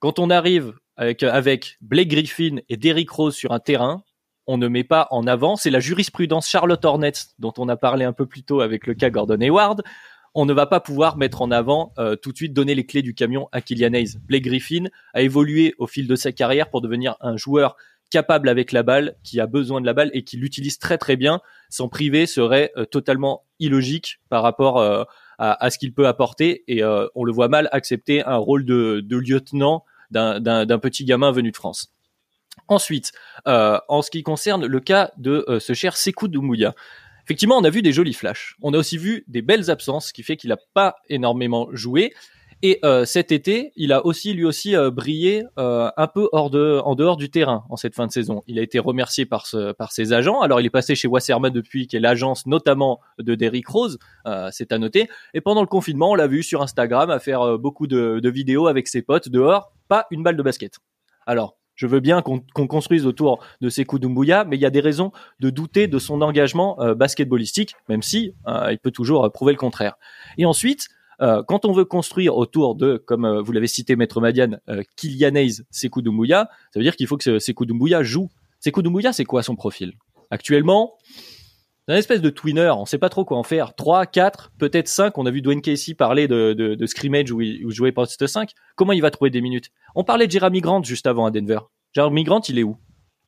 Quand 0.00 0.18
on 0.18 0.28
arrive 0.28 0.74
avec, 0.98 1.22
avec 1.22 1.78
Blake 1.80 2.08
Griffin 2.08 2.56
et 2.68 2.76
Derrick 2.76 3.10
Rose 3.10 3.34
sur 3.34 3.52
un 3.52 3.60
terrain, 3.60 4.02
on 4.48 4.58
ne 4.58 4.66
met 4.66 4.82
pas 4.82 5.06
en 5.10 5.26
avant. 5.26 5.56
C'est 5.56 5.70
la 5.70 5.78
jurisprudence 5.78 6.48
Charlotte 6.48 6.84
Hornets 6.84 7.12
dont 7.38 7.52
on 7.56 7.68
a 7.68 7.76
parlé 7.76 8.04
un 8.04 8.12
peu 8.12 8.26
plus 8.26 8.42
tôt 8.42 8.60
avec 8.60 8.86
le 8.86 8.94
cas 8.94 9.08
Gordon 9.08 9.40
Hayward. 9.40 9.82
On 10.34 10.44
ne 10.44 10.52
va 10.52 10.66
pas 10.66 10.80
pouvoir 10.80 11.16
mettre 11.16 11.40
en 11.40 11.50
avant 11.50 11.92
euh, 11.98 12.16
tout 12.16 12.32
de 12.32 12.36
suite 12.36 12.52
donner 12.52 12.74
les 12.74 12.84
clés 12.84 13.02
du 13.02 13.14
camion 13.14 13.48
à 13.52 13.60
Kylian 13.60 13.92
Hayes. 13.94 14.18
Blake 14.26 14.44
Griffin 14.44 14.84
a 15.14 15.22
évolué 15.22 15.74
au 15.78 15.86
fil 15.86 16.08
de 16.08 16.16
sa 16.16 16.32
carrière 16.32 16.68
pour 16.68 16.80
devenir 16.80 17.16
un 17.20 17.36
joueur 17.36 17.76
capable 18.10 18.48
avec 18.48 18.72
la 18.72 18.82
balle, 18.82 19.16
qui 19.22 19.38
a 19.38 19.46
besoin 19.46 19.80
de 19.80 19.86
la 19.86 19.92
balle 19.92 20.10
et 20.14 20.24
qui 20.24 20.36
l'utilise 20.36 20.78
très 20.78 20.98
très 20.98 21.16
bien. 21.16 21.40
S'en 21.68 21.88
priver 21.88 22.26
serait 22.26 22.72
euh, 22.76 22.86
totalement 22.86 23.44
illogique 23.60 24.18
par 24.30 24.42
rapport 24.42 24.78
euh, 24.78 25.04
à, 25.38 25.70
ce 25.70 25.78
qu'il 25.78 25.92
peut 25.92 26.08
apporter 26.08 26.64
et 26.66 26.82
on 27.14 27.22
le 27.22 27.30
voit 27.32 27.46
mal 27.46 27.68
accepter 27.70 28.24
un 28.24 28.38
rôle 28.38 28.64
de, 28.64 29.00
de 29.04 29.16
lieutenant 29.16 29.84
d'un 30.10 30.78
petit 30.78 31.04
gamin 31.04 31.32
venu 31.32 31.50
de 31.50 31.56
France. 31.56 31.92
Ensuite, 32.66 33.12
en 33.46 34.02
ce 34.02 34.10
qui 34.10 34.22
concerne 34.22 34.66
le 34.66 34.80
cas 34.80 35.10
de 35.16 35.44
ce 35.60 35.72
cher 35.74 35.96
Sekou 35.96 36.28
Doumbouya, 36.28 36.74
effectivement, 37.24 37.58
on 37.58 37.64
a 37.64 37.70
vu 37.70 37.82
des 37.82 37.92
jolis 37.92 38.14
flashs. 38.14 38.56
On 38.62 38.72
a 38.72 38.78
aussi 38.78 38.98
vu 38.98 39.24
des 39.28 39.42
belles 39.42 39.70
absences, 39.70 40.08
ce 40.08 40.12
qui 40.12 40.22
fait 40.22 40.36
qu'il 40.36 40.50
n'a 40.50 40.58
pas 40.74 40.96
énormément 41.08 41.68
joué. 41.72 42.12
Et 42.62 42.80
euh, 42.84 43.04
cet 43.04 43.30
été, 43.30 43.72
il 43.76 43.92
a 43.92 44.04
aussi 44.04 44.32
lui 44.32 44.44
aussi 44.44 44.74
euh, 44.74 44.90
brillé 44.90 45.44
euh, 45.58 45.90
un 45.96 46.06
peu 46.08 46.28
hors 46.32 46.50
de, 46.50 46.80
en 46.84 46.96
dehors 46.96 47.16
du 47.16 47.30
terrain 47.30 47.64
en 47.70 47.76
cette 47.76 47.94
fin 47.94 48.06
de 48.06 48.12
saison. 48.12 48.42
Il 48.48 48.58
a 48.58 48.62
été 48.62 48.80
remercié 48.80 49.26
par, 49.26 49.46
ce, 49.46 49.72
par 49.72 49.92
ses 49.92 50.12
agents. 50.12 50.40
Alors 50.40 50.60
il 50.60 50.66
est 50.66 50.70
passé 50.70 50.96
chez 50.96 51.06
Wasserman 51.06 51.52
depuis, 51.52 51.86
qui 51.86 51.96
est 51.96 52.00
l'agence 52.00 52.46
notamment 52.46 53.00
de 53.18 53.36
Derrick 53.36 53.68
Rose, 53.68 53.98
c'est 54.50 54.72
à 54.72 54.78
noter. 54.78 55.08
Et 55.34 55.40
pendant 55.40 55.60
le 55.60 55.68
confinement, 55.68 56.10
on 56.10 56.14
l'a 56.14 56.26
vu 56.26 56.42
sur 56.42 56.62
Instagram 56.62 57.10
à 57.10 57.20
faire 57.20 57.58
beaucoup 57.58 57.86
de, 57.86 58.18
de, 58.20 58.30
vidéos 58.30 58.66
avec 58.66 58.88
ses 58.88 59.02
potes 59.02 59.28
dehors, 59.28 59.72
pas 59.88 60.06
une 60.10 60.22
balle 60.22 60.36
de 60.36 60.42
basket. 60.42 60.78
Alors 61.26 61.56
je 61.74 61.86
veux 61.86 62.00
bien 62.00 62.22
qu'on 62.22 62.66
construise 62.66 63.06
autour 63.06 63.44
de 63.60 63.68
Sekou 63.68 64.00
Doumbouya, 64.00 64.44
mais 64.44 64.56
il 64.56 64.60
y 64.60 64.66
a 64.66 64.70
des 64.70 64.80
raisons 64.80 65.12
de 65.38 65.48
douter 65.48 65.86
de 65.86 66.00
son 66.00 66.22
engagement 66.22 66.76
basketballistique, 66.96 67.76
même 67.88 68.02
si 68.02 68.34
il 68.48 68.78
peut 68.82 68.90
toujours 68.90 69.30
prouver 69.30 69.52
le 69.52 69.58
contraire. 69.58 69.94
Et 70.38 70.44
ensuite, 70.44 70.88
euh, 71.20 71.42
quand 71.42 71.64
on 71.64 71.72
veut 71.72 71.84
construire 71.84 72.36
autour 72.36 72.76
de, 72.76 72.96
comme 72.96 73.24
euh, 73.24 73.42
vous 73.42 73.52
l'avez 73.52 73.66
cité, 73.66 73.96
Maître 73.96 74.20
Madiane, 74.20 74.60
euh, 74.68 74.82
Kylian 74.96 75.34
Sekou 75.70 76.00
Doumbouya, 76.02 76.48
ça 76.72 76.78
veut 76.78 76.84
dire 76.84 76.96
qu'il 76.96 77.06
faut 77.06 77.16
que 77.16 77.38
Sekou 77.38 77.66
Doumbouya 77.66 78.02
joue. 78.02 78.28
Sekou 78.60 78.82
Doumbouya, 78.82 79.12
c'est 79.12 79.24
quoi 79.24 79.42
son 79.42 79.56
profil? 79.56 79.94
Actuellement, 80.30 80.94
une 81.88 81.98
espèce 81.98 82.20
de 82.20 82.30
twinner, 82.30 82.70
on 82.76 82.84
sait 82.84 82.98
pas 82.98 83.08
trop 83.08 83.24
quoi 83.24 83.38
en 83.38 83.42
faire. 83.42 83.74
3, 83.74 84.06
4, 84.06 84.52
peut-être 84.58 84.88
5, 84.88 85.16
on 85.16 85.26
a 85.26 85.30
vu 85.30 85.40
Dwayne 85.40 85.62
Casey 85.62 85.94
parler 85.94 86.28
de, 86.28 86.52
de, 86.52 86.74
de 86.74 86.86
scrimmage 86.86 87.30
où 87.32 87.40
il, 87.40 87.70
jouait 87.70 87.92
poste 87.92 88.26
5. 88.26 88.50
Comment 88.76 88.92
il 88.92 89.00
va 89.00 89.10
trouver 89.10 89.30
des 89.30 89.40
minutes? 89.40 89.70
On 89.94 90.04
parlait 90.04 90.26
de 90.26 90.32
Jeremy 90.32 90.60
Grant 90.60 90.82
juste 90.82 91.06
avant 91.06 91.26
à 91.26 91.30
Denver. 91.30 91.60
Jeremy 91.94 92.24
Grant, 92.24 92.42
il 92.48 92.58
est 92.58 92.62
où? 92.62 92.76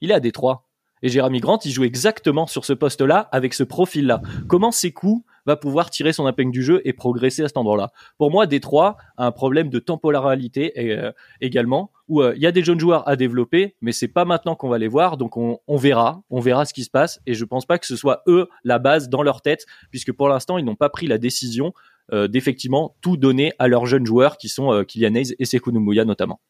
Il 0.02 0.10
est 0.10 0.14
à 0.14 0.20
Détroit. 0.20 0.68
Et 1.02 1.08
Jeremy 1.08 1.40
Grant, 1.40 1.58
il 1.64 1.72
joue 1.72 1.84
exactement 1.84 2.46
sur 2.46 2.66
ce 2.66 2.74
poste-là, 2.74 3.28
avec 3.32 3.54
ce 3.54 3.64
profil-là. 3.64 4.20
Comment 4.48 4.70
Sekou 4.70 5.24
va 5.50 5.56
pouvoir 5.56 5.90
tirer 5.90 6.12
son 6.12 6.26
épingle 6.28 6.52
du 6.52 6.62
jeu 6.62 6.80
et 6.84 6.92
progresser 6.92 7.42
à 7.42 7.48
cet 7.48 7.56
endroit-là. 7.56 7.92
Pour 8.18 8.30
moi, 8.30 8.46
Détroit 8.46 8.96
a 9.16 9.26
un 9.26 9.32
problème 9.32 9.68
de 9.68 9.78
temporalité 9.78 10.72
euh, 10.78 11.12
également, 11.40 11.90
où 12.08 12.22
euh, 12.22 12.32
il 12.36 12.42
y 12.42 12.46
a 12.46 12.52
des 12.52 12.62
jeunes 12.62 12.80
joueurs 12.80 13.06
à 13.08 13.16
développer, 13.16 13.76
mais 13.80 13.92
c'est 13.92 14.08
pas 14.08 14.24
maintenant 14.24 14.54
qu'on 14.54 14.68
va 14.68 14.78
les 14.78 14.88
voir, 14.88 15.16
donc 15.16 15.36
on, 15.36 15.58
verra, 15.76 16.22
on 16.30 16.40
verra 16.40 16.64
ce 16.64 16.72
qui 16.72 16.84
se 16.84 16.90
passe, 16.90 17.20
et 17.26 17.34
je 17.34 17.44
pense 17.44 17.66
pas 17.66 17.78
que 17.78 17.86
ce 17.86 17.96
soit 17.96 18.22
eux 18.26 18.48
la 18.64 18.78
base 18.78 19.08
dans 19.08 19.22
leur 19.22 19.42
tête, 19.42 19.66
puisque 19.90 20.12
pour 20.12 20.28
l'instant 20.28 20.58
ils 20.58 20.64
n'ont 20.64 20.76
pas 20.76 20.88
pris 20.88 21.06
la 21.06 21.18
décision 21.18 21.72
euh, 22.12 22.28
d'effectivement 22.28 22.96
tout 23.00 23.16
donner 23.16 23.52
à 23.58 23.68
leurs 23.68 23.86
jeunes 23.86 24.06
joueurs 24.06 24.36
qui 24.36 24.48
sont 24.48 24.84
Kylian 24.84 25.14
Hayes 25.14 25.34
et 25.38 25.44
Sekou 25.44 25.72
notamment. 25.72 26.40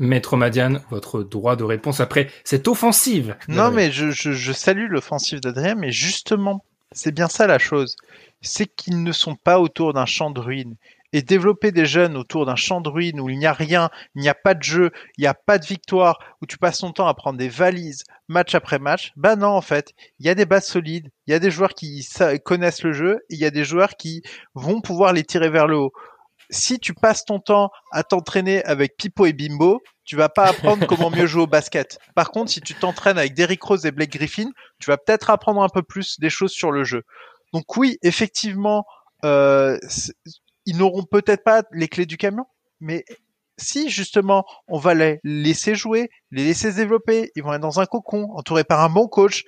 Maître 0.00 0.36
Madiane, 0.36 0.80
votre 0.90 1.22
droit 1.22 1.56
de 1.56 1.64
réponse 1.64 2.00
après 2.00 2.30
cette 2.44 2.66
offensive. 2.66 3.36
Non, 3.48 3.70
mais 3.70 3.90
je, 3.90 4.10
je, 4.10 4.32
je 4.32 4.52
salue 4.52 4.88
l'offensive 4.88 5.40
d'Adrien, 5.40 5.74
mais 5.74 5.92
justement 5.92 6.64
c'est 6.94 7.12
bien 7.12 7.28
ça 7.28 7.46
la 7.46 7.58
chose. 7.58 7.96
C'est 8.40 8.66
qu'ils 8.66 9.02
ne 9.02 9.12
sont 9.12 9.36
pas 9.36 9.60
autour 9.60 9.92
d'un 9.92 10.06
champ 10.06 10.30
de 10.30 10.40
ruines. 10.40 10.76
Et 11.14 11.20
développer 11.20 11.72
des 11.72 11.84
jeunes 11.84 12.16
autour 12.16 12.46
d'un 12.46 12.56
champ 12.56 12.80
de 12.80 12.88
ruines 12.88 13.20
où 13.20 13.28
il 13.28 13.38
n'y 13.38 13.44
a 13.44 13.52
rien, 13.52 13.90
il 14.14 14.22
n'y 14.22 14.30
a 14.30 14.34
pas 14.34 14.54
de 14.54 14.62
jeu, 14.62 14.90
il 15.18 15.20
n'y 15.20 15.26
a 15.26 15.34
pas 15.34 15.58
de 15.58 15.66
victoire, 15.66 16.18
où 16.40 16.46
tu 16.46 16.56
passes 16.56 16.78
ton 16.78 16.92
temps 16.92 17.06
à 17.06 17.12
prendre 17.12 17.38
des 17.38 17.50
valises 17.50 18.04
match 18.28 18.54
après 18.54 18.78
match, 18.78 19.12
bah 19.16 19.36
non 19.36 19.48
en 19.48 19.60
fait, 19.60 19.92
il 20.18 20.26
y 20.26 20.30
a 20.30 20.34
des 20.34 20.46
bases 20.46 20.66
solides, 20.66 21.10
il 21.26 21.32
y 21.32 21.34
a 21.34 21.38
des 21.38 21.50
joueurs 21.50 21.74
qui 21.74 22.08
connaissent 22.44 22.82
le 22.82 22.94
jeu, 22.94 23.20
il 23.28 23.38
y 23.38 23.44
a 23.44 23.50
des 23.50 23.62
joueurs 23.62 23.96
qui 23.96 24.22
vont 24.54 24.80
pouvoir 24.80 25.12
les 25.12 25.22
tirer 25.22 25.50
vers 25.50 25.66
le 25.66 25.76
haut 25.76 25.92
si 26.52 26.78
tu 26.78 26.94
passes 26.94 27.24
ton 27.24 27.40
temps 27.40 27.70
à 27.90 28.04
t'entraîner 28.04 28.62
avec 28.64 28.96
Pipo 28.96 29.26
et 29.26 29.32
Bimbo, 29.32 29.82
tu 30.04 30.16
vas 30.16 30.28
pas 30.28 30.46
apprendre 30.46 30.86
comment 30.86 31.10
mieux 31.10 31.26
jouer 31.26 31.42
au 31.42 31.46
basket. 31.46 31.98
Par 32.14 32.30
contre, 32.30 32.50
si 32.50 32.60
tu 32.60 32.74
t'entraînes 32.74 33.18
avec 33.18 33.34
Derrick 33.34 33.62
Rose 33.62 33.86
et 33.86 33.92
Blake 33.92 34.12
Griffin, 34.12 34.50
tu 34.78 34.90
vas 34.90 34.96
peut-être 34.96 35.30
apprendre 35.30 35.62
un 35.62 35.68
peu 35.68 35.82
plus 35.82 36.18
des 36.18 36.30
choses 36.30 36.52
sur 36.52 36.72
le 36.72 36.84
jeu. 36.84 37.02
Donc 37.52 37.76
oui, 37.76 37.98
effectivement, 38.02 38.84
euh, 39.24 39.78
ils 40.66 40.76
n'auront 40.76 41.04
peut-être 41.04 41.44
pas 41.44 41.62
les 41.72 41.88
clés 41.88 42.06
du 42.06 42.16
camion, 42.16 42.46
mais 42.80 43.04
si 43.58 43.90
justement 43.90 44.44
on 44.66 44.78
va 44.78 44.94
les 44.94 45.20
laisser 45.22 45.74
jouer, 45.74 46.10
les 46.30 46.44
laisser 46.44 46.72
se 46.72 46.76
développer, 46.76 47.30
ils 47.36 47.42
vont 47.42 47.52
être 47.52 47.60
dans 47.60 47.80
un 47.80 47.86
cocon, 47.86 48.28
entourés 48.34 48.64
par 48.64 48.80
un 48.80 48.88
bon 48.88 49.06
coach, 49.06 49.44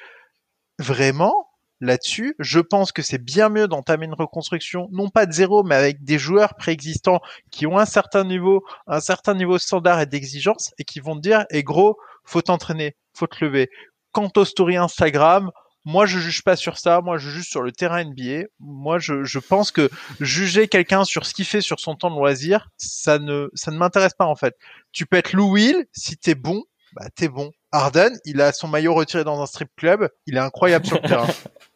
vraiment, 0.79 1.49
là-dessus. 1.85 2.35
Je 2.39 2.61
pense 2.61 2.93
que 2.93 3.03
c'est 3.03 3.22
bien 3.22 3.49
mieux 3.49 3.68
d'entamer 3.68 4.07
une 4.07 4.14
reconstruction, 4.14 4.89
non 4.93 5.09
pas 5.09 5.26
de 5.26 5.32
zéro, 5.32 5.62
mais 5.62 5.74
avec 5.74 6.05
des 6.05 6.18
joueurs 6.18 6.55
préexistants 6.55 7.20
qui 7.51 7.66
ont 7.66 7.78
un 7.78 7.87
certain 7.87 8.24
niveau, 8.24 8.64
un 8.87 9.01
certain 9.01 9.35
niveau 9.35 9.59
standard 9.59 10.01
et 10.01 10.07
d'exigence, 10.07 10.72
et 10.78 10.85
qui 10.85 11.01
vont 11.01 11.16
te 11.16 11.20
dire, 11.20 11.41
et 11.51 11.59
eh, 11.59 11.62
gros, 11.62 11.99
faut 12.24 12.43
t'entraîner, 12.43 12.97
faut 13.12 13.26
te 13.26 13.45
lever. 13.45 13.70
Quant 14.12 14.30
aux 14.37 14.45
stories 14.45 14.76
Instagram, 14.76 15.51
moi 15.85 16.07
je 16.07 16.18
juge 16.18 16.43
pas 16.43 16.57
sur 16.57 16.78
ça, 16.78 17.01
moi 17.03 17.18
je 17.18 17.28
juge 17.28 17.49
sur 17.49 17.62
le 17.62 17.72
terrain 17.72 18.05
NBA. 18.05 18.47
Moi 18.59 18.99
je, 18.99 19.24
je 19.24 19.39
pense 19.39 19.70
que 19.70 19.91
juger 20.20 20.68
quelqu'un 20.68 21.05
sur 21.05 21.26
ce 21.26 21.35
qu'il 21.35 21.45
fait 21.45 21.61
sur 21.61 21.78
son 21.80 21.95
temps 21.95 22.11
de 22.11 22.16
loisir, 22.16 22.68
ça 22.78 23.18
ne 23.18 23.51
ça 23.55 23.70
ne 23.70 23.76
m'intéresse 23.76 24.14
pas 24.14 24.24
en 24.24 24.37
fait. 24.37 24.57
Tu 24.93 25.07
peux 25.07 25.16
être 25.16 25.32
Lou 25.32 25.53
Will, 25.53 25.85
si 25.93 26.16
t'es 26.16 26.35
bon, 26.35 26.64
bah 26.95 27.07
t'es 27.14 27.28
bon. 27.28 27.53
Arden, 27.72 28.16
il 28.24 28.41
a 28.41 28.53
son 28.53 28.68
maillot 28.68 28.95
retiré 28.95 29.24
dans 29.24 29.43
un 29.43 29.47
strip 29.47 29.68
club, 29.76 30.09
il 30.26 30.37
est 30.37 30.41
incroyable 30.41 30.87
sur 30.87 31.01
le 31.03 31.09
terrain. 31.09 31.26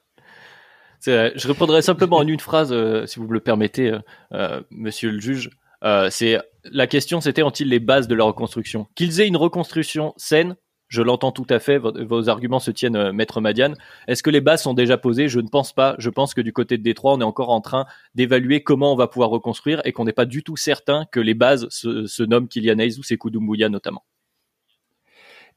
Je 1.04 1.46
répondrai 1.46 1.82
simplement 1.82 2.16
en 2.16 2.26
une 2.26 2.40
phrase, 2.40 2.72
euh, 2.72 3.06
si 3.06 3.18
vous 3.18 3.26
me 3.26 3.34
le 3.34 3.40
permettez, 3.40 3.90
euh, 3.90 3.98
euh, 4.32 4.60
monsieur 4.70 5.10
le 5.10 5.20
juge. 5.20 5.50
la 5.82 6.86
question, 6.86 7.20
c'était 7.20 7.42
ont-ils 7.42 7.68
les 7.68 7.80
bases 7.80 8.08
de 8.08 8.14
la 8.14 8.24
reconstruction? 8.24 8.86
Qu'ils 8.94 9.20
aient 9.20 9.28
une 9.28 9.36
reconstruction 9.36 10.12
saine, 10.16 10.56
je 10.88 11.02
l'entends 11.02 11.32
tout 11.32 11.46
à 11.50 11.58
fait. 11.58 11.78
Vos, 11.78 12.28
arguments 12.30 12.60
se 12.60 12.70
tiennent, 12.70 13.12
maître 13.12 13.40
Madiane. 13.42 13.76
Est-ce 14.06 14.22
que 14.22 14.30
les 14.30 14.40
bases 14.40 14.62
sont 14.62 14.72
déjà 14.72 14.96
posées? 14.96 15.28
Je 15.28 15.38
ne 15.38 15.48
pense 15.48 15.74
pas. 15.74 15.94
Je 15.98 16.08
pense 16.08 16.32
que 16.32 16.40
du 16.40 16.54
côté 16.54 16.78
de 16.78 16.82
Détroit, 16.82 17.12
on 17.12 17.20
est 17.20 17.24
encore 17.24 17.50
en 17.50 17.60
train 17.60 17.84
d'évaluer 18.14 18.62
comment 18.62 18.92
on 18.92 18.96
va 18.96 19.06
pouvoir 19.06 19.28
reconstruire 19.28 19.82
et 19.84 19.92
qu'on 19.92 20.04
n'est 20.04 20.14
pas 20.14 20.24
du 20.24 20.42
tout 20.42 20.56
certain 20.56 21.04
que 21.12 21.20
les 21.20 21.34
bases 21.34 21.68
se, 21.68 22.22
nomment 22.22 22.48
Kylian 22.48 22.78
Hayes 22.78 22.98
ou 22.98 23.02
Sekou 23.02 23.28
notamment. 23.30 24.04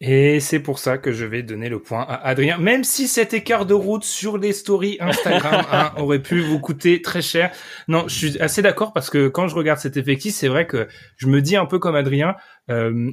Et 0.04 0.40
c'est 0.40 0.60
pour 0.60 0.80
ça 0.80 0.98
que 0.98 1.12
je 1.12 1.26
vais 1.26 1.44
donner 1.44 1.70
le 1.70 1.80
point 1.80 2.02
à 2.02 2.16
Adrien, 2.16 2.58
même 2.58 2.84
si 2.84 3.08
cet 3.08 3.36
écart 3.36 3.68
de 3.68 3.76
route 3.76 4.04
sur 4.04 4.40
les 4.40 4.52
stories 4.52 4.98
Instagram 5.00 5.64
hein, 5.72 5.94
aurait 5.98 6.24
pu 6.24 6.42
vous 6.42 6.60
coûter 6.60 7.04
très 7.04 7.22
cher. 7.22 7.52
Non, 7.88 8.08
je 8.08 8.16
suis 8.16 8.40
assez 8.40 8.64
d'accord 8.64 8.94
parce 8.94 9.12
que 9.12 9.28
quand 9.28 9.48
je 9.48 9.54
regarde 9.54 9.80
cet 9.80 9.98
effectif, 9.98 10.34
c'est 10.34 10.48
vrai 10.48 10.66
que 10.66 10.88
je 11.18 11.28
me 11.28 11.40
dis 11.40 11.56
un 11.56 11.68
peu 11.68 11.78
comme 11.78 11.96
Adrien. 11.96 12.36
Euh, 12.72 13.12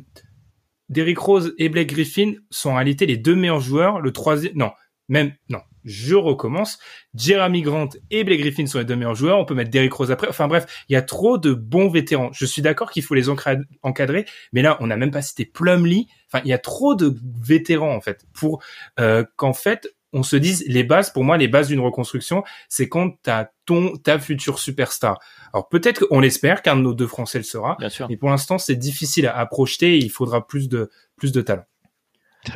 Derrick 0.89 1.19
Rose 1.19 1.55
et 1.59 1.69
Blake 1.69 1.91
Griffin 1.91 2.33
sont 2.49 2.71
en 2.71 2.77
réalité 2.77 3.05
les 3.05 3.19
deux 3.19 3.37
meilleurs 3.37 3.61
joueurs. 3.61 4.01
Le 4.01 4.11
troisième, 4.11 4.55
non, 4.55 4.71
même 5.09 5.35
non, 5.51 5.61
je 5.89 6.15
recommence. 6.15 6.79
Jeremy 7.15 7.63
Grant 7.63 7.89
et 8.11 8.23
Blake 8.23 8.41
Griffin 8.41 8.67
sont 8.67 8.79
les 8.79 8.85
deux 8.85 8.95
meilleurs 8.95 9.15
joueurs. 9.15 9.39
On 9.39 9.45
peut 9.45 9.55
mettre 9.55 9.71
Derrick 9.71 9.93
Rose 9.93 10.11
après. 10.11 10.29
Enfin 10.29 10.47
bref, 10.47 10.85
il 10.89 10.93
y 10.93 10.97
a 10.97 11.03
trop 11.03 11.39
de 11.39 11.53
bons 11.53 11.89
vétérans. 11.89 12.31
Je 12.33 12.45
suis 12.45 12.63
d'accord 12.63 12.91
qu'il 12.91 13.03
faut 13.03 13.15
les 13.15 13.29
encadrer, 13.29 14.27
mais 14.53 14.63
là, 14.63 14.77
on 14.81 14.87
n'a 14.87 14.97
même 14.97 15.11
pas 15.11 15.23
cité 15.23 15.45
Plumlee. 15.45 16.07
Enfin, 16.31 16.43
il 16.45 16.51
y 16.51 16.53
a 16.53 16.59
trop 16.59 16.95
de 16.95 17.15
vétérans 17.43 17.95
en 17.95 18.01
fait 18.01 18.25
pour 18.35 18.63
euh, 19.01 19.25
qu'en 19.37 19.55
fait 19.55 19.89
on 20.13 20.23
se 20.23 20.37
dise 20.37 20.65
les 20.67 20.85
bases. 20.85 21.11
Pour 21.11 21.25
moi, 21.25 21.37
les 21.37 21.49
bases 21.49 21.69
d'une 21.69 21.81
reconstruction, 21.81 22.43
c'est 22.69 22.89
quand 22.89 23.11
t'as 23.23 23.49
ton 23.67 23.97
ta 23.97 24.19
future 24.19 24.59
superstar. 24.59 25.19
Alors 25.53 25.69
peut-être 25.69 26.07
qu'on 26.07 26.21
l'espère 26.21 26.63
qu'un 26.63 26.77
de 26.77 26.83
nos 26.83 26.95
deux 26.95 27.07
Français 27.07 27.39
le 27.39 27.45
sera. 27.45 27.77
Bien 27.79 27.89
sûr. 27.89 28.09
Mais 28.09 28.17
pour 28.17 28.31
l'instant, 28.31 28.59
c'est 28.59 28.77
difficile 28.77 29.27
à, 29.27 29.37
à 29.37 29.47
projeter. 29.47 29.99
il 29.99 30.11
faudra 30.11 30.47
plus 30.47 30.69
de 30.69 30.91
plus 31.17 31.33
de 31.33 31.41
talent. 31.41 31.65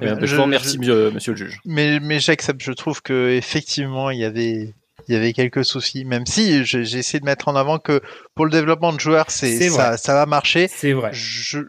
Je, 0.01 0.37
vous 0.37 0.43
remercie, 0.43 0.79
monsieur 0.79 1.33
le 1.33 1.37
juge. 1.37 1.61
Mais, 1.65 2.01
mais 2.01 2.21
j'accepte, 2.21 2.63
je 2.63 2.73
trouve 2.73 3.03
que 3.03 3.31
effectivement, 3.31 4.11
il 4.11 4.19
y 4.19 4.25
avait, 4.25 4.75
il 5.09 5.15
y 5.15 5.17
avait 5.17 5.33
quelques 5.33 5.65
soucis, 5.65 6.05
même 6.05 6.27
si 6.27 6.65
j'ai 6.65 6.81
essayé 6.81 7.21
de 7.21 7.25
mettre 7.25 7.49
en 7.49 7.57
avant 7.57 7.79
que 7.79 8.01
pour 8.35 8.45
le 8.45 8.51
développement 8.51 8.93
de 8.93 9.01
joueurs, 9.01 9.31
c'est 9.31 9.69
ça, 9.69 9.97
ça 9.97 10.15
va 10.15 10.27
marcher. 10.27 10.69
C'est 10.69 10.93
vrai. 10.93 11.11
Je... 11.13 11.61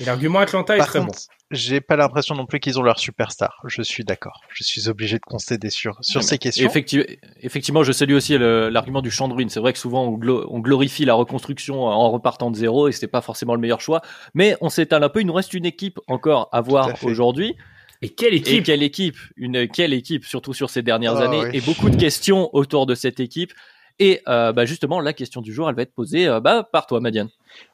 L'argument 0.00 0.40
Atlanta 0.40 0.76
est 0.76 0.80
très 0.80 1.00
bon. 1.00 1.12
J'ai 1.50 1.82
pas 1.82 1.96
l'impression 1.96 2.34
non 2.34 2.46
plus 2.46 2.60
qu'ils 2.60 2.78
ont 2.78 2.82
leur 2.82 2.98
superstar. 2.98 3.60
Je 3.66 3.82
suis 3.82 4.04
d'accord. 4.04 4.40
Je 4.54 4.64
suis 4.64 4.88
obligé 4.88 5.16
de 5.16 5.22
concéder 5.22 5.68
sur 5.68 5.98
sur 6.00 6.22
ces 6.22 6.38
questions. 6.38 6.66
Effectivement, 6.66 7.04
effectivement, 7.42 7.82
je 7.82 7.92
salue 7.92 8.14
aussi 8.14 8.38
l'argument 8.38 9.02
du 9.02 9.10
champ 9.10 9.28
de 9.28 9.34
ruines. 9.34 9.50
C'est 9.50 9.60
vrai 9.60 9.74
que 9.74 9.78
souvent 9.78 10.04
on, 10.04 10.18
on, 10.48 10.60
glorifie 10.60 11.04
la 11.04 11.12
reconstruction 11.12 11.84
en 11.84 12.10
repartant 12.10 12.50
de 12.50 12.56
zéro 12.56 12.88
et 12.88 12.92
c'était 12.92 13.06
pas 13.06 13.20
forcément 13.20 13.54
le 13.54 13.60
meilleur 13.60 13.82
choix. 13.82 14.00
Mais 14.32 14.56
on 14.62 14.70
s'étale 14.70 15.04
un 15.04 15.10
peu. 15.10 15.20
Il 15.20 15.26
nous 15.26 15.34
reste 15.34 15.52
une 15.52 15.66
équipe 15.66 16.00
encore 16.06 16.48
à 16.52 16.62
voir 16.62 16.88
aujourd'hui. 17.04 17.54
Et 18.02 18.08
quelle 18.10 18.34
équipe 18.34 18.60
Et 18.60 18.62
quelle 18.62 18.82
équipe 18.82 19.16
Une 19.36 19.68
quelle 19.68 19.92
équipe, 19.92 20.24
surtout 20.24 20.52
sur 20.52 20.70
ces 20.70 20.82
dernières 20.82 21.16
ah 21.16 21.24
années, 21.24 21.56
et 21.56 21.60
beaucoup 21.60 21.88
de 21.88 21.96
questions 21.96 22.50
autour 22.52 22.86
de 22.86 22.94
cette 22.94 23.20
équipe. 23.20 23.52
Et 23.98 24.20
euh, 24.26 24.52
bah 24.52 24.64
justement, 24.64 25.00
la 25.00 25.12
question 25.12 25.40
du 25.40 25.52
jour, 25.52 25.68
elle 25.68 25.76
va 25.76 25.82
être 25.82 25.94
posée 25.94 26.26
euh, 26.26 26.40
bah, 26.40 26.68
par 26.70 26.86
toi, 26.86 27.00
Madiane. 27.00 27.28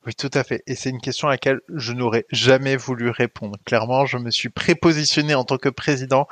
Oui, 0.05 0.14
tout 0.14 0.31
à 0.35 0.45
fait. 0.45 0.62
Et 0.66 0.74
c'est 0.74 0.91
une 0.91 1.01
question 1.01 1.29
à 1.29 1.31
laquelle 1.31 1.61
je 1.74 1.93
n'aurais 1.93 2.26
jamais 2.31 2.76
voulu 2.76 3.09
répondre. 3.09 3.57
Clairement, 3.64 4.05
je 4.05 4.18
me 4.18 4.31
suis 4.31 4.49
prépositionné 4.49 5.35
en 5.35 5.45
tant 5.45 5.57
que 5.57 5.68
président. 5.68 6.26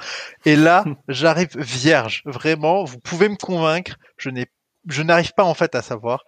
Et 0.44 0.56
là, 0.56 0.84
j'arrive 1.08 1.56
vierge. 1.56 2.22
Vraiment, 2.26 2.84
vous 2.84 2.98
pouvez 2.98 3.28
me 3.28 3.36
convaincre. 3.36 3.96
Je 4.18 4.30
n'ai 4.30 4.46
je 4.88 5.02
n'arrive 5.02 5.32
pas 5.32 5.44
en 5.44 5.54
fait 5.54 5.74
à 5.74 5.82
savoir. 5.82 6.24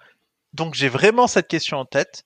Donc 0.53 0.75
j'ai 0.75 0.89
vraiment 0.89 1.27
cette 1.27 1.49
question 1.49 1.79
en 1.79 1.85
tête. 1.85 2.25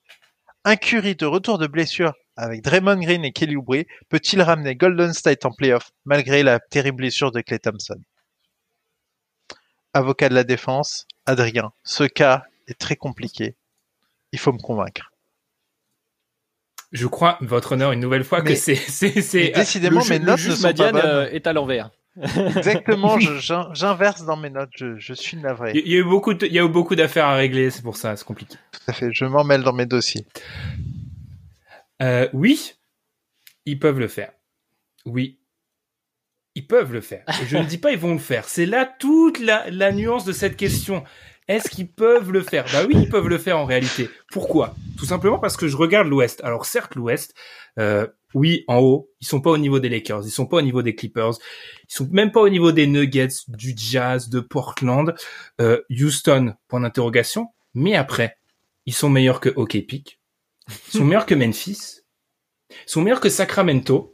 Un 0.65 0.77
Curry 0.77 1.15
de 1.15 1.25
retour 1.25 1.57
de 1.57 1.67
blessure 1.67 2.13
avec 2.35 2.63
Draymond 2.63 2.99
Green 2.99 3.23
et 3.25 3.31
Kelly 3.31 3.55
Oubre 3.55 3.83
peut-il 4.09 4.41
ramener 4.41 4.75
Golden 4.75 5.13
State 5.13 5.45
en 5.45 5.51
playoff 5.51 5.91
malgré 6.05 6.43
la 6.43 6.59
terrible 6.59 6.97
blessure 6.97 7.31
de 7.31 7.41
Clay 7.41 7.59
Thompson? 7.59 8.01
Avocat 9.93 10.29
de 10.29 10.33
la 10.33 10.43
défense, 10.43 11.07
Adrien, 11.25 11.71
ce 11.83 12.03
cas 12.03 12.43
est 12.67 12.79
très 12.79 12.95
compliqué. 12.95 13.55
Il 14.31 14.39
faut 14.39 14.51
me 14.51 14.57
convaincre. 14.57 15.11
Je 16.91 17.07
crois, 17.07 17.37
votre 17.41 17.73
honneur, 17.73 17.91
une 17.91 17.99
nouvelle 17.99 18.23
fois 18.23 18.41
que 18.41 18.55
c'est, 18.55 18.75
c'est, 18.75 19.21
c'est. 19.21 19.49
Décidément, 19.49 20.03
mes 20.05 20.19
notes 20.19 20.45
ne 20.45 20.55
sont 20.55 20.73
pas 20.73 20.91
bonnes. 20.91 21.01
Euh, 21.03 21.29
est 21.29 21.47
à 21.47 21.53
l'envers. 21.53 21.91
Exactement, 22.21 23.17
j'inverse 23.73 24.23
dans 24.23 24.37
mes 24.37 24.51
notes, 24.51 24.69
je, 24.75 24.97
je, 24.99 25.13
suis 25.15 25.35
navré. 25.37 25.71
Il 25.73 25.91
y 25.91 25.95
a 25.95 25.97
eu 25.97 26.03
beaucoup, 26.03 26.33
il 26.33 26.53
y 26.53 26.59
a 26.59 26.63
eu 26.63 26.69
beaucoup 26.69 26.95
d'affaires 26.95 27.25
à 27.25 27.33
régler, 27.33 27.71
c'est 27.71 27.81
pour 27.81 27.97
ça, 27.97 28.15
c'est 28.15 28.25
compliqué. 28.25 28.55
Tout 28.71 28.79
à 28.87 28.93
fait, 28.93 29.09
je 29.11 29.25
m'en 29.25 29.43
mêle 29.43 29.63
dans 29.63 29.73
mes 29.73 29.87
dossiers. 29.87 30.23
Euh, 32.01 32.27
oui, 32.33 32.73
ils 33.65 33.79
peuvent 33.79 33.99
le 33.99 34.07
faire. 34.07 34.31
Oui, 35.05 35.39
ils 36.55 36.65
peuvent 36.67 36.93
le 36.93 37.01
faire. 37.01 37.23
je 37.47 37.57
ne 37.57 37.63
dis 37.63 37.77
pas 37.77 37.91
ils 37.91 37.97
vont 37.97 38.13
le 38.13 38.19
faire. 38.19 38.47
C'est 38.47 38.65
là 38.65 38.85
toute 38.99 39.39
la, 39.39 39.69
la 39.69 39.91
nuance 39.91 40.25
de 40.25 40.33
cette 40.33 40.55
question. 40.57 41.03
Est-ce 41.47 41.69
qu'ils 41.69 41.91
peuvent 41.91 42.31
le 42.31 42.41
faire? 42.41 42.65
Bah 42.71 42.85
oui, 42.87 42.95
ils 42.95 43.09
peuvent 43.09 43.27
le 43.27 43.37
faire 43.37 43.57
en 43.57 43.65
réalité. 43.65 44.09
Pourquoi? 44.31 44.75
Tout 44.97 45.05
simplement 45.05 45.39
parce 45.39 45.57
que 45.57 45.67
je 45.67 45.75
regarde 45.75 46.07
l'Ouest. 46.07 46.41
Alors 46.43 46.65
certes, 46.65 46.95
l'Ouest, 46.95 47.33
euh, 47.79 48.07
oui, 48.33 48.63
en 48.67 48.77
haut, 48.77 49.09
ils 49.19 49.27
sont 49.27 49.41
pas 49.41 49.49
au 49.51 49.57
niveau 49.57 49.79
des 49.79 49.89
Lakers, 49.89 50.25
ils 50.25 50.31
sont 50.31 50.45
pas 50.45 50.57
au 50.57 50.61
niveau 50.61 50.81
des 50.81 50.95
Clippers, 50.95 51.33
ils 51.89 51.93
sont 51.93 52.07
même 52.11 52.31
pas 52.31 52.39
au 52.39 52.49
niveau 52.49 52.71
des 52.71 52.87
Nuggets, 52.87 53.27
du 53.49 53.73
Jazz, 53.75 54.29
de 54.29 54.39
Portland, 54.39 55.13
euh, 55.59 55.81
Houston, 55.89 56.55
point 56.67 56.79
d'interrogation. 56.79 57.49
Mais 57.73 57.95
après, 57.95 58.37
ils 58.85 58.93
sont 58.93 59.09
meilleurs 59.09 59.39
que 59.41 59.49
OK 59.49 59.71
Peak, 59.85 60.19
ils 60.21 60.22
sont 60.89 61.05
meilleurs 61.05 61.25
que 61.25 61.35
Memphis, 61.35 62.01
ils 62.69 62.75
sont 62.85 63.01
meilleurs 63.01 63.21
que 63.21 63.29
Sacramento, 63.29 64.13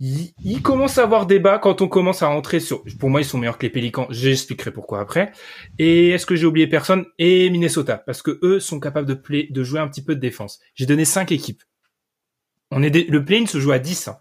il, 0.00 0.62
commence 0.62 0.98
à 0.98 1.02
avoir 1.02 1.26
débat 1.26 1.58
quand 1.58 1.82
on 1.82 1.88
commence 1.88 2.22
à 2.22 2.28
rentrer 2.28 2.60
sur. 2.60 2.84
Pour 3.00 3.10
moi, 3.10 3.20
ils 3.20 3.24
sont 3.24 3.38
meilleurs 3.38 3.58
que 3.58 3.66
les 3.66 3.70
Pélicans. 3.70 4.06
J'expliquerai 4.10 4.70
pourquoi 4.70 5.00
après. 5.00 5.32
Et 5.78 6.10
est-ce 6.10 6.24
que 6.24 6.36
j'ai 6.36 6.46
oublié 6.46 6.68
personne? 6.68 7.04
Et 7.18 7.50
Minnesota, 7.50 7.98
parce 7.98 8.22
que 8.22 8.38
eux 8.42 8.60
sont 8.60 8.78
capables 8.78 9.08
de 9.08 9.64
jouer 9.64 9.80
un 9.80 9.88
petit 9.88 10.04
peu 10.04 10.14
de 10.14 10.20
défense. 10.20 10.60
J'ai 10.74 10.86
donné 10.86 11.04
cinq 11.04 11.32
équipes. 11.32 11.62
On 12.70 12.82
est 12.82 13.08
le 13.08 13.24
play-in 13.24 13.46
se 13.46 13.58
joue 13.58 13.72
à 13.72 13.78
10. 13.80 14.08
Hein. 14.08 14.18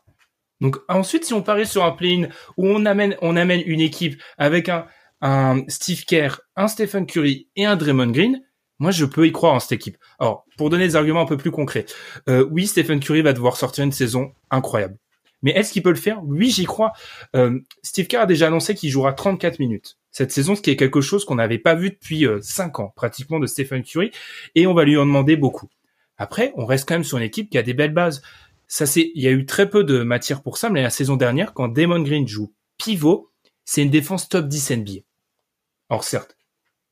Donc 0.61 0.77
ensuite, 0.87 1.25
si 1.25 1.33
on 1.33 1.43
parie 1.43 1.67
sur 1.67 1.83
un 1.83 1.91
play-in 1.91 2.29
où 2.55 2.67
on 2.67 2.85
amène, 2.85 3.15
on 3.21 3.35
amène 3.35 3.61
une 3.65 3.81
équipe 3.81 4.19
avec 4.37 4.69
un, 4.69 4.87
un 5.21 5.63
Steve 5.67 6.05
Kerr, 6.05 6.41
un 6.55 6.67
Stephen 6.67 7.05
Curry 7.05 7.49
et 7.55 7.65
un 7.65 7.75
Draymond 7.75 8.11
Green, 8.11 8.41
moi, 8.79 8.91
je 8.91 9.05
peux 9.05 9.25
y 9.27 9.31
croire 9.31 9.53
en 9.53 9.59
cette 9.59 9.71
équipe. 9.71 9.97
Alors, 10.19 10.45
pour 10.57 10.69
donner 10.69 10.87
des 10.87 10.95
arguments 10.95 11.21
un 11.21 11.25
peu 11.25 11.37
plus 11.37 11.51
concrets, 11.51 11.85
euh, 12.29 12.47
oui, 12.51 12.67
Stephen 12.67 12.99
Curry 12.99 13.21
va 13.21 13.33
devoir 13.33 13.57
sortir 13.57 13.83
une 13.83 13.91
saison 13.91 14.33
incroyable. 14.51 14.97
Mais 15.43 15.51
est-ce 15.51 15.71
qu'il 15.71 15.83
peut 15.83 15.89
le 15.89 15.95
faire? 15.95 16.21
Oui, 16.23 16.49
j'y 16.49 16.65
crois. 16.65 16.93
Euh, 17.35 17.59
Steve 17.83 18.07
Kerr 18.07 18.21
a 18.21 18.25
déjà 18.25 18.47
annoncé 18.47 18.75
qu'il 18.75 18.89
jouera 18.89 19.13
34 19.13 19.59
minutes 19.59 19.97
cette 20.17 20.31
saison, 20.31 20.55
ce 20.55 20.63
qui 20.63 20.71
est 20.71 20.77
quelque 20.77 20.99
chose 20.99 21.25
qu'on 21.25 21.35
n'avait 21.35 21.59
pas 21.59 21.75
vu 21.75 21.91
depuis 21.91 22.25
euh, 22.25 22.39
5 22.41 22.79
ans, 22.79 22.91
pratiquement, 22.95 23.39
de 23.39 23.45
Stephen 23.45 23.83
Curry, 23.83 24.09
et 24.55 24.65
on 24.65 24.73
va 24.73 24.83
lui 24.83 24.97
en 24.97 25.05
demander 25.05 25.35
beaucoup. 25.35 25.69
Après, 26.17 26.53
on 26.55 26.65
reste 26.65 26.87
quand 26.87 26.95
même 26.95 27.03
sur 27.03 27.19
une 27.19 27.23
équipe 27.23 27.51
qui 27.51 27.57
a 27.59 27.61
des 27.61 27.75
belles 27.75 27.93
bases. 27.93 28.23
Ça, 28.67 28.87
c'est, 28.87 29.11
il 29.13 29.21
y 29.21 29.27
a 29.27 29.31
eu 29.31 29.45
très 29.45 29.69
peu 29.69 29.83
de 29.83 30.01
matière 30.01 30.41
pour 30.41 30.57
ça, 30.57 30.71
mais 30.71 30.81
la 30.81 30.89
saison 30.89 31.17
dernière, 31.17 31.53
quand 31.53 31.67
Damon 31.67 32.01
Green 32.01 32.27
joue 32.27 32.51
pivot, 32.79 33.29
c'est 33.63 33.83
une 33.83 33.91
défense 33.91 34.27
top 34.27 34.47
10 34.47 34.71
NBA. 34.71 34.91
Or, 35.89 36.03
certes, 36.03 36.36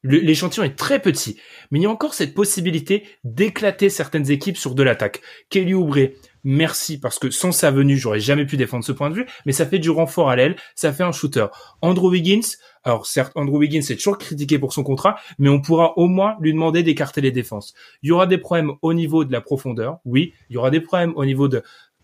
l'échantillon 0.06 0.64
est 0.64 0.76
très 0.76 1.02
petit, 1.02 1.38
mais 1.72 1.80
il 1.80 1.84
y 1.84 1.86
a 1.86 1.90
encore 1.90 2.14
cette 2.14 2.34
possibilité 2.34 3.04
d'éclater 3.24 3.90
certaines 3.90 4.30
équipes 4.30 4.58
sur 4.58 4.76
de 4.76 4.84
l'attaque. 4.84 5.22
Kelly 5.50 5.74
Oubre, 5.74 6.12
merci 6.44 7.00
parce 7.00 7.18
que 7.18 7.32
sans 7.32 7.52
sa 7.52 7.72
venue, 7.72 7.98
j'aurais 7.98 8.20
jamais 8.20 8.46
pu 8.46 8.56
défendre 8.56 8.86
ce 8.86 8.92
point 8.92 9.10
de 9.10 9.16
vue, 9.16 9.26
mais 9.46 9.52
ça 9.52 9.66
fait 9.66 9.80
du 9.80 9.90
renfort 9.90 10.30
à 10.30 10.36
l'aile, 10.36 10.56
ça 10.76 10.94
fait 10.94 11.04
un 11.04 11.12
shooter. 11.12 11.48
Andrew 11.82 12.10
Wiggins, 12.10 12.48
alors 12.84 13.08
certes, 13.08 13.32
Andrew 13.36 13.58
Wiggins 13.58 13.82
est 13.90 13.96
toujours 13.96 14.18
critiqué 14.18 14.60
pour 14.60 14.74
son 14.74 14.84
contrat, 14.84 15.18
mais 15.40 15.50
on 15.50 15.60
pourra 15.60 15.98
au 15.98 16.08
moins 16.08 16.36
lui 16.40 16.54
demander 16.54 16.84
d'écarter 16.84 17.22
les 17.22 17.32
défenses. 17.32 17.74
Il 18.04 18.10
y 18.10 18.12
aura 18.12 18.28
des 18.28 18.38
problèmes 18.38 18.74
au 18.82 18.94
niveau 18.94 19.26
de 19.26 19.32
la 19.32 19.42
profondeur, 19.42 20.00
oui, 20.06 20.34
il 20.50 20.54
y 20.54 20.58
aura 20.58 20.70
des 20.70 20.82
problèmes 20.82 21.14
au 21.16 21.26
niveau 21.26 21.48
de, 21.48 21.64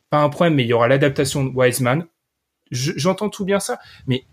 pas 0.10 0.24
un 0.24 0.30
problème, 0.30 0.56
mais 0.56 0.64
il 0.64 0.68
y 0.68 0.74
aura 0.74 0.88
l'adaptation 0.88 1.46
de 1.46 1.50
Wiseman. 1.56 2.06
J'entends 2.72 3.30
tout 3.30 3.46
bien 3.46 3.60
ça, 3.60 3.80
mais 4.08 4.26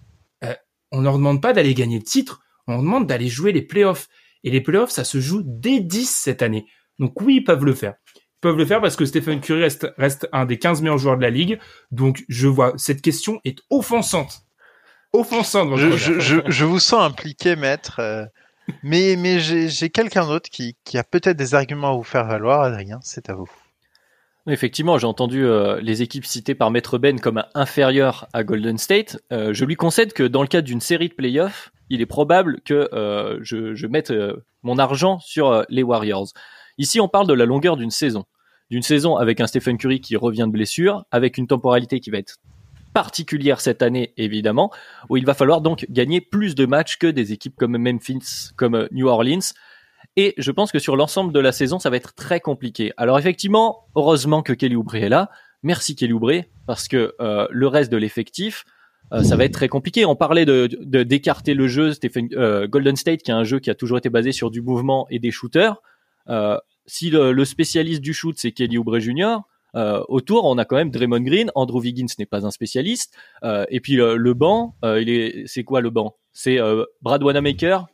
euh, 0.45 0.55
on 0.93 1.01
leur 1.01 1.15
demande 1.15 1.43
pas 1.43 1.53
d'aller 1.53 1.75
gagner 1.75 1.99
le 1.99 2.05
titre, 2.05 2.41
on 2.69 2.83
demande 2.83 3.07
d'aller 3.07 3.29
jouer 3.29 3.53
les 3.53 3.63
playoffs. 3.63 4.09
Et 4.45 4.51
les 4.51 4.61
playoffs, 4.61 4.91
ça 4.91 5.05
se 5.05 5.21
joue 5.21 5.43
dès 5.45 5.81
10 5.81 6.09
cette 6.09 6.43
année. 6.43 6.67
Donc 6.99 7.21
oui, 7.21 7.37
ils 7.37 7.45
peuvent 7.45 7.65
le 7.65 7.75
faire 7.75 7.95
peuvent 8.41 8.57
le 8.57 8.65
faire 8.65 8.81
parce 8.81 8.97
que 8.97 9.05
Stephen 9.05 9.41
Curry 9.41 9.63
reste, 9.63 9.93
reste 9.99 10.29
un 10.33 10.47
des 10.47 10.59
15 10.59 10.83
meilleurs 10.83 10.99
joueurs 10.99 11.17
de 11.17 11.23
la 11.23 11.31
ligue. 11.31 11.59
Donc, 11.91 12.25
je 12.29 12.47
vois, 12.47 12.73
cette 12.77 13.03
question 13.03 13.41
est 13.45 13.59
offensante. 13.71 14.43
Offensante. 15.13 15.77
Je, 15.77 15.97
je, 15.97 16.21
je, 16.21 16.37
je, 16.47 16.65
vous 16.65 16.79
sens 16.79 17.03
impliqué, 17.03 17.57
maître. 17.57 17.99
Euh, 18.01 18.25
mais 18.83 19.17
mais 19.17 19.41
j'ai 19.41 19.91
quelqu'un 19.91 20.27
d'autre 20.27 20.51
qui, 20.51 20.77
qui 20.85 20.99
a 20.99 21.05
peut-être 21.05 21.37
des 21.37 21.55
arguments 21.55 21.93
à 21.93 21.97
vous 21.97 22.03
faire 22.03 22.27
valoir, 22.27 22.63
Adrien. 22.63 23.01
C'est 23.03 23.31
à 23.31 23.35
vous. 23.35 23.51
Effectivement, 24.47 24.99
j'ai 24.99 25.07
entendu 25.07 25.45
euh, 25.45 25.81
les 25.81 26.03
équipes 26.03 26.25
citées 26.25 26.55
par 26.55 26.71
Maître 26.71 26.99
Ben 26.99 27.21
comme 27.21 27.43
inférieures 27.55 28.29
à 28.33 28.45
Golden 28.45 28.79
State. 28.79 29.19
Euh, 29.33 29.53
je 29.53 29.65
lui 29.65 29.77
concède 29.77 30.13
que 30.13 30.23
dans 30.23 30.43
le 30.43 30.49
cadre 30.49 30.67
d'une 30.67 30.81
série 30.81 31.09
de 31.09 31.15
playoffs, 31.15 31.71
il 31.91 32.01
est 32.01 32.07
probable 32.07 32.61
que 32.65 32.89
euh, 32.93 33.39
je, 33.43 33.75
je, 33.75 33.87
mette 33.87 34.13
mon 34.63 34.79
argent 34.79 35.19
sur 35.21 35.65
les 35.69 35.83
Warriors. 35.83 36.29
Ici, 36.79 37.01
on 37.01 37.09
parle 37.09 37.27
de 37.27 37.35
la 37.35 37.47
longueur 37.47 37.77
d'une 37.77 37.91
saison. 37.91 38.25
D'une 38.71 38.83
saison 38.83 39.17
avec 39.17 39.41
un 39.41 39.47
Stephen 39.47 39.79
Curry 39.79 40.01
qui 40.01 40.17
revient 40.17 40.45
de 40.47 40.53
blessure, 40.53 41.05
avec 41.11 41.39
une 41.39 41.47
temporalité 41.47 42.01
qui 42.01 42.11
va 42.11 42.19
être 42.19 42.37
particulière 42.93 43.61
cette 43.61 43.83
année, 43.83 44.13
évidemment, 44.17 44.73
où 45.09 45.17
il 45.17 45.25
va 45.25 45.35
falloir 45.35 45.61
donc 45.61 45.87
gagner 45.89 46.21
plus 46.21 46.55
de 46.55 46.67
matchs 46.67 46.97
que 46.97 47.07
des 47.07 47.33
équipes 47.33 47.57
comme 47.57 47.77
Memphis, 47.79 48.51
comme 48.57 48.89
New 48.93 49.07
Orleans. 49.07 49.55
Et 50.17 50.35
je 50.37 50.51
pense 50.51 50.73
que 50.73 50.79
sur 50.79 50.97
l'ensemble 50.97 51.33
de 51.33 51.41
la 51.41 51.53
saison, 51.53 51.79
ça 51.79 51.91
va 51.91 51.97
être 51.97 52.15
très 52.15 52.41
compliqué. 52.41 52.93
Alors 52.97 53.19
effectivement, 53.19 53.87
heureusement 53.95 54.43
que 54.43 54.53
Kelly 54.53 54.77
Oubre 54.77 54.97
est 54.97 55.09
là. 55.09 55.31
Merci 55.63 55.97
Kelly 55.97 56.13
Oubre, 56.13 56.43
parce 56.67 56.89
que 56.89 57.15
euh, 57.21 57.47
le 57.51 57.69
reste 57.69 57.93
de 57.93 57.97
l'effectif, 57.97 58.65
euh, 59.13 59.23
ça 59.23 59.37
va 59.37 59.45
être 59.45 59.53
très 59.53 59.69
compliqué. 59.69 60.05
On 60.05 60.17
parlait 60.17 60.45
de 60.45 60.67
d'écarter 61.03 61.55
le 61.55 61.67
jeu, 61.69 61.93
Stephen, 61.93 62.29
euh, 62.35 62.67
Golden 62.67 62.97
State, 62.97 63.23
qui 63.23 63.31
est 63.31 63.35
un 63.35 63.45
jeu 63.45 63.59
qui 63.59 63.71
a 63.71 63.75
toujours 63.75 63.99
été 63.99 64.11
basé 64.11 64.33
sur 64.33 64.51
du 64.51 64.61
mouvement 64.61 65.07
et 65.11 65.19
des 65.19 65.31
shooters. 65.31 65.81
Euh, 66.29 66.59
si 66.87 67.11
le, 67.11 67.45
spécialiste 67.45 68.01
du 68.01 68.15
shoot 68.15 68.35
c'est 68.39 68.53
Kelly 68.53 68.79
Oubre 68.79 68.99
Jr. 68.99 69.39
Euh, 69.75 70.03
autour, 70.09 70.45
on 70.47 70.57
a 70.57 70.65
quand 70.65 70.77
même 70.77 70.91
Draymond 70.91 71.21
Green, 71.21 71.51
Andrew 71.55 71.81
Wiggins 71.81 72.07
n'est 72.19 72.27
pas 72.27 72.47
un 72.47 72.51
spécialiste, 72.51 73.15
euh, 73.45 73.67
et 73.69 73.81
puis 73.81 73.97
le 73.97 74.33
banc, 74.33 74.75
il 74.83 75.11
est, 75.11 75.47
c'est 75.47 75.65
quoi 75.65 75.81
le 75.81 75.91
banc? 75.91 76.17
C'est 76.33 76.59
Brad 77.03 77.23
Wanamaker, 77.23 77.87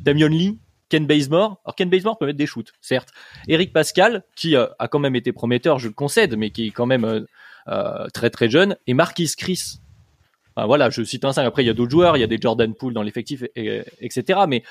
Damian 0.00 0.28
Lee, 0.28 0.58
Ken 0.88 1.06
Bazemore. 1.06 1.60
Alors 1.64 1.76
Ken 1.76 1.88
Bazemore 1.88 2.18
peut 2.18 2.26
mettre 2.26 2.38
des 2.38 2.46
shoots, 2.46 2.72
certes. 2.80 3.10
Eric 3.46 3.72
Pascal, 3.72 4.24
qui 4.34 4.56
a 4.56 4.74
quand 4.90 4.98
même 4.98 5.14
été 5.14 5.32
prometteur, 5.32 5.78
je 5.78 5.88
le 5.88 5.94
concède, 5.94 6.36
mais 6.36 6.50
qui 6.50 6.68
est 6.68 6.70
quand 6.70 6.86
même 6.86 7.26
très 8.12 8.30
très 8.30 8.50
jeune, 8.50 8.76
et 8.88 8.94
Marquis 8.94 9.30
Chris, 9.36 9.78
voilà, 10.56 10.90
je 10.90 11.02
cite 11.02 11.24
un 11.24 11.32
5. 11.32 11.44
Après, 11.44 11.62
il 11.62 11.66
y 11.66 11.70
a 11.70 11.74
d'autres 11.74 11.90
joueurs, 11.90 12.16
il 12.16 12.20
y 12.20 12.24
a 12.24 12.26
des 12.26 12.38
Jordan 12.40 12.74
Poole 12.74 12.92
dans 12.92 13.02
l'effectif, 13.02 13.44
etc. 13.54 14.40
Mais 14.48 14.62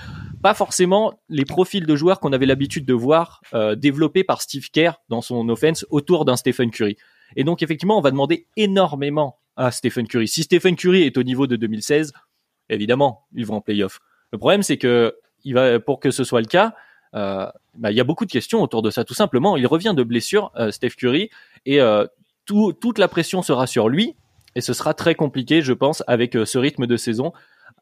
pas 0.42 0.54
forcément 0.54 1.20
les 1.30 1.46
profils 1.46 1.86
de 1.86 1.96
joueurs 1.96 2.20
qu'on 2.20 2.34
avait 2.34 2.46
l'habitude 2.46 2.86
de 2.86 2.94
voir 2.94 3.42
euh, 3.54 3.76
développés 3.76 4.24
par 4.24 4.42
Steve 4.42 4.70
Kerr 4.72 4.94
dans 5.10 5.22
son 5.22 5.48
offense 5.50 5.86
autour 5.90 6.26
d'un 6.26 6.36
Stephen 6.36 6.72
Curry. 6.72 6.98
Et 7.36 7.44
donc, 7.44 7.64
effectivement, 7.64 7.98
on 7.98 8.02
va 8.02 8.12
demander 8.12 8.48
énormément 8.58 9.38
à 9.56 9.72
Stephen 9.72 10.08
Curry. 10.08 10.28
Si 10.28 10.44
Stephen 10.44 10.76
Curry 10.76 11.04
est 11.04 11.18
au 11.18 11.24
niveau 11.24 11.48
de 11.48 11.56
2016, 11.56 12.14
évidemment, 12.70 13.28
ils 13.34 13.46
vont 13.46 13.56
en 13.56 13.62
playoff. 13.62 14.00
Le 14.32 14.38
problème, 14.38 14.64
c'est 14.64 14.78
que 14.78 15.16
il 15.44 15.54
va, 15.54 15.80
pour 15.80 16.00
que 16.00 16.12
ce 16.12 16.24
soit 16.24 16.42
le 16.42 16.48
cas, 16.48 16.76
euh, 17.16 17.48
bah, 17.76 17.92
il 17.92 17.98
y 17.98 18.00
a 18.00 18.04
beaucoup 18.04 18.26
de 18.26 18.32
questions 18.32 18.62
autour 18.62 18.82
de 18.82 18.90
ça. 18.90 19.04
Tout 19.04 19.14
simplement, 19.14 19.58
il 19.58 19.68
revient 19.68 19.94
de 19.96 20.04
blessure, 20.04 20.52
euh, 20.56 20.72
Steph 20.72 20.92
Curry, 20.92 21.30
et 21.66 21.82
euh, 21.82 22.06
tout, 22.46 22.74
toute 22.74 22.98
la 22.98 23.08
pression 23.08 23.42
sera 23.42 23.68
sur 23.68 23.90
lui 23.90 24.16
et 24.56 24.62
ce 24.62 24.74
sera 24.74 24.94
très 24.94 25.16
compliqué, 25.16 25.62
je 25.62 25.74
pense, 25.74 26.04
avec 26.08 26.36
euh, 26.36 26.46
ce 26.46 26.58
rythme 26.58 26.88
de 26.88 26.98
saison. 26.98 27.34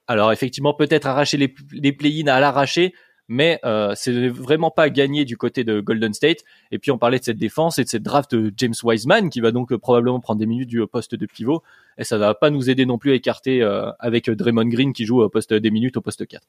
Alors 0.07 0.31
effectivement, 0.31 0.73
peut-être 0.73 1.07
arracher 1.07 1.37
les, 1.37 1.53
les 1.71 1.91
play-ins 1.91 2.27
à 2.27 2.39
l'arracher, 2.39 2.93
mais 3.29 3.59
euh, 3.63 3.93
c'est 3.95 4.27
vraiment 4.27 4.71
pas 4.71 4.89
gagné 4.89 5.23
du 5.23 5.37
côté 5.37 5.63
de 5.63 5.79
Golden 5.79 6.13
State. 6.13 6.39
Et 6.71 6.79
puis 6.79 6.89
on 6.89 6.97
parlait 6.97 7.19
de 7.19 7.23
cette 7.23 7.37
défense 7.37 7.77
et 7.77 7.83
de 7.83 7.89
cette 7.89 8.01
draft 8.01 8.33
de 8.35 8.51
James 8.57 8.73
Wiseman 8.83 9.29
qui 9.29 9.39
va 9.39 9.51
donc 9.51 9.71
euh, 9.71 9.77
probablement 9.77 10.19
prendre 10.19 10.39
des 10.39 10.47
minutes 10.47 10.67
du 10.67 10.85
poste 10.87 11.13
de 11.13 11.25
pivot. 11.27 11.61
Et 11.99 12.03
ça 12.03 12.17
va 12.17 12.33
pas 12.33 12.49
nous 12.49 12.71
aider 12.71 12.87
non 12.87 12.97
plus 12.97 13.11
à 13.11 13.13
écarter 13.13 13.61
euh, 13.61 13.91
avec 13.99 14.29
Draymond 14.29 14.65
Green 14.65 14.93
qui 14.93 15.05
joue 15.05 15.21
au 15.21 15.29
poste 15.29 15.53
des 15.53 15.69
minutes 15.69 15.95
au 15.95 16.01
poste 16.01 16.25
4. 16.25 16.43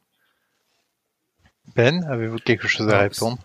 Ben, 1.76 2.02
avez-vous 2.04 2.38
quelque 2.38 2.66
chose 2.66 2.88
à 2.88 3.00
répondre? 3.00 3.36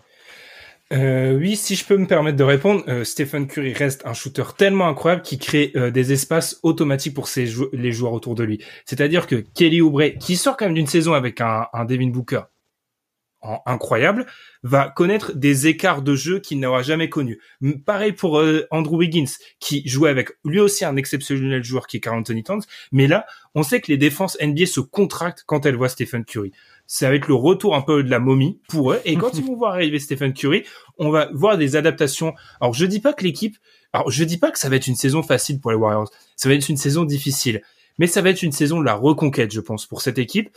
Euh, 0.92 1.36
oui, 1.36 1.56
si 1.56 1.74
je 1.74 1.84
peux 1.84 1.96
me 1.96 2.06
permettre 2.06 2.36
de 2.36 2.44
répondre, 2.44 2.84
euh, 2.86 3.02
Stephen 3.02 3.48
Curry 3.48 3.72
reste 3.72 4.06
un 4.06 4.14
shooter 4.14 4.44
tellement 4.56 4.86
incroyable 4.86 5.22
qui 5.22 5.36
crée 5.36 5.72
euh, 5.74 5.90
des 5.90 6.12
espaces 6.12 6.60
automatiques 6.62 7.14
pour 7.14 7.26
ses 7.26 7.48
les 7.72 7.90
joueurs 7.90 8.12
autour 8.12 8.36
de 8.36 8.44
lui. 8.44 8.62
C'est-à-dire 8.84 9.26
que 9.26 9.36
Kelly 9.54 9.80
Oubre, 9.80 10.16
qui 10.20 10.36
sort 10.36 10.56
quand 10.56 10.66
même 10.66 10.74
d'une 10.74 10.86
saison 10.86 11.12
avec 11.12 11.40
un, 11.40 11.66
un 11.72 11.84
Devin 11.84 12.08
Booker 12.10 12.42
incroyable, 13.64 14.26
va 14.62 14.92
connaître 14.94 15.32
des 15.34 15.66
écarts 15.66 16.02
de 16.02 16.14
jeu 16.14 16.40
qu'il 16.40 16.58
n'aura 16.58 16.82
jamais 16.82 17.08
connus. 17.08 17.38
Pareil 17.84 18.12
pour 18.12 18.38
euh, 18.38 18.66
Andrew 18.70 18.96
Wiggins, 18.96 19.30
qui 19.60 19.86
jouait 19.88 20.10
avec 20.10 20.30
lui 20.44 20.58
aussi 20.58 20.84
un 20.84 20.96
exceptionnel 20.96 21.62
joueur 21.62 21.86
qui 21.86 21.98
est 21.98 22.00
Carl 22.00 22.18
Anthony 22.18 22.42
Towns. 22.42 22.62
Mais 22.92 23.06
là, 23.06 23.26
on 23.54 23.62
sait 23.62 23.80
que 23.80 23.90
les 23.90 23.98
défenses 23.98 24.36
NBA 24.40 24.66
se 24.66 24.80
contractent 24.80 25.44
quand 25.46 25.66
elles 25.66 25.76
voient 25.76 25.88
Stephen 25.88 26.24
Curry. 26.24 26.52
Ça 26.86 27.08
va 27.08 27.14
être 27.14 27.28
le 27.28 27.34
retour 27.34 27.74
un 27.74 27.82
peu 27.82 28.02
de 28.02 28.10
la 28.10 28.18
momie 28.18 28.60
pour 28.68 28.92
eux. 28.92 29.00
Et 29.04 29.16
quand 29.16 29.30
ils 29.34 29.44
vont 29.44 29.56
voir 29.56 29.74
arriver 29.74 29.98
Stephen 29.98 30.32
Curry, 30.32 30.64
on 30.98 31.10
va 31.10 31.28
voir 31.32 31.58
des 31.58 31.76
adaptations. 31.76 32.34
Alors, 32.60 32.74
je 32.74 32.86
dis 32.86 33.00
pas 33.00 33.12
que 33.12 33.24
l'équipe, 33.24 33.56
alors 33.92 34.10
je 34.10 34.24
dis 34.24 34.38
pas 34.38 34.50
que 34.50 34.58
ça 34.58 34.68
va 34.68 34.76
être 34.76 34.86
une 34.86 34.96
saison 34.96 35.22
facile 35.22 35.60
pour 35.60 35.70
les 35.70 35.76
Warriors. 35.76 36.10
Ça 36.36 36.48
va 36.48 36.54
être 36.54 36.68
une 36.68 36.76
saison 36.76 37.04
difficile. 37.04 37.62
Mais 37.98 38.06
ça 38.06 38.20
va 38.20 38.30
être 38.30 38.42
une 38.42 38.52
saison 38.52 38.80
de 38.80 38.84
la 38.84 38.94
reconquête, 38.94 39.52
je 39.52 39.60
pense, 39.60 39.86
pour 39.86 40.02
cette 40.02 40.18
équipe. 40.18 40.50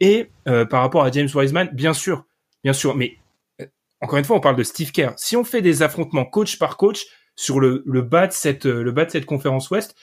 Et 0.00 0.28
euh, 0.48 0.64
par 0.64 0.82
rapport 0.82 1.04
à 1.04 1.10
James 1.10 1.28
Wiseman, 1.34 1.70
bien 1.72 1.94
sûr, 1.94 2.26
bien 2.64 2.72
sûr, 2.72 2.94
mais 2.94 3.16
euh, 3.60 3.66
encore 4.00 4.18
une 4.18 4.24
fois, 4.24 4.36
on 4.36 4.40
parle 4.40 4.56
de 4.56 4.62
Steve 4.62 4.92
Kerr. 4.92 5.12
Si 5.16 5.36
on 5.36 5.44
fait 5.44 5.62
des 5.62 5.82
affrontements 5.82 6.24
coach 6.24 6.58
par 6.58 6.76
coach 6.76 7.06
sur 7.34 7.60
le, 7.60 7.82
le 7.86 8.02
bas 8.02 8.26
de 8.26 8.32
cette 8.32 8.66
euh, 8.66 8.82
le 8.82 8.92
bas 8.92 9.06
de 9.06 9.10
cette 9.10 9.24
conférence 9.24 9.70
Ouest, 9.70 9.94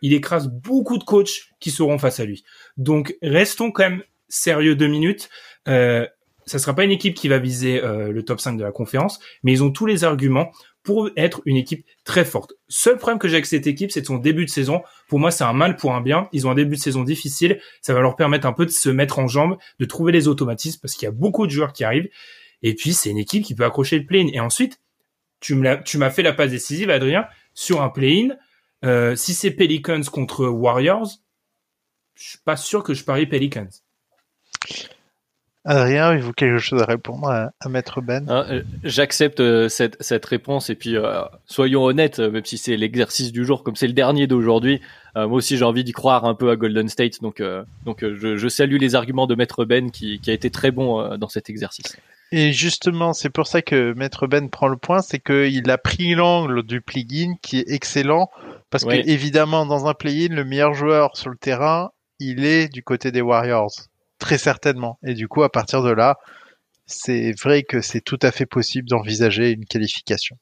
il 0.00 0.14
écrase 0.14 0.48
beaucoup 0.48 0.96
de 0.96 1.04
coachs 1.04 1.50
qui 1.60 1.70
seront 1.70 1.98
face 1.98 2.18
à 2.18 2.24
lui. 2.24 2.44
Donc 2.78 3.14
restons 3.20 3.70
quand 3.70 3.82
même 3.82 4.02
sérieux 4.28 4.76
deux 4.76 4.88
minutes. 4.88 5.28
Euh, 5.68 6.06
ça 6.46 6.58
sera 6.58 6.74
pas 6.74 6.84
une 6.84 6.92
équipe 6.92 7.14
qui 7.14 7.26
va 7.26 7.38
viser 7.38 7.80
le 7.82 8.22
top 8.22 8.40
5 8.40 8.56
de 8.56 8.62
la 8.62 8.70
conférence, 8.70 9.18
mais 9.42 9.50
ils 9.50 9.64
ont 9.64 9.72
tous 9.72 9.84
les 9.84 10.04
arguments 10.04 10.52
pour 10.86 11.10
être 11.16 11.42
une 11.46 11.56
équipe 11.56 11.84
très 12.04 12.24
forte. 12.24 12.54
Seul 12.68 12.96
problème 12.96 13.18
que 13.18 13.26
j'ai 13.26 13.34
avec 13.34 13.46
cette 13.46 13.66
équipe, 13.66 13.90
c'est 13.90 14.06
son 14.06 14.18
début 14.18 14.44
de 14.44 14.50
saison. 14.50 14.82
Pour 15.08 15.18
moi, 15.18 15.32
c'est 15.32 15.42
un 15.42 15.52
mal 15.52 15.74
pour 15.74 15.92
un 15.92 16.00
bien. 16.00 16.28
Ils 16.30 16.46
ont 16.46 16.50
un 16.52 16.54
début 16.54 16.76
de 16.76 16.80
saison 16.80 17.02
difficile. 17.02 17.60
Ça 17.80 17.92
va 17.92 18.00
leur 18.00 18.14
permettre 18.14 18.46
un 18.46 18.52
peu 18.52 18.64
de 18.64 18.70
se 18.70 18.88
mettre 18.88 19.18
en 19.18 19.26
jambe, 19.26 19.56
de 19.80 19.84
trouver 19.84 20.12
les 20.12 20.28
automatismes 20.28 20.78
parce 20.80 20.94
qu'il 20.94 21.06
y 21.06 21.08
a 21.08 21.12
beaucoup 21.12 21.44
de 21.44 21.50
joueurs 21.50 21.72
qui 21.72 21.82
arrivent. 21.82 22.08
Et 22.62 22.74
puis, 22.74 22.92
c'est 22.92 23.10
une 23.10 23.18
équipe 23.18 23.44
qui 23.44 23.56
peut 23.56 23.64
accrocher 23.64 23.98
le 23.98 24.06
play-in. 24.06 24.28
Et 24.32 24.38
ensuite, 24.38 24.80
tu 25.40 25.56
m'as 25.56 26.10
fait 26.10 26.22
la 26.22 26.32
passe 26.32 26.52
décisive, 26.52 26.88
Adrien, 26.90 27.26
sur 27.52 27.82
un 27.82 27.88
play-in. 27.88 28.36
Euh, 28.84 29.16
si 29.16 29.34
c'est 29.34 29.50
Pelicans 29.50 30.04
contre 30.04 30.46
Warriors, 30.46 31.08
je 32.14 32.28
suis 32.28 32.38
pas 32.44 32.56
sûr 32.56 32.84
que 32.84 32.94
je 32.94 33.02
parie 33.02 33.26
Pelicans. 33.26 33.68
Adrien, 35.68 36.10
avez-vous 36.10 36.32
quelque 36.32 36.58
chose 36.58 36.80
à 36.80 36.84
répondre 36.84 37.28
à, 37.28 37.68
Maître 37.68 38.00
Ben 38.00 38.24
hein, 38.30 38.46
euh, 38.50 38.62
J'accepte 38.84 39.40
euh, 39.40 39.68
cette, 39.68 39.96
cette, 40.00 40.24
réponse 40.24 40.70
et 40.70 40.76
puis 40.76 40.96
euh, 40.96 41.22
soyons 41.46 41.82
honnêtes, 41.82 42.20
même 42.20 42.44
si 42.44 42.56
c'est 42.56 42.76
l'exercice 42.76 43.32
du 43.32 43.44
jour, 43.44 43.64
comme 43.64 43.74
c'est 43.74 43.88
le 43.88 43.92
dernier 43.92 44.28
d'aujourd'hui, 44.28 44.80
moi 45.16 45.32
aussi 45.32 45.56
j'ai 45.56 45.64
envie 45.64 45.82
d'y 45.82 45.92
croire 45.92 46.24
un 46.24 46.34
peu 46.34 46.50
à 46.50 46.56
Golden 46.56 46.88
State, 46.88 47.22
donc, 47.22 47.42
donc 47.84 48.04
je, 48.04 48.36
je, 48.36 48.48
salue 48.48 48.76
les 48.76 48.94
arguments 48.94 49.26
de 49.26 49.34
Maître 49.34 49.64
Ben 49.64 49.90
qui, 49.90 50.20
qui 50.20 50.30
a 50.30 50.34
été 50.34 50.50
très 50.50 50.70
bon 50.70 51.16
dans 51.16 51.28
cet 51.28 51.48
exercice. 51.48 51.96
Et 52.32 52.52
justement, 52.52 53.14
c'est 53.14 53.30
pour 53.30 53.46
ça 53.46 53.62
que 53.62 53.94
Maître 53.94 54.26
Ben 54.26 54.50
prend 54.50 54.68
le 54.68 54.76
point, 54.76 55.00
c'est 55.00 55.18
qu'il 55.18 55.70
a 55.70 55.78
pris 55.78 56.14
l'angle 56.14 56.64
du 56.64 56.82
plugin 56.82 57.34
qui 57.40 57.60
est 57.60 57.70
excellent, 57.70 58.28
parce 58.70 58.84
que 58.84 59.08
évidemment 59.08 59.64
dans 59.64 59.86
un 59.86 59.94
play-in, 59.94 60.34
le 60.34 60.44
meilleur 60.44 60.74
joueur 60.74 61.16
sur 61.16 61.30
le 61.30 61.36
terrain, 61.38 61.90
il 62.20 62.44
est 62.44 62.68
du 62.68 62.82
côté 62.82 63.10
des 63.10 63.22
Warriors. 63.22 63.88
Très 64.18 64.38
certainement. 64.38 64.98
Et 65.04 65.14
du 65.14 65.28
coup, 65.28 65.42
à 65.42 65.50
partir 65.50 65.82
de 65.82 65.90
là, 65.90 66.16
c'est 66.86 67.32
vrai 67.40 67.62
que 67.62 67.80
c'est 67.80 68.00
tout 68.00 68.18
à 68.22 68.30
fait 68.30 68.46
possible 68.46 68.88
d'envisager 68.88 69.50
une 69.50 69.66
qualification. 69.66 70.36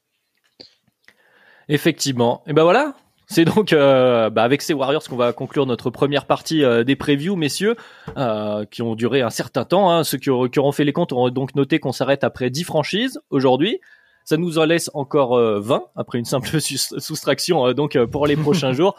Effectivement. 1.69 2.43
Et 2.47 2.53
ben 2.53 2.63
voilà. 2.63 2.95
C'est 3.27 3.47
donc 3.47 3.73
euh, 3.73 4.29
bah 4.29 4.43
avec 4.43 4.61
ces 4.61 4.75
Warriors 4.75 5.03
qu'on 5.09 5.17
va 5.17 5.33
conclure 5.33 5.65
notre 5.65 5.89
première 5.89 6.27
partie 6.27 6.63
euh, 6.63 6.85
des 6.85 6.95
previews, 6.95 7.37
messieurs, 7.37 7.75
euh, 8.19 8.67
qui 8.67 8.83
ont 8.83 8.95
duré 8.95 9.23
un 9.23 9.31
certain 9.31 9.65
temps. 9.65 9.91
Hein. 9.91 10.05
Ceux 10.05 10.19
qui, 10.19 10.29
auront 10.29 10.73
fait 10.73 10.85
les 10.85 10.93
comptes 10.93 11.13
auront 11.13 11.31
donc 11.31 11.55
noté 11.55 11.79
qu'on 11.79 11.93
s'arrête 11.93 12.23
après 12.23 12.51
10 12.51 12.65
franchises 12.65 13.21
aujourd'hui. 13.31 13.81
Ça 14.25 14.37
nous 14.37 14.59
en 14.59 14.65
laisse 14.65 14.91
encore 14.95 15.39
20 15.39 15.85
après 15.97 16.19
une 16.19 16.25
simple 16.25 16.61
soustraction 16.61 17.73
donc 17.73 17.99
pour 18.07 18.27
les 18.27 18.37
prochains 18.37 18.73
jours. 18.75 18.97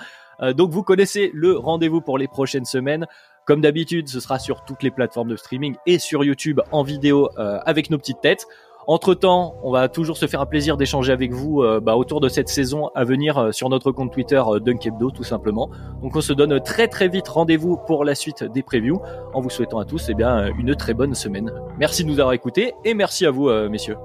donc 0.53 0.69
vous 0.69 0.83
connaissez 0.83 1.31
le 1.33 1.57
rendez-vous 1.57 2.01
pour 2.01 2.19
les 2.19 2.27
prochaines 2.27 2.65
semaines. 2.65 3.07
Comme 3.45 3.61
d'habitude, 3.61 4.09
ce 4.09 4.19
sera 4.19 4.39
sur 4.39 4.65
toutes 4.65 4.81
les 4.81 4.89
plateformes 4.91 5.29
de 5.29 5.35
streaming 5.35 5.75
et 5.85 5.99
sur 5.99 6.23
YouTube 6.23 6.61
en 6.71 6.81
vidéo 6.81 7.29
euh, 7.37 7.59
avec 7.65 7.91
nos 7.91 7.97
petites 7.99 8.21
têtes. 8.21 8.47
Entre 8.87 9.15
temps, 9.15 9.55
on 9.63 9.71
va 9.71 9.87
toujours 9.87 10.17
se 10.17 10.27
faire 10.27 10.41
un 10.41 10.45
plaisir 10.45 10.77
d'échanger 10.77 11.11
avec 11.11 11.31
vous 11.31 11.61
euh, 11.61 11.79
bah, 11.79 11.95
autour 11.95 12.21
de 12.21 12.29
cette 12.29 12.49
saison 12.49 12.89
à 12.93 13.03
venir 13.03 13.37
euh, 13.37 13.51
sur 13.51 13.69
notre 13.69 13.91
compte 13.91 14.11
Twitter 14.11 14.41
Dunkebdo 14.63 15.11
tout 15.11 15.23
simplement. 15.23 15.69
Donc 16.01 16.15
on 16.15 16.21
se 16.21 16.33
donne 16.33 16.59
très 16.59 16.87
très 16.87 17.07
vite 17.07 17.27
rendez-vous 17.27 17.77
pour 17.77 18.03
la 18.03 18.15
suite 18.15 18.43
des 18.43 18.63
previews 18.63 19.01
en 19.33 19.41
vous 19.41 19.49
souhaitant 19.49 19.79
à 19.79 19.85
tous 19.85 20.09
eh 20.09 20.15
bien, 20.15 20.51
une 20.57 20.75
très 20.75 20.93
bonne 20.93 21.13
semaine. 21.15 21.51
Merci 21.79 22.03
de 22.03 22.09
nous 22.09 22.19
avoir 22.19 22.33
écoutés 22.33 22.73
et 22.83 22.93
merci 22.93 23.25
à 23.25 23.31
vous 23.31 23.49
messieurs. 23.69 23.97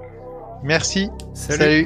Merci. 0.63 1.09
Salut. 1.33 1.85